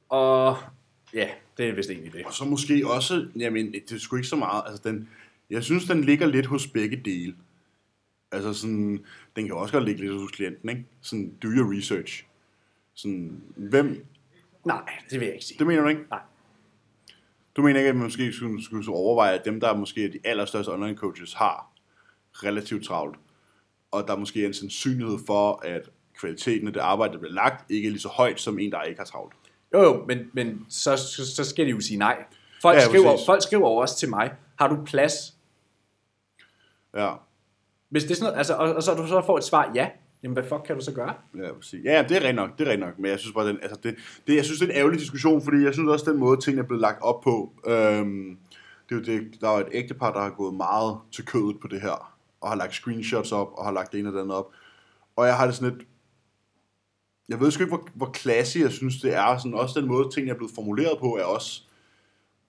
Og 0.09 0.57
ja, 1.14 1.28
det 1.59 1.68
er 1.68 1.74
vist 1.74 1.91
egentlig 1.91 2.12
det. 2.12 2.24
og 2.26 2.33
så 2.35 2.45
måske 2.45 2.83
også, 2.91 3.28
jamen, 3.37 3.72
det 3.72 3.93
er 3.93 3.99
sgu 3.99 4.16
ikke 4.16 4.28
så 4.28 4.37
meget, 4.37 4.62
altså 4.66 4.83
den, 4.89 5.09
jeg 5.51 5.62
synes, 5.64 5.85
den 5.85 6.05
ligger 6.05 6.26
lidt 6.26 6.47
hos 6.47 6.66
begge 6.66 6.97
dele. 7.05 7.35
Altså 8.33 8.53
sådan, 8.55 9.05
den 9.37 9.47
kan 9.47 9.55
også 9.55 9.72
godt 9.74 9.85
ligge 9.85 10.01
lidt 10.01 10.20
hos 10.20 10.30
klienten, 10.30 10.68
ikke? 10.68 10.85
Sådan, 11.01 11.33
do 11.43 11.49
your 11.49 11.76
research. 11.78 12.24
Sådan, 12.95 13.43
hvem, 13.57 14.07
Nej, 14.64 14.82
det 15.10 15.20
vil 15.20 15.26
jeg 15.26 15.34
ikke 15.34 15.46
sige. 15.46 15.58
det 15.58 15.66
mener 15.66 15.82
du 15.82 15.88
ikke? 15.88 16.02
Nej. 16.10 16.20
Du 17.56 17.62
mener 17.62 17.80
ikke, 17.80 17.88
at 17.88 17.96
man 17.96 18.04
måske 18.04 18.32
skulle, 18.32 18.64
skulle 18.64 18.88
overveje, 18.96 19.38
at 19.38 19.44
dem, 19.44 19.60
der 19.60 19.76
måske 19.76 20.04
er 20.04 20.08
de 20.08 20.18
allerstørste 20.24 20.70
online 20.70 20.96
coaches, 20.96 21.32
har 21.34 21.72
relativt 22.34 22.84
travlt, 22.84 23.16
og 23.90 24.08
der 24.08 24.16
måske 24.16 24.42
er 24.42 24.46
en 24.46 24.54
sandsynlighed 24.54 25.18
for, 25.26 25.60
at 25.64 25.90
kvaliteten 26.20 26.66
af 26.66 26.72
det 26.72 26.80
arbejde, 26.80 27.12
der 27.12 27.18
bliver 27.18 27.32
lagt, 27.34 27.70
ikke 27.70 27.86
er 27.86 27.90
lige 27.90 28.00
så 28.00 28.08
højt, 28.08 28.40
som 28.40 28.58
en, 28.58 28.72
der 28.72 28.82
ikke 28.82 28.98
har 29.00 29.04
travlt. 29.06 29.34
Jo, 29.74 29.82
jo, 29.82 30.04
men, 30.08 30.18
men 30.32 30.66
så, 30.68 30.96
så, 30.96 31.34
så 31.34 31.44
skal 31.44 31.66
de 31.66 31.70
jo 31.70 31.80
sige 31.80 31.98
nej. 31.98 32.24
Folk, 32.62 32.76
Ja, 32.76 32.80
ja, 32.80 32.86
skriver, 32.88 33.10
præcis. 33.10 33.26
folk 33.26 33.42
skriver 33.42 33.68
også 33.68 33.96
til 33.98 34.10
mig, 34.10 34.32
har 34.58 34.68
du 34.68 34.84
plads? 34.84 35.14
Ja, 36.96 37.12
Hvis 37.88 38.02
det 38.02 38.10
er 38.10 38.14
sådan 38.14 38.24
noget, 38.24 38.38
altså, 38.38 38.54
og, 38.54 38.74
og 38.74 38.82
så 38.82 38.94
du 38.94 39.06
så 39.06 39.22
får 39.26 39.38
et 39.38 39.44
svar 39.44 39.72
ja, 39.74 39.88
jamen 40.22 40.32
hvad 40.32 40.44
fuck 40.48 40.62
kan 40.66 40.76
du 40.76 40.84
så 40.84 40.92
gøre? 40.92 41.14
Ja, 41.36 41.52
præcis. 41.52 41.84
Ja, 41.84 42.04
det 42.08 42.16
er 42.16 42.28
rent 42.28 42.36
nok, 42.36 42.58
det 42.58 42.68
er 42.68 42.72
rent 42.72 42.80
nok, 42.80 42.98
men 42.98 43.10
jeg 43.10 43.18
synes 43.18 43.34
bare, 43.34 43.48
den, 43.48 43.58
altså 43.62 43.78
det, 43.82 43.96
det, 44.26 44.36
jeg 44.36 44.44
synes, 44.44 44.60
det 44.60 44.68
er 44.68 44.72
en 44.72 44.78
ærgerlig 44.78 45.00
diskussion, 45.00 45.42
fordi 45.42 45.64
jeg 45.64 45.74
synes 45.74 45.88
også, 45.88 46.10
den 46.10 46.20
måde, 46.20 46.40
tingene 46.40 46.62
er 46.62 46.66
blevet 46.66 46.80
lagt 46.80 47.02
op 47.02 47.20
på, 47.20 47.52
øhm, 47.66 48.38
det 48.88 48.94
er 48.94 49.14
jo 49.14 49.20
det, 49.20 49.40
der 49.40 49.48
er 49.48 49.58
et 49.58 49.68
ægtepar, 49.72 50.12
der 50.12 50.20
har 50.20 50.30
gået 50.30 50.54
meget 50.54 50.98
til 51.12 51.24
kødet 51.24 51.60
på 51.60 51.68
det 51.68 51.80
her, 51.80 52.14
og 52.40 52.48
har 52.48 52.56
lagt 52.56 52.74
screenshots 52.74 53.32
op, 53.32 53.52
og 53.54 53.64
har 53.64 53.72
lagt 53.72 53.92
det 53.92 53.98
ene 53.98 54.08
og 54.08 54.12
det 54.12 54.20
andet 54.20 54.36
op, 54.36 54.50
og 55.16 55.26
jeg 55.26 55.36
har 55.36 55.46
det 55.46 55.54
sådan 55.54 55.74
lidt, 55.74 55.88
jeg 57.28 57.40
ved 57.40 57.50
sgu 57.50 57.62
ikke, 57.62 57.76
hvor, 57.76 57.88
hvor 57.94 58.12
classy 58.16 58.58
jeg 58.58 58.72
synes, 58.72 59.00
det 59.00 59.14
er, 59.14 59.38
sådan 59.38 59.54
også 59.54 59.80
den 59.80 59.88
måde, 59.88 60.08
tingene 60.14 60.32
er 60.32 60.36
blevet 60.36 60.54
formuleret 60.54 60.98
på, 60.98 61.16
er 61.16 61.24
også 61.24 61.62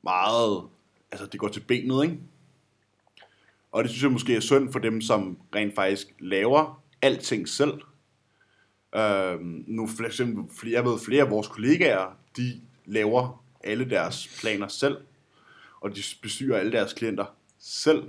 meget, 0.04 0.64
altså 1.12 1.28
det 1.28 1.40
går 1.40 1.48
til 1.48 1.60
benet, 1.60 2.04
ikke? 2.04 2.20
Og 3.72 3.84
det 3.84 3.92
synes 3.92 4.04
jeg 4.04 4.12
måske 4.12 4.36
er 4.36 4.40
synd 4.40 4.72
for 4.72 4.80
dem, 4.80 5.02
som 5.02 5.38
rent 5.56 5.76
faktisk 5.76 6.16
laver 6.20 6.83
alting 7.04 7.50
selv. 7.50 7.82
Øhm, 8.96 9.64
nu 9.68 9.88
for 9.88 10.04
eksempel, 10.04 10.56
flere, 10.58 10.74
jeg 10.74 10.86
ved, 10.86 11.00
flere 11.00 11.24
af 11.24 11.30
vores 11.32 11.48
kollegaer, 11.48 12.18
de 12.38 12.62
laver 12.86 13.44
alle 13.64 13.90
deres 13.90 14.38
planer 14.40 14.68
selv, 14.68 14.98
og 15.82 15.96
de 15.96 16.02
bestyrer 16.22 16.60
alle 16.60 16.72
deres 16.72 16.94
klienter 16.94 17.26
selv. 17.60 18.04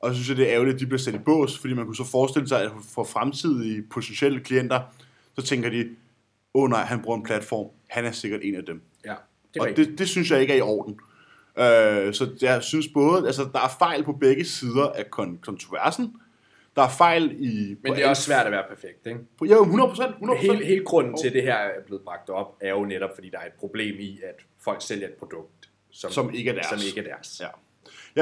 Og 0.00 0.10
så 0.10 0.14
synes 0.14 0.28
jeg, 0.28 0.36
det 0.36 0.48
er 0.48 0.54
ærgerligt, 0.54 0.74
at 0.74 0.80
de 0.80 0.86
bliver 0.86 0.98
sat 0.98 1.14
i 1.14 1.18
bås, 1.18 1.58
fordi 1.58 1.74
man 1.74 1.84
kunne 1.84 1.96
så 1.96 2.04
forestille 2.04 2.48
sig, 2.48 2.62
at 2.62 2.70
for 2.94 3.04
fremtidige 3.04 3.82
potentielle 3.82 4.40
klienter, 4.40 4.80
så 5.38 5.42
tænker 5.42 5.70
de, 5.70 5.88
åh 6.54 6.62
oh, 6.62 6.70
nej, 6.70 6.84
han 6.84 7.02
bruger 7.02 7.18
en 7.18 7.24
platform, 7.24 7.70
han 7.88 8.04
er 8.04 8.12
sikkert 8.12 8.40
en 8.44 8.54
af 8.54 8.64
dem. 8.64 8.82
Ja, 9.04 9.14
det 9.54 9.62
Og 9.62 9.68
det, 9.76 9.98
det 9.98 10.08
synes 10.08 10.30
jeg 10.30 10.40
ikke 10.40 10.52
er 10.52 10.58
i 10.58 10.60
orden. 10.60 11.00
Øh, 11.58 12.14
så 12.14 12.30
jeg 12.40 12.62
synes 12.62 12.88
både, 12.88 13.26
altså 13.26 13.48
der 13.52 13.60
er 13.60 13.76
fejl 13.78 14.04
på 14.04 14.12
begge 14.12 14.44
sider 14.44 14.86
af 14.86 15.04
kon- 15.18 15.40
kontroversen. 15.40 16.16
Der 16.78 16.84
er 16.84 16.88
fejl 16.88 17.36
i... 17.38 17.76
Men 17.82 17.92
det 17.92 18.04
er 18.04 18.08
også 18.08 18.22
svært 18.22 18.46
at 18.46 18.52
være 18.52 18.64
perfekt, 18.68 19.06
ikke? 19.06 19.18
På, 19.38 19.44
ja, 19.44 19.60
100 19.60 19.88
procent. 19.88 20.10
100 20.10 20.40
Hele, 20.40 20.64
hele 20.64 20.84
grunden 20.84 21.16
til, 21.16 21.26
at 21.26 21.32
det 21.32 21.42
her 21.42 21.54
er 21.54 21.82
blevet 21.86 22.02
bragt 22.04 22.30
op, 22.30 22.56
er 22.60 22.70
jo 22.70 22.84
netop, 22.84 23.10
fordi 23.14 23.30
der 23.30 23.38
er 23.38 23.46
et 23.46 23.52
problem 23.52 23.96
i, 23.98 24.20
at 24.24 24.34
folk 24.60 24.82
sælger 24.82 25.06
et 25.06 25.14
produkt, 25.14 25.70
som, 25.90 26.10
Som 26.10 26.34
ikke 26.34 26.50
er 26.50 26.54
deres. 26.54 26.66
Som 26.66 26.78
ikke 26.86 27.00
er 27.00 27.14
deres. 27.14 27.40
Ja. 27.40 27.46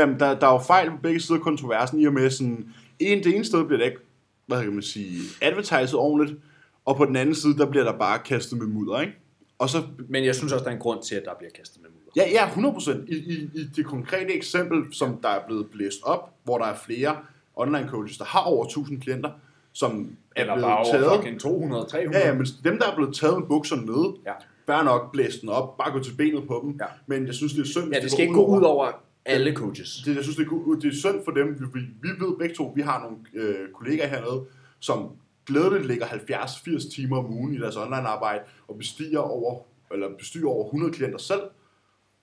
Jamen, 0.00 0.20
der, 0.20 0.38
der 0.38 0.46
er 0.46 0.52
jo 0.52 0.58
fejl 0.58 0.90
på 0.90 0.96
begge 1.02 1.20
sider 1.20 1.38
af 1.38 1.40
kontroversen, 1.40 2.00
i 2.00 2.06
og 2.06 2.12
med 2.12 2.30
sådan, 2.30 2.68
en, 2.98 3.24
det 3.24 3.34
ene 3.34 3.44
sted 3.44 3.64
bliver 3.64 3.78
det 3.78 3.86
ikke, 3.86 4.00
hvad 4.46 4.62
kan 4.62 4.72
man 4.72 4.82
sige, 4.82 5.20
advertiset 5.42 5.94
ordentligt, 5.94 6.40
og 6.84 6.96
på 6.96 7.04
den 7.04 7.16
anden 7.16 7.34
side, 7.34 7.58
der 7.58 7.70
bliver 7.70 7.84
der 7.84 7.98
bare 7.98 8.18
kastet 8.18 8.58
med 8.58 8.66
mudder, 8.66 9.00
ikke? 9.00 9.12
Og 9.58 9.68
så, 9.68 9.82
Men 10.08 10.24
jeg 10.24 10.34
synes 10.34 10.52
også, 10.52 10.64
der 10.64 10.70
er 10.70 10.74
en 10.74 10.80
grund 10.80 11.02
til, 11.02 11.14
at 11.14 11.24
der 11.24 11.34
bliver 11.38 11.50
kastet 11.50 11.82
med 11.82 11.90
mudder. 11.90 12.30
ja, 12.30 12.30
ja, 12.30 12.48
100%. 12.48 12.90
I, 13.08 13.16
i, 13.16 13.50
I 13.54 13.64
det 13.76 13.86
konkrete 13.86 14.34
eksempel, 14.34 14.94
som 14.94 15.20
der 15.22 15.28
er 15.28 15.46
blevet 15.46 15.70
blæst 15.70 16.02
op, 16.02 16.34
hvor 16.44 16.58
der 16.58 16.64
er 16.64 16.76
flere 16.76 17.16
online 17.56 17.88
coaches, 17.88 18.18
der 18.18 18.24
har 18.24 18.40
over 18.40 18.64
1000 18.64 19.00
klienter, 19.00 19.30
som 19.72 20.16
er 20.36 20.40
Eller 20.40 20.54
blevet 20.54 20.62
bare 20.68 20.84
taget. 20.92 21.16
fucking 21.16 21.40
200, 21.40 21.86
300. 21.90 22.18
Ja, 22.24 22.28
ja, 22.28 22.34
men 22.34 22.46
dem, 22.64 22.78
der 22.78 22.90
er 22.90 22.96
blevet 22.96 23.14
taget 23.14 23.38
med 23.38 23.46
bukserne 23.46 23.86
nede, 23.86 24.14
Ja. 24.26 24.32
fair 24.66 24.82
nok 24.84 25.12
blæst 25.12 25.40
den 25.40 25.48
op, 25.48 25.76
bare 25.76 25.92
gå 25.92 25.98
til 26.02 26.14
benet 26.16 26.46
på 26.48 26.60
dem. 26.64 26.76
Ja. 26.80 26.86
Men 27.06 27.26
jeg 27.26 27.34
synes, 27.34 27.52
det 27.52 27.60
er 27.60 27.66
synd, 27.66 27.92
ja 27.94 28.00
det 28.00 28.10
skal 28.10 28.22
ikke 28.22 28.34
gå 28.34 28.46
ud 28.46 28.62
over 28.62 28.86
alle 29.24 29.52
coaches. 29.54 30.02
det, 30.04 30.14
jeg 30.16 30.22
synes, 30.22 30.36
det 30.36 30.46
er, 30.46 30.78
det 30.82 30.88
er 30.92 30.96
synd 30.96 31.24
for 31.24 31.32
dem. 31.32 31.60
Vi, 31.60 31.64
vi, 31.80 31.86
vi 32.02 32.08
ved 32.08 32.38
begge 32.38 32.54
to, 32.54 32.72
vi 32.76 32.82
har 32.82 33.00
nogle 33.02 33.16
øh, 33.48 33.68
kollegaer 33.74 34.06
hernede, 34.08 34.44
som 34.80 35.08
glædeligt 35.46 35.86
lægger 35.86 36.06
70-80 36.06 36.94
timer 36.94 37.16
om 37.18 37.26
ugen 37.34 37.54
i 37.54 37.58
deres 37.58 37.76
online 37.76 37.96
arbejde, 38.08 38.40
og 38.68 38.76
bestiger 38.78 39.18
over, 39.18 39.60
eller 39.92 40.08
bestyrer 40.18 40.48
over 40.50 40.64
100 40.64 40.92
klienter 40.92 41.18
selv. 41.18 41.40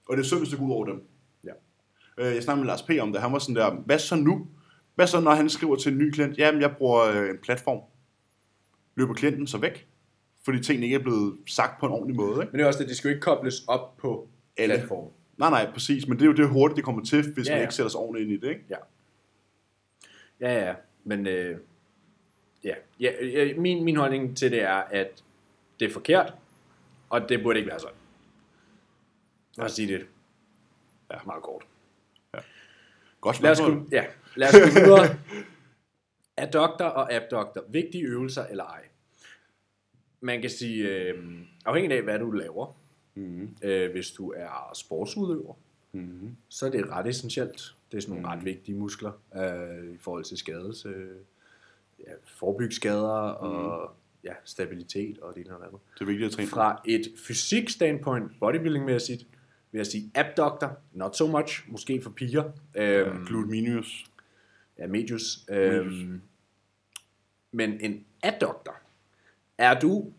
Og 0.09 0.17
det 0.17 0.23
er 0.23 0.27
synd, 0.27 0.39
hvis 0.39 0.49
det 0.49 0.59
går 0.59 0.65
ud 0.65 0.71
over 0.71 0.85
dem. 0.85 1.01
Ja. 1.45 1.51
Øh, 2.17 2.35
jeg 2.35 2.43
snakkede 2.43 2.65
med 2.65 2.71
Lars 2.71 2.81
P. 2.81 2.89
om 3.01 3.11
det. 3.11 3.21
Han 3.21 3.31
var 3.33 3.39
sådan 3.39 3.55
der, 3.55 3.71
hvad 3.85 3.99
så 3.99 4.15
nu? 4.15 4.47
Hvad 4.95 5.07
så, 5.07 5.19
når 5.19 5.31
han 5.31 5.49
skriver 5.49 5.75
til 5.75 5.91
en 5.91 5.97
ny 5.97 6.11
klient? 6.11 6.37
Jamen, 6.37 6.61
jeg 6.61 6.75
bruger 6.77 7.01
øh, 7.03 7.29
en 7.29 7.37
platform. 7.37 7.79
Løber 8.95 9.13
klienten 9.13 9.47
så 9.47 9.57
væk? 9.57 9.87
Fordi 10.45 10.63
tingene 10.63 10.85
ikke 10.85 10.95
er 10.95 10.99
blevet 11.03 11.37
sagt 11.47 11.79
på 11.79 11.85
en 11.85 11.91
ordentlig 11.91 12.15
måde, 12.15 12.31
ikke? 12.41 12.51
Men 12.51 12.59
det 12.59 12.63
er 12.63 12.67
også 12.67 12.79
det, 12.79 12.87
det 12.87 12.97
skal 12.97 13.07
jo 13.09 13.13
ikke 13.15 13.21
kobles 13.21 13.63
op 13.67 13.97
på 13.97 14.27
Alle. 14.57 14.75
platform. 14.75 15.07
Nej, 15.37 15.49
nej, 15.49 15.71
præcis. 15.71 16.07
Men 16.07 16.17
det 16.19 16.23
er 16.23 16.27
jo 16.27 16.33
det 16.33 16.49
hurtigt, 16.49 16.75
det 16.75 16.83
kommer 16.85 17.03
til, 17.05 17.33
hvis 17.33 17.47
Ja, 17.47 17.51
man 17.53 17.57
ja. 17.59 17.63
ikke 17.63 17.73
sætter 17.73 17.89
sig 17.89 17.99
ordentligt 17.99 18.29
ind 18.31 18.43
i 18.43 18.45
det, 18.45 18.49
ikke? 18.53 18.65
Ja. 18.69 18.75
Ja, 20.39 20.65
ja. 20.67 20.73
Men 21.03 21.27
øh, 21.27 21.57
ja. 22.63 22.73
ja, 22.99 23.25
ja 23.25 23.53
min, 23.59 23.83
min 23.85 23.95
holdning 23.95 24.37
til 24.37 24.51
det 24.51 24.61
er, 24.61 24.73
at 24.75 25.23
det 25.79 25.89
er 25.89 25.93
forkert, 25.93 26.33
og 27.09 27.29
det 27.29 27.43
burde 27.43 27.59
ikke 27.59 27.69
være 27.69 27.79
sådan. 27.79 27.95
Lad 29.57 29.65
os 29.65 29.71
sige 29.71 29.87
det. 29.93 30.07
Ja, 31.11 31.17
meget 31.25 31.43
kort. 31.43 31.63
Godt 33.21 33.41
Lad 33.41 33.51
os 33.51 33.57
spørgsmål. 33.57 33.87
ja, 33.91 34.03
lad 34.35 34.47
os 34.47 34.53
gå 34.73 34.79
videre. 34.79 35.17
Adductor 36.37 36.85
og 36.85 37.13
abductor. 37.13 37.63
Vigtige 37.69 38.03
øvelser 38.03 38.45
eller 38.45 38.63
ej? 38.63 38.81
Man 40.21 40.41
kan 40.41 40.49
sige, 40.49 40.89
øh, 40.89 41.23
afhængig 41.65 41.97
af 41.97 42.03
hvad 42.03 42.19
du 42.19 42.31
laver, 42.31 42.75
Mhm. 43.15 43.49
øh, 43.63 43.91
hvis 43.91 44.11
du 44.11 44.31
er 44.35 44.71
sportsudøver, 44.75 45.53
Mhm. 45.91 46.35
så 46.49 46.65
er 46.65 46.69
det 46.69 46.89
ret 46.89 47.07
essentielt. 47.07 47.75
Det 47.91 47.97
er 47.97 48.01
sådan 48.01 48.15
nogle 48.21 48.27
ret 48.37 48.45
vigtige 48.45 48.75
muskler 48.77 49.11
øh, 49.35 49.93
i 49.93 49.97
forhold 49.97 50.23
til 50.23 50.37
skades, 50.37 50.85
øh, 50.85 51.07
ja, 51.99 52.11
forebygge 52.25 52.75
skader 52.75 53.09
og 53.29 53.91
ja, 54.23 54.33
stabilitet 54.43 55.19
og 55.19 55.35
det 55.35 55.45
ene 55.45 55.55
og 55.55 55.59
det 55.59 55.65
andet. 55.67 55.79
Det 55.93 56.01
er 56.01 56.05
vigtigt 56.05 56.25
at 56.27 56.31
træne. 56.31 56.47
Fra 56.49 56.81
et 56.87 57.01
fysik 57.27 57.69
standpoint, 57.69 58.31
bodybuilding-mæssigt, 58.39 59.25
vil 59.71 59.79
jeg 59.79 59.87
sige 59.87 60.11
abductor, 60.15 60.77
not 60.93 61.15
so 61.17 61.27
much, 61.27 61.63
måske 61.71 62.01
for 62.01 62.09
piger. 62.09 62.51
Øhm, 62.75 63.25
Glute 63.25 63.49
minus. 63.49 64.05
Ja, 64.79 64.87
medius. 64.87 65.39
Øhm, 65.49 66.21
men 67.51 67.79
en 67.81 68.05
adductor, 68.23 68.75
er 69.57 69.79
du 69.79 70.11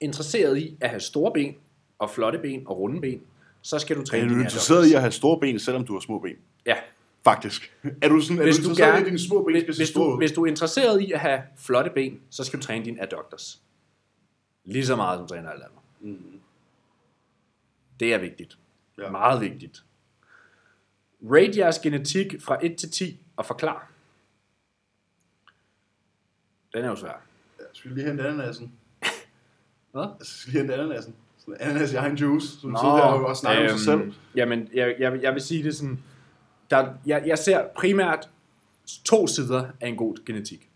interesseret 0.00 0.58
i 0.58 0.76
at 0.80 0.90
have 0.90 1.00
store 1.00 1.32
ben, 1.32 1.56
og 1.98 2.10
flotte 2.10 2.38
ben, 2.38 2.62
og 2.66 2.78
runde 2.78 3.00
ben, 3.00 3.22
så 3.62 3.78
skal 3.78 3.96
du 3.96 4.00
Er 4.00 4.04
træne 4.04 4.24
du 4.24 4.28
dine 4.28 4.42
interesseret 4.42 4.86
i 4.86 4.94
at 4.94 5.00
have 5.00 5.12
store 5.12 5.40
ben, 5.40 5.58
selvom 5.58 5.84
du 5.84 5.92
har 5.92 6.00
små 6.00 6.18
ben? 6.18 6.36
Ja. 6.66 6.76
Faktisk. 7.24 7.72
Er 8.02 8.08
du 8.08 8.20
sådan, 8.20 8.38
er 8.38 8.42
Hvis 8.42 8.56
du 8.56 8.62
du, 8.62 8.68
interesseret 8.68 8.88
i, 8.88 8.90
gerne, 8.90 9.00
at 9.00 9.06
dine 9.06 9.18
små 9.18 9.44
ben 9.44 9.64
hvis, 9.64 9.76
hvis, 9.76 9.90
du, 9.90 10.16
hvis 10.16 10.32
du 10.32 10.42
er 10.44 10.46
interesseret 10.46 11.00
i 11.00 11.12
at 11.12 11.20
have 11.20 11.42
flotte 11.56 11.90
ben, 11.94 12.20
så 12.30 12.44
skal 12.44 12.58
du 12.58 12.64
træne 12.64 12.84
dine 12.84 13.02
adductors. 13.02 13.62
Lige 14.64 14.86
så 14.86 14.96
meget 14.96 15.18
som 15.18 15.26
træner 15.26 15.50
alt 15.50 15.62
andet. 15.62 15.78
Mm. 16.00 16.40
Det 18.00 18.14
er 18.14 18.18
vigtigt. 18.18 18.58
Ja. 18.98 19.10
Meget 19.10 19.40
vigtigt. 19.40 19.84
Rate 21.22 21.58
jeres 21.58 21.78
genetik 21.78 22.34
fra 22.40 22.58
1 22.62 22.76
til 22.76 22.90
10 22.90 23.20
og 23.36 23.46
forklar. 23.46 23.90
Den 26.74 26.84
er 26.84 26.88
jo 26.88 26.96
svær. 26.96 27.22
Skal 27.72 27.90
vi 27.90 27.94
lige 27.94 28.06
hente 28.06 28.28
ananasen? 28.28 28.72
Hvad? 29.92 30.04
Skal 30.22 30.52
vi 30.52 30.58
lige 30.58 30.60
hente 30.62 30.74
ananasen? 30.74 31.14
Sådan 31.38 31.56
ananas 31.60 31.92
i 31.92 31.96
egen 31.96 32.16
juice, 32.16 32.46
som 32.48 32.76
sidder 32.80 32.94
der 32.94 33.02
og 33.02 33.36
snakker 33.36 33.62
om 33.62 33.68
sig 33.68 33.84
selv. 33.84 34.00
Øhm, 34.00 34.12
Jamen, 34.34 34.68
jeg, 34.74 34.96
jeg, 34.98 35.22
jeg 35.22 35.34
vil 35.34 35.42
sige 35.42 35.62
det 35.62 35.76
sådan, 35.76 36.02
der, 36.70 36.92
jeg, 37.06 37.22
jeg 37.26 37.38
ser 37.38 37.64
primært 37.76 38.28
to 39.04 39.26
sider 39.26 39.64
af 39.80 39.88
en 39.88 39.96
god 39.96 40.24
genetik. 40.26 40.70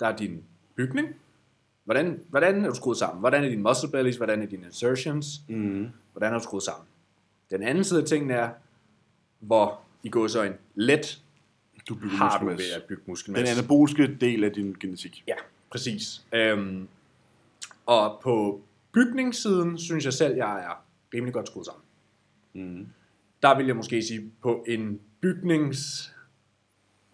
Der 0.00 0.06
er 0.06 0.16
din 0.16 0.44
bygning. 0.76 1.08
Hvordan, 1.84 2.20
hvordan 2.28 2.64
er 2.64 2.68
du 2.68 2.74
skruet 2.74 2.96
sammen? 2.98 3.20
Hvordan 3.20 3.44
er 3.44 3.48
dine 3.48 3.62
muscle 3.62 3.90
bellies? 3.90 4.16
Hvordan 4.16 4.42
er 4.42 4.46
dine 4.46 4.66
insertions? 4.66 5.26
Mm. 5.48 5.88
Hvordan 6.12 6.32
er 6.32 6.38
du 6.38 6.42
skruet 6.42 6.62
sammen? 6.62 6.86
Den 7.50 7.62
anden 7.62 7.84
side 7.84 8.00
af 8.00 8.06
tingene 8.06 8.34
er, 8.34 8.50
hvor 9.40 9.80
i 10.02 10.08
går 10.08 10.26
så 10.26 10.42
en 10.42 10.52
let 10.74 11.21
Du 11.88 11.94
bygger 11.94 12.16
har 12.16 12.38
du 12.38 12.46
ved 12.46 12.72
at 12.76 12.82
bygge 12.88 13.02
Den 13.04 13.10
muskelmasse. 13.10 13.54
anaboliske 13.58 14.14
del 14.20 14.44
af 14.44 14.52
din 14.52 14.76
genetik. 14.80 15.24
Ja, 15.26 15.34
præcis. 15.70 16.26
Øhm, 16.34 16.88
og 17.86 18.20
på 18.22 18.62
bygningssiden 18.92 19.78
synes 19.78 20.04
jeg 20.04 20.12
selv, 20.12 20.36
jeg 20.36 20.64
er 20.64 20.84
rimelig 21.14 21.34
godt 21.34 21.46
skruet 21.46 21.66
sammen. 21.66 21.84
Mm. 22.52 22.86
Der 23.42 23.56
vil 23.56 23.66
jeg 23.66 23.76
måske 23.76 24.02
sige, 24.02 24.32
på 24.42 24.64
en 24.68 25.00
bygnings... 25.20 26.12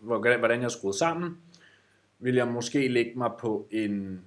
hvor- 0.01 0.39
Hvordan 0.39 0.59
jeg 0.61 0.65
er 0.65 0.69
skruet 0.69 0.95
sammen, 0.95 1.39
vil 2.19 2.35
jeg 2.35 2.49
måske 2.49 2.89
lægge 2.89 3.13
mig 3.17 3.31
på 3.41 3.69
en 3.71 4.25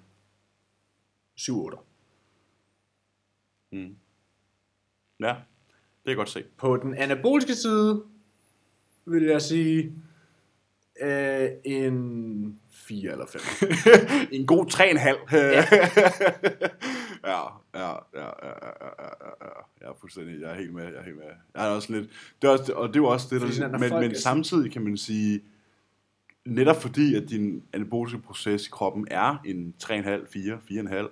7-8. 1.39 1.77
Mm. 3.71 3.95
Ja, 5.19 5.27
det 5.27 5.35
kan 6.03 6.09
jeg 6.09 6.15
godt 6.15 6.29
se. 6.29 6.43
På 6.57 6.77
den 6.77 6.95
anaboliske 6.95 7.55
side 7.55 8.03
vil 9.05 9.23
jeg 9.23 9.41
sige 9.41 9.93
øh, 11.01 11.49
en 11.65 12.59
4 12.73 13.11
eller 13.11 13.25
5. 13.25 13.41
en 14.39 14.45
god 14.45 14.65
3,5. 14.65 15.35
Ja. 17.23 17.31
Ja. 17.31 17.41
ja, 17.75 17.89
ja, 17.89 17.89
ja, 18.13 18.25
ja, 18.43 19.29
ja. 19.41 19.49
Jeg 19.81 19.87
er 19.87 19.93
fuldstændig, 19.99 20.41
jeg 20.41 20.51
er 20.51 20.55
helt 20.55 20.73
med, 20.73 20.83
jeg 20.83 20.93
er 20.93 21.03
helt 21.03 21.15
med. 21.15 21.25
Jeg 21.55 21.67
er 21.67 21.69
også 21.69 21.93
lidt, 21.93 22.09
det 22.41 22.47
er 22.47 22.51
også, 22.51 22.73
og 22.73 22.87
det 22.87 22.95
er 22.95 22.99
jo 22.99 23.07
også 23.07 23.27
det, 23.31 23.41
der, 23.41 23.67
når 23.67 23.79
men, 23.79 23.89
folk 23.89 24.05
men 24.05 24.15
samtidig 24.15 24.71
kan 24.71 24.81
man 24.81 24.97
sige, 24.97 25.41
netop 26.45 26.81
fordi, 26.81 27.15
at 27.15 27.29
din 27.29 27.63
anaboliske 27.73 28.19
proces 28.19 28.67
i 28.67 28.69
kroppen 28.71 29.07
er 29.11 29.41
en 29.45 29.73
3,5, 29.83 30.31
4, 30.31 30.59
4,5, 30.71 31.09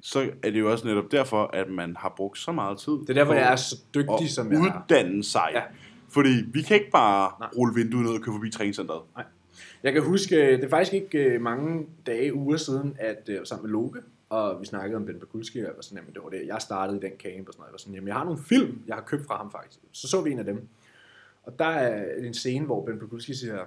så 0.00 0.30
er 0.42 0.50
det 0.50 0.60
jo 0.60 0.72
også 0.72 0.86
netop 0.86 1.12
derfor, 1.12 1.50
at 1.52 1.70
man 1.70 1.96
har 1.96 2.14
brugt 2.16 2.38
så 2.38 2.52
meget 2.52 2.78
tid 2.78 2.92
Det 2.92 3.10
er 3.10 3.14
derfor, 3.14 3.34
jeg 3.34 3.52
er 3.52 3.56
så 3.56 3.76
dygtig, 3.94 4.30
som 4.30 4.52
jeg 4.52 4.58
er. 4.58 4.62
uddanne 4.62 5.24
sig. 5.24 5.50
Ja. 5.54 5.62
Fordi 6.08 6.44
vi 6.52 6.62
kan 6.62 6.76
ikke 6.76 6.90
bare 6.90 7.32
Nej. 7.40 7.48
rulle 7.56 7.74
vinduet 7.74 8.04
ned 8.04 8.12
og 8.12 8.20
køre 8.20 8.34
forbi 8.34 8.50
træningscenteret. 8.50 9.02
Jeg 9.82 9.92
kan 9.92 10.02
huske, 10.02 10.36
det 10.52 10.64
er 10.64 10.68
faktisk 10.68 10.94
ikke 10.94 11.18
øh, 11.18 11.40
mange 11.40 11.86
dage, 12.06 12.34
uger 12.34 12.56
siden, 12.56 12.96
at 12.98 13.28
øh, 13.28 13.46
sammen 13.46 13.62
med 13.62 13.70
Loke, 13.70 14.00
og 14.28 14.60
vi 14.60 14.66
snakkede 14.66 14.96
om 14.96 15.06
Ben 15.06 15.20
Bakulski, 15.20 15.58
og 15.58 15.64
jeg 15.64 15.72
var 15.76 15.82
sådan, 15.82 15.98
jamen, 15.98 16.14
det 16.14 16.22
var 16.22 16.30
det, 16.30 16.46
jeg 16.46 16.62
startede 16.62 16.98
i 16.98 17.00
den 17.00 17.18
camp, 17.18 17.48
og 17.48 17.52
sådan 17.52 17.60
noget. 17.60 17.68
Jeg 17.68 17.72
var 17.72 17.78
sådan, 17.78 17.94
jamen, 17.94 18.08
jeg 18.08 18.16
har 18.16 18.24
nogle 18.24 18.42
film, 18.42 18.82
jeg 18.86 18.94
har 18.96 19.02
købt 19.02 19.26
fra 19.26 19.36
ham 19.36 19.50
faktisk. 19.50 19.80
Så 19.92 20.08
så 20.08 20.22
vi 20.22 20.30
en 20.30 20.38
af 20.38 20.44
dem. 20.44 20.68
Og 21.42 21.58
der 21.58 21.64
er 21.64 22.14
en 22.26 22.34
scene, 22.34 22.66
hvor 22.66 22.86
Ben 22.86 22.98
Bakulski 22.98 23.34
siger, 23.34 23.64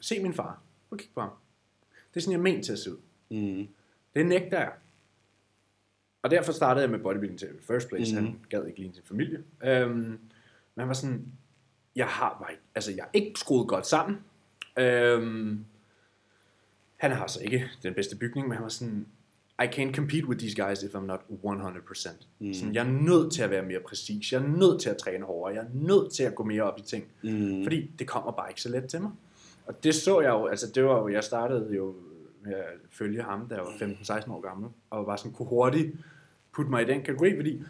se 0.00 0.22
min 0.22 0.34
far, 0.34 0.62
at 0.92 0.98
kigge 0.98 1.14
på 1.14 1.20
ham. 1.20 1.30
Det 2.14 2.16
er 2.16 2.20
sådan, 2.20 2.32
jeg 2.32 2.38
er 2.38 2.42
ment 2.54 2.64
til 2.64 2.72
at 2.72 2.78
se 2.78 2.92
ud. 2.92 2.98
Mm. 3.30 3.68
Det 4.14 4.26
nægter 4.26 4.58
jeg. 4.58 4.72
Og 6.22 6.30
derfor 6.30 6.52
startede 6.52 6.82
jeg 6.82 6.90
med 6.90 6.98
bodybuilding 6.98 7.38
til 7.38 7.48
first 7.60 7.88
place. 7.88 8.20
Mm. 8.20 8.24
Han 8.24 8.36
gad 8.48 8.66
ikke 8.66 8.78
ligne 8.78 8.94
sin 8.94 9.04
familie. 9.04 9.42
Øhm, 9.64 9.98
men 10.74 10.78
han 10.78 10.88
var 10.88 10.94
sådan, 10.94 11.26
jeg 11.96 12.06
har 12.06 12.36
bare 12.40 12.50
ikke, 12.52 12.62
altså 12.74 12.90
jeg 12.90 13.02
er 13.02 13.08
ikke 13.12 13.40
skruet 13.40 13.68
godt 13.68 13.86
sammen. 13.86 14.18
Øhm, 14.78 15.64
han 16.96 17.10
har 17.10 17.26
så 17.26 17.40
ikke 17.40 17.70
den 17.82 17.94
bedste 17.94 18.16
bygning, 18.16 18.48
men 18.48 18.56
han 18.56 18.62
var 18.62 18.68
sådan, 18.68 19.06
I 19.62 19.66
can't 19.66 19.94
compete 19.94 20.28
with 20.28 20.38
these 20.38 20.62
guys 20.62 20.82
if 20.82 20.94
I'm 20.94 21.06
not 21.06 21.20
100%. 21.44 22.10
Mm. 22.38 22.54
Sådan, 22.54 22.74
jeg 22.74 22.86
er 22.86 22.90
nødt 22.90 23.32
til 23.32 23.42
at 23.42 23.50
være 23.50 23.62
mere 23.62 23.80
præcis. 23.88 24.32
Jeg 24.32 24.42
er 24.42 24.46
nødt 24.46 24.80
til 24.80 24.90
at 24.90 24.96
træne 24.96 25.24
hårdere. 25.24 25.54
Jeg 25.54 25.64
er 25.64 25.68
nødt 25.72 26.12
til 26.12 26.22
at 26.22 26.34
gå 26.34 26.44
mere 26.44 26.62
op 26.62 26.78
i 26.78 26.82
ting. 26.82 27.04
Mm. 27.22 27.62
Fordi 27.62 27.90
det 27.98 28.06
kommer 28.06 28.32
bare 28.32 28.50
ikke 28.50 28.62
så 28.62 28.68
let 28.68 28.84
til 28.84 29.00
mig. 29.00 29.10
Og 29.66 29.84
det 29.84 29.94
så 29.94 30.20
jeg 30.20 30.30
jo, 30.30 30.46
altså 30.46 30.66
det 30.74 30.84
var 30.84 30.98
jo, 30.98 31.08
jeg 31.08 31.24
startede 31.24 31.76
jo 31.76 31.94
med 32.42 32.54
at 32.54 32.64
følge 32.90 33.22
ham, 33.22 33.48
da 33.48 33.54
jeg 33.54 33.64
var 33.64 33.70
15-16 33.70 34.32
år 34.32 34.40
gammel, 34.40 34.70
og 34.90 35.06
var 35.06 35.16
sådan, 35.16 35.32
kunne 35.32 35.48
hurtigt 35.48 35.96
putte 36.52 36.70
mig 36.70 36.82
i 36.82 36.86
den 36.86 37.02
kategori, 37.02 37.36
fordi 37.36 37.62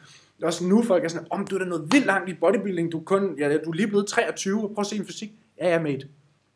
også 0.43 0.65
nu 0.67 0.83
folk 0.83 1.05
er 1.05 1.09
sådan, 1.09 1.27
om 1.31 1.47
du 1.47 1.55
er 1.55 1.59
da 1.59 1.65
noget 1.65 1.93
vildt 1.93 2.07
langt 2.07 2.31
i 2.31 2.35
bodybuilding, 2.35 2.93
du 2.93 2.99
er, 2.99 3.05
kun, 3.05 3.39
ja, 3.39 3.57
du 3.65 3.71
er 3.71 3.75
lige 3.75 3.87
blevet 3.89 4.07
23, 4.07 4.63
og 4.65 4.75
prøv 4.75 4.81
at 4.81 4.87
se 4.87 4.97
en 4.97 5.07
fysik. 5.07 5.33
Ja, 5.59 5.69
er 5.69 5.81
mate. 5.83 6.09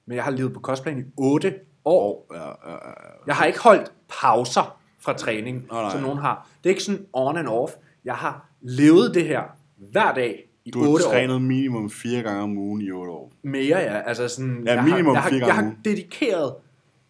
Men 0.07 0.17
jeg 0.17 0.25
har 0.25 0.31
levet 0.31 0.53
på 0.53 0.61
kostplan 0.61 0.99
i 0.99 1.03
8 1.17 1.55
år. 1.85 2.27
Ja, 2.35 2.39
ja, 2.41 2.47
ja, 2.49 2.73
ja. 2.73 2.91
Jeg 3.27 3.35
har 3.35 3.45
ikke 3.45 3.59
holdt 3.61 3.93
pauser 4.09 4.81
fra 5.01 5.13
træning, 5.13 5.67
Nej, 5.71 5.83
nej. 5.83 5.91
som 5.93 6.01
nogen 6.03 6.19
har. 6.19 6.49
Det 6.65 6.71
er 6.71 6.73
ikke 6.75 6.83
sådan 6.83 7.07
on 7.13 7.37
and 7.37 7.49
off. 7.49 7.73
Jeg 8.05 8.15
har 8.15 8.49
levet 8.61 9.15
det 9.15 9.25
her 9.27 9.43
hver 9.77 10.15
dag 10.15 10.51
i 10.65 10.71
Du 10.71 10.83
har 10.83 10.89
8 10.89 11.07
år. 11.07 11.11
trænet 11.11 11.43
minimum 11.43 11.91
fire 11.91 12.23
gange 12.23 12.43
om 12.43 12.59
ugen 12.59 12.81
i 12.83 12.91
otte 12.91 13.13
år. 13.13 13.33
Mere, 13.43 13.79
ja. 13.79 14.01
Altså 14.01 14.29
sådan, 14.29 14.63
Ja, 14.67 14.75
jeg 14.75 14.85
minimum 14.85 15.07
har, 15.07 15.13
jeg, 15.15 15.23
har, 15.23 15.29
fire 15.31 15.39
gange 15.41 15.55
jeg 15.55 15.65
har 15.65 15.75
dedikeret 15.85 16.55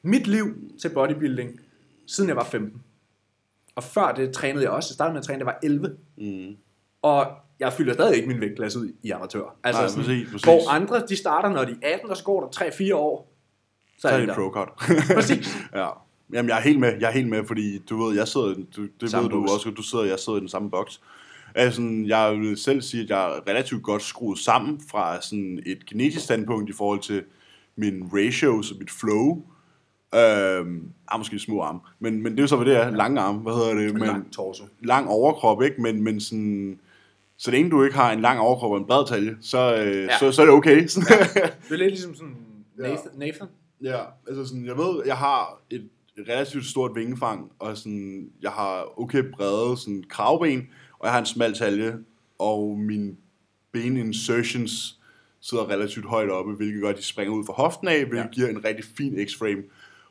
mit 0.03 0.27
liv 0.27 0.45
til 0.81 0.89
bodybuilding, 0.89 1.61
siden 2.07 2.29
jeg 2.29 2.37
var 2.37 2.45
15. 2.45 2.83
Og 3.77 3.83
før 3.83 4.13
det 4.13 4.33
trænede 4.33 4.65
jeg 4.65 4.71
også. 4.71 4.89
Jeg 4.91 4.95
startede 4.95 5.13
med 5.13 5.21
at 5.21 5.27
træne, 5.27 5.39
da 5.39 5.45
jeg 5.45 5.47
var 5.47 5.59
11. 5.63 5.97
Mm. 6.19 6.57
Og 7.05 7.27
jeg 7.61 7.73
fylder 7.73 7.93
stadig 7.95 8.17
ikke 8.17 8.29
min 8.29 8.41
vægtklasse 8.41 8.79
ud 8.79 8.93
i 9.03 9.11
amatør. 9.11 9.57
Altså 9.65 9.83
Nej, 9.83 9.89
sådan, 9.91 10.05
præcis, 10.05 10.29
præcis. 10.33 10.45
Hvor 10.45 10.71
andre, 10.71 11.07
de 11.09 11.17
starter, 11.17 11.49
når 11.49 11.65
de 11.65 11.77
er 11.83 11.95
18, 11.95 12.11
og 12.11 12.17
så 12.17 12.25
går 12.25 12.41
der 12.41 12.65
3-4 12.93 12.95
år. 12.95 13.33
Så 13.99 14.01
Så 14.01 14.09
er 14.09 14.13
de 14.15 14.21
det 14.21 14.29
der. 14.29 14.35
pro 14.35 14.51
cut. 14.53 14.69
Præcis. 15.17 15.57
ja. 15.75 15.89
Jamen, 16.33 16.49
jeg 16.49 16.59
er 16.59 16.63
helt 16.63 16.81
med. 16.81 16.93
Jeg 17.01 17.09
er 17.09 17.13
helt 17.13 17.29
med, 17.29 17.45
fordi 17.47 17.79
du 17.79 18.05
ved, 18.05 18.17
jeg 18.17 18.29
sidder, 18.29 18.55
du, 18.77 18.87
det 19.01 19.11
Samme 19.11 19.25
ved 19.25 19.31
du 19.31 19.41
boks. 19.41 19.53
også, 19.53 19.71
du 19.71 19.83
sidder, 19.83 20.05
jeg 20.05 20.19
sidder 20.19 20.37
i 20.39 20.41
den 20.41 20.49
samme 20.49 20.71
boks. 20.71 21.01
Altså, 21.55 21.83
jeg 22.07 22.33
vil 22.41 22.57
selv 22.57 22.83
sige, 22.83 23.03
at 23.03 23.11
jeg 23.11 23.25
er 23.37 23.49
relativt 23.49 23.83
godt 23.83 24.03
skruet 24.03 24.39
sammen 24.39 24.81
fra 24.91 25.21
sådan 25.21 25.63
et 25.67 25.87
genetisk 25.87 26.25
standpunkt 26.25 26.71
i 26.71 26.73
forhold 26.73 27.01
til 27.01 27.23
min 27.77 28.11
ratios 28.15 28.71
og 28.71 28.77
mit 28.79 28.91
flow. 28.91 29.43
Øhm, 30.15 30.89
ah, 31.09 31.21
måske 31.21 31.39
små 31.39 31.61
arme, 31.63 31.81
men, 31.99 32.23
men 32.23 32.33
det 32.33 32.39
er 32.39 32.43
jo 32.43 32.47
så, 32.47 32.57
hvad 32.57 32.67
det 32.67 32.77
er. 32.77 32.91
Lange 32.91 33.21
arme, 33.21 33.39
hvad 33.39 33.53
hedder 33.53 33.75
det? 33.75 33.93
Men, 33.95 34.03
Lang 34.03 34.33
torso. 34.33 34.65
lang 34.83 35.09
overkrop, 35.09 35.63
ikke? 35.63 35.83
Men, 35.83 36.03
men 36.03 36.21
sådan, 36.21 36.81
så 37.45 37.51
længe 37.51 37.71
du 37.71 37.83
ikke 37.83 37.97
har 37.97 38.13
en 38.13 38.21
lang 38.21 38.41
overkrop 38.41 38.71
og 38.71 38.77
en 38.79 38.87
bred 38.87 39.07
talje, 39.07 39.37
så, 39.41 39.77
øh, 39.77 40.03
Ja. 40.05 40.19
så, 40.19 40.33
så 40.33 40.43
er 40.43 40.47
det 40.47 40.55
okay. 40.55 40.77
Det 40.89 40.91
er 41.71 41.77
lidt 41.77 41.91
ligesom 41.91 42.15
sådan 42.15 42.37
Nathan. 42.79 43.11
Nathan. 43.15 43.49
Ja, 43.83 44.01
altså 44.29 44.47
sådan, 44.47 44.67
jeg 44.67 44.77
ved, 44.79 45.03
jeg 45.07 45.17
har 45.17 45.61
et 45.71 45.89
relativt 46.29 46.67
stort 46.67 46.91
vingefang, 46.95 47.51
og 47.59 47.77
sådan, 47.77 48.29
jeg 48.43 48.51
har 48.51 49.01
okay 49.01 49.23
brede 49.37 49.77
sådan, 49.77 50.05
kravben, 50.09 50.63
og 50.99 51.07
jeg 51.07 51.13
har 51.13 51.19
en 51.21 51.27
smal 51.27 51.55
talje, 51.55 51.95
og 52.39 52.79
mine 52.79 53.13
ben 53.73 53.97
insertions 53.97 55.01
sidder 55.41 55.69
relativt 55.69 56.07
højt 56.07 56.31
oppe, 56.31 56.53
hvilket 56.53 56.81
gør, 56.83 56.89
at 56.89 56.97
de 56.97 57.03
springer 57.03 57.35
ud 57.35 57.45
fra 57.47 57.53
hoften 57.53 57.89
af, 57.89 57.99
hvilket 57.99 58.17
Ja. 58.17 58.23
ja. 58.23 58.29
giver 58.33 58.49
en 58.49 58.65
rigtig 58.65 58.85
fin 58.97 59.19
X-frame. 59.29 59.63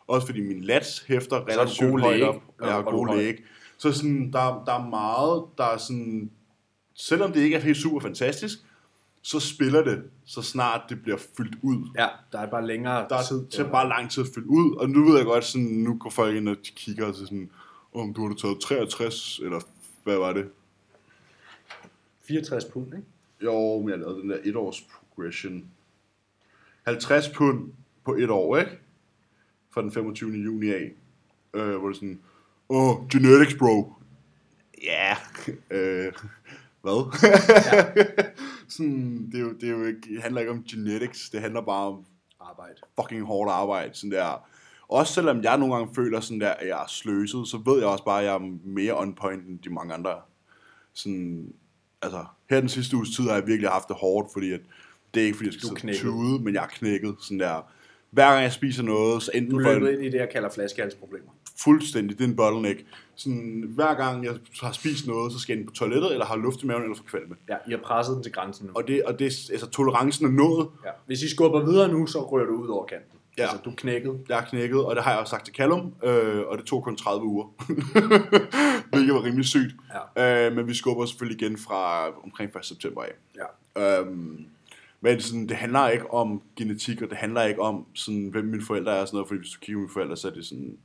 Også 0.08 0.28
fordi 0.28 0.42
min 0.42 0.62
lats 0.64 1.04
hæfter 1.08 1.48
relativt 1.48 2.02
højt 2.02 2.20
læg, 2.20 2.28
op, 2.28 2.36
og 2.60 2.68
jeg 2.68 2.76
har 2.76 2.82
gode 2.82 3.18
læg. 3.18 3.44
Så 3.78 3.92
sådan, 3.92 4.30
der, 4.34 4.64
der 4.66 4.74
er 4.74 4.90
meget, 4.90 5.44
der 5.58 5.64
er 5.64 5.78
sådan, 5.78 6.32
selvom 6.94 7.32
det 7.34 7.42
ikke 7.42 7.56
er 7.56 7.62
helt 7.62 7.78
super 7.78 8.00
fantastisk, 8.00 8.58
så 9.22 9.40
spiller 9.40 9.84
det, 9.84 10.04
så 10.26 10.42
snart 10.42 10.82
det 10.90 11.02
bliver 11.04 11.18
fyldt 11.38 11.58
ud. 11.62 11.90
Ja, 11.98 12.08
der 12.32 12.40
er 12.40 12.50
bare 12.50 12.68
længere 12.68 13.06
Der 13.10 13.24
tid. 13.24 13.38
er 13.46 13.50
til 13.50 13.64
bare 13.72 13.90
lang 13.90 14.12
tid 14.12 14.24
at 14.24 14.30
fylde 14.36 14.48
ud, 14.48 14.76
og 14.76 14.90
nu 14.90 15.06
ved 15.06 15.18
jeg 15.18 15.26
godt, 15.26 15.44
sådan, 15.46 15.68
nu 15.68 15.98
går 15.98 16.10
folk 16.10 16.36
ind 16.36 16.50
og 16.50 16.56
de 16.56 16.72
kigger 16.76 17.12
så 17.12 17.20
sådan, 17.20 17.50
om 17.94 18.14
du 18.14 18.28
har 18.28 18.36
taget 18.36 18.60
63, 18.60 19.40
eller 19.44 19.60
hvad 20.04 20.18
var 20.18 20.34
det? 20.34 20.50
64 22.28 22.66
pund, 22.66 22.86
ikke? 22.88 23.08
Jo, 23.44 23.80
men 23.80 23.90
jeg 23.90 24.00
lavede 24.00 24.22
den 24.22 24.30
der 24.30 24.38
et 24.44 24.56
års 24.56 24.82
progression. 25.16 25.66
50 26.86 27.30
pund 27.30 27.72
på 28.06 28.16
et 28.16 28.30
år, 28.30 28.58
ikke? 28.58 28.72
Fra 29.72 29.82
den 29.82 29.92
25. 29.92 30.32
juni 30.32 30.70
af. 30.74 30.92
Øh, 31.54 31.76
hvor 31.76 31.88
det 31.88 31.96
sådan, 31.96 32.20
åh, 32.70 32.90
oh, 32.90 33.08
genetics, 33.10 33.56
bro. 33.60 33.94
Ja, 34.84 35.16
yeah. 35.72 36.06
øh, 36.06 36.14
hvad? 36.84 37.18
sådan, 38.74 39.30
det, 39.32 39.36
er 39.36 39.44
jo, 39.44 39.54
det, 39.54 39.64
er 39.64 39.72
jo 39.72 39.86
ikke, 39.86 40.00
det 40.02 40.22
handler 40.22 40.42
ikke 40.42 40.52
om 40.52 40.64
genetics, 40.64 41.30
det 41.30 41.42
handler 41.42 41.62
bare 41.62 41.88
om 41.88 42.06
Arbejde. 42.40 42.76
fucking 43.00 43.26
hårdt 43.26 43.52
arbejde, 43.52 43.96
sådan 43.96 44.12
der. 44.12 44.48
Også 44.88 45.14
selvom 45.14 45.44
jeg 45.44 45.58
nogle 45.58 45.76
gange 45.76 45.96
føler 45.96 46.20
sådan 46.20 46.42
der, 46.42 46.50
at 46.50 46.68
jeg 46.68 46.84
er 46.84 46.88
sløset, 46.88 47.48
så 47.48 47.58
ved 47.66 47.78
jeg 47.80 47.88
også 47.88 48.04
bare, 48.04 48.20
at 48.20 48.26
jeg 48.26 48.34
er 48.34 48.58
mere 48.64 49.00
on 49.00 49.16
point 49.16 49.48
end 49.48 49.60
de 49.60 49.70
mange 49.70 49.94
andre. 49.94 50.16
Sådan, 50.94 51.54
altså, 52.02 52.26
her 52.50 52.60
den 52.60 52.70
sidste 52.70 52.96
uges 52.96 53.16
tid 53.16 53.24
har 53.24 53.34
jeg 53.34 53.48
virkelig 53.48 53.70
haft 53.70 53.88
det 53.88 53.96
hårdt, 53.96 54.34
fordi 54.34 54.52
at 54.52 54.62
det 55.14 55.22
er 55.22 55.26
ikke 55.26 55.38
fordi, 55.38 55.50
jeg 55.50 55.78
skal 55.78 55.96
tude, 55.96 56.44
men 56.44 56.54
jeg 56.54 56.64
er 56.64 56.68
knækket. 56.68 57.16
Sådan 57.20 57.40
der. 57.40 57.72
Hver 58.12 58.32
gang 58.32 58.44
jeg 58.44 58.54
spiser 58.54 58.84
noget, 58.84 59.24
så 59.24 59.32
enten 59.34 59.52
Du 59.52 59.58
løber 59.58 59.90
ind 59.90 60.02
i 60.02 60.10
det, 60.10 60.18
jeg 60.18 60.30
kalder 60.30 60.50
flaskehalsproblemer. 60.50 61.32
Fuldstændig, 61.60 62.18
det 62.18 62.24
er 62.24 62.28
en 62.28 62.36
bottleneck. 62.36 62.86
Sådan, 63.16 63.66
hver 63.76 63.94
gang 63.94 64.26
jeg 64.26 64.34
har 64.62 64.72
spist 64.72 65.08
noget, 65.08 65.34
så 65.34 65.40
skal 65.40 65.54
jeg 65.54 65.60
ind 65.60 65.68
på 65.68 65.74
toilettet, 65.74 66.12
eller 66.12 66.26
har 66.26 66.36
luft 66.36 66.64
i 66.64 66.66
maven, 66.66 66.84
eller 66.84 66.96
få 66.96 67.04
kvalme. 67.04 67.36
Ja, 67.50 67.56
I 67.68 67.72
har 67.72 67.78
presset 67.78 68.16
den 68.16 68.24
til 68.24 68.32
grænsen 68.32 68.68
nu. 68.68 68.72
Og 68.76 68.88
det, 68.88 69.04
og 69.04 69.20
det, 69.20 69.26
altså, 69.52 69.68
tolerancen 69.70 70.26
er 70.26 70.30
nået. 70.30 70.68
Ja. 70.86 70.90
Hvis 71.06 71.22
I 71.24 71.30
skubber 71.30 71.66
videre 71.66 71.88
nu, 71.88 72.08
så 72.08 72.30
rører 72.30 72.46
du 72.46 72.54
ud 72.54 72.68
over 72.68 72.86
kanten. 72.86 73.20
Ja. 73.38 73.44
Altså, 73.44 73.58
du 73.66 73.70
er 73.70 73.76
knækket. 73.76 74.20
Jeg 74.30 74.40
er 74.40 74.46
knækket, 74.46 74.86
og 74.86 74.96
det 74.96 75.04
har 75.04 75.12
jeg 75.12 75.20
også 75.20 75.32
sagt 75.32 75.46
til 75.46 75.54
Callum, 75.56 75.94
øh, 76.04 76.42
og 76.48 76.58
det 76.58 76.66
tog 76.66 76.84
kun 76.84 76.96
30 76.96 77.26
uger. 77.26 77.46
Hvilket 78.94 79.14
var 79.14 79.24
rimelig 79.24 79.46
sygt. 79.46 79.76
Ja. 80.16 80.48
Øh, 80.48 80.56
men 80.56 80.68
vi 80.68 80.74
skubber 80.74 81.06
selvfølgelig 81.06 81.42
igen 81.42 81.58
fra 81.58 82.10
omkring 82.24 82.56
1. 82.58 82.66
september 82.66 83.02
af. 83.02 83.12
Ja. 83.36 84.00
Øhm, 84.00 84.46
men 85.02 85.22
sådan, 85.22 85.48
det 85.48 85.58
handler 85.58 85.90
ikke 85.90 86.14
om 86.14 86.42
genetik, 86.56 87.02
og 87.02 87.10
det 87.10 87.18
handler 87.18 87.44
ikke 87.44 87.62
om, 87.62 87.86
sådan, 87.94 88.28
hvem 88.28 88.46
mine 88.46 88.64
forældre 88.64 88.96
er 88.98 89.02
og 89.02 89.08
sådan 89.08 89.16
noget, 89.16 89.28
fordi 89.28 89.40
hvis 89.40 89.52
du 89.52 89.60
kigger 89.60 89.80
på 89.80 89.82
mine 89.82 89.94
forældre, 89.94 90.18
så 90.18 90.28
er 90.28 90.32
det 90.32 90.46
sådan, 90.46 90.78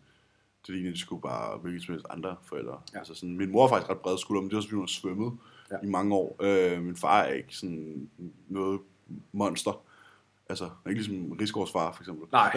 det 0.69 0.77
ligner, 0.77 0.91
de 0.91 0.99
skulle 0.99 1.23
bare 1.23 1.59
hvilket 1.59 1.83
som 1.83 1.93
helst 1.93 2.07
andre 2.11 2.37
forældre. 2.43 2.81
Ja. 2.93 2.99
Altså 2.99 3.15
sådan, 3.15 3.37
min 3.37 3.51
mor 3.51 3.65
er 3.65 3.69
faktisk 3.69 3.91
ret 3.91 4.01
bred 4.01 4.19
skulder, 4.19 4.41
men 4.43 4.49
det 4.51 4.55
er 4.55 4.59
også 4.59 4.69
fordi, 4.69 4.75
hun 4.77 4.83
har 4.83 4.87
svømmet 4.87 5.39
Ja. 5.71 5.77
i 5.83 5.87
mange 5.87 6.15
år. 6.15 6.37
Øh, 6.43 6.83
min 6.83 6.97
far 6.97 7.21
er 7.23 7.33
ikke 7.33 7.57
sådan 7.57 8.11
noget 8.49 8.81
monster. 9.33 9.85
Altså, 10.49 10.71
ikke 10.89 11.01
ligesom 11.01 11.33
Rigsgaards 11.33 11.73
far, 11.73 11.93
for 11.93 12.03
eksempel. 12.03 12.29
Nej. 12.33 12.53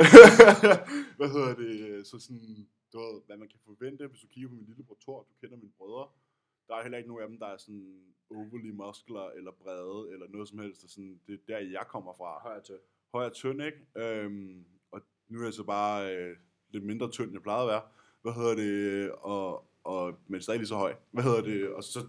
hvad 1.17 1.29
hedder 1.35 1.53
det? 1.55 2.07
Så 2.07 2.19
sådan, 2.19 2.67
du 2.93 2.97
ved, 2.99 3.21
hvad 3.25 3.37
man 3.37 3.47
kan 3.47 3.59
forvente, 3.65 4.07
hvis 4.07 4.21
du 4.21 4.27
kigger 4.27 4.49
på 4.49 4.55
min 4.55 4.65
lillebror 4.65 4.97
Thor, 5.01 5.19
du 5.29 5.33
kender 5.41 5.57
mine 5.57 5.71
brødre. 5.77 6.07
Der 6.67 6.75
er 6.75 6.81
heller 6.81 6.97
ikke 6.97 7.09
nogen 7.09 7.23
af 7.23 7.29
dem, 7.29 7.39
der 7.39 7.47
er 7.47 7.57
sådan 7.57 7.99
overly 8.31 8.69
muskler 8.71 9.29
eller 9.37 9.51
brede 9.51 10.13
eller 10.13 10.25
noget 10.29 10.47
som 10.49 10.59
helst. 10.59 10.83
Og 10.83 10.89
sådan, 10.89 11.19
det 11.27 11.33
er 11.33 11.37
der, 11.47 11.59
jeg 11.59 11.85
kommer 11.87 12.13
fra. 12.17 12.39
Højre 12.41 12.61
til. 12.63 12.77
Høj 13.13 13.25
og 13.25 13.33
tynd, 13.33 13.61
ikke? 13.61 13.77
Øhm, 13.97 14.65
og 14.91 15.01
nu 15.29 15.39
er 15.39 15.43
jeg 15.43 15.53
så 15.53 15.63
bare 15.63 16.15
øh, 16.15 16.35
lidt 16.69 16.83
mindre 16.85 17.09
tynd, 17.11 17.25
end 17.27 17.33
jeg 17.35 17.41
plejede 17.43 17.63
at 17.63 17.67
være. 17.67 17.81
Hvad 18.21 18.33
hedder 18.33 18.55
det? 18.55 19.11
Og, 19.11 19.65
og, 19.83 20.13
men 20.27 20.41
stadig 20.41 20.59
lige 20.59 20.67
så 20.67 20.75
høj. 20.75 20.93
Hvad 21.11 21.23
hedder 21.23 21.41
det? 21.41 21.69
Og 21.69 21.83
så, 21.83 21.99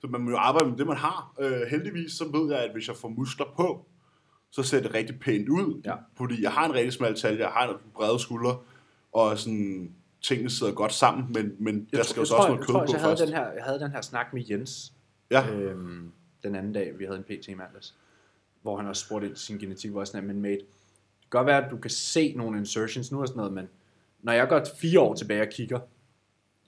så 0.00 0.06
man 0.06 0.20
må 0.20 0.30
jo 0.30 0.36
arbejde 0.36 0.70
med 0.70 0.78
det, 0.78 0.86
man 0.86 0.96
har. 0.96 1.34
Øh, 1.40 1.60
heldigvis 1.70 2.12
så 2.12 2.24
ved 2.32 2.52
jeg, 2.52 2.64
at 2.64 2.72
hvis 2.72 2.88
jeg 2.88 2.96
får 2.96 3.08
muskler 3.08 3.46
på, 3.56 3.86
så 4.50 4.62
ser 4.62 4.80
det 4.80 4.94
rigtig 4.94 5.20
pænt 5.20 5.48
ud. 5.48 5.80
Ja. 5.84 5.94
Fordi 6.16 6.42
jeg 6.42 6.50
har 6.52 6.66
en 6.66 6.74
rigtig 6.74 6.92
smal 6.92 7.14
talje, 7.14 7.38
jeg 7.38 7.48
har 7.48 7.68
en 7.68 7.76
brede 7.94 8.18
skuldre, 8.18 8.58
og 9.12 9.38
sådan, 9.38 9.94
tingene 10.22 10.50
sidder 10.50 10.72
godt 10.72 10.92
sammen, 10.92 11.26
men, 11.34 11.56
men 11.58 11.88
der 11.92 12.02
skal 12.02 12.20
jo 12.20 12.24
så 12.24 12.34
også 12.34 12.48
noget 12.48 12.60
jeg, 12.60 12.66
kød 12.66 12.74
på 12.74 12.92
jeg, 12.92 13.00
havde 13.00 13.10
først. 13.12 13.22
den 13.22 13.32
her, 13.32 13.52
jeg 13.52 13.64
havde 13.64 13.80
den 13.80 13.90
her 13.90 14.00
snak 14.00 14.32
med 14.32 14.42
Jens 14.50 14.92
Ja, 15.30 15.50
øhm, 15.50 16.12
den 16.42 16.54
anden 16.54 16.72
dag, 16.72 16.98
vi 16.98 17.04
havde 17.04 17.18
en 17.18 17.24
PT 17.24 17.48
i 17.48 17.54
mandags, 17.54 17.94
hvor 18.62 18.76
han 18.76 18.86
også 18.86 19.06
spurgte 19.06 19.26
ind 19.26 19.36
til 19.36 19.46
sin 19.46 19.58
genetik, 19.58 19.90
hvor 19.90 20.00
jeg 20.00 20.06
sådan, 20.06 20.26
men 20.26 20.42
mate, 20.42 20.54
det 20.54 21.30
kan 21.30 21.38
godt 21.38 21.46
være, 21.46 21.64
at 21.64 21.70
du 21.70 21.76
kan 21.76 21.90
se 21.90 22.34
nogle 22.36 22.58
insertions 22.58 23.12
nu 23.12 23.20
og 23.20 23.28
sådan 23.28 23.36
noget, 23.36 23.52
men 23.52 23.68
når 24.24 24.32
jeg 24.32 24.48
går 24.48 24.60
fire 24.80 25.00
år 25.00 25.14
tilbage 25.14 25.40
og 25.42 25.48
kigger, 25.48 25.78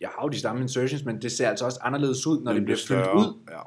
jeg 0.00 0.08
har 0.08 0.22
jo 0.22 0.28
de 0.28 0.40
samme 0.40 0.62
insertions, 0.62 1.04
men 1.04 1.22
det 1.22 1.32
ser 1.32 1.48
altså 1.48 1.64
også 1.64 1.78
anderledes 1.82 2.26
ud, 2.26 2.42
når 2.42 2.52
det 2.52 2.64
bliver 2.64 2.78
fyldt 2.88 3.06
ud. 3.08 3.38
Ja. 3.50 3.60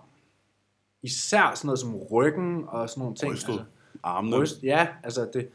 Især 1.04 1.52
sådan 1.56 1.68
noget 1.68 1.80
som 1.80 1.96
ryggen 1.96 2.64
og 2.68 2.90
sådan 2.90 3.02
nogle 3.02 3.16
ting. 3.16 3.32
Brystet. 3.32 3.66
Armene. 4.04 4.36
Bryst, 4.38 4.64
ja, 4.64 4.88
altså 5.04 5.30
det, 5.34 5.50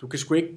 du 0.00 0.06
kan 0.06 0.18
sgu 0.18 0.34
ikke, 0.34 0.54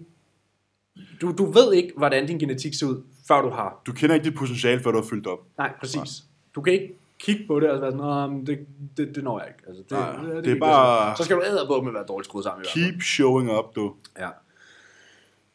du, 1.22 1.32
du 1.38 1.46
ved 1.46 1.74
ikke, 1.74 1.94
hvordan 1.98 2.28
din 2.28 2.40
genetik 2.40 2.74
ser 2.74 2.88
ud, 2.88 3.02
før 3.28 3.42
du 3.42 3.50
har. 3.50 3.82
Du 3.86 3.94
kender 3.94 4.16
ikke 4.16 4.24
dit 4.30 4.36
potentiale, 4.38 4.84
før 4.84 4.92
du 4.92 4.98
har 5.02 5.08
fyldt 5.10 5.28
op. 5.28 5.40
Nej, 5.58 5.74
præcis. 5.80 6.24
Du 6.56 6.62
kan 6.62 6.74
ikke 6.74 6.96
kigge 7.20 7.48
på 7.48 7.60
det 7.60 7.70
og 7.70 7.82
være 7.82 7.92
sådan, 7.92 8.06
"Nå, 8.40 8.46
det, 8.46 8.66
det, 8.98 9.16
det 9.16 9.24
når 9.24 9.40
jeg 9.40 9.48
ikke. 9.48 9.60
Altså, 9.68 9.84
det, 9.84 9.92
Nej, 9.92 10.12
det, 10.36 10.44
det 10.44 10.50
er 10.50 10.54
gik 10.54 10.60
bare- 10.62 11.10
altså. 11.10 11.24
Så 11.24 11.26
skal 11.26 11.38
du 11.38 11.44
æde 11.44 11.66
på 11.68 11.82
med 11.82 11.88
at 11.90 11.94
være 11.94 12.06
dårligt 12.08 12.26
skruet 12.28 12.44
sammen. 12.44 12.62
i 12.62 12.66
hvert 12.66 12.74
fald. 12.86 12.92
Keep 12.92 13.02
showing 13.02 13.52
up, 13.58 13.76
du. 13.76 13.96
Ja. 14.20 14.30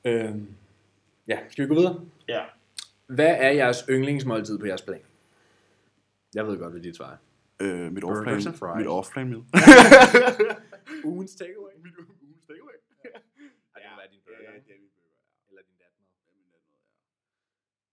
Øhm, 0.04 0.46
ja, 1.32 1.38
skal 1.50 1.60
vi 1.64 1.68
gå 1.72 1.74
videre? 1.80 1.96
Ja. 2.34 2.42
Hvad 3.16 3.32
er 3.46 3.52
jeres 3.60 3.78
yndlingsmåltid 3.94 4.58
på 4.58 4.66
jeres 4.70 4.82
plan? 4.88 5.02
Jeg 6.36 6.42
ved 6.46 6.54
godt, 6.62 6.72
hvad 6.72 6.82
dit 6.88 6.96
svar 6.96 7.10
er. 7.16 7.18
Øh, 7.64 7.92
mit 7.94 8.02
Burgers 8.02 8.18
off-plan, 8.18 8.36
and 8.50 8.56
fries. 8.60 8.78
mit 8.80 8.88
off-plan 8.96 9.26
meal. 9.32 9.42
Ugens 11.12 11.32
takeaway? 11.40 11.74
mit 11.86 11.94
ugens 12.24 12.44
takeaway. 12.48 12.76
Ja, 13.04 13.80
det 13.82 13.88
må 13.90 13.96
være 14.02 14.10
din 14.14 14.22
burger. 14.26 14.50
Ja, 14.52 14.52
det 14.66 14.72
er 14.76 14.80
min 14.84 14.92
burger. 14.96 15.16
Eller 15.48 15.62
din. 15.68 15.74
Det 15.80 15.86
er 15.88 15.92
min 15.98 16.06
natmad, 16.54 16.62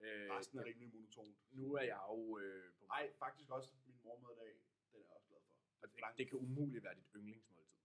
ja. 0.02 0.06
Øh, 0.06 0.26
Resten 0.38 0.56
er 0.60 0.64
rimelig 0.70 0.88
monotont. 0.94 1.36
nu 1.58 1.64
er 1.80 1.84
jeg 1.92 2.00
jo... 2.12 2.20
Øh, 2.42 2.64
på, 2.78 2.82
Nej, 2.94 3.04
faktisk 3.24 3.48
også 3.56 3.68
min 3.86 3.96
mormad 4.04 4.30
i 4.36 4.38
dag. 4.42 4.52
Den 4.92 4.98
er 5.02 5.06
jeg 5.08 5.14
også 5.18 5.28
glad 5.30 5.40
for. 5.46 5.52
og 5.82 5.86
det, 5.90 5.96
det 6.18 6.24
kan 6.30 6.38
umuligt 6.46 6.82
være 6.86 6.94
dit 7.00 7.08
yndlingsmåltid. 7.18 7.80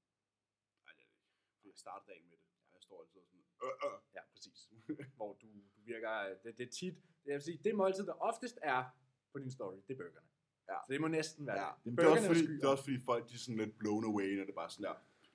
Nej, 0.86 0.94
det 0.98 1.04
er 1.08 1.10
det 1.12 1.18
ikke. 1.22 1.68
Jeg 1.72 1.78
starter 1.86 2.06
dagen 2.12 2.26
med 2.32 2.38
det. 2.42 2.50
Jeg 2.76 2.82
står 2.88 2.98
altid 3.02 3.20
og 3.24 3.28
sådan, 3.32 3.46
øh, 3.64 3.70
øh. 3.86 3.98
Ja, 4.16 4.22
præcis. 4.34 4.70
Hvor 5.18 5.32
du, 5.42 5.48
du 5.76 5.82
virker... 5.86 6.10
Det, 6.44 6.58
det 6.58 6.68
er 6.68 6.72
tit... 6.72 6.96
Jeg 7.26 7.34
vil 7.34 7.42
sige, 7.42 7.60
det 7.64 7.76
måltid, 7.76 8.06
der 8.06 8.14
oftest 8.30 8.60
er 8.62 8.84
på 9.32 9.40
din 9.40 9.52
story, 9.52 9.76
det 9.88 9.94
er 9.94 9.98
burgerne. 9.98 10.28
Ja. 10.70 10.74
Så 10.88 10.94
det 10.94 11.02
må 11.02 11.08
næsten 11.08 11.48
være 11.48 11.60
Ja, 11.62 11.70
det. 11.92 11.98
det 11.98 12.06
er, 12.06 12.10
også 12.10 12.28
fordi, 12.28 12.48
det 12.48 12.64
er 12.64 12.68
også 12.68 12.84
fordi 12.84 13.00
folk 13.06 13.30
de 13.30 13.34
er 13.34 13.38
sådan 13.38 13.58
lidt 13.58 13.78
blown 13.78 14.06
away, 14.06 14.38
når 14.38 14.46
det 14.46 14.56
bare 14.56 14.70
sådan 14.70 14.84
der, 14.84 14.94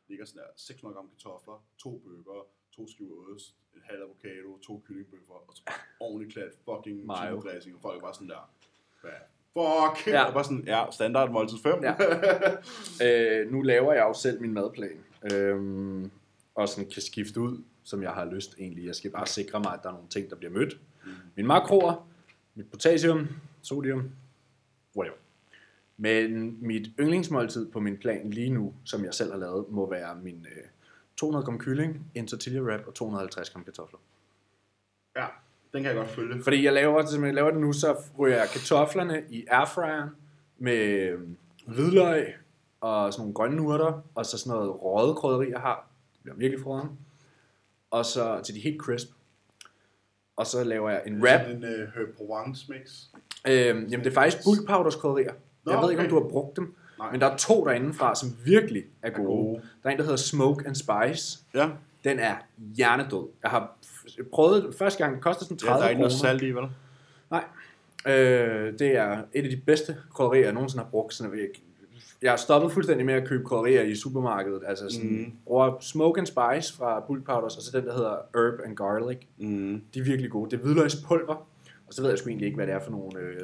ligger 0.08 0.24
sådan 0.24 0.42
der 0.42 0.48
600 0.56 0.94
gram 0.96 1.08
kartofler, 1.10 1.66
to 1.78 1.98
bøger, 1.98 2.46
to 2.72 2.88
skiver 2.88 3.34
ost, 3.34 3.56
en 3.74 3.82
halv 3.84 4.02
avocado, 4.02 4.58
to 4.58 4.82
kyllingbøffer, 4.86 5.34
og 5.34 5.52
så 5.56 5.62
bare 5.64 5.76
ordentligt 6.00 6.32
klat 6.32 6.52
fucking 6.64 7.06
Mayo. 7.06 7.40
dressing, 7.40 7.76
og 7.76 7.82
folk 7.82 7.96
er 7.96 8.00
bare 8.00 8.14
sådan 8.14 8.28
der, 8.28 8.52
hvad 9.00 9.10
fuck, 9.56 10.06
Ja. 10.06 10.12
ja. 10.12 10.24
og 10.26 10.32
bare 10.32 10.44
sådan, 10.44 10.64
ja, 10.66 10.90
standard 10.90 11.30
måltid 11.30 11.58
5. 11.62 11.82
Ja. 11.82 11.94
øh, 13.40 13.50
nu 13.52 13.62
laver 13.62 13.92
jeg 13.92 14.02
jo 14.08 14.12
selv 14.12 14.40
min 14.40 14.52
madplan. 14.52 15.04
Øhm, 15.32 16.10
og 16.58 16.68
sådan 16.68 16.90
kan 16.90 17.02
skifte 17.02 17.40
ud, 17.40 17.62
som 17.84 18.02
jeg 18.02 18.10
har 18.10 18.24
lyst 18.24 18.54
egentlig. 18.58 18.86
Jeg 18.86 18.94
skal 18.94 19.10
bare 19.10 19.26
sikre 19.26 19.60
mig, 19.60 19.72
at 19.72 19.80
der 19.82 19.88
er 19.88 19.92
nogle 19.92 20.08
ting, 20.08 20.30
der 20.30 20.36
bliver 20.36 20.52
mødt. 20.52 20.78
Mm. 21.04 21.10
Mine 21.36 21.48
makroer, 21.48 22.08
mit 22.54 22.70
potassium, 22.70 23.28
sodium, 23.62 24.10
whatever. 24.96 25.16
Men 25.96 26.58
mit 26.66 26.90
yndlingsmåltid 27.00 27.70
på 27.70 27.80
min 27.80 27.96
plan 27.96 28.30
lige 28.30 28.50
nu, 28.50 28.74
som 28.84 29.04
jeg 29.04 29.14
selv 29.14 29.32
har 29.32 29.38
lavet, 29.38 29.64
må 29.68 29.90
være 29.90 30.16
min 30.22 30.46
øh, 30.56 30.64
200 31.16 31.44
gram 31.44 31.58
kylling, 31.58 32.10
en 32.14 32.26
tortilla 32.26 32.60
wrap 32.60 32.86
og 32.86 32.94
250 32.94 33.50
gram 33.50 33.64
kartofler. 33.64 33.98
ja, 35.16 35.26
den 35.72 35.82
kan 35.82 35.84
jeg 35.84 35.96
godt 35.96 36.08
følge. 36.08 36.42
Fordi 36.42 36.64
jeg 36.64 36.72
laver, 36.72 37.06
som 37.06 37.24
jeg 37.24 37.34
laver 37.34 37.50
det 37.50 37.60
nu, 37.60 37.72
så 37.72 37.96
ryger 38.18 38.36
jeg 38.36 38.48
kartoflerne 38.52 39.22
i 39.30 39.46
airfryeren 39.50 40.10
med 40.58 41.08
øhm, 41.08 41.36
hvidløg 41.66 42.34
og 42.80 43.12
sådan 43.12 43.22
nogle 43.22 43.34
grønne 43.34 43.62
urter, 43.62 44.02
og 44.14 44.26
så 44.26 44.38
sådan 44.38 44.58
noget 44.58 44.82
røget 44.82 45.16
krydderi, 45.16 45.50
jeg 45.50 45.60
har. 45.60 45.87
Bliver 46.34 46.38
virkelig 46.38 46.64
frøden. 46.64 46.88
Og 47.90 48.04
så 48.06 48.40
til 48.44 48.54
de 48.54 48.60
helt 48.60 48.80
crisp. 48.80 49.08
Og 50.36 50.46
så 50.46 50.64
laver 50.64 50.90
jeg 50.90 51.02
en. 51.06 51.26
Sådan 51.26 51.56
en 51.56 51.64
uh, 51.64 51.70
Herb 51.70 52.16
Provence 52.16 52.72
mix. 52.72 53.02
Øhm, 53.46 53.78
jamen 53.86 54.04
det 54.04 54.06
er 54.06 54.14
faktisk 54.14 54.44
bulk 54.44 54.66
powders 54.68 54.96
krydderier. 54.96 55.32
Jeg 55.66 55.78
ved 55.82 55.90
ikke, 55.90 56.02
om 56.02 56.08
du 56.08 56.22
har 56.22 56.28
brugt 56.28 56.56
dem. 56.56 56.74
Nej. 56.98 57.10
Men 57.12 57.20
der 57.20 57.26
er 57.26 57.36
to 57.36 57.64
derinde 57.64 57.94
fra, 57.94 58.14
som 58.14 58.28
virkelig 58.44 58.84
er 59.02 59.10
gode. 59.10 59.26
gode. 59.26 59.62
Der 59.82 59.88
er 59.88 59.92
en, 59.92 59.98
der 59.98 60.04
hedder 60.04 60.16
Smoke 60.16 60.66
and 60.66 60.74
Spice. 60.74 61.38
Ja, 61.54 61.68
Den 62.04 62.18
er 62.18 62.36
hjernedød. 62.76 63.28
Jeg 63.42 63.50
har 63.50 63.76
prøvet 64.32 64.62
det 64.62 64.74
første 64.74 65.04
gang. 65.04 65.14
Det 65.14 65.22
koster 65.22 65.44
sådan 65.44 65.58
ja 65.62 65.66
30 65.66 65.78
der 65.80 65.84
er 65.84 65.90
ikke 65.90 66.00
noget 66.00 66.12
kroner. 66.20 66.30
salt 66.30 66.42
i, 66.42 66.50
vel? 66.50 66.64
Nej. 67.30 67.44
Øh, 68.06 68.78
det 68.78 68.96
er 68.96 69.22
et 69.34 69.44
af 69.44 69.50
de 69.50 69.56
bedste 69.66 69.96
krydderier, 70.14 70.44
jeg 70.44 70.52
nogensinde 70.52 70.84
har 70.84 70.90
brugt. 70.90 71.14
Sådan, 71.14 71.38
jeg, 71.38 71.48
jeg 72.22 72.32
har 72.32 72.36
stoppet 72.36 72.72
fuldstændig 72.72 73.06
med 73.06 73.14
at 73.14 73.28
købe 73.28 73.44
krydderier 73.44 73.82
i 73.82 73.94
supermarkedet. 73.94 74.62
Altså 74.66 74.88
sådan, 74.90 75.10
mm. 75.10 75.32
bruger 75.44 75.76
Smoke 75.80 76.18
and 76.20 76.26
Spice 76.26 76.76
fra 76.76 77.00
Bulk 77.00 77.24
Powders, 77.24 77.56
og 77.56 77.62
så 77.62 77.70
den, 77.78 77.86
der 77.86 77.92
hedder 77.94 78.16
Herb 78.34 78.60
and 78.64 78.76
Garlic. 78.76 79.18
Mm. 79.38 79.82
De 79.94 79.98
er 79.98 80.04
virkelig 80.04 80.30
gode. 80.30 80.50
Det 80.50 80.56
er 80.56 80.62
hvidløgspulver, 80.62 81.34
og 81.86 81.94
så 81.94 82.02
ved 82.02 82.08
jeg 82.10 82.18
sgu 82.18 82.28
egentlig 82.28 82.46
ikke, 82.46 82.56
hvad 82.56 82.66
det 82.66 82.74
er 82.74 82.80
for 82.84 82.90
nogle... 82.90 83.18
Øh, 83.20 83.40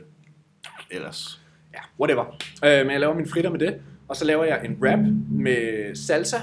Ellers. 0.90 1.40
ja, 1.74 1.78
whatever. 2.00 2.24
Øh, 2.64 2.86
men 2.86 2.90
jeg 2.90 3.00
laver 3.00 3.14
mine 3.14 3.28
fritter 3.28 3.50
med 3.50 3.58
det, 3.58 3.80
og 4.08 4.16
så 4.16 4.24
laver 4.24 4.44
jeg 4.44 4.64
en 4.64 4.78
wrap 4.80 4.98
med 5.30 5.94
salsa, 5.94 6.36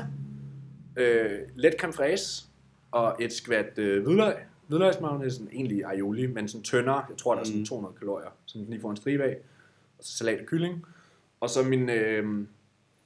øh, 0.95 1.39
let 1.55 1.73
creme 1.79 1.93
fraise 1.93 2.43
og 2.91 3.15
et 3.19 3.33
skvat 3.33 3.77
øh, 3.79 4.03
hvidløg. 4.03 4.33
Hvidløgsmagne, 4.67 5.31
sådan 5.31 5.47
egentlig 5.53 5.85
aioli, 5.85 6.27
men 6.27 6.47
sådan 6.47 6.63
tyndere. 6.63 7.03
Jeg 7.09 7.17
tror, 7.17 7.33
der 7.33 7.41
er 7.41 7.45
sådan 7.45 7.59
Mm. 7.59 7.65
200 7.65 7.95
kalorier, 7.99 8.29
så 8.45 8.57
den 8.57 8.67
lige 8.69 8.81
får 8.81 8.89
en 8.91 8.97
stribe 8.97 9.23
af. 9.23 9.37
Og 9.97 10.03
så 10.05 10.17
salat 10.17 10.39
og 10.39 10.45
kylling. 10.45 10.85
Og 11.41 11.49
så 11.49 11.63
min 11.63 11.89
øh, 11.89 12.45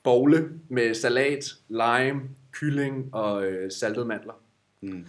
bogle 0.03 0.49
med 0.69 0.93
salat, 0.93 1.45
lime, 1.69 2.21
kylling 2.51 3.09
og 3.15 3.45
øh, 3.45 3.71
saltede 3.71 4.05
mandler. 4.05 4.33
Mm. 4.81 5.05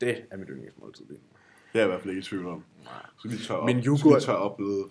Det 0.00 0.16
er 0.30 0.36
mit 0.36 0.48
yndlingsmåltid 0.50 1.04
lige 1.04 1.18
nu. 1.18 1.26
Det 1.72 1.78
er 1.80 1.84
jeg 1.84 1.86
i 1.86 1.90
hvert 1.90 2.00
fald 2.00 2.10
ikke 2.10 2.20
i 2.20 2.22
tvivl 2.22 2.46
om. 2.46 2.64
Så 3.22 3.28
lige 3.28 3.44
tør 3.44 3.54
op. 3.54 3.64
Min 3.66 3.82
Så 3.82 3.90
yoghurt- 3.90 4.20
tør 4.22 4.32
op 4.32 4.58
ved. 4.60 4.84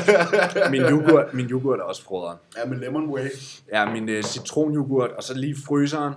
Min 0.70 0.80
yoghurt, 0.82 1.34
min 1.34 1.46
yoghurt 1.46 1.78
er 1.78 1.82
også 1.82 2.02
frøderen. 2.02 2.38
ja, 2.56 2.64
med 2.64 2.78
lemon 2.78 3.08
way. 3.10 3.26
Ja, 3.72 3.92
min 3.92 4.08
øh, 4.08 4.22
citronyoghurt, 4.22 5.10
og 5.10 5.22
så 5.22 5.34
lige 5.38 5.56
fryseren 5.66 6.14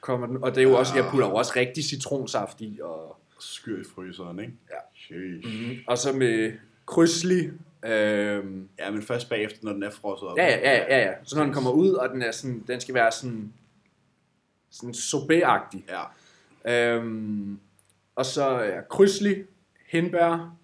kommer 0.00 0.26
den. 0.26 0.44
Og 0.44 0.54
det 0.54 0.58
er 0.58 0.62
jo 0.64 0.74
også, 0.78 0.94
jeg 0.96 1.04
putter 1.10 1.26
jo 1.28 1.34
også 1.34 1.52
rigtig 1.56 1.84
citronsaft 1.84 2.60
i. 2.60 2.80
Og, 2.82 3.16
Skyr 3.40 3.80
i 3.80 3.84
fryseren, 3.94 4.38
ikke? 4.40 4.52
Ja. 4.70 4.76
Sheesh. 4.94 5.70
mm, 5.70 5.76
og 5.86 5.98
så 5.98 6.12
med 6.12 6.52
krydsli. 6.86 7.50
Øhm, 7.84 8.68
Ja, 8.78 8.90
men 8.90 9.02
først 9.02 9.28
bagefter, 9.28 9.58
når 9.62 9.72
den 9.72 9.82
er 9.82 9.90
frosset 9.90 10.28
op. 10.28 10.38
ja, 10.38 10.46
ja, 10.46 10.58
ja, 10.60 10.96
ja, 10.98 11.06
ja. 11.06 11.12
Så 11.24 11.36
når 11.36 11.44
den 11.44 11.52
kommer 11.52 11.70
ud, 11.70 11.90
og 11.92 12.08
den, 12.08 12.22
er 12.22 12.30
sådan, 12.32 12.64
den 12.68 12.80
skal 12.80 12.94
være 12.94 13.12
sådan 13.12 13.52
sådan 14.70 14.94
sorbet-agtig. 14.94 15.84
Ja. 15.88 16.94
Øhm, 16.94 17.58
og 18.14 18.26
så 18.26 18.44
er 18.44 18.80
krydsli, 18.80 19.44
hindbær, 19.86 20.56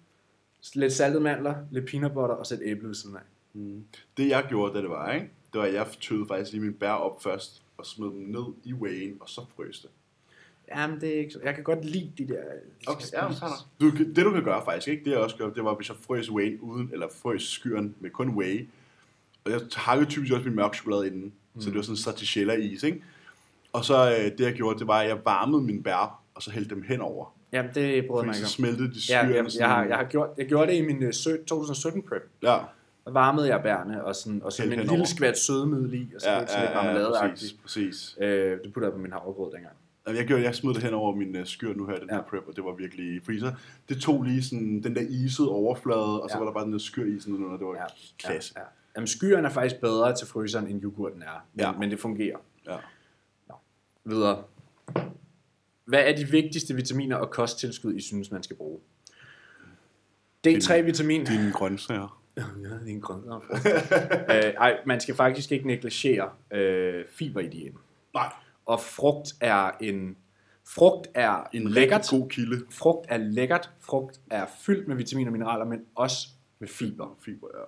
lidt 0.73 0.93
saltede 0.93 1.23
mandler, 1.23 1.55
lidt 1.71 1.85
peanut 1.89 2.13
butter 2.13 2.35
og 2.35 2.45
så 2.45 2.53
et 2.55 2.61
æble 2.63 2.87
ved 2.87 2.95
siden 2.95 3.15
af. 3.15 3.21
Det 4.17 4.29
jeg 4.29 4.45
gjorde, 4.49 4.73
da 4.73 4.81
det 4.81 4.89
var, 4.89 5.11
ikke? 5.13 5.29
det 5.53 5.59
var, 5.61 5.65
at 5.67 5.73
jeg 5.73 5.87
tøede 6.01 6.25
faktisk 6.27 6.51
lige 6.51 6.61
min 6.63 6.73
bær 6.73 6.91
op 6.91 7.23
først, 7.23 7.61
og 7.77 7.85
smed 7.85 8.07
dem 8.07 8.15
ned 8.27 8.45
i 8.63 8.71
whey'en, 8.73 9.17
og 9.19 9.29
så 9.29 9.41
frøs 9.55 9.79
det. 9.79 9.89
Jamen, 10.75 11.01
det 11.01 11.15
er 11.15 11.19
ikke 11.19 11.31
så. 11.31 11.39
Jeg 11.43 11.55
kan 11.55 11.63
godt 11.63 11.85
lide 11.85 12.11
de 12.17 12.27
der... 12.27 12.33
de 12.33 12.87
Okay, 12.87 13.05
ja. 13.13 13.27
Du, 13.81 13.91
det 13.97 14.15
du 14.25 14.31
kan 14.31 14.43
gøre 14.43 14.61
faktisk, 14.65 14.87
ikke? 14.87 15.05
det 15.05 15.11
jeg 15.11 15.19
også 15.19 15.35
gør, 15.35 15.49
det 15.49 15.63
var, 15.63 15.75
hvis 15.75 15.89
jeg 15.89 15.97
frøs 16.07 16.27
whey'en 16.29 16.61
uden, 16.61 16.89
eller 16.93 17.07
frøs 17.21 17.41
skyren 17.43 17.95
med 17.99 18.09
kun 18.09 18.29
whey, 18.29 18.67
og 19.45 19.51
jeg 19.51 19.59
hakkede 19.75 20.09
typisk 20.09 20.33
også 20.33 20.45
min 20.45 20.55
mørk 20.55 20.75
chokolade 20.75 21.07
inden, 21.07 21.33
mm. 21.55 21.61
så 21.61 21.69
det 21.69 21.75
var 21.75 21.81
sådan 21.81 21.97
stracciatella 21.97 22.53
is, 22.53 22.83
ikke? 22.83 23.03
Og 23.73 23.85
så 23.85 24.09
øh, 24.11 24.37
det 24.37 24.39
jeg 24.39 24.53
gjorde, 24.53 24.79
det 24.79 24.87
var, 24.87 24.99
at 24.99 25.07
jeg 25.09 25.17
varmede 25.25 25.61
min 25.61 25.83
bær, 25.83 26.21
og 26.35 26.41
så 26.41 26.51
hældte 26.51 26.75
dem 26.75 26.83
henover. 26.83 27.35
Jamen, 27.51 27.71
det 27.75 28.07
bryder 28.07 28.23
mig 28.25 28.31
ikke 28.35 28.39
så 28.39 28.45
om. 28.45 28.49
smeltede 28.49 28.87
de 28.87 28.99
Ja, 29.09 29.23
skyren. 29.23 29.35
jeg, 29.45 29.45
jeg, 29.59 29.67
har, 29.69 29.83
jeg, 29.85 29.97
har 29.97 30.03
gjort, 30.03 30.29
jeg 30.37 30.45
gjorde 30.47 30.71
det 30.71 30.77
i 30.77 30.81
min 30.81 31.03
øh, 31.03 31.13
sø- 31.13 31.43
2017 31.47 32.01
prep. 32.03 32.29
Ja, 32.43 32.57
Der 33.05 33.11
varmede 33.11 33.47
jeg 33.47 33.61
bærne, 33.63 34.03
og, 34.05 34.15
sådan, 34.15 34.41
og 34.43 34.53
så 34.53 34.63
en 34.63 34.69
henover. 34.69 34.89
lille 34.91 35.07
skvat 35.07 35.37
sødemiddel 35.37 35.93
i, 35.93 36.07
og 36.15 36.21
så 36.21 36.29
ja, 36.31 36.39
lidt 36.39 36.49
sådan 36.49 36.95
lidt 36.95 37.07
ja, 37.07 37.25
ja, 37.25 37.29
præcis, 37.31 37.53
præcis. 37.53 38.17
Øh, 38.21 38.51
det 38.51 38.73
puttede 38.73 38.85
jeg 38.85 38.93
på 38.93 38.99
min 38.99 39.11
havregrød 39.11 39.51
dengang. 39.53 39.75
Jeg, 40.15 40.25
gjorde, 40.27 40.43
jeg 40.43 40.55
smed 40.55 40.73
det 40.73 40.83
hen 40.83 40.93
over 40.93 41.15
min 41.15 41.35
uh, 41.35 41.45
skyr 41.45 41.73
nu 41.73 41.85
her, 41.85 41.99
den 41.99 42.07
ja. 42.09 42.15
Her 42.15 42.21
prep, 42.23 42.43
og 42.47 42.55
det 42.55 42.63
var 42.63 42.73
virkelig... 42.75 43.21
Fordi 43.23 43.39
så, 43.39 43.53
det 43.89 44.01
tog 44.01 44.23
lige 44.23 44.43
sådan 44.43 44.83
den 44.83 44.95
der 44.95 45.01
isede 45.09 45.49
overflade, 45.49 46.21
og 46.23 46.29
så 46.29 46.35
Ja. 46.35 46.39
var 46.39 46.45
der 46.45 46.53
bare 46.53 46.63
den 46.65 46.73
der 46.73 46.79
skyr 46.79 47.05
isen 47.17 47.35
under, 47.35 47.57
det 47.57 47.65
var 47.67 47.75
ja. 47.75 47.83
Klasse. 48.19 48.53
Ja, 48.55 48.61
ja. 48.61 48.67
Jamen, 48.95 49.07
skyren 49.07 49.45
er 49.45 49.49
faktisk 49.49 49.81
bedre 49.81 50.15
til 50.15 50.27
fryseren, 50.27 50.67
end 50.67 50.83
yoghurten 50.83 51.21
er. 51.21 51.45
Men, 51.53 51.65
Ja. 51.65 51.71
men 51.71 51.91
det 51.91 51.99
fungerer. 51.99 52.37
Ja. 52.67 52.75
Videre. 54.05 54.43
Hvad 55.85 55.99
er 55.99 56.15
de 56.15 56.25
vigtigste 56.27 56.73
vitaminer 56.75 57.15
og 57.15 57.29
kosttilskud, 57.29 57.95
I 57.95 58.01
synes, 58.01 58.31
man 58.31 58.43
skal 58.43 58.55
bruge? 58.55 58.79
D3-vitamin. 60.47 61.25
Dine 61.25 61.51
grøntsager. 61.53 62.15
Ja, 62.37 62.43
det 62.69 62.81
er 62.81 62.85
en 62.87 63.01
grøn 63.01 63.19
øh, 64.29 64.53
Ej, 64.57 64.77
man 64.85 64.99
skal 64.99 65.15
faktisk 65.15 65.51
ikke 65.51 65.67
negligere 65.67 66.29
øh, 66.53 67.05
fiber 67.11 67.39
i 67.39 67.47
diæten. 67.47 67.77
Nej, 68.13 68.33
Og 68.69 68.79
frugt 68.79 69.33
er 69.41 69.71
en... 69.81 70.17
Frugt 70.67 71.07
er 71.13 71.43
en 71.53 71.67
lækkert. 71.69 72.07
god 72.09 72.29
kilde. 72.29 72.65
Frugt 72.71 73.05
er 73.09 73.17
lækkert. 73.17 73.69
Frugt 73.79 74.19
er 74.31 74.45
fyldt 74.59 74.87
med 74.87 74.95
vitaminer 74.95 75.29
og 75.29 75.31
mineraler, 75.31 75.65
men 75.65 75.79
også 75.95 76.27
med 76.59 76.67
fiber. 76.67 77.17
Fiber, 77.25 77.47
ja. 77.57 77.63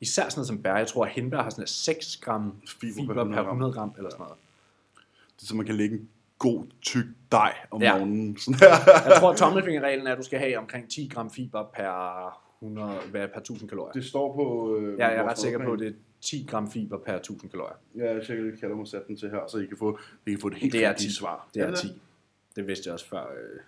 Især 0.00 0.22
sådan 0.22 0.38
noget 0.38 0.46
som 0.46 0.62
bær. 0.62 0.76
Jeg 0.76 0.86
tror, 0.86 1.04
at 1.04 1.10
hindbær 1.10 1.42
har 1.42 1.50
sådan 1.50 1.60
noget 1.60 1.68
6 1.68 2.16
gram 2.16 2.56
Fiber 2.80 2.94
fiber, 2.94 3.14
per 3.14 3.24
per 3.24 3.40
100 3.40 3.44
gram. 3.44 3.46
100 3.46 3.72
gram 3.72 3.92
eller 3.96 4.10
sådan 4.10 4.22
noget. 4.24 4.38
Det 5.36 5.42
er 5.42 5.46
så, 5.46 5.56
man 5.56 5.66
kan 5.66 5.74
lægge 5.74 5.96
en 5.96 6.08
god, 6.38 6.64
tyk 6.82 7.04
dej 7.32 7.54
om 7.70 7.82
Ja. 7.82 7.98
morgenen. 7.98 8.36
Sådan. 8.44 8.60
Jeg 9.10 9.16
tror, 9.20 9.30
at 9.30 9.36
tommelfingerreglen 9.36 10.06
er, 10.06 10.12
at 10.12 10.18
du 10.18 10.22
skal 10.22 10.38
have 10.38 10.58
omkring 10.58 10.90
10 10.90 11.10
gram 11.14 11.30
fiber 11.30 11.64
per 11.74 12.38
100, 12.62 12.94
hvad, 13.10 13.28
per 13.28 13.40
1000 13.40 13.68
kalorier. 13.68 13.92
Det 13.92 14.04
står 14.04 14.34
på... 14.34 14.76
Øh, 14.76 14.98
Ja, 14.98 15.06
jeg 15.08 15.16
er 15.16 15.24
ret 15.30 15.38
sikker 15.38 15.64
på, 15.64 15.76
det 15.76 15.96
10 16.22 16.46
gram 16.50 16.70
fiber 16.70 16.98
per 16.98 17.14
1000 17.14 17.50
kalorier. 17.50 17.76
Ja, 17.96 18.14
jeg 18.14 18.26
tjekker 18.26 18.44
lige 18.44 18.56
kalder 18.56 18.76
mig 18.76 18.88
sat 18.88 19.06
den 19.08 19.16
til 19.16 19.30
her, 19.30 19.46
så 19.48 19.58
I 19.58 19.66
kan 19.66 19.76
få, 19.76 19.98
I 20.26 20.30
kan 20.30 20.40
få 20.40 20.48
det 20.48 20.58
helt 20.58 20.72
Det 20.72 20.84
er 20.84 20.90
rigtige 20.90 21.08
10. 21.08 21.14
svar. 21.14 21.48
Det 21.54 21.62
er 21.62 21.68
Ja, 21.68 21.74
10. 21.74 22.00
Det 22.56 22.66
vidste 22.66 22.86
jeg 22.86 22.92
også 22.92 23.08
før. 23.08 23.20
Øh, 23.20 23.60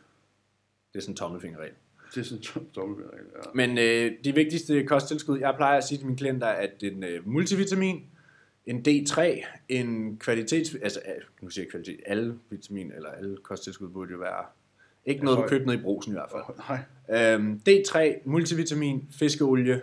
det 0.92 0.98
er 0.98 1.00
sådan 1.00 1.12
en 1.12 1.16
tommelfingerregel. 1.16 1.74
Det 2.14 2.20
er 2.20 2.24
sådan 2.24 2.62
en 2.62 2.70
tommelfingerregel, 2.74 3.26
ja. 3.34 3.50
Men 3.54 3.78
øh, 3.78 4.12
de 4.24 4.34
vigtigste 4.34 4.84
kosttilskud, 4.84 5.38
jeg 5.38 5.54
plejer 5.56 5.78
at 5.78 5.84
sige 5.84 5.98
til 5.98 6.06
mine 6.06 6.18
klienter, 6.18 6.46
er, 6.46 6.52
at 6.68 6.82
en 6.82 7.04
øh, 7.04 7.28
multivitamin, 7.28 8.02
en 8.66 8.84
D3, 8.88 9.46
en 9.68 10.16
kvalitets... 10.16 10.74
Altså, 10.82 11.00
øh, 11.06 11.22
nu 11.40 11.50
siger 11.50 11.64
jeg 11.64 11.70
kvalitet, 11.70 12.00
alle 12.06 12.38
vitamin 12.50 12.92
eller 12.92 13.08
alle 13.08 13.36
kosttilskud 13.36 13.88
burde 13.88 14.12
jo 14.12 14.18
være... 14.18 14.44
Ikke 15.06 15.24
noget, 15.24 15.38
du 15.38 15.48
købte 15.48 15.66
ned 15.66 15.74
i 15.74 15.82
brosen 15.82 16.12
i 16.12 16.16
hvert 16.16 16.30
fald. 16.30 16.78
Nej. 17.08 17.34
Øhm, 17.34 17.60
D3, 17.68 18.20
multivitamin, 18.24 19.08
fiskeolie. 19.10 19.82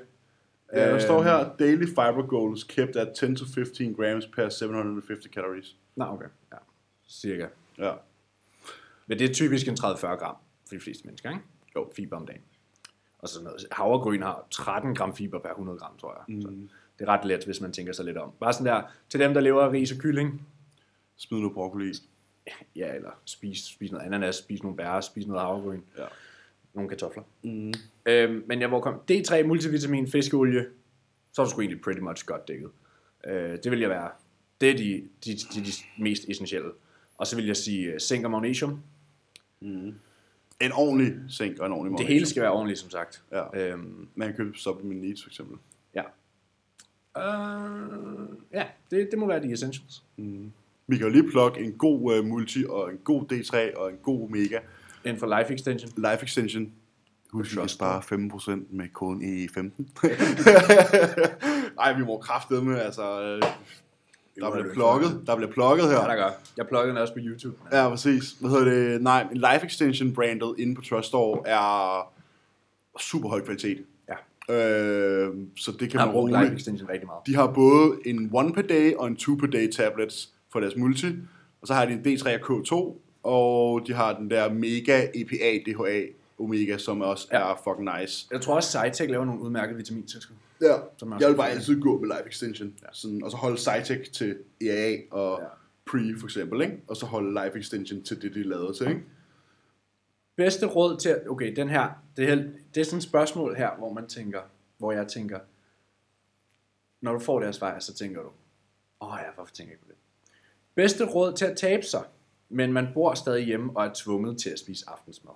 Ja, 0.74 0.86
der 0.86 0.92
Øhm, 0.92 1.00
står 1.02 1.24
her, 1.24 1.56
daily 1.60 1.86
fiber 1.86 2.28
goals 2.28 2.64
kept 2.64 2.96
at 2.96 3.14
10 3.16 3.36
to 3.36 3.46
15 3.56 3.94
grams 3.94 4.28
per 4.28 4.50
750 4.50 5.34
calories. 5.34 5.76
Nå, 5.96 6.06
okay. 6.06 6.26
Ja, 6.52 6.58
cirka. 7.10 7.48
Ja. 7.78 7.94
Men 9.08 9.20
det 9.20 9.30
er 9.30 9.34
typisk 9.34 9.68
en 9.68 9.74
30-40 9.80 10.08
gram 10.08 10.36
for 10.68 10.76
de 10.76 10.80
fleste 10.82 11.06
mennesker, 11.06 11.30
ikke? 11.30 11.42
Jo, 11.76 11.92
fiber 11.96 12.18
om 12.18 12.26
dagen. 12.26 12.42
Og 13.20 13.30
sådan 13.30 13.44
noget. 13.46 13.66
Havregryn 13.72 14.22
har 14.22 14.48
13 14.52 14.96
gram 14.96 15.16
fiber 15.16 15.40
per 15.40 15.50
100 15.50 15.78
gram, 15.80 15.98
tror 15.98 16.14
jeg. 16.28 16.36
Mm. 16.36 16.42
Så 16.42 16.48
det 17.00 17.08
er 17.08 17.14
ret 17.14 17.26
let, 17.26 17.46
hvis 17.46 17.62
man 17.62 17.72
tænker 17.74 17.94
sig 17.94 18.06
lidt 18.06 18.18
om. 18.18 18.32
Bare 18.40 18.54
sådan 18.54 18.66
der, 18.66 18.82
til 19.10 19.20
dem, 19.20 19.34
der 19.34 19.42
lever 19.42 19.62
af 19.62 19.72
ris 19.72 19.92
og 19.92 19.98
kylling, 19.98 20.48
Smid 21.18 21.40
noget 21.40 21.54
broccoli 21.54 21.94
ja, 22.76 22.94
eller 22.96 23.12
spis, 23.26 23.60
spis 23.64 23.92
noget 23.92 24.06
ananas, 24.06 24.36
spis 24.36 24.64
nogle 24.64 24.78
bær, 24.78 25.02
spis 25.02 25.28
noget 25.28 25.42
havregryn, 25.42 25.82
Ja. 25.98 26.06
Nogle 26.74 26.90
kartofler. 26.90 27.24
Mm. 27.44 27.74
Øhm, 28.06 28.44
men 28.48 28.62
jeg 28.62 28.68
hvor 28.70 28.82
kom 28.82 28.94
D3, 29.12 29.44
multivitamin, 29.44 30.08
fiskeolie, 30.08 30.66
så 31.34 31.42
er 31.42 31.46
du 31.46 31.50
sgu 31.52 31.62
egentlig 31.62 31.82
pretty 31.82 32.02
much 32.02 32.26
godt 32.26 32.48
dækket. 32.48 32.70
Øh, 33.28 33.58
det 33.64 33.72
vil 33.72 33.80
jeg 33.80 33.90
være. 33.90 34.10
Det 34.62 34.70
er 34.70 34.78
de, 34.78 35.04
de, 35.26 35.32
de, 35.32 35.62
de 35.66 35.72
mest 36.04 36.24
essentielle. 36.30 36.72
Og 37.18 37.28
så 37.28 37.36
vil 37.36 37.46
jeg 37.46 37.56
sige 37.58 37.92
uh, 37.94 37.98
zink 37.98 38.26
og 38.26 38.32
magnesium. 38.32 38.82
En 39.62 40.72
ordentlig 40.74 41.14
zink 41.30 41.60
og 41.60 41.66
en 41.66 41.72
ordentlig 41.72 41.90
Det 41.90 41.92
magnesium. 41.92 42.08
hele 42.14 42.26
skal 42.26 42.42
være 42.42 42.52
ordentligt, 42.52 42.80
som 42.80 42.90
sagt. 42.90 43.24
Ja. 43.32 43.72
Øhm, 43.72 44.08
Man 44.16 44.28
kan 44.28 44.38
købe 44.38 44.58
supplement 44.58 45.02
needs, 45.02 45.24
for 45.24 45.30
eksempel. 45.30 45.58
ja. 45.96 46.04
Øh, 47.18 48.28
ja, 48.54 48.66
det, 48.92 49.08
det 49.12 49.20
må 49.20 49.28
være 49.28 49.44
de 49.44 49.52
essentials. 49.52 50.04
Vi 50.88 50.98
kan 50.98 51.08
jo 51.08 51.10
lige 51.10 51.30
plukke 51.32 51.60
en 51.60 51.74
god 51.74 52.20
uh, 52.20 52.26
multi, 52.26 52.66
og 52.70 52.92
en 52.92 52.98
god 52.98 53.32
D3, 53.32 53.78
og 53.80 53.90
en 53.90 53.98
god 53.98 54.24
omega. 54.24 54.60
Inden 55.06 55.20
for 55.20 55.40
life 55.40 55.54
extension. 55.54 55.92
Life 55.98 56.24
Extension. 56.24 56.72
Husk, 57.32 57.56
Trust 57.56 57.74
spare 57.74 58.00
5% 58.00 58.76
med 58.76 58.94
koden 58.94 59.22
E15. 59.22 59.72
Ej, 61.84 61.94
vi 61.94 62.04
må 62.04 62.18
kraftedeme 62.18 62.70
med, 62.70 62.80
altså... 62.80 63.40
Der 64.40 64.52
bliver 64.52 64.74
plukket. 64.74 65.24
Der 65.28 65.36
bliver 65.36 65.52
plukket 65.52 65.86
her. 65.86 66.02
Ja, 66.02 66.08
der 66.08 66.16
gør. 66.16 66.30
Jeg 66.58 66.68
pluggede 66.68 66.90
den 66.90 66.98
også 66.98 67.14
på 67.14 67.20
YouTube. 67.22 67.58
Ja, 67.72 67.90
præcis. 67.90 68.32
Hvad 68.40 68.50
hedder 68.50 68.66
det? 68.66 69.02
Nej, 69.02 69.22
en 69.32 69.38
Life 69.38 69.66
Extension 69.66 70.14
brandet 70.14 70.56
inde 70.58 70.76
på 70.76 70.82
Trust 70.82 71.08
Store 71.08 71.48
er 71.48 72.14
super 73.00 73.30
høj 73.30 73.42
kvalitet. 73.42 73.86
Ja. 74.10 74.56
Øh, 74.56 75.36
så 75.56 75.72
det 75.80 75.90
kan 75.90 76.00
man 76.00 76.12
brugt 76.12 76.32
life 76.32 76.56
extension 76.56 76.90
rigtig 76.90 77.08
meget. 77.08 77.28
De 77.28 77.36
har 77.36 77.48
både 77.48 77.92
en 78.06 78.30
one 78.34 78.54
per 78.54 78.62
day 78.62 78.94
og 78.94 79.08
en 79.08 79.16
two 79.16 79.36
per 79.36 79.48
day 79.48 79.72
tablets 79.72 80.34
for 80.52 80.60
deres 80.60 80.76
multi. 80.76 81.08
Og 81.62 81.68
så 81.68 81.74
har 81.74 81.86
de 81.86 81.94
en 81.94 82.00
D3 82.00 82.30
og 82.30 82.60
K2. 82.60 82.98
Og 83.24 83.88
de 83.88 83.94
har 83.94 84.18
den 84.18 84.30
der 84.30 84.54
Mega 84.54 85.08
EPA 85.14 85.72
DHA 85.72 86.06
Omega, 86.40 86.78
som 86.78 87.02
også 87.02 87.28
ja. 87.32 87.52
Er 87.52 87.62
fucking 87.64 88.00
nice. 88.00 88.28
Jeg 88.32 88.42
tror 88.42 88.56
også, 88.56 88.80
Cytec 88.80 89.10
laver 89.10 89.26
nogle 89.26 89.42
udmærkede 89.42 89.78
vitamintilskud. 89.78 90.36
Ja, 90.62 90.78
Som 90.98 91.14
jeg 91.20 91.30
vil 91.30 91.36
bare 91.36 91.50
altid 91.50 91.82
gå 91.82 92.00
med 92.00 92.08
Life 92.08 92.30
Extension. 92.30 92.74
Ja. 92.82 92.88
Sådan, 92.94 93.24
og 93.24 93.32
så 93.32 93.38
holde 93.38 93.58
Cytec 93.58 94.10
til 94.12 94.38
EAA 94.62 94.98
og 95.12 95.40
ja. 95.42 95.48
Pre 95.86 96.00
for 96.20 96.28
eksempel, 96.28 96.62
ikke? 96.62 96.78
og 96.88 96.98
så 96.98 97.06
holde 97.06 97.44
Life 97.44 97.60
Extension 97.60 98.04
til 98.04 98.22
det, 98.22 98.34
de 98.34 98.44
lavede 98.44 98.74
til. 98.78 98.88
Ikke? 98.88 99.04
Bedste 100.36 100.66
råd 100.66 100.98
til, 100.98 101.30
okay, 101.30 101.56
den 101.56 101.70
her, 101.70 101.90
det 102.18 102.30
er, 102.30 102.36
det 102.76 102.82
er 102.82 102.86
sådan 102.86 102.98
et 102.98 103.04
spørgsmål 103.04 103.56
her, 103.56 103.76
hvor 103.78 103.94
man 103.94 104.08
tænker, 104.08 104.42
hvor 104.78 104.92
jeg 104.92 105.08
tænker, 105.08 105.40
når 107.02 107.14
du 107.14 107.20
får 107.20 107.40
deres 107.40 107.56
svar, 107.56 107.80
så 107.80 107.94
tænker 107.94 108.22
du, 108.22 108.30
åh 109.02 109.18
ja, 109.20 109.32
hvorfor 109.36 109.54
tænker 109.54 109.72
jeg 109.72 109.76
ikke 109.76 109.86
på 109.86 109.92
det? 109.92 109.98
Bedste 110.76 111.06
råd 111.06 111.34
til 111.34 111.46
at 111.46 111.58
tabe 111.58 111.84
sig, 111.84 112.04
men 112.52 112.74
man 112.74 112.88
bor 112.94 113.14
stadig 113.14 113.46
hjemme 113.46 113.72
og 113.76 113.86
er 113.86 113.92
tvunget 113.96 114.42
til 114.42 114.50
at 114.50 114.60
spise 114.60 114.86
aftensmad. 114.90 115.34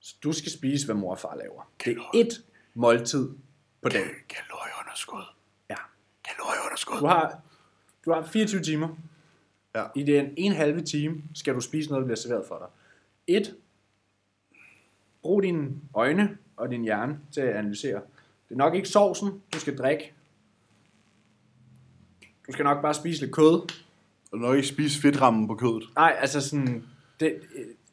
Så 0.00 0.16
du 0.22 0.32
skal 0.32 0.52
spise, 0.52 0.86
hvad 0.86 0.94
mor 0.94 1.10
og 1.10 1.18
far 1.18 1.36
laver. 1.36 1.72
Det 1.84 1.96
er 1.96 2.10
et 2.14 2.44
måltid 2.74 3.30
på 3.82 3.88
dagen. 3.88 4.08
Kalorieunderskud. 4.28 5.22
Ja. 5.70 5.76
Kalorieunderskud. 6.24 6.98
Du 7.00 7.06
har, 7.06 7.40
du 8.04 8.12
har 8.12 8.22
24 8.22 8.62
timer. 8.62 8.88
Ja. 9.74 9.84
I 9.94 10.02
den 10.02 10.34
en 10.36 10.52
halve 10.52 10.80
time 10.80 11.22
skal 11.34 11.54
du 11.54 11.60
spise 11.60 11.88
noget, 11.88 12.02
der 12.02 12.06
bliver 12.06 12.16
serveret 12.16 12.46
for 12.48 12.58
dig. 12.58 12.68
Et. 13.36 13.56
Brug 15.22 15.42
dine 15.42 15.70
øjne 15.94 16.38
og 16.56 16.70
din 16.70 16.82
hjerne 16.82 17.20
til 17.32 17.40
at 17.40 17.56
analysere. 17.56 18.00
Det 18.48 18.54
er 18.54 18.58
nok 18.58 18.74
ikke 18.74 18.88
sovsen, 18.88 19.42
du 19.52 19.58
skal 19.58 19.78
drikke. 19.78 20.12
Du 22.46 22.52
skal 22.52 22.64
nok 22.64 22.82
bare 22.82 22.94
spise 22.94 23.20
lidt 23.20 23.34
kød. 23.34 23.72
Og 24.32 24.38
nok 24.38 24.56
ikke 24.56 24.68
spise 24.68 25.00
fedtrammen 25.00 25.48
på 25.48 25.54
kødet. 25.54 25.82
Nej, 25.96 26.16
altså 26.20 26.40
sådan... 26.48 26.84
Det, 27.20 27.34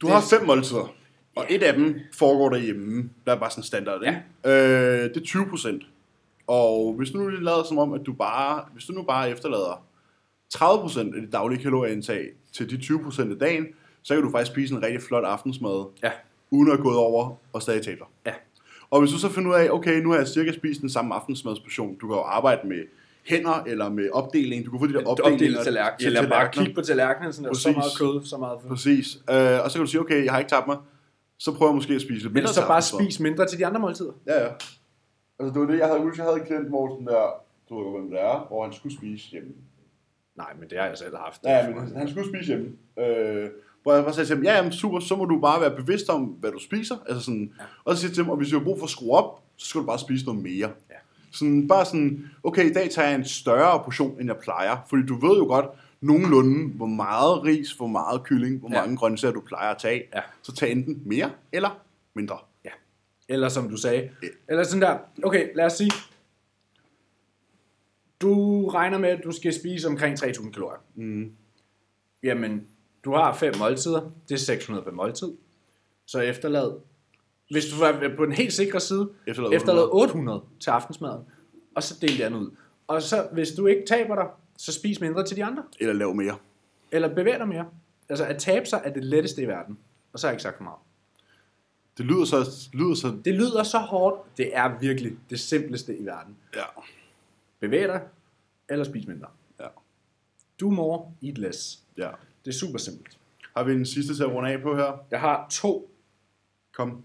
Du 0.02 0.06
det, 0.08 0.16
har 0.16 0.22
fem 0.22 0.46
måltider, 0.48 0.94
og 1.36 1.46
et 1.50 1.64
af 1.64 1.74
dem 1.74 1.96
foregår 2.14 2.50
derhjemme. 2.50 3.10
Der 3.26 3.32
er 3.36 3.40
bare 3.40 3.52
sådan 3.52 3.64
standard, 3.64 4.02
ikke? 4.06 4.22
Ja. 4.46 5.04
Øh, 5.04 5.10
det 5.10 5.18
er 5.18 5.26
20 5.26 5.46
procent. 5.50 5.84
Og 6.48 6.94
hvis 6.94 7.14
nu 7.14 7.28
lige 7.28 7.44
lader 7.44 7.64
som 7.64 7.78
om, 7.78 7.94
at 7.94 8.02
du 8.06 8.14
bare, 8.14 8.64
hvis 8.74 8.86
du 8.86 8.94
nu 8.94 9.04
bare 9.04 9.30
efterlader 9.30 9.86
30 10.50 10.82
procent 10.82 11.16
af 11.16 11.22
dit 11.22 11.32
daglige 11.32 11.62
kalorieindtag 11.62 12.28
til 12.54 12.70
de 12.70 12.78
20 12.78 13.04
procent 13.04 13.32
af 13.32 13.40
dagen, 13.40 13.66
så 14.04 14.14
kan 14.14 14.24
du 14.24 14.32
faktisk 14.32 14.52
spise 14.52 14.76
en 14.76 14.84
rigtig 14.84 15.02
flot 15.02 15.24
aftensmad, 15.24 15.86
Ja, 16.04 16.12
uden 16.52 16.72
at 16.72 16.80
gå 16.80 16.94
over 16.96 17.36
og 17.54 17.62
stadig 17.62 17.82
tabe 17.82 18.00
dig. 18.00 18.08
ja. 18.26 18.34
Og 18.90 19.00
hvis 19.00 19.12
du 19.12 19.18
så 19.18 19.30
finder 19.30 19.50
ud 19.50 19.56
af, 19.56 19.70
okay, 19.70 20.02
nu 20.02 20.10
har 20.12 20.18
jeg 20.18 20.28
cirka 20.28 20.52
spist 20.52 20.82
den 20.82 20.90
samme 20.90 21.16
aftensmadsportion, 21.16 21.96
du 22.02 22.08
kan 22.08 22.16
jo 22.16 22.22
arbejde 22.22 22.68
med 22.68 22.84
hænder, 23.30 23.64
eller 23.68 23.90
med 23.90 24.10
opdeling. 24.14 24.66
Du 24.66 24.72
kan 24.72 24.80
få 24.80 24.88
de 24.88 24.94
der 24.94 25.06
opdelinger 25.06 25.64
tallerken. 25.64 26.00
til 26.00 26.08
Eller 26.08 26.30
bare 26.30 26.50
kigge 26.52 26.74
på 26.74 26.82
tallerkenen, 26.82 27.34
sådan 27.34 27.50
der, 27.50 27.56
så 27.56 27.72
meget 27.72 27.92
kød, 28.00 28.26
så 28.26 28.38
meget 28.38 28.60
fed. 28.62 28.70
Præcis. 28.70 29.16
Øh, 29.16 29.64
og 29.64 29.72
så 29.72 29.78
kan 29.78 29.86
du 29.86 29.92
sige, 29.92 30.02
okay, 30.02 30.26
jeg 30.26 30.32
har 30.32 30.40
ikke 30.40 30.50
tabt 30.50 30.68
mig. 30.68 30.78
Så 31.40 31.54
prøver 31.56 31.72
jeg 31.72 31.76
måske 31.76 31.94
at 31.94 32.02
spise 32.02 32.14
lidt 32.14 32.34
Men 32.34 32.34
mindre 32.34 32.54
så 32.54 32.62
til 32.62 32.68
bare 32.68 32.82
spis 32.82 33.20
mindre 33.20 33.48
til 33.48 33.60
de 33.60 33.66
andre 33.66 33.80
måltider. 33.80 34.12
Ja, 34.28 34.44
ja. 34.44 34.50
Altså, 35.40 35.54
det 35.54 35.62
var 35.62 35.68
det, 35.68 35.80
jeg 35.80 35.88
havde, 35.88 36.02
jeg 36.18 36.26
havde 36.26 36.40
en 36.40 36.46
klient, 36.46 36.68
sådan 36.68 37.08
der, 37.08 37.24
du 37.70 37.78
ved 37.78 37.84
godt, 37.86 38.02
hvem 38.02 38.10
det 38.12 38.22
er, 38.22 38.46
hvor 38.48 38.64
han 38.64 38.74
skulle 38.74 38.98
spise 38.98 39.30
hjemme. 39.32 39.52
Nej, 40.38 40.54
men 40.60 40.70
det 40.70 40.78
har 40.78 40.86
jeg 40.86 40.98
selv 40.98 41.18
haft. 41.18 41.42
Ja, 41.44 41.70
men 41.70 41.98
han 41.98 42.10
skulle 42.10 42.28
spise 42.30 42.48
hjemme. 42.48 42.68
Øh, 43.00 43.50
hvor 43.84 43.94
jeg 43.94 44.04
bare 44.04 44.14
sagde 44.14 44.28
til 44.28 44.36
ham, 44.36 44.44
ja, 44.44 44.56
jamen, 44.56 44.72
super, 44.72 45.00
så 45.00 45.16
må 45.16 45.26
du 45.26 45.40
bare 45.40 45.62
være 45.62 45.76
bevidst 45.76 46.10
om, 46.10 46.24
hvad 46.24 46.52
du 46.52 46.60
spiser. 46.60 46.96
Altså 47.10 47.24
sådan, 47.24 47.54
ja. 47.60 47.64
Og 47.86 47.96
så 47.96 48.02
siger 48.02 48.10
jeg 48.10 48.16
til 48.16 48.24
ham, 48.24 48.32
og 48.32 48.38
hvis 48.38 48.50
du 48.50 48.58
har 48.58 48.64
brug 48.64 48.80
for 48.80 48.86
at 48.86 48.90
skrue 48.90 49.12
op, 49.12 49.44
så 49.58 49.70
skal 49.70 49.82
du 49.82 49.86
bare 49.86 50.00
spise 50.00 50.26
noget 50.26 50.42
mere. 50.44 50.70
Sådan, 51.32 51.68
bare 51.68 51.86
sådan, 51.86 52.30
okay, 52.44 52.70
i 52.70 52.74
dag 52.74 52.90
tager 52.90 53.08
jeg 53.08 53.16
en 53.18 53.26
større 53.26 53.84
portion, 53.84 54.20
end 54.20 54.28
jeg 54.30 54.38
plejer. 54.38 54.78
Fordi 54.90 55.06
du 55.06 55.16
ved 55.28 55.38
jo 55.38 55.46
godt 55.46 55.66
nogenlunde, 56.02 56.74
hvor 56.74 56.86
meget 56.86 57.44
ris, 57.44 57.72
hvor 57.72 57.88
meget 57.88 58.24
kylling, 58.24 58.60
hvor 58.60 58.70
Ja. 58.74 58.82
mange 58.82 58.98
grøntsager 58.98 59.34
du 59.34 59.42
plejer 59.42 59.72
at 59.72 59.78
tage. 59.78 60.04
Ja. 60.16 60.22
Så 60.42 60.56
tag 60.56 60.72
enten 60.72 61.02
mere 61.06 61.32
eller 61.52 61.84
mindre. 62.14 62.38
Ja. 62.66 62.70
Eller 63.30 63.50
som 63.50 63.70
du 63.70 63.78
sagde. 63.78 64.10
Eller 64.50 64.64
sådan 64.64 64.82
der, 64.82 64.98
okay, 65.24 65.50
lad 65.56 65.66
os 65.66 65.74
sige, 65.74 65.92
du 68.22 68.68
regner 68.68 68.98
med, 68.98 69.10
at 69.10 69.22
du 69.24 69.32
skal 69.32 69.54
spise 69.54 69.88
omkring 69.88 70.18
3.000 70.24 70.52
kalorier. 70.52 70.80
Mm. 70.96 71.32
Jamen, 72.24 72.68
du 73.06 73.12
har 73.14 73.34
fem 73.34 73.54
måltider, 73.60 74.12
det 74.30 74.36
er 74.36 74.40
600 74.40 74.84
per 74.86 74.92
måltid. 74.92 75.34
Så 76.06 76.20
efterlad, 76.20 76.72
hvis 77.52 77.66
du 77.66 77.82
er 77.84 78.16
på 78.16 78.26
den 78.26 78.34
helt 78.34 78.54
sikre 78.54 78.80
side, 78.80 79.10
Efterlad 79.28 79.54
efterlad 79.54 79.90
800 79.92 80.44
til 80.60 80.70
aftensmaden, 80.70 81.26
og 81.76 81.84
så 81.84 81.96
del 82.02 82.18
det 82.18 82.24
andet 82.24 82.40
ud. 82.40 82.52
Og 82.88 83.02
så, 83.02 83.28
hvis 83.32 83.52
du 83.52 83.66
ikke 83.66 83.84
taber 83.88 84.16
dig, 84.16 84.26
så 84.58 84.72
spis 84.74 85.02
mindre 85.02 85.24
til 85.26 85.38
de 85.38 85.46
andre. 85.46 85.64
Eller 85.80 85.94
lav 85.94 86.14
mere. 86.14 86.38
Eller 86.92 87.16
bevæg 87.16 87.40
dig 87.40 87.48
mere. 87.48 87.66
Altså, 88.10 88.26
at 88.26 88.38
tabe 88.40 88.66
sig 88.66 88.82
er 88.84 88.94
det 88.94 89.04
letteste 89.04 89.42
i 89.42 89.48
verden. 89.48 89.80
Og 90.14 90.20
så 90.20 90.28
har 90.28 90.32
jeg 90.32 90.36
ikke 90.36 90.44
sagt 90.44 90.58
for 90.58 90.64
meget. 90.64 90.80
Det 91.98 92.06
lyder 92.06 92.26
så, 92.26 92.70
lyder 92.74 92.94
så 92.96 93.18
Det 93.26 93.34
lyder 93.34 93.64
så 93.64 93.78
hårdt. 93.78 94.38
Det 94.38 94.58
er 94.58 94.80
virkelig 94.80 95.18
det 95.30 95.40
simpleste 95.40 95.98
i 95.98 96.06
verden. 96.06 96.36
ja. 96.56 96.64
Bevæg 97.60 97.88
dig, 97.88 98.02
eller 98.70 98.86
spis 98.86 99.08
mindre. 99.08 99.28
Ja. 99.60 99.66
Do 100.62 100.70
more, 100.70 101.12
eat 101.24 101.38
less. 101.38 101.80
ja. 101.98 102.10
Det 102.46 102.54
er 102.54 102.58
super 102.58 102.78
simpelt. 102.78 103.18
Har 103.56 103.64
vi 103.64 103.74
en 103.74 103.86
sidste 103.86 104.16
til 104.16 104.24
at 104.24 104.30
runde 104.32 104.50
af 104.50 104.62
på 104.62 104.76
her? 104.76 105.06
Jeg 105.12 105.20
har 105.20 105.48
to. 105.52 105.92
Kom. 106.74 107.04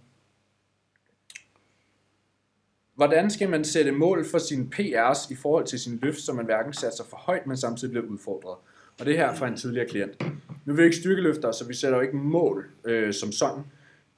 Hvordan 2.95 3.31
skal 3.31 3.51
man 3.51 3.65
sætte 3.65 3.93
mål 3.93 4.25
for 4.25 4.39
sine 4.39 4.69
PR's 4.75 5.33
i 5.33 5.35
forhold 5.35 5.67
til 5.67 5.79
sin 5.79 5.99
løft, 6.03 6.21
så 6.21 6.33
man 6.33 6.45
hverken 6.45 6.73
satser 6.73 7.05
for 7.05 7.17
højt, 7.17 7.47
men 7.47 7.57
samtidig 7.57 7.93
bliver 7.93 8.07
udfordret? 8.07 8.57
Og 9.01 9.07
det 9.07 9.17
her 9.17 9.27
er 9.27 9.35
fra 9.35 9.49
en 9.49 9.57
tidligere 9.57 9.87
klient. 9.89 10.23
Nu 10.65 10.73
er 10.73 10.77
vi 10.77 10.83
ikke 10.85 10.97
styrkeløfter, 10.97 11.53
så 11.53 11.67
vi 11.67 11.75
sætter 11.75 11.99
jo 11.99 12.03
ikke 12.03 12.17
mål 12.17 12.67
øh, 12.85 13.13
som 13.15 13.33
sådan. 13.33 13.63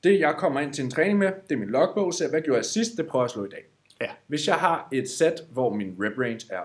Det 0.05 0.21
jeg 0.21 0.35
kommer 0.39 0.61
ind 0.61 0.73
til 0.75 0.85
en 0.85 0.91
træning 0.91 1.19
med, 1.19 1.27
det 1.49 1.55
er 1.55 1.59
min 1.59 1.69
logbog, 1.69 2.15
så 2.15 2.29
hvad 2.31 2.41
gjorde 2.41 2.57
jeg 2.57 2.65
sidst, 2.65 2.97
det 2.97 3.07
prøver 3.07 3.23
jeg 3.23 3.27
at 3.27 3.31
slå 3.31 3.45
i 3.45 3.49
dag. 3.49 3.65
Ja. 4.01 4.07
Hvis 4.27 4.49
jeg 4.49 4.55
har 4.55 4.89
et 4.93 5.11
sæt, 5.11 5.41
hvor 5.53 5.75
min 5.75 5.97
rep 6.01 6.19
range 6.19 6.47
er 6.51 6.61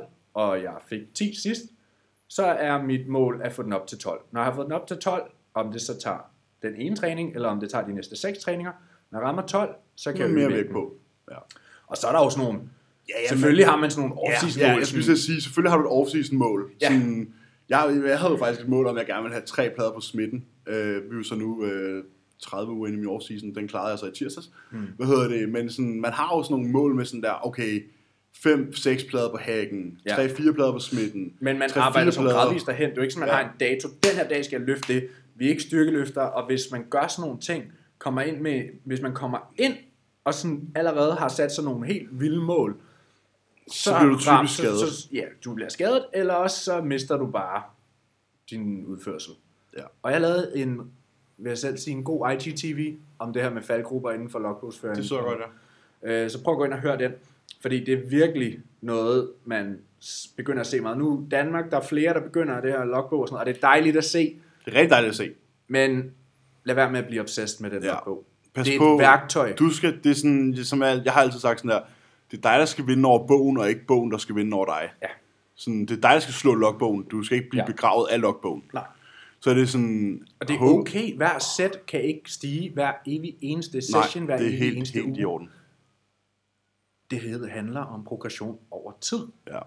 8-12, 0.00 0.04
og 0.34 0.62
jeg 0.62 0.74
fik 0.88 1.00
10 1.14 1.34
sidst, 1.42 1.62
så 2.28 2.44
er 2.44 2.82
mit 2.82 3.08
mål 3.08 3.40
at 3.44 3.52
få 3.52 3.62
den 3.62 3.72
op 3.72 3.86
til 3.86 3.98
12. 3.98 4.20
Når 4.32 4.40
jeg 4.40 4.44
har 4.46 4.54
fået 4.54 4.64
den 4.64 4.72
op 4.72 4.86
til 4.86 4.96
12, 4.96 5.30
om 5.54 5.72
det 5.72 5.80
så 5.80 5.98
tager 6.00 6.30
den 6.62 6.74
ene 6.76 6.96
træning, 6.96 7.34
eller 7.34 7.48
om 7.48 7.60
det 7.60 7.70
tager 7.70 7.84
de 7.86 7.92
næste 7.94 8.16
6 8.16 8.38
træninger, 8.38 8.72
når 9.10 9.18
jeg 9.18 9.26
rammer 9.28 9.42
12, 9.46 9.74
så 9.96 10.10
kan 10.12 10.18
Kan 10.20 10.26
jeg 10.26 10.34
mere 10.34 10.48
vægten. 10.56 10.72
på. 10.72 10.94
Ja. 11.30 11.36
Og 11.86 11.96
så 11.96 12.06
er 12.06 12.12
der 12.12 12.18
jo 12.24 12.30
sådan 12.30 12.44
nogle, 12.44 12.60
Ja, 13.08 13.14
ja, 13.22 13.28
selvfølgelig 13.28 13.66
har 13.66 13.76
man 13.76 13.90
sådan 13.90 14.08
nogle 14.08 14.22
Ja, 14.30 14.34
off-season 14.36 14.60
ja, 14.60 14.70
mål. 14.72 14.78
jeg 14.78 14.86
skulle 14.86 15.16
sige, 15.18 15.40
selvfølgelig 15.42 15.70
har 15.72 15.78
du 15.78 15.84
et 15.84 16.06
off-season 16.06 16.34
mål. 16.36 16.70
Ja. 16.80 16.86
Sådan, 16.86 17.28
jeg, 17.68 18.00
jeg 18.06 18.18
havde 18.18 18.32
jo 18.32 18.38
faktisk 18.38 18.60
et 18.60 18.68
mål 18.68 18.86
om, 18.86 18.96
at 18.96 19.00
jeg 19.00 19.06
gerne 19.06 19.22
ville 19.22 19.34
have 19.34 19.46
tre 19.46 19.70
plader 19.76 19.92
på 19.92 20.00
smitten. 20.00 20.44
Øh, 20.66 20.94
vi 20.94 21.14
er 21.14 21.16
jo 21.16 21.22
så 21.22 21.34
nu 21.34 21.64
øh, 21.64 22.04
30 22.42 22.72
uger 22.72 22.86
inde 22.88 22.98
i 22.98 23.00
min 23.06 23.16
off-season, 23.16 23.54
den 23.54 23.68
klarede 23.68 23.90
jeg 23.90 23.98
så 23.98 24.06
i 24.06 24.10
tirsdags. 24.14 24.50
Mm. 24.72 24.78
Hvad 24.96 25.06
hedder 25.06 25.28
det? 25.28 25.48
Men 25.48 25.70
sådan, 25.70 26.00
man 26.00 26.12
har 26.12 26.36
jo 26.36 26.42
sådan 26.42 26.54
nogle 26.56 26.70
mål 26.72 26.94
med 26.94 27.04
sådan 27.04 27.22
der, 27.22 27.46
okay, 27.46 27.84
5-6 28.36 29.08
plader 29.10 29.30
på 29.30 29.36
hacken, 29.40 29.98
Ja. 30.06 30.26
3-4 30.26 30.52
plader 30.52 30.72
på 30.72 30.78
smitten. 30.78 31.32
Men 31.40 31.58
man 31.58 31.70
3-4 31.70 31.78
arbejder 31.78 32.10
så 32.10 32.20
plader. 32.20 32.36
gradvist 32.36 32.66
derhen. 32.66 32.84
Det 32.90 32.92
er 32.92 32.96
jo 32.96 33.02
ikke 33.02 33.14
sådan, 33.14 33.28
man 33.28 33.36
Ja. 33.36 33.42
har 33.42 33.50
en 33.52 33.56
dato. 33.60 33.88
Den 33.88 34.16
her 34.16 34.28
dag 34.28 34.44
skal 34.44 34.58
jeg 34.58 34.66
løfte 34.66 34.94
det. 34.94 35.06
Vi 35.36 35.44
er 35.44 35.48
ikke 35.50 35.62
styrkeløfter, 35.62 36.20
og 36.20 36.46
hvis 36.46 36.60
man 36.72 36.84
gør 36.90 37.06
sådan 37.06 37.22
nogle 37.28 37.40
ting, 37.40 37.64
kommer 37.98 38.20
ind 38.22 38.40
med, 38.40 38.62
hvis 38.84 39.00
man 39.00 39.14
kommer 39.14 39.38
ind 39.58 39.74
og 40.24 40.34
sådan 40.34 40.70
allerede 40.74 41.14
har 41.14 41.28
sat 41.28 41.52
sådan 41.52 41.70
nogle 41.70 41.86
helt 41.86 42.20
vilde 42.20 42.40
mål, 42.42 42.76
Så 43.72 43.96
bliver 43.98 44.08
du 44.10 44.14
typisk 44.18 44.28
ramt- 44.30 44.50
skadet. 44.50 44.78
Så, 44.78 44.96
så, 45.02 45.08
ja, 45.12 45.24
du 45.44 45.54
bliver 45.54 45.68
skadet, 45.68 46.06
eller 46.12 46.34
også 46.34 46.64
så 46.64 46.80
mister 46.80 47.16
du 47.16 47.26
bare 47.26 47.62
din 48.50 48.84
udførsel. 48.86 49.32
Ja. 49.76 49.82
Og 50.02 50.12
jeg 50.12 50.20
lavede 50.20 50.52
en, 50.56 50.76
vil 51.38 51.48
jeg 51.50 51.58
selv 51.58 51.76
sige, 51.78 51.96
en 51.96 52.04
god 52.04 52.30
IGTV 52.32 52.94
om 53.18 53.32
det 53.32 53.42
her 53.42 53.50
med 53.50 53.62
faldgrupper 53.62 54.10
inden 54.10 54.30
for 54.30 54.38
logbogsføring. 54.38 54.96
Det 54.96 55.06
så 55.08 55.18
godt, 55.18 55.38
ja. 56.02 56.24
Øh, 56.24 56.30
så 56.30 56.42
prøv 56.42 56.54
at 56.54 56.58
gå 56.58 56.64
ind 56.64 56.72
og 56.72 56.80
høre 56.80 56.98
den, 56.98 57.12
fordi 57.60 57.84
det 57.84 57.94
er 57.94 58.08
virkelig 58.08 58.58
noget, 58.80 59.30
man 59.44 59.78
begynder 60.36 60.60
at 60.60 60.66
se 60.66 60.80
meget. 60.80 60.98
Nu 60.98 61.26
Danmark, 61.30 61.70
der 61.70 61.76
er 61.76 61.82
flere, 61.84 62.14
der 62.14 62.20
begynder 62.20 62.60
det 62.60 62.72
her 62.72 62.84
logbog 62.84 63.20
og 63.20 63.28
sådan 63.28 63.34
noget, 63.34 63.40
og 63.48 63.54
det 63.54 63.56
er 63.56 63.68
dejligt 63.68 63.96
at 63.96 64.04
se, 64.04 64.38
Det 64.64 64.74
er 64.74 64.76
rigtig 64.76 64.90
dejligt 64.90 65.10
at 65.10 65.16
se. 65.16 65.30
men 65.68 66.12
lad 66.64 66.74
være 66.74 66.90
med 66.92 67.00
at 67.00 67.06
blive 67.06 67.20
obsessed 67.22 67.62
med 67.62 67.70
den 67.70 67.82
Ja. 67.82 67.88
logbog. 67.92 68.24
Pas 68.54 68.66
det 68.66 68.74
er 68.74 68.78
på, 68.78 68.92
et 68.94 68.98
værktøj. 68.98 69.52
Du 69.54 69.70
skal, 69.70 70.04
det 70.04 70.10
er 70.10 70.14
sådan, 70.14 70.52
det 70.52 70.58
er 70.58 70.64
som 70.64 70.82
jeg, 70.82 71.02
jeg 71.04 71.12
har 71.12 71.20
altid 71.20 71.40
sagt 71.40 71.58
sådan 71.60 71.70
der, 71.70 71.80
det 72.30 72.36
er 72.36 72.42
dig, 72.50 72.58
der 72.58 72.64
skal 72.64 72.86
vinde 72.86 73.08
over 73.08 73.26
bogen, 73.26 73.58
og 73.58 73.68
ikke 73.68 73.86
bogen, 73.86 74.10
der 74.10 74.18
skal 74.18 74.36
vinde 74.36 74.54
over 74.54 74.64
dig. 74.66 74.90
Ja. 75.02 75.06
Sådan, 75.54 75.80
det 75.80 75.90
er 75.90 76.00
dig, 76.00 76.10
der 76.10 76.18
skal 76.20 76.34
slå 76.34 76.54
logbogen. 76.54 77.04
Du 77.04 77.22
skal 77.22 77.36
ikke 77.38 77.50
blive 77.50 77.62
Ja. 77.62 77.66
begravet 77.66 78.08
af 78.10 78.20
logbogen. 78.20 78.64
Nej. 78.74 78.86
Så 79.40 79.50
er 79.50 79.54
det 79.54 79.68
sådan... 79.68 80.26
Og 80.40 80.48
det 80.48 80.56
er 80.56 80.60
okay, 80.60 81.16
hver 81.16 81.38
sæt 81.56 81.86
kan 81.86 82.02
ikke 82.02 82.32
stige 82.32 82.70
hver 82.74 82.92
evig 83.06 83.36
eneste 83.40 83.80
session, 83.82 84.22
Nej, 84.22 84.24
hver 84.26 84.36
det 84.36 84.44
er 84.46 84.48
evig 84.48 84.58
helt, 84.60 84.76
eneste 84.76 84.94
helt 85.02 85.06
i 85.18 85.24
uge. 85.24 85.26
orden. 85.26 85.50
Det 87.10 87.20
hedder- 87.20 87.48
handler 87.48 87.80
om 87.80 88.04
progression 88.04 88.58
over 88.70 88.92
tid. 89.00 89.26
Ja. 89.46 89.58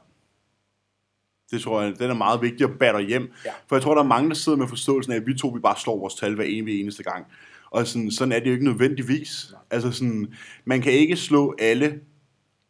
Det 1.51 1.61
tror 1.61 1.81
jeg, 1.81 1.99
den 1.99 2.09
er 2.09 2.14
meget 2.14 2.41
vigtig 2.41 2.64
at 2.69 2.80
batte 2.80 3.01
hjem. 3.01 3.31
Ja. 3.45 3.51
For 3.68 3.76
jeg 3.76 3.84
tror, 3.84 3.93
der 3.95 4.03
er 4.03 4.07
mange, 4.07 4.30
der 4.30 4.35
sidder 4.35 4.57
med 4.57 4.68
forståelsen 4.68 5.14
af, 5.14 5.18
at 5.18 5.27
vi 5.27 5.34
to 5.38 5.47
vi 5.47 5.59
bare 5.59 5.77
slår 5.77 5.99
vores 5.99 6.15
tal 6.15 6.35
hver 6.35 6.45
evig 6.47 6.81
eneste 6.81 7.03
gang. 7.03 7.26
Og 7.69 7.88
sådan, 7.88 8.11
sådan 8.11 8.31
er 8.31 8.39
det 8.39 8.48
jo 8.48 8.52
ikke 8.52 8.65
nødvendigvis. 8.65 9.53
Altså 9.72 9.91
sådan, 9.91 10.34
man 10.65 10.81
kan 10.81 10.91
ikke 10.91 11.15
slå 11.15 11.56
alle 11.60 11.99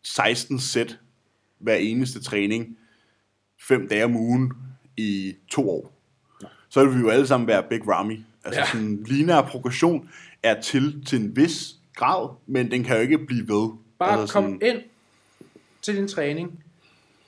16 0.03 0.59
sæt 0.59 0.99
hver 1.59 1.75
eneste 1.75 2.23
træning 2.23 2.77
fem 3.67 3.87
dage 3.87 4.03
om 4.05 4.15
ugen 4.15 4.53
i 4.97 5.33
to 5.49 5.69
år. 5.69 5.93
Så 6.69 6.85
vil 6.85 6.95
vi 6.95 6.99
jo 6.99 7.09
alle 7.09 7.27
sammen 7.27 7.47
være 7.47 7.63
Big 7.69 7.87
Ramy. 7.87 8.19
Altså 8.43 8.59
Ja. 8.61 8.67
sådan, 8.67 9.03
lineær 9.03 9.41
progression 9.41 10.09
er 10.43 10.61
til 10.61 11.05
til 11.05 11.21
en 11.21 11.35
vis 11.35 11.75
grad, 11.95 12.29
men 12.47 12.71
den 12.71 12.83
kan 12.83 12.95
jo 12.95 13.01
ikke 13.01 13.17
blive 13.17 13.47
ved. 13.47 13.69
Bare 13.99 14.19
altså 14.21 14.33
kom 14.33 14.61
ind 14.63 14.77
til 15.81 15.95
din 15.95 16.07
træning 16.07 16.63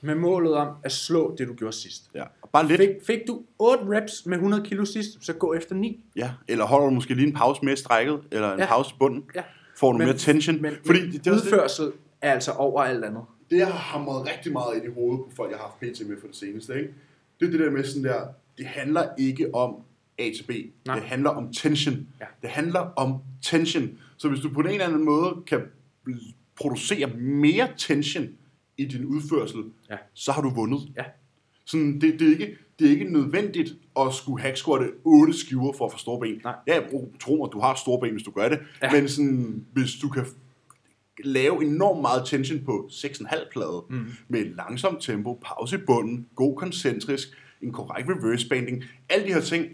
med 0.00 0.14
målet 0.14 0.54
om 0.54 0.76
at 0.82 0.92
slå 0.92 1.36
det, 1.38 1.48
du 1.48 1.54
gjorde 1.54 1.76
sidst. 1.76 2.10
Ja. 2.14 2.24
Bare 2.52 2.66
lidt. 2.68 2.80
Fik, 2.80 2.88
fik 3.06 3.18
du 3.28 3.42
8 3.58 3.84
reps 3.84 4.26
med 4.26 4.36
100 4.36 4.62
kilo 4.64 4.84
sidst, 4.84 5.24
så 5.26 5.32
gå 5.32 5.54
efter 5.54 5.74
9. 5.74 6.04
Ja, 6.16 6.30
eller 6.48 6.64
holder 6.64 6.86
du 6.86 6.94
måske 6.94 7.14
lige 7.14 7.26
en 7.26 7.32
pause 7.34 7.64
med 7.64 7.72
i 7.72 7.76
strækket, 7.76 8.20
eller 8.32 8.52
en 8.52 8.58
Ja. 8.60 8.66
pause 8.66 8.90
i 8.94 8.96
bunden, 8.98 9.24
Ja. 9.34 9.42
får 9.76 9.92
du 9.92 9.98
Men- 9.98 10.06
mere 10.06 10.16
tension. 10.16 10.62
Men, 10.62 10.72
Fordi 10.86 11.00
men 11.00 11.12
det, 11.12 11.24
det, 11.24 11.32
også 11.32 11.44
det, 11.44 11.52
udførsel 11.52 11.92
er 12.20 12.32
altså 12.32 12.52
over 12.52 12.82
alt 12.82 13.04
andet. 13.04 13.22
det, 13.50 13.56
jeg 13.58 13.66
har 13.66 13.72
hamret 13.78 14.26
rigtig 14.34 14.52
meget 14.52 14.76
ind 14.76 14.84
i 14.84 14.94
hovedet 14.94 15.24
på 15.24 15.30
folk, 15.36 15.50
jeg 15.50 15.58
har 15.58 15.64
haft 15.66 15.94
PT 15.94 16.08
med 16.08 16.16
for 16.20 16.26
det 16.26 16.36
seneste, 16.36 16.74
ikke? 16.74 16.94
det 17.40 17.46
er 17.46 17.50
det 17.50 17.60
der 17.60 17.70
med 17.70 17.84
sådan 17.84 18.04
der, 18.04 18.20
det 18.58 18.66
handler 18.66 19.04
ikke 19.18 19.54
om 19.54 19.74
A 20.18 20.22
til 20.36 20.44
B. 20.48 20.50
Nej. 20.86 20.94
Det 20.98 21.04
handler 21.04 21.30
om 21.30 21.52
tension. 21.52 21.94
Ja. 22.20 22.24
Det 22.42 22.50
handler 22.50 22.80
om 22.80 23.14
tension. 23.42 23.88
Så 24.16 24.28
hvis 24.28 24.40
du 24.40 24.48
på 24.50 24.60
en 24.60 24.66
eller 24.66 24.84
anden 24.86 25.04
måde 25.04 25.36
kan 25.46 25.60
producere 26.60 27.06
mere 27.18 27.68
tension 27.76 28.28
i 28.76 28.84
din 28.84 29.04
udførsel, 29.04 29.58
Ja. 29.90 29.96
så 30.14 30.32
har 30.32 30.42
du 30.42 30.50
vundet. 30.50 30.80
Ja. 30.96 31.02
Sådan, 31.70 32.00
det, 32.00 32.20
det, 32.20 32.26
er 32.26 32.30
ikke, 32.32 32.56
det 32.78 32.86
er 32.86 32.90
ikke 32.90 33.12
nødvendigt 33.12 33.72
at 34.00 34.14
skulle 34.14 34.42
hacksquatte 34.42 34.86
8 35.04 35.32
skiver 35.32 35.72
for 35.72 35.86
at 35.86 35.92
få 35.92 35.98
store 35.98 36.20
ben. 36.20 36.40
Nej. 36.44 36.54
Ja, 36.66 36.80
bro, 36.90 37.12
tro 37.20 37.36
mig, 37.36 37.52
du 37.52 37.60
har 37.60 37.74
store 37.74 38.00
ben, 38.00 38.12
hvis 38.12 38.22
du 38.22 38.30
gør 38.30 38.48
det. 38.48 38.58
Ja. 38.82 38.92
Men 38.92 39.08
sådan, 39.08 39.64
hvis 39.72 39.90
du 40.02 40.08
kan 40.08 40.26
lave 41.24 41.64
enormt 41.64 42.00
meget 42.00 42.26
tension 42.26 42.64
på 42.64 42.88
6,5 42.92 43.50
plade, 43.52 43.84
mm. 43.90 44.06
med 44.28 44.44
langsomt 44.56 45.02
tempo, 45.02 45.40
pause 45.44 45.76
i 45.76 45.78
bunden, 45.86 46.26
god 46.34 46.56
koncentrisk, 46.56 47.28
en 47.62 47.72
korrekt 47.72 48.08
reverse 48.08 48.48
banding, 48.48 48.84
alle 49.08 49.26
de 49.26 49.32
her 49.32 49.40
ting, 49.40 49.66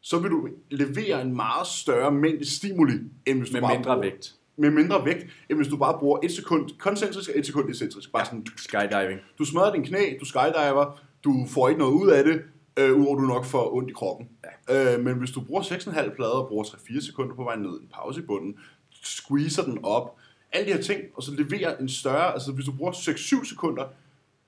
så 0.00 0.18
vil 0.18 0.30
du 0.30 0.48
levere 0.70 1.22
en 1.22 1.36
meget 1.36 1.66
større 1.66 2.12
mængde 2.12 2.50
stimuli, 2.50 2.94
end 3.26 3.38
hvis 3.38 3.50
du 3.50 3.54
Med 3.54 3.60
bare 3.60 3.74
mindre 3.74 3.94
bruger, 3.94 4.02
vægt. 4.02 4.34
Med 4.56 4.70
mindre 4.70 5.04
vægt, 5.04 5.26
end 5.50 5.58
hvis 5.58 5.68
du 5.68 5.76
bare 5.76 5.98
bruger 5.98 6.18
et 6.22 6.32
sekund 6.32 6.70
koncentrisk 6.78 7.30
og 7.30 7.38
et 7.38 7.46
sekund 7.46 7.70
excentrisk. 7.70 8.12
Bare 8.12 8.24
sådan, 8.24 8.46
Skydiving. 8.56 9.20
du 9.38 9.44
smadrer 9.44 9.72
din 9.72 9.84
knæ, 9.84 10.16
du 10.20 10.24
skydiver, 10.24 11.00
du 11.24 11.46
får 11.48 11.68
ikke 11.68 11.78
noget 11.78 11.92
ud 11.92 12.10
af 12.10 12.24
det, 12.24 12.42
øh, 12.76 12.96
udover 12.96 13.20
du 13.20 13.26
nok 13.26 13.44
får 13.44 13.74
ondt 13.74 13.90
i 13.90 13.92
kroppen. 13.92 14.28
Ja. 14.68 14.94
Øh, 14.94 15.04
men 15.04 15.14
hvis 15.18 15.30
du 15.30 15.40
bruger 15.40 15.62
6,5 15.62 16.14
plader 16.16 16.30
og 16.32 16.48
bruger 16.48 16.64
3-4 16.64 17.06
sekunder 17.06 17.34
på 17.34 17.44
vej 17.44 17.56
ned, 17.56 17.70
en 17.80 17.88
pause 17.94 18.20
i 18.20 18.24
bunden, 18.24 18.56
squeezer 19.02 19.62
den 19.64 19.78
op, 19.82 20.16
alle 20.52 20.68
de 20.68 20.72
her 20.76 20.82
ting, 20.82 21.02
og 21.14 21.22
så 21.22 21.32
leverer 21.34 21.76
en 21.76 21.88
større, 21.88 22.32
altså 22.32 22.52
hvis 22.52 22.64
du 22.64 22.72
bruger 22.72 22.92
6-7 22.92 23.44
sekunder 23.44 23.84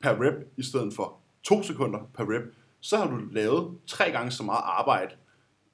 per 0.01 0.20
rep, 0.20 0.49
i 0.57 0.62
stedet 0.62 0.94
for 0.94 1.16
2 1.43 1.62
sekunder 1.62 1.99
per 2.15 2.24
rep, 2.24 2.55
så 2.81 2.97
har 2.97 3.11
du 3.11 3.20
lavet 3.32 3.70
tre 3.86 4.11
gange 4.11 4.31
så 4.31 4.43
meget 4.43 4.62
arbejde 4.65 5.15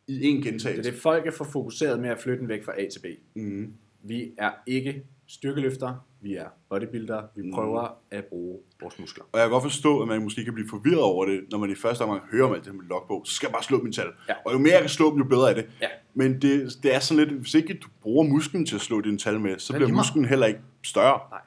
i 0.06 0.26
en 0.26 0.36
Det 0.36 0.46
er 0.46 0.50
gentagelse. 0.50 0.90
det, 0.90 0.98
folk 1.00 1.26
er 1.26 1.30
for 1.30 1.44
fokuseret 1.44 2.00
med 2.00 2.10
at 2.10 2.18
flytte 2.20 2.40
den 2.40 2.48
væk 2.48 2.64
fra 2.64 2.72
A 2.80 2.88
til 2.88 3.00
B. 3.00 3.06
Mm. 3.34 3.74
Vi 4.02 4.30
er 4.38 4.50
ikke 4.66 5.04
styrkeløfter, 5.28 6.04
vi 6.20 6.34
er 6.34 6.46
bodybuildere, 6.70 7.28
vi 7.36 7.42
Mm. 7.42 7.52
prøver 7.54 7.98
at 8.10 8.24
bruge 8.24 8.58
vores 8.80 8.98
muskler. 8.98 9.24
Og 9.32 9.38
jeg 9.38 9.44
kan 9.46 9.50
godt 9.50 9.62
forstå, 9.62 10.02
at 10.02 10.08
man 10.08 10.22
måske 10.22 10.44
kan 10.44 10.54
blive 10.54 10.68
forvirret 10.68 11.00
over 11.00 11.24
det, 11.26 11.44
når 11.50 11.58
man 11.58 11.70
i 11.70 11.74
første 11.74 12.02
omgang 12.02 12.22
hører 12.30 12.46
om 12.46 12.52
alt 12.54 12.64
det 12.64 12.72
her 12.72 12.78
med 12.78 12.88
logbog. 12.88 13.22
Så 13.26 13.34
skal 13.34 13.46
jeg 13.46 13.52
bare 13.52 13.62
slå 13.62 13.82
min 13.82 13.92
tal. 13.92 14.06
Ja. 14.28 14.34
Og 14.46 14.52
jo 14.52 14.58
mere 14.58 14.72
jeg 14.72 14.80
kan 14.80 14.88
slå 14.90 15.10
dem, 15.10 15.18
jo 15.18 15.24
bedre 15.24 15.50
er 15.50 15.54
det. 15.54 15.66
Ja. 15.82 15.88
Men 16.14 16.42
det, 16.42 16.78
det 16.82 16.94
er 16.94 16.98
sådan 17.00 17.24
lidt, 17.24 17.40
hvis 17.40 17.54
ikke 17.54 17.74
du 17.74 17.88
bruger 18.02 18.24
musklen 18.28 18.66
til 18.66 18.74
at 18.74 18.80
slå 18.80 19.00
dine 19.00 19.18
tal 19.18 19.40
med, 19.40 19.58
så 19.58 19.72
er 19.72 19.78
bliver 19.78 19.92
musklen 19.92 20.24
heller 20.24 20.46
ikke 20.46 20.60
større. 20.84 21.20
Nej. 21.30 21.40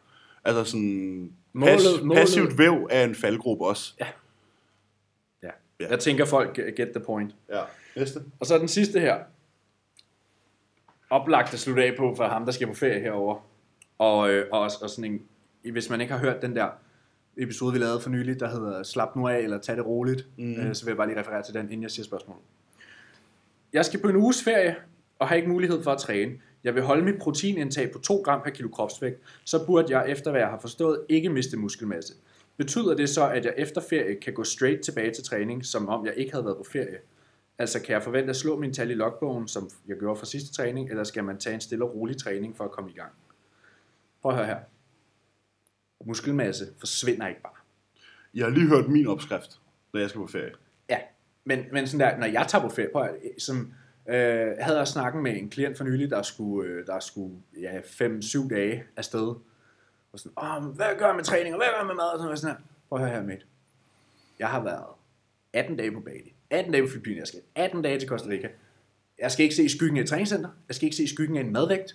Altså 0.46 0.64
sådan, 0.64 1.32
Målet- 1.54 1.72
pas, 1.72 2.02
målet- 2.04 2.20
passivt 2.20 2.58
væv 2.58 2.88
er 2.92 3.04
en 3.04 3.16
faldgruppe 3.16 3.66
også. 3.66 3.94
Ja. 4.00 4.08
Ja. 5.44 5.50
Ja. 5.80 5.88
Jeg 5.90 6.00
tænker, 6.00 6.26
folk 6.26 6.56
get 6.56 6.90
the 6.96 7.04
point. 7.06 7.36
Ja. 7.50 7.62
Næste. 7.96 8.20
Og 8.40 8.46
så 8.46 8.58
den 8.58 8.68
sidste 8.68 9.00
her. 9.00 9.18
Oplagt 11.10 11.54
at 11.54 11.60
slutte 11.60 11.84
af 11.84 11.94
på 11.98 12.14
for 12.18 12.24
ham, 12.28 12.46
der 12.46 12.52
skal 12.52 12.68
på 12.68 12.74
ferie 12.74 13.00
herover. 13.02 13.40
Og, 14.02 14.30
øh, 14.30 14.46
og, 14.52 14.62
og 14.82 14.90
sådan 14.90 15.12
en, 15.64 15.72
hvis 15.72 15.90
man 15.90 16.02
ikke 16.02 16.14
har 16.14 16.20
hørt 16.20 16.42
den 16.42 16.56
der 16.56 16.68
episode, 17.38 17.74
vi 17.74 17.80
lavede 17.80 18.02
for 18.02 18.10
nylig, 18.10 18.40
der 18.40 18.50
hedder 18.50 18.84
Slap 18.84 19.16
nu 19.16 19.28
af, 19.28 19.40
eller 19.40 19.58
Tag 19.58 19.76
det 19.76 19.86
roligt, 19.86 20.28
mm. 20.38 20.54
øh, 20.54 20.76
så 20.76 20.86
vil 20.86 20.92
jeg 20.92 20.98
bare 20.98 21.08
lige 21.08 21.20
referere 21.20 21.44
til 21.44 21.54
den, 21.54 21.66
inden 21.66 21.84
jeg 21.84 21.92
siger 21.92 22.06
spørgsmålet. 22.06 22.44
Jeg 23.74 23.86
skal 23.86 24.02
på 24.02 24.08
en 24.08 24.16
uges 24.16 24.44
ferie, 24.44 24.76
og 25.20 25.28
har 25.28 25.36
ikke 25.36 25.50
mulighed 25.50 25.84
for 25.84 25.92
at 25.92 25.98
træne. 25.98 26.32
Jeg 26.64 26.76
vil 26.76 26.84
holde 26.84 27.06
mit 27.06 27.20
proteinindtag 27.20 27.92
på 27.92 28.00
2 28.00 28.22
gram 28.26 28.42
per 28.44 28.50
kilo 28.50 28.70
kropsvægt, 28.70 29.20
så 29.46 29.66
burde 29.66 29.98
jeg, 29.98 30.10
efter 30.10 30.32
hvad 30.32 30.42
jeg 30.42 30.50
har 30.50 30.60
forstået, 30.60 31.00
ikke 31.10 31.30
miste 31.30 31.58
muskelmasse. 31.58 32.14
Betyder 32.58 32.96
det 32.96 33.10
så, 33.10 33.30
at 33.30 33.46
jeg 33.46 33.54
efter 33.58 33.82
ferie 33.90 34.16
kan 34.16 34.34
gå 34.34 34.44
straight 34.44 34.82
tilbage 34.82 35.12
til 35.12 35.24
træning, 35.24 35.66
som 35.66 35.90
om 35.90 36.06
jeg 36.06 36.14
ikke 36.18 36.32
havde 36.32 36.46
været 36.46 36.58
på 36.58 36.66
ferie? 36.72 36.98
Altså 37.58 37.82
kan 37.82 37.94
jeg 37.94 38.04
forvente 38.04 38.30
at 38.30 38.36
slå 38.36 38.60
min 38.60 38.74
tal 38.74 38.92
i 38.92 38.94
logbogen, 38.94 39.48
som 39.48 39.70
jeg 39.88 39.98
gjorde 39.98 40.20
fra 40.20 40.26
sidste 40.26 40.54
træning, 40.54 40.90
eller 40.90 41.04
skal 41.04 41.24
man 41.24 41.38
tage 41.38 41.54
en 41.54 41.62
stille 41.62 41.86
og 41.86 41.96
rolig 41.96 42.18
træning 42.18 42.58
for 42.58 42.64
at 42.64 42.72
komme 42.72 42.90
i 42.90 42.94
gang? 42.94 43.12
Prøv 44.22 44.32
at 44.32 44.38
høre 44.38 44.46
her. 44.46 44.60
Muskelmasse 46.06 46.66
forsvinder 46.80 47.28
ikke 47.28 47.42
bare. 47.42 47.54
Jeg 48.34 48.46
har 48.46 48.52
lige 48.52 48.68
hørt 48.68 48.88
min 48.88 49.08
opskrift, 49.08 49.60
når 49.94 50.00
jeg 50.00 50.10
skal 50.10 50.22
på 50.22 50.28
ferie. 50.28 50.52
Ja, 50.90 50.98
men, 51.44 51.66
men 51.72 51.88
sådan 51.88 52.00
der, 52.00 52.18
når 52.18 52.28
jeg 52.28 52.46
tager 52.48 52.62
på 52.62 52.70
ferie, 52.70 52.90
prøv 52.94 53.04
at, 53.04 53.16
som, 53.38 53.74
øh, 54.10 54.16
jeg 54.16 54.66
havde 54.66 54.80
også 54.80 54.94
snakket 54.94 55.24
med 55.24 55.38
en 55.38 55.50
klient 55.50 55.78
for 55.78 55.84
nylig, 55.84 56.10
der 56.10 56.22
skulle, 56.22 56.70
øh, 56.70 56.86
der 56.86 57.00
skulle 57.00 57.36
ja, 57.62 57.80
5-7 57.80 58.50
dage 58.50 58.84
afsted. 58.96 59.36
Og 60.14 60.20
sådan, 60.20 60.32
Åh, 60.38 60.64
hvad 60.64 60.88
gør 60.98 61.06
jeg 61.06 61.16
med 61.16 61.24
træning, 61.24 61.56
og 61.56 61.60
hvad 61.60 61.68
gør 61.68 61.78
jeg 61.78 61.88
med 61.88 61.96
mad, 61.96 62.06
og 62.06 62.18
sådan 62.18 62.26
noget. 62.26 62.40
Sådan 62.40 62.56
her. 62.56 62.64
Prøv 62.90 63.00
at 63.00 63.06
høre 63.06 63.20
her, 63.20 63.28
mate. 63.28 63.46
Jeg 64.40 64.50
har 64.50 64.64
været 64.64 64.86
18 65.54 65.78
dage 65.78 65.92
på 65.92 66.00
Bali, 66.00 66.34
18 66.50 66.72
dage 66.72 66.84
på 66.84 66.90
Filippinerne, 66.90 67.20
jeg 67.20 67.28
skal 67.28 67.42
18 67.56 67.82
dage 67.82 68.00
til 68.00 68.10
Costa 68.10 68.30
Rica. 68.30 68.50
Jeg 69.20 69.32
skal 69.32 69.44
ikke 69.44 69.56
se 69.56 69.70
skyggen 69.70 69.98
af 69.98 70.02
et 70.02 70.10
træningscenter, 70.10 70.50
jeg 70.68 70.76
skal 70.76 70.86
ikke 70.86 70.96
se 70.96 71.08
skyggen 71.08 71.38
af 71.38 71.42
en 71.42 71.52
madvægt. 71.52 71.92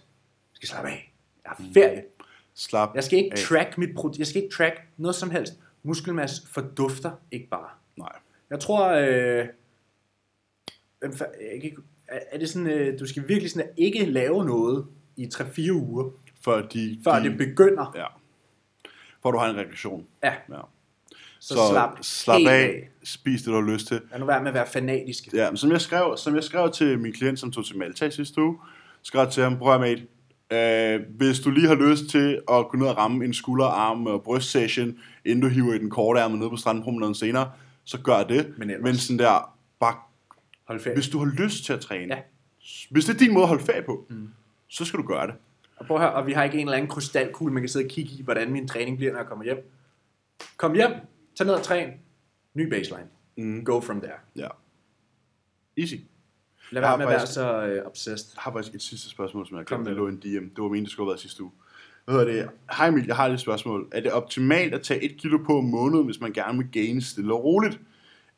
Jeg 0.53 0.55
skal 0.55 0.69
slappe 0.69 0.91
af. 0.91 1.13
Jeg 1.45 1.51
har 1.51 1.65
ferie. 1.75 2.05
Slap 2.57 2.89
Jeg 2.95 3.05
skal 3.05 3.19
ikke 3.19 3.33
af. 3.33 3.39
track 3.39 3.79
mit 3.79 3.95
protein, 3.97 4.19
jeg 4.19 4.27
skal 4.27 4.43
ikke 4.43 4.55
track 4.55 4.75
noget 4.97 5.15
som 5.15 5.31
helst. 5.31 5.53
Muskelmasse 5.83 6.43
fordufter 6.53 7.11
ikke 7.31 7.49
bare. 7.49 7.69
Nej. 7.97 8.13
Jeg 8.51 8.61
tror, 8.61 8.89
øh, 8.89 9.47
jeg 11.03 11.61
kan 11.63 11.77
er 12.09 12.39
det 12.39 12.49
sådan, 12.49 12.67
øh, 12.67 12.99
du 13.01 13.07
skal 13.07 13.29
virkelig 13.29 13.51
sådan 13.51 13.69
ikke 13.77 14.05
lave 14.05 14.45
noget 14.45 14.87
i 15.17 15.27
3-4 15.35 15.73
uger, 15.73 16.11
Før, 16.45 16.63
de, 16.63 16.99
før 17.05 17.19
de, 17.19 17.29
det 17.29 17.39
begynder. 17.39 17.93
Ja. 17.97 18.07
For 19.23 19.31
du 19.31 19.39
har 19.39 19.51
en 19.51 19.57
regression. 19.57 20.07
Ja, 20.23 20.35
Ja. 20.51 20.61
så, 21.39 21.55
så 21.55 21.61
slap, 21.71 21.91
slap 22.03 22.37
helt 22.39 22.49
af. 22.49 22.89
Spis 23.05 23.43
det, 23.43 23.47
du 23.47 23.55
har 23.55 23.73
lyst 23.73 23.87
til. 23.87 24.01
Lad 24.11 24.19
nu 24.19 24.27
være 24.27 24.41
med 24.41 24.49
at 24.49 24.55
være 24.55 24.67
fanatisk. 24.67 25.33
Ja, 25.35 25.51
men 25.51 25.57
som 25.57 25.71
jeg 25.73 25.81
skrev, 25.81 26.15
som 26.17 26.35
jeg 26.35 26.45
skrev 26.45 26.71
til 26.73 26.99
min 26.99 27.13
klient, 27.13 27.39
som 27.39 27.53
tog 27.53 27.67
til 27.67 27.79
Malta 27.79 28.11
sidste 28.11 28.43
uge, 28.43 28.59
skrev 29.03 29.31
til 29.31 29.43
ham, 29.43 29.59
prøv 29.59 29.75
at 29.75 29.81
mate, 29.81 30.07
øh, 30.53 31.01
hvis 31.17 31.41
du 31.41 31.51
lige 31.51 31.67
har 31.69 31.75
lyst 31.91 32.05
til 32.11 32.43
at 32.51 32.69
gå 32.69 32.77
ned 32.77 32.87
og 32.87 32.97
ramme 32.97 33.25
en 33.25 33.35
skulder, 33.35 33.67
arm 33.67 34.07
og 34.07 34.23
brystsession, 34.23 34.99
inden 35.25 35.41
du 35.43 35.49
hiver 35.49 35.75
i 35.75 35.79
den 35.79 35.91
korte 35.91 36.21
ærme 36.21 36.37
ned 36.39 36.51
på 36.51 36.57
strandpromenaden 36.57 37.15
senere, 37.15 37.53
så 37.85 38.01
gør 38.03 38.23
det. 38.23 38.55
Men 38.59 38.71
ellers- 38.71 38.83
men 38.83 38.97
sådan 38.97 39.19
der, 39.19 39.57
bare, 39.81 39.95
Hold 40.65 40.81
ferie. 40.81 40.97
hvis 40.97 41.09
du 41.09 41.19
har 41.19 41.27
lyst 41.45 41.65
til 41.65 41.73
at 41.73 41.81
træne, 41.81 42.15
Ja. 42.15 42.21
hvis 42.91 43.05
det 43.05 43.15
er 43.15 43.19
din 43.19 43.33
måde 43.35 43.43
at 43.43 43.49
holde 43.49 43.63
ferie 43.65 43.83
på, 43.83 44.07
mm. 44.11 44.29
så 44.69 44.85
skal 44.85 44.99
du 44.99 45.07
gøre 45.07 45.27
det. 45.27 45.35
Og 45.77 45.87
prøv 45.87 45.97
at 45.97 46.03
høre, 46.03 46.13
og 46.13 46.27
vi 46.27 46.33
har 46.33 46.45
ikke 46.45 46.59
en 46.59 46.67
eller 46.67 46.77
anden 46.77 46.91
krystalkugle, 46.91 47.55
man 47.55 47.63
kan 47.63 47.69
sidde 47.69 47.85
og 47.85 47.91
kigge 47.91 48.11
i, 48.19 48.23
hvordan 48.23 48.53
min 48.53 48.69
træning 48.69 48.97
bliver, 48.97 49.13
når 49.13 49.19
jeg 49.21 49.27
kommer 49.29 49.45
hjem. 49.45 49.73
Kom 50.57 50.75
hjem, 50.75 50.91
tag 51.37 51.47
ned 51.47 51.55
og 51.55 51.63
træn. 51.63 51.91
Ny 52.55 52.69
baseline. 52.69 53.07
Mm. 53.37 53.65
Go 53.65 53.81
from 53.81 54.01
there. 54.01 54.17
Ja. 54.37 54.49
Easy. 55.79 55.95
Lad 56.71 56.83
Jeg 56.83 56.89
være 56.89 56.99
med 56.99 57.07
at 57.07 57.13
være 57.13 57.27
så 57.27 57.67
øh, 57.67 57.87
obsessed. 57.87 58.31
Jeg 58.35 58.43
har 58.43 58.53
faktisk 58.53 58.75
et 58.75 58.83
sidste 58.83 59.11
spørgsmål, 59.11 59.47
som 59.47 59.57
jeg 59.57 59.67
Kom 59.67 59.79
glemte, 59.79 59.91
det 59.91 59.97
lå 59.97 60.07
i 60.07 60.11
en 60.11 60.17
DM. 60.17 60.55
Det 60.55 60.63
var 60.63 60.69
min, 60.69 60.85
det 60.85 60.93
skulle 60.93 61.07
have 61.07 61.11
været 61.11 61.21
sidste 61.21 61.43
uge. 61.43 61.53
Hvad 62.05 62.15
hedder 62.15 62.33
det? 62.33 62.51
Hej 62.77 62.89
Emil, 62.89 63.07
jeg 63.07 63.17
har 63.17 63.29
et 63.29 63.41
spørgsmål. 63.41 63.89
Er 63.93 64.01
det 64.01 64.13
optimalt 64.13 64.75
at 64.75 64.83
tage 64.83 65.03
et 65.03 65.17
kilo 65.17 65.39
på 65.47 65.59
om 65.59 65.65
måneden, 65.65 66.05
hvis 66.05 66.21
man 66.21 66.33
gerne 66.33 66.59
vil 66.59 66.69
gaine 66.73 67.03
stille 67.03 67.35
og 67.35 67.45
roligt? 67.45 67.81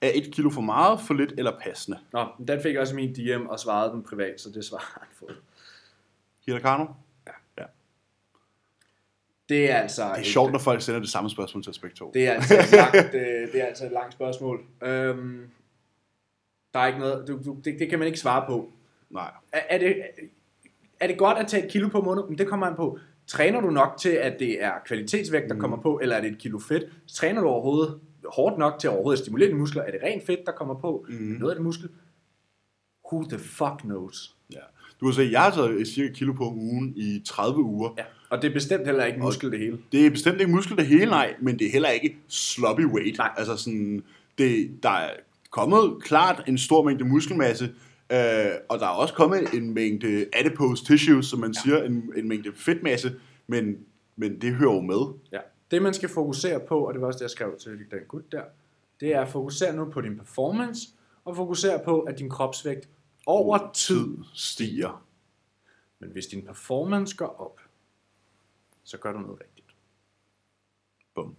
Er 0.00 0.10
et 0.14 0.30
kilo 0.32 0.50
for 0.50 0.60
meget, 0.60 1.00
for 1.00 1.14
lidt 1.14 1.32
eller 1.38 1.52
passende? 1.62 1.98
Nå, 2.12 2.26
den 2.48 2.62
fik 2.62 2.76
også 2.76 2.94
min 2.94 3.14
DM 3.14 3.46
og 3.46 3.60
svarede 3.60 3.92
den 3.92 4.02
privat, 4.02 4.40
så 4.40 4.50
det 4.54 4.64
svarer 4.64 4.98
han 5.00 5.08
fået. 5.18 5.36
Hirakano? 6.46 6.86
Det 9.48 9.70
er 9.70 9.76
altså... 9.76 10.02
Det 10.16 10.20
er 10.20 10.24
sjovt, 10.24 10.52
når 10.52 10.58
folk 10.58 10.82
sender 10.82 11.00
det 11.00 11.10
samme 11.10 11.30
spørgsmål 11.30 11.62
til 11.62 11.70
Aspekt 11.70 11.96
2. 11.96 12.10
Det 12.14 12.28
er 12.28 12.32
altså 12.32 12.58
et 12.58 12.72
langt, 12.72 13.12
det, 13.12 13.48
det 13.52 13.62
er 13.62 13.66
altså 13.66 13.86
et 13.86 13.92
langt 13.92 14.12
spørgsmål. 14.12 14.60
Øhm, 14.82 15.50
der 16.74 16.78
er 16.80 16.86
ikke 16.86 16.98
noget, 16.98 17.28
du, 17.28 17.38
du, 17.44 17.56
det, 17.64 17.76
det 17.78 17.88
kan 17.90 17.98
man 17.98 18.06
ikke 18.06 18.18
svare 18.20 18.44
på. 18.48 18.72
Nej. 19.10 19.30
Er, 19.52 19.60
er, 19.70 19.78
det, 19.78 19.96
er 21.00 21.06
det 21.06 21.18
godt 21.18 21.38
at 21.38 21.46
tage 21.48 21.64
et 21.64 21.70
kilo 21.72 21.88
på 21.88 22.00
måned? 22.00 22.22
Men 22.28 22.38
det 22.38 22.46
kommer 22.48 22.66
an 22.66 22.74
på. 22.76 22.98
Træner 23.26 23.60
du 23.60 23.70
nok 23.70 23.96
til, 24.00 24.08
at 24.08 24.36
det 24.38 24.64
er 24.64 24.72
kvalitetsvægt, 24.86 25.48
der 25.48 25.54
Mm. 25.54 25.60
kommer 25.60 25.76
på, 25.76 25.98
eller 26.02 26.16
er 26.16 26.20
det 26.20 26.30
et 26.32 26.38
kilo 26.38 26.58
fedt? 26.58 26.84
Træner 27.08 27.40
du 27.40 27.46
overhovedet 27.48 28.00
hårdt 28.34 28.58
nok 28.58 28.78
til 28.80 28.90
overhovedet 28.90 29.18
at 29.18 29.24
stimulere 29.24 29.48
dine 29.48 29.58
muskler? 29.58 29.82
Er 29.82 29.90
det 29.90 30.00
rent 30.02 30.26
fedt, 30.26 30.40
der 30.46 30.52
kommer 30.52 30.74
på? 30.74 31.06
Mm. 31.08 31.14
Noget 31.16 31.50
af 31.52 31.56
det 31.56 31.64
muskel? 31.64 31.88
Who 33.12 33.24
the 33.28 33.38
fuck 33.38 33.80
knows? 33.80 34.36
Ja. 34.52 34.58
Du 35.00 35.06
kan 35.06 35.14
se, 35.14 35.28
jeg 35.32 35.40
har 35.42 35.50
taget 35.50 35.80
et 35.80 35.88
cirka 35.88 36.12
kilo 36.12 36.32
på 36.32 36.44
ugen 36.44 36.92
i 36.96 37.22
30 37.26 37.58
uger. 37.62 37.90
Ja. 37.98 38.04
Og 38.30 38.42
det 38.42 38.50
er 38.50 38.52
bestemt 38.54 38.86
heller 38.86 39.04
ikke 39.04 39.18
muskel 39.18 39.50
det 39.50 39.58
hele. 39.58 39.78
Det 39.92 40.06
er 40.06 40.10
bestemt 40.10 40.40
ikke 40.40 40.52
muskel 40.52 40.76
det 40.76 40.86
hele, 40.86 41.06
nej, 41.10 41.34
men 41.40 41.58
det 41.58 41.66
er 41.66 41.70
heller 41.70 41.88
ikke 41.88 42.16
sloppy 42.28 42.84
weight. 42.86 43.18
Nej. 43.18 43.30
Altså 43.36 43.56
sådan, 43.56 44.02
det, 44.38 44.78
der 44.82 44.90
er 44.90 45.10
kommet 45.50 46.02
klart 46.02 46.44
en 46.48 46.58
stor 46.58 46.82
mængde 46.84 47.04
muskelmasse, 47.04 47.64
øh, 48.12 48.52
og 48.68 48.78
der 48.78 48.86
er 48.86 48.90
også 48.90 49.14
kommet 49.14 49.54
en 49.54 49.74
mængde 49.74 50.26
adipose 50.32 50.84
tissue, 50.84 51.22
som 51.22 51.40
man 51.40 51.52
ja. 51.52 51.60
siger, 51.60 51.82
en, 51.82 52.12
en 52.16 52.28
mængde 52.28 52.52
fedtmasse, 52.54 53.20
men, 53.46 53.78
men 54.16 54.40
det 54.40 54.54
hører 54.54 54.74
jo 54.74 54.80
med. 54.80 55.14
Ja. 55.32 55.40
Det 55.70 55.82
man 55.82 55.94
skal 55.94 56.08
fokusere 56.08 56.60
på, 56.60 56.86
og 56.86 56.94
det 56.94 57.00
var 57.00 57.06
også 57.06 57.18
det, 57.18 57.22
jeg 57.22 57.30
skrev 57.30 57.58
til 57.58 57.70
den 57.90 58.00
gut 58.08 58.32
der, 58.32 58.42
det 59.00 59.14
er 59.14 59.20
at 59.20 59.28
fokusere 59.28 59.76
nu 59.76 59.84
på 59.84 60.00
din 60.00 60.16
performance, 60.16 60.88
og 61.24 61.36
fokusere 61.36 61.80
på, 61.84 62.00
at 62.00 62.18
din 62.18 62.30
kropsvægt 62.30 62.88
over 63.26 63.70
tid, 63.74 64.16
stiger. 64.34 65.04
men 65.98 66.10
hvis 66.10 66.26
din 66.26 66.46
performance 66.46 67.16
går 67.16 67.40
op, 67.40 67.60
så 68.84 68.98
gør 68.98 69.12
du 69.12 69.18
noget 69.18 69.40
rigtigt. 69.40 69.66
Bum. 71.14 71.36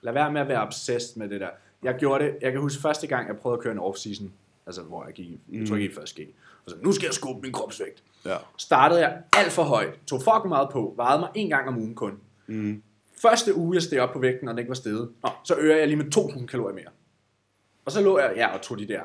Lad 0.00 0.12
være 0.12 0.32
med 0.32 0.40
at 0.40 0.48
være 0.48 0.62
obsessed 0.62 1.18
med 1.18 1.28
det 1.28 1.40
der. 1.40 1.50
Jeg 1.82 1.94
gjorde 1.98 2.24
det, 2.24 2.36
jeg 2.40 2.52
kan 2.52 2.60
huske 2.60 2.82
første 2.82 3.06
gang, 3.06 3.28
jeg 3.28 3.36
prøvede 3.36 3.58
at 3.58 3.62
køre 3.62 3.72
en 3.72 3.78
off-season, 3.78 4.24
altså 4.66 4.82
hvor 4.82 5.04
jeg 5.04 5.14
gik, 5.14 5.28
jeg 5.52 5.68
tror 5.68 5.76
jeg 5.76 5.82
gik 5.82 5.90
i 5.90 5.94
første 5.94 6.22
G, 6.22 6.26
og 6.64 6.70
så, 6.70 6.76
nu 6.82 6.92
skal 6.92 7.06
jeg 7.06 7.14
skubbe 7.14 7.42
min 7.42 7.52
kropsvægt. 7.52 8.02
Ja. 8.24 8.36
Startede 8.56 9.00
jeg 9.00 9.22
alt 9.36 9.52
for 9.52 9.62
højt, 9.62 9.98
tog 10.06 10.18
fucking 10.22 10.48
meget 10.48 10.68
på, 10.72 10.94
vejede 10.96 11.20
mig 11.20 11.28
en 11.34 11.48
gang 11.48 11.68
om 11.68 11.78
ugen 11.78 11.94
kun. 11.94 12.18
Mm. 12.46 12.82
Første 13.22 13.54
uge, 13.56 13.74
jeg 13.74 13.82
steg 13.82 14.00
op 14.00 14.12
på 14.12 14.18
vægten, 14.18 14.48
og 14.48 14.52
den 14.54 14.58
ikke 14.58 14.68
var 14.68 14.74
steget, 14.74 15.08
Nå, 15.22 15.30
så 15.44 15.54
øger 15.58 15.76
jeg 15.76 15.86
lige 15.88 15.96
med 15.96 16.16
2.000 16.16 16.46
kalorier 16.46 16.74
mere. 16.74 16.88
Og 17.84 17.92
så 17.92 18.00
lå 18.00 18.18
jeg 18.18 18.32
ja, 18.36 18.54
og 18.54 18.62
tog 18.62 18.78
de 18.78 18.88
der 18.88 19.00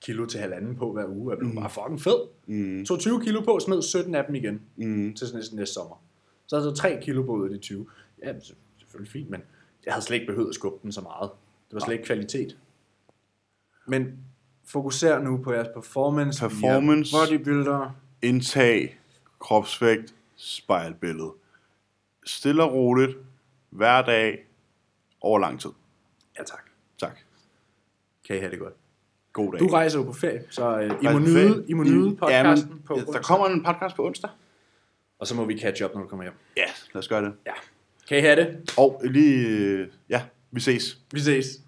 kilo 0.00 0.26
til 0.26 0.40
halvanden 0.40 0.76
på 0.76 0.92
hver 0.92 1.06
uge, 1.08 1.30
jeg 1.30 1.38
blev 1.38 1.54
bare 1.54 1.70
fucking 1.70 2.02
fed. 2.02 2.18
Mm. 2.46 2.84
Tog 2.86 2.98
20 2.98 3.20
kilo 3.24 3.40
på, 3.40 3.58
smed 3.60 3.82
17 3.82 4.14
af 4.14 4.24
dem 4.24 4.34
igen 4.34 4.60
Mm. 4.76 5.14
til 5.14 5.26
næste, 5.34 5.56
næste 5.56 5.74
sommer. 5.74 6.02
Så 6.46 6.56
havde 6.56 6.68
jeg 6.68 6.76
så 6.76 6.82
3 6.82 6.98
kilo 7.02 7.22
på 7.22 7.32
ud 7.32 7.44
af 7.44 7.50
de 7.50 7.58
20. 7.58 7.86
Ja, 8.22 8.32
selvfølgelig 8.78 9.12
fint, 9.12 9.30
men 9.30 9.42
jeg 9.86 9.94
havde 9.94 10.04
slet 10.04 10.14
ikke 10.14 10.26
behøvet 10.26 10.48
at 10.48 10.54
skubbe 10.54 10.78
den 10.82 10.92
så 10.92 11.00
meget. 11.00 11.30
Det 11.68 11.74
var 11.74 11.80
slet 11.80 11.92
ikke 11.94 12.04
kvalitet. 12.04 12.56
Men 13.86 14.18
fokuser 14.66 15.18
nu 15.18 15.42
på 15.42 15.52
jeres 15.52 15.68
performance. 15.74 16.40
Performance. 16.40 17.16
via 17.16 17.38
Bodybuilder. 17.38 17.90
Indtag, 18.22 18.98
kropsvægt, 19.40 20.14
spejlbillede. 20.36 21.32
Stille 22.26 22.62
og 22.62 22.72
roligt, 22.72 23.16
hver 23.70 24.02
dag, 24.02 24.46
over 25.20 25.38
lang 25.38 25.60
tid. 25.60 25.70
Ja, 26.38 26.42
tak. 26.44 26.62
Tak. 26.98 27.18
Kan 28.26 28.36
I 28.36 28.38
have 28.38 28.50
det 28.50 28.58
godt. 28.58 28.74
God 29.32 29.52
dag. 29.52 29.60
Du 29.60 29.66
rejser 29.66 29.98
jo 29.98 30.04
på 30.04 30.12
ferie, 30.12 30.44
så 30.50 30.78
øh, 30.80 30.90
I, 31.02 31.12
må 31.12 31.18
nyde, 31.18 31.48
ferie. 31.48 31.64
I 31.68 31.72
må 31.72 31.82
nyde 31.82 32.16
podcasten 32.16 32.68
Jamen, 32.68 32.82
på 32.86 32.94
ja, 32.94 33.00
Der 33.00 33.06
onsdag. 33.06 33.22
kommer 33.24 33.46
en 33.46 33.64
podcast 33.64 33.96
på 33.96 34.06
onsdag. 34.06 34.30
Og 35.18 35.26
så 35.26 35.34
må 35.34 35.44
vi 35.44 35.58
catch 35.60 35.84
up, 35.84 35.94
når 35.94 36.02
du 36.02 36.08
kommer 36.08 36.24
hjem. 36.24 36.34
Ja, 36.56 36.64
lad 36.94 36.98
os 36.98 37.08
gøre 37.08 37.24
det. 37.24 37.32
Ja. 37.46 37.52
Kan 38.08 38.18
I 38.18 38.20
have 38.20 38.36
det? 38.36 38.74
Og 38.78 39.00
lige, 39.04 39.46
øh, 39.46 39.88
ja, 40.08 40.22
vi 40.52 40.60
ses. 40.60 40.96
Vi 41.12 41.20
ses. 41.20 41.62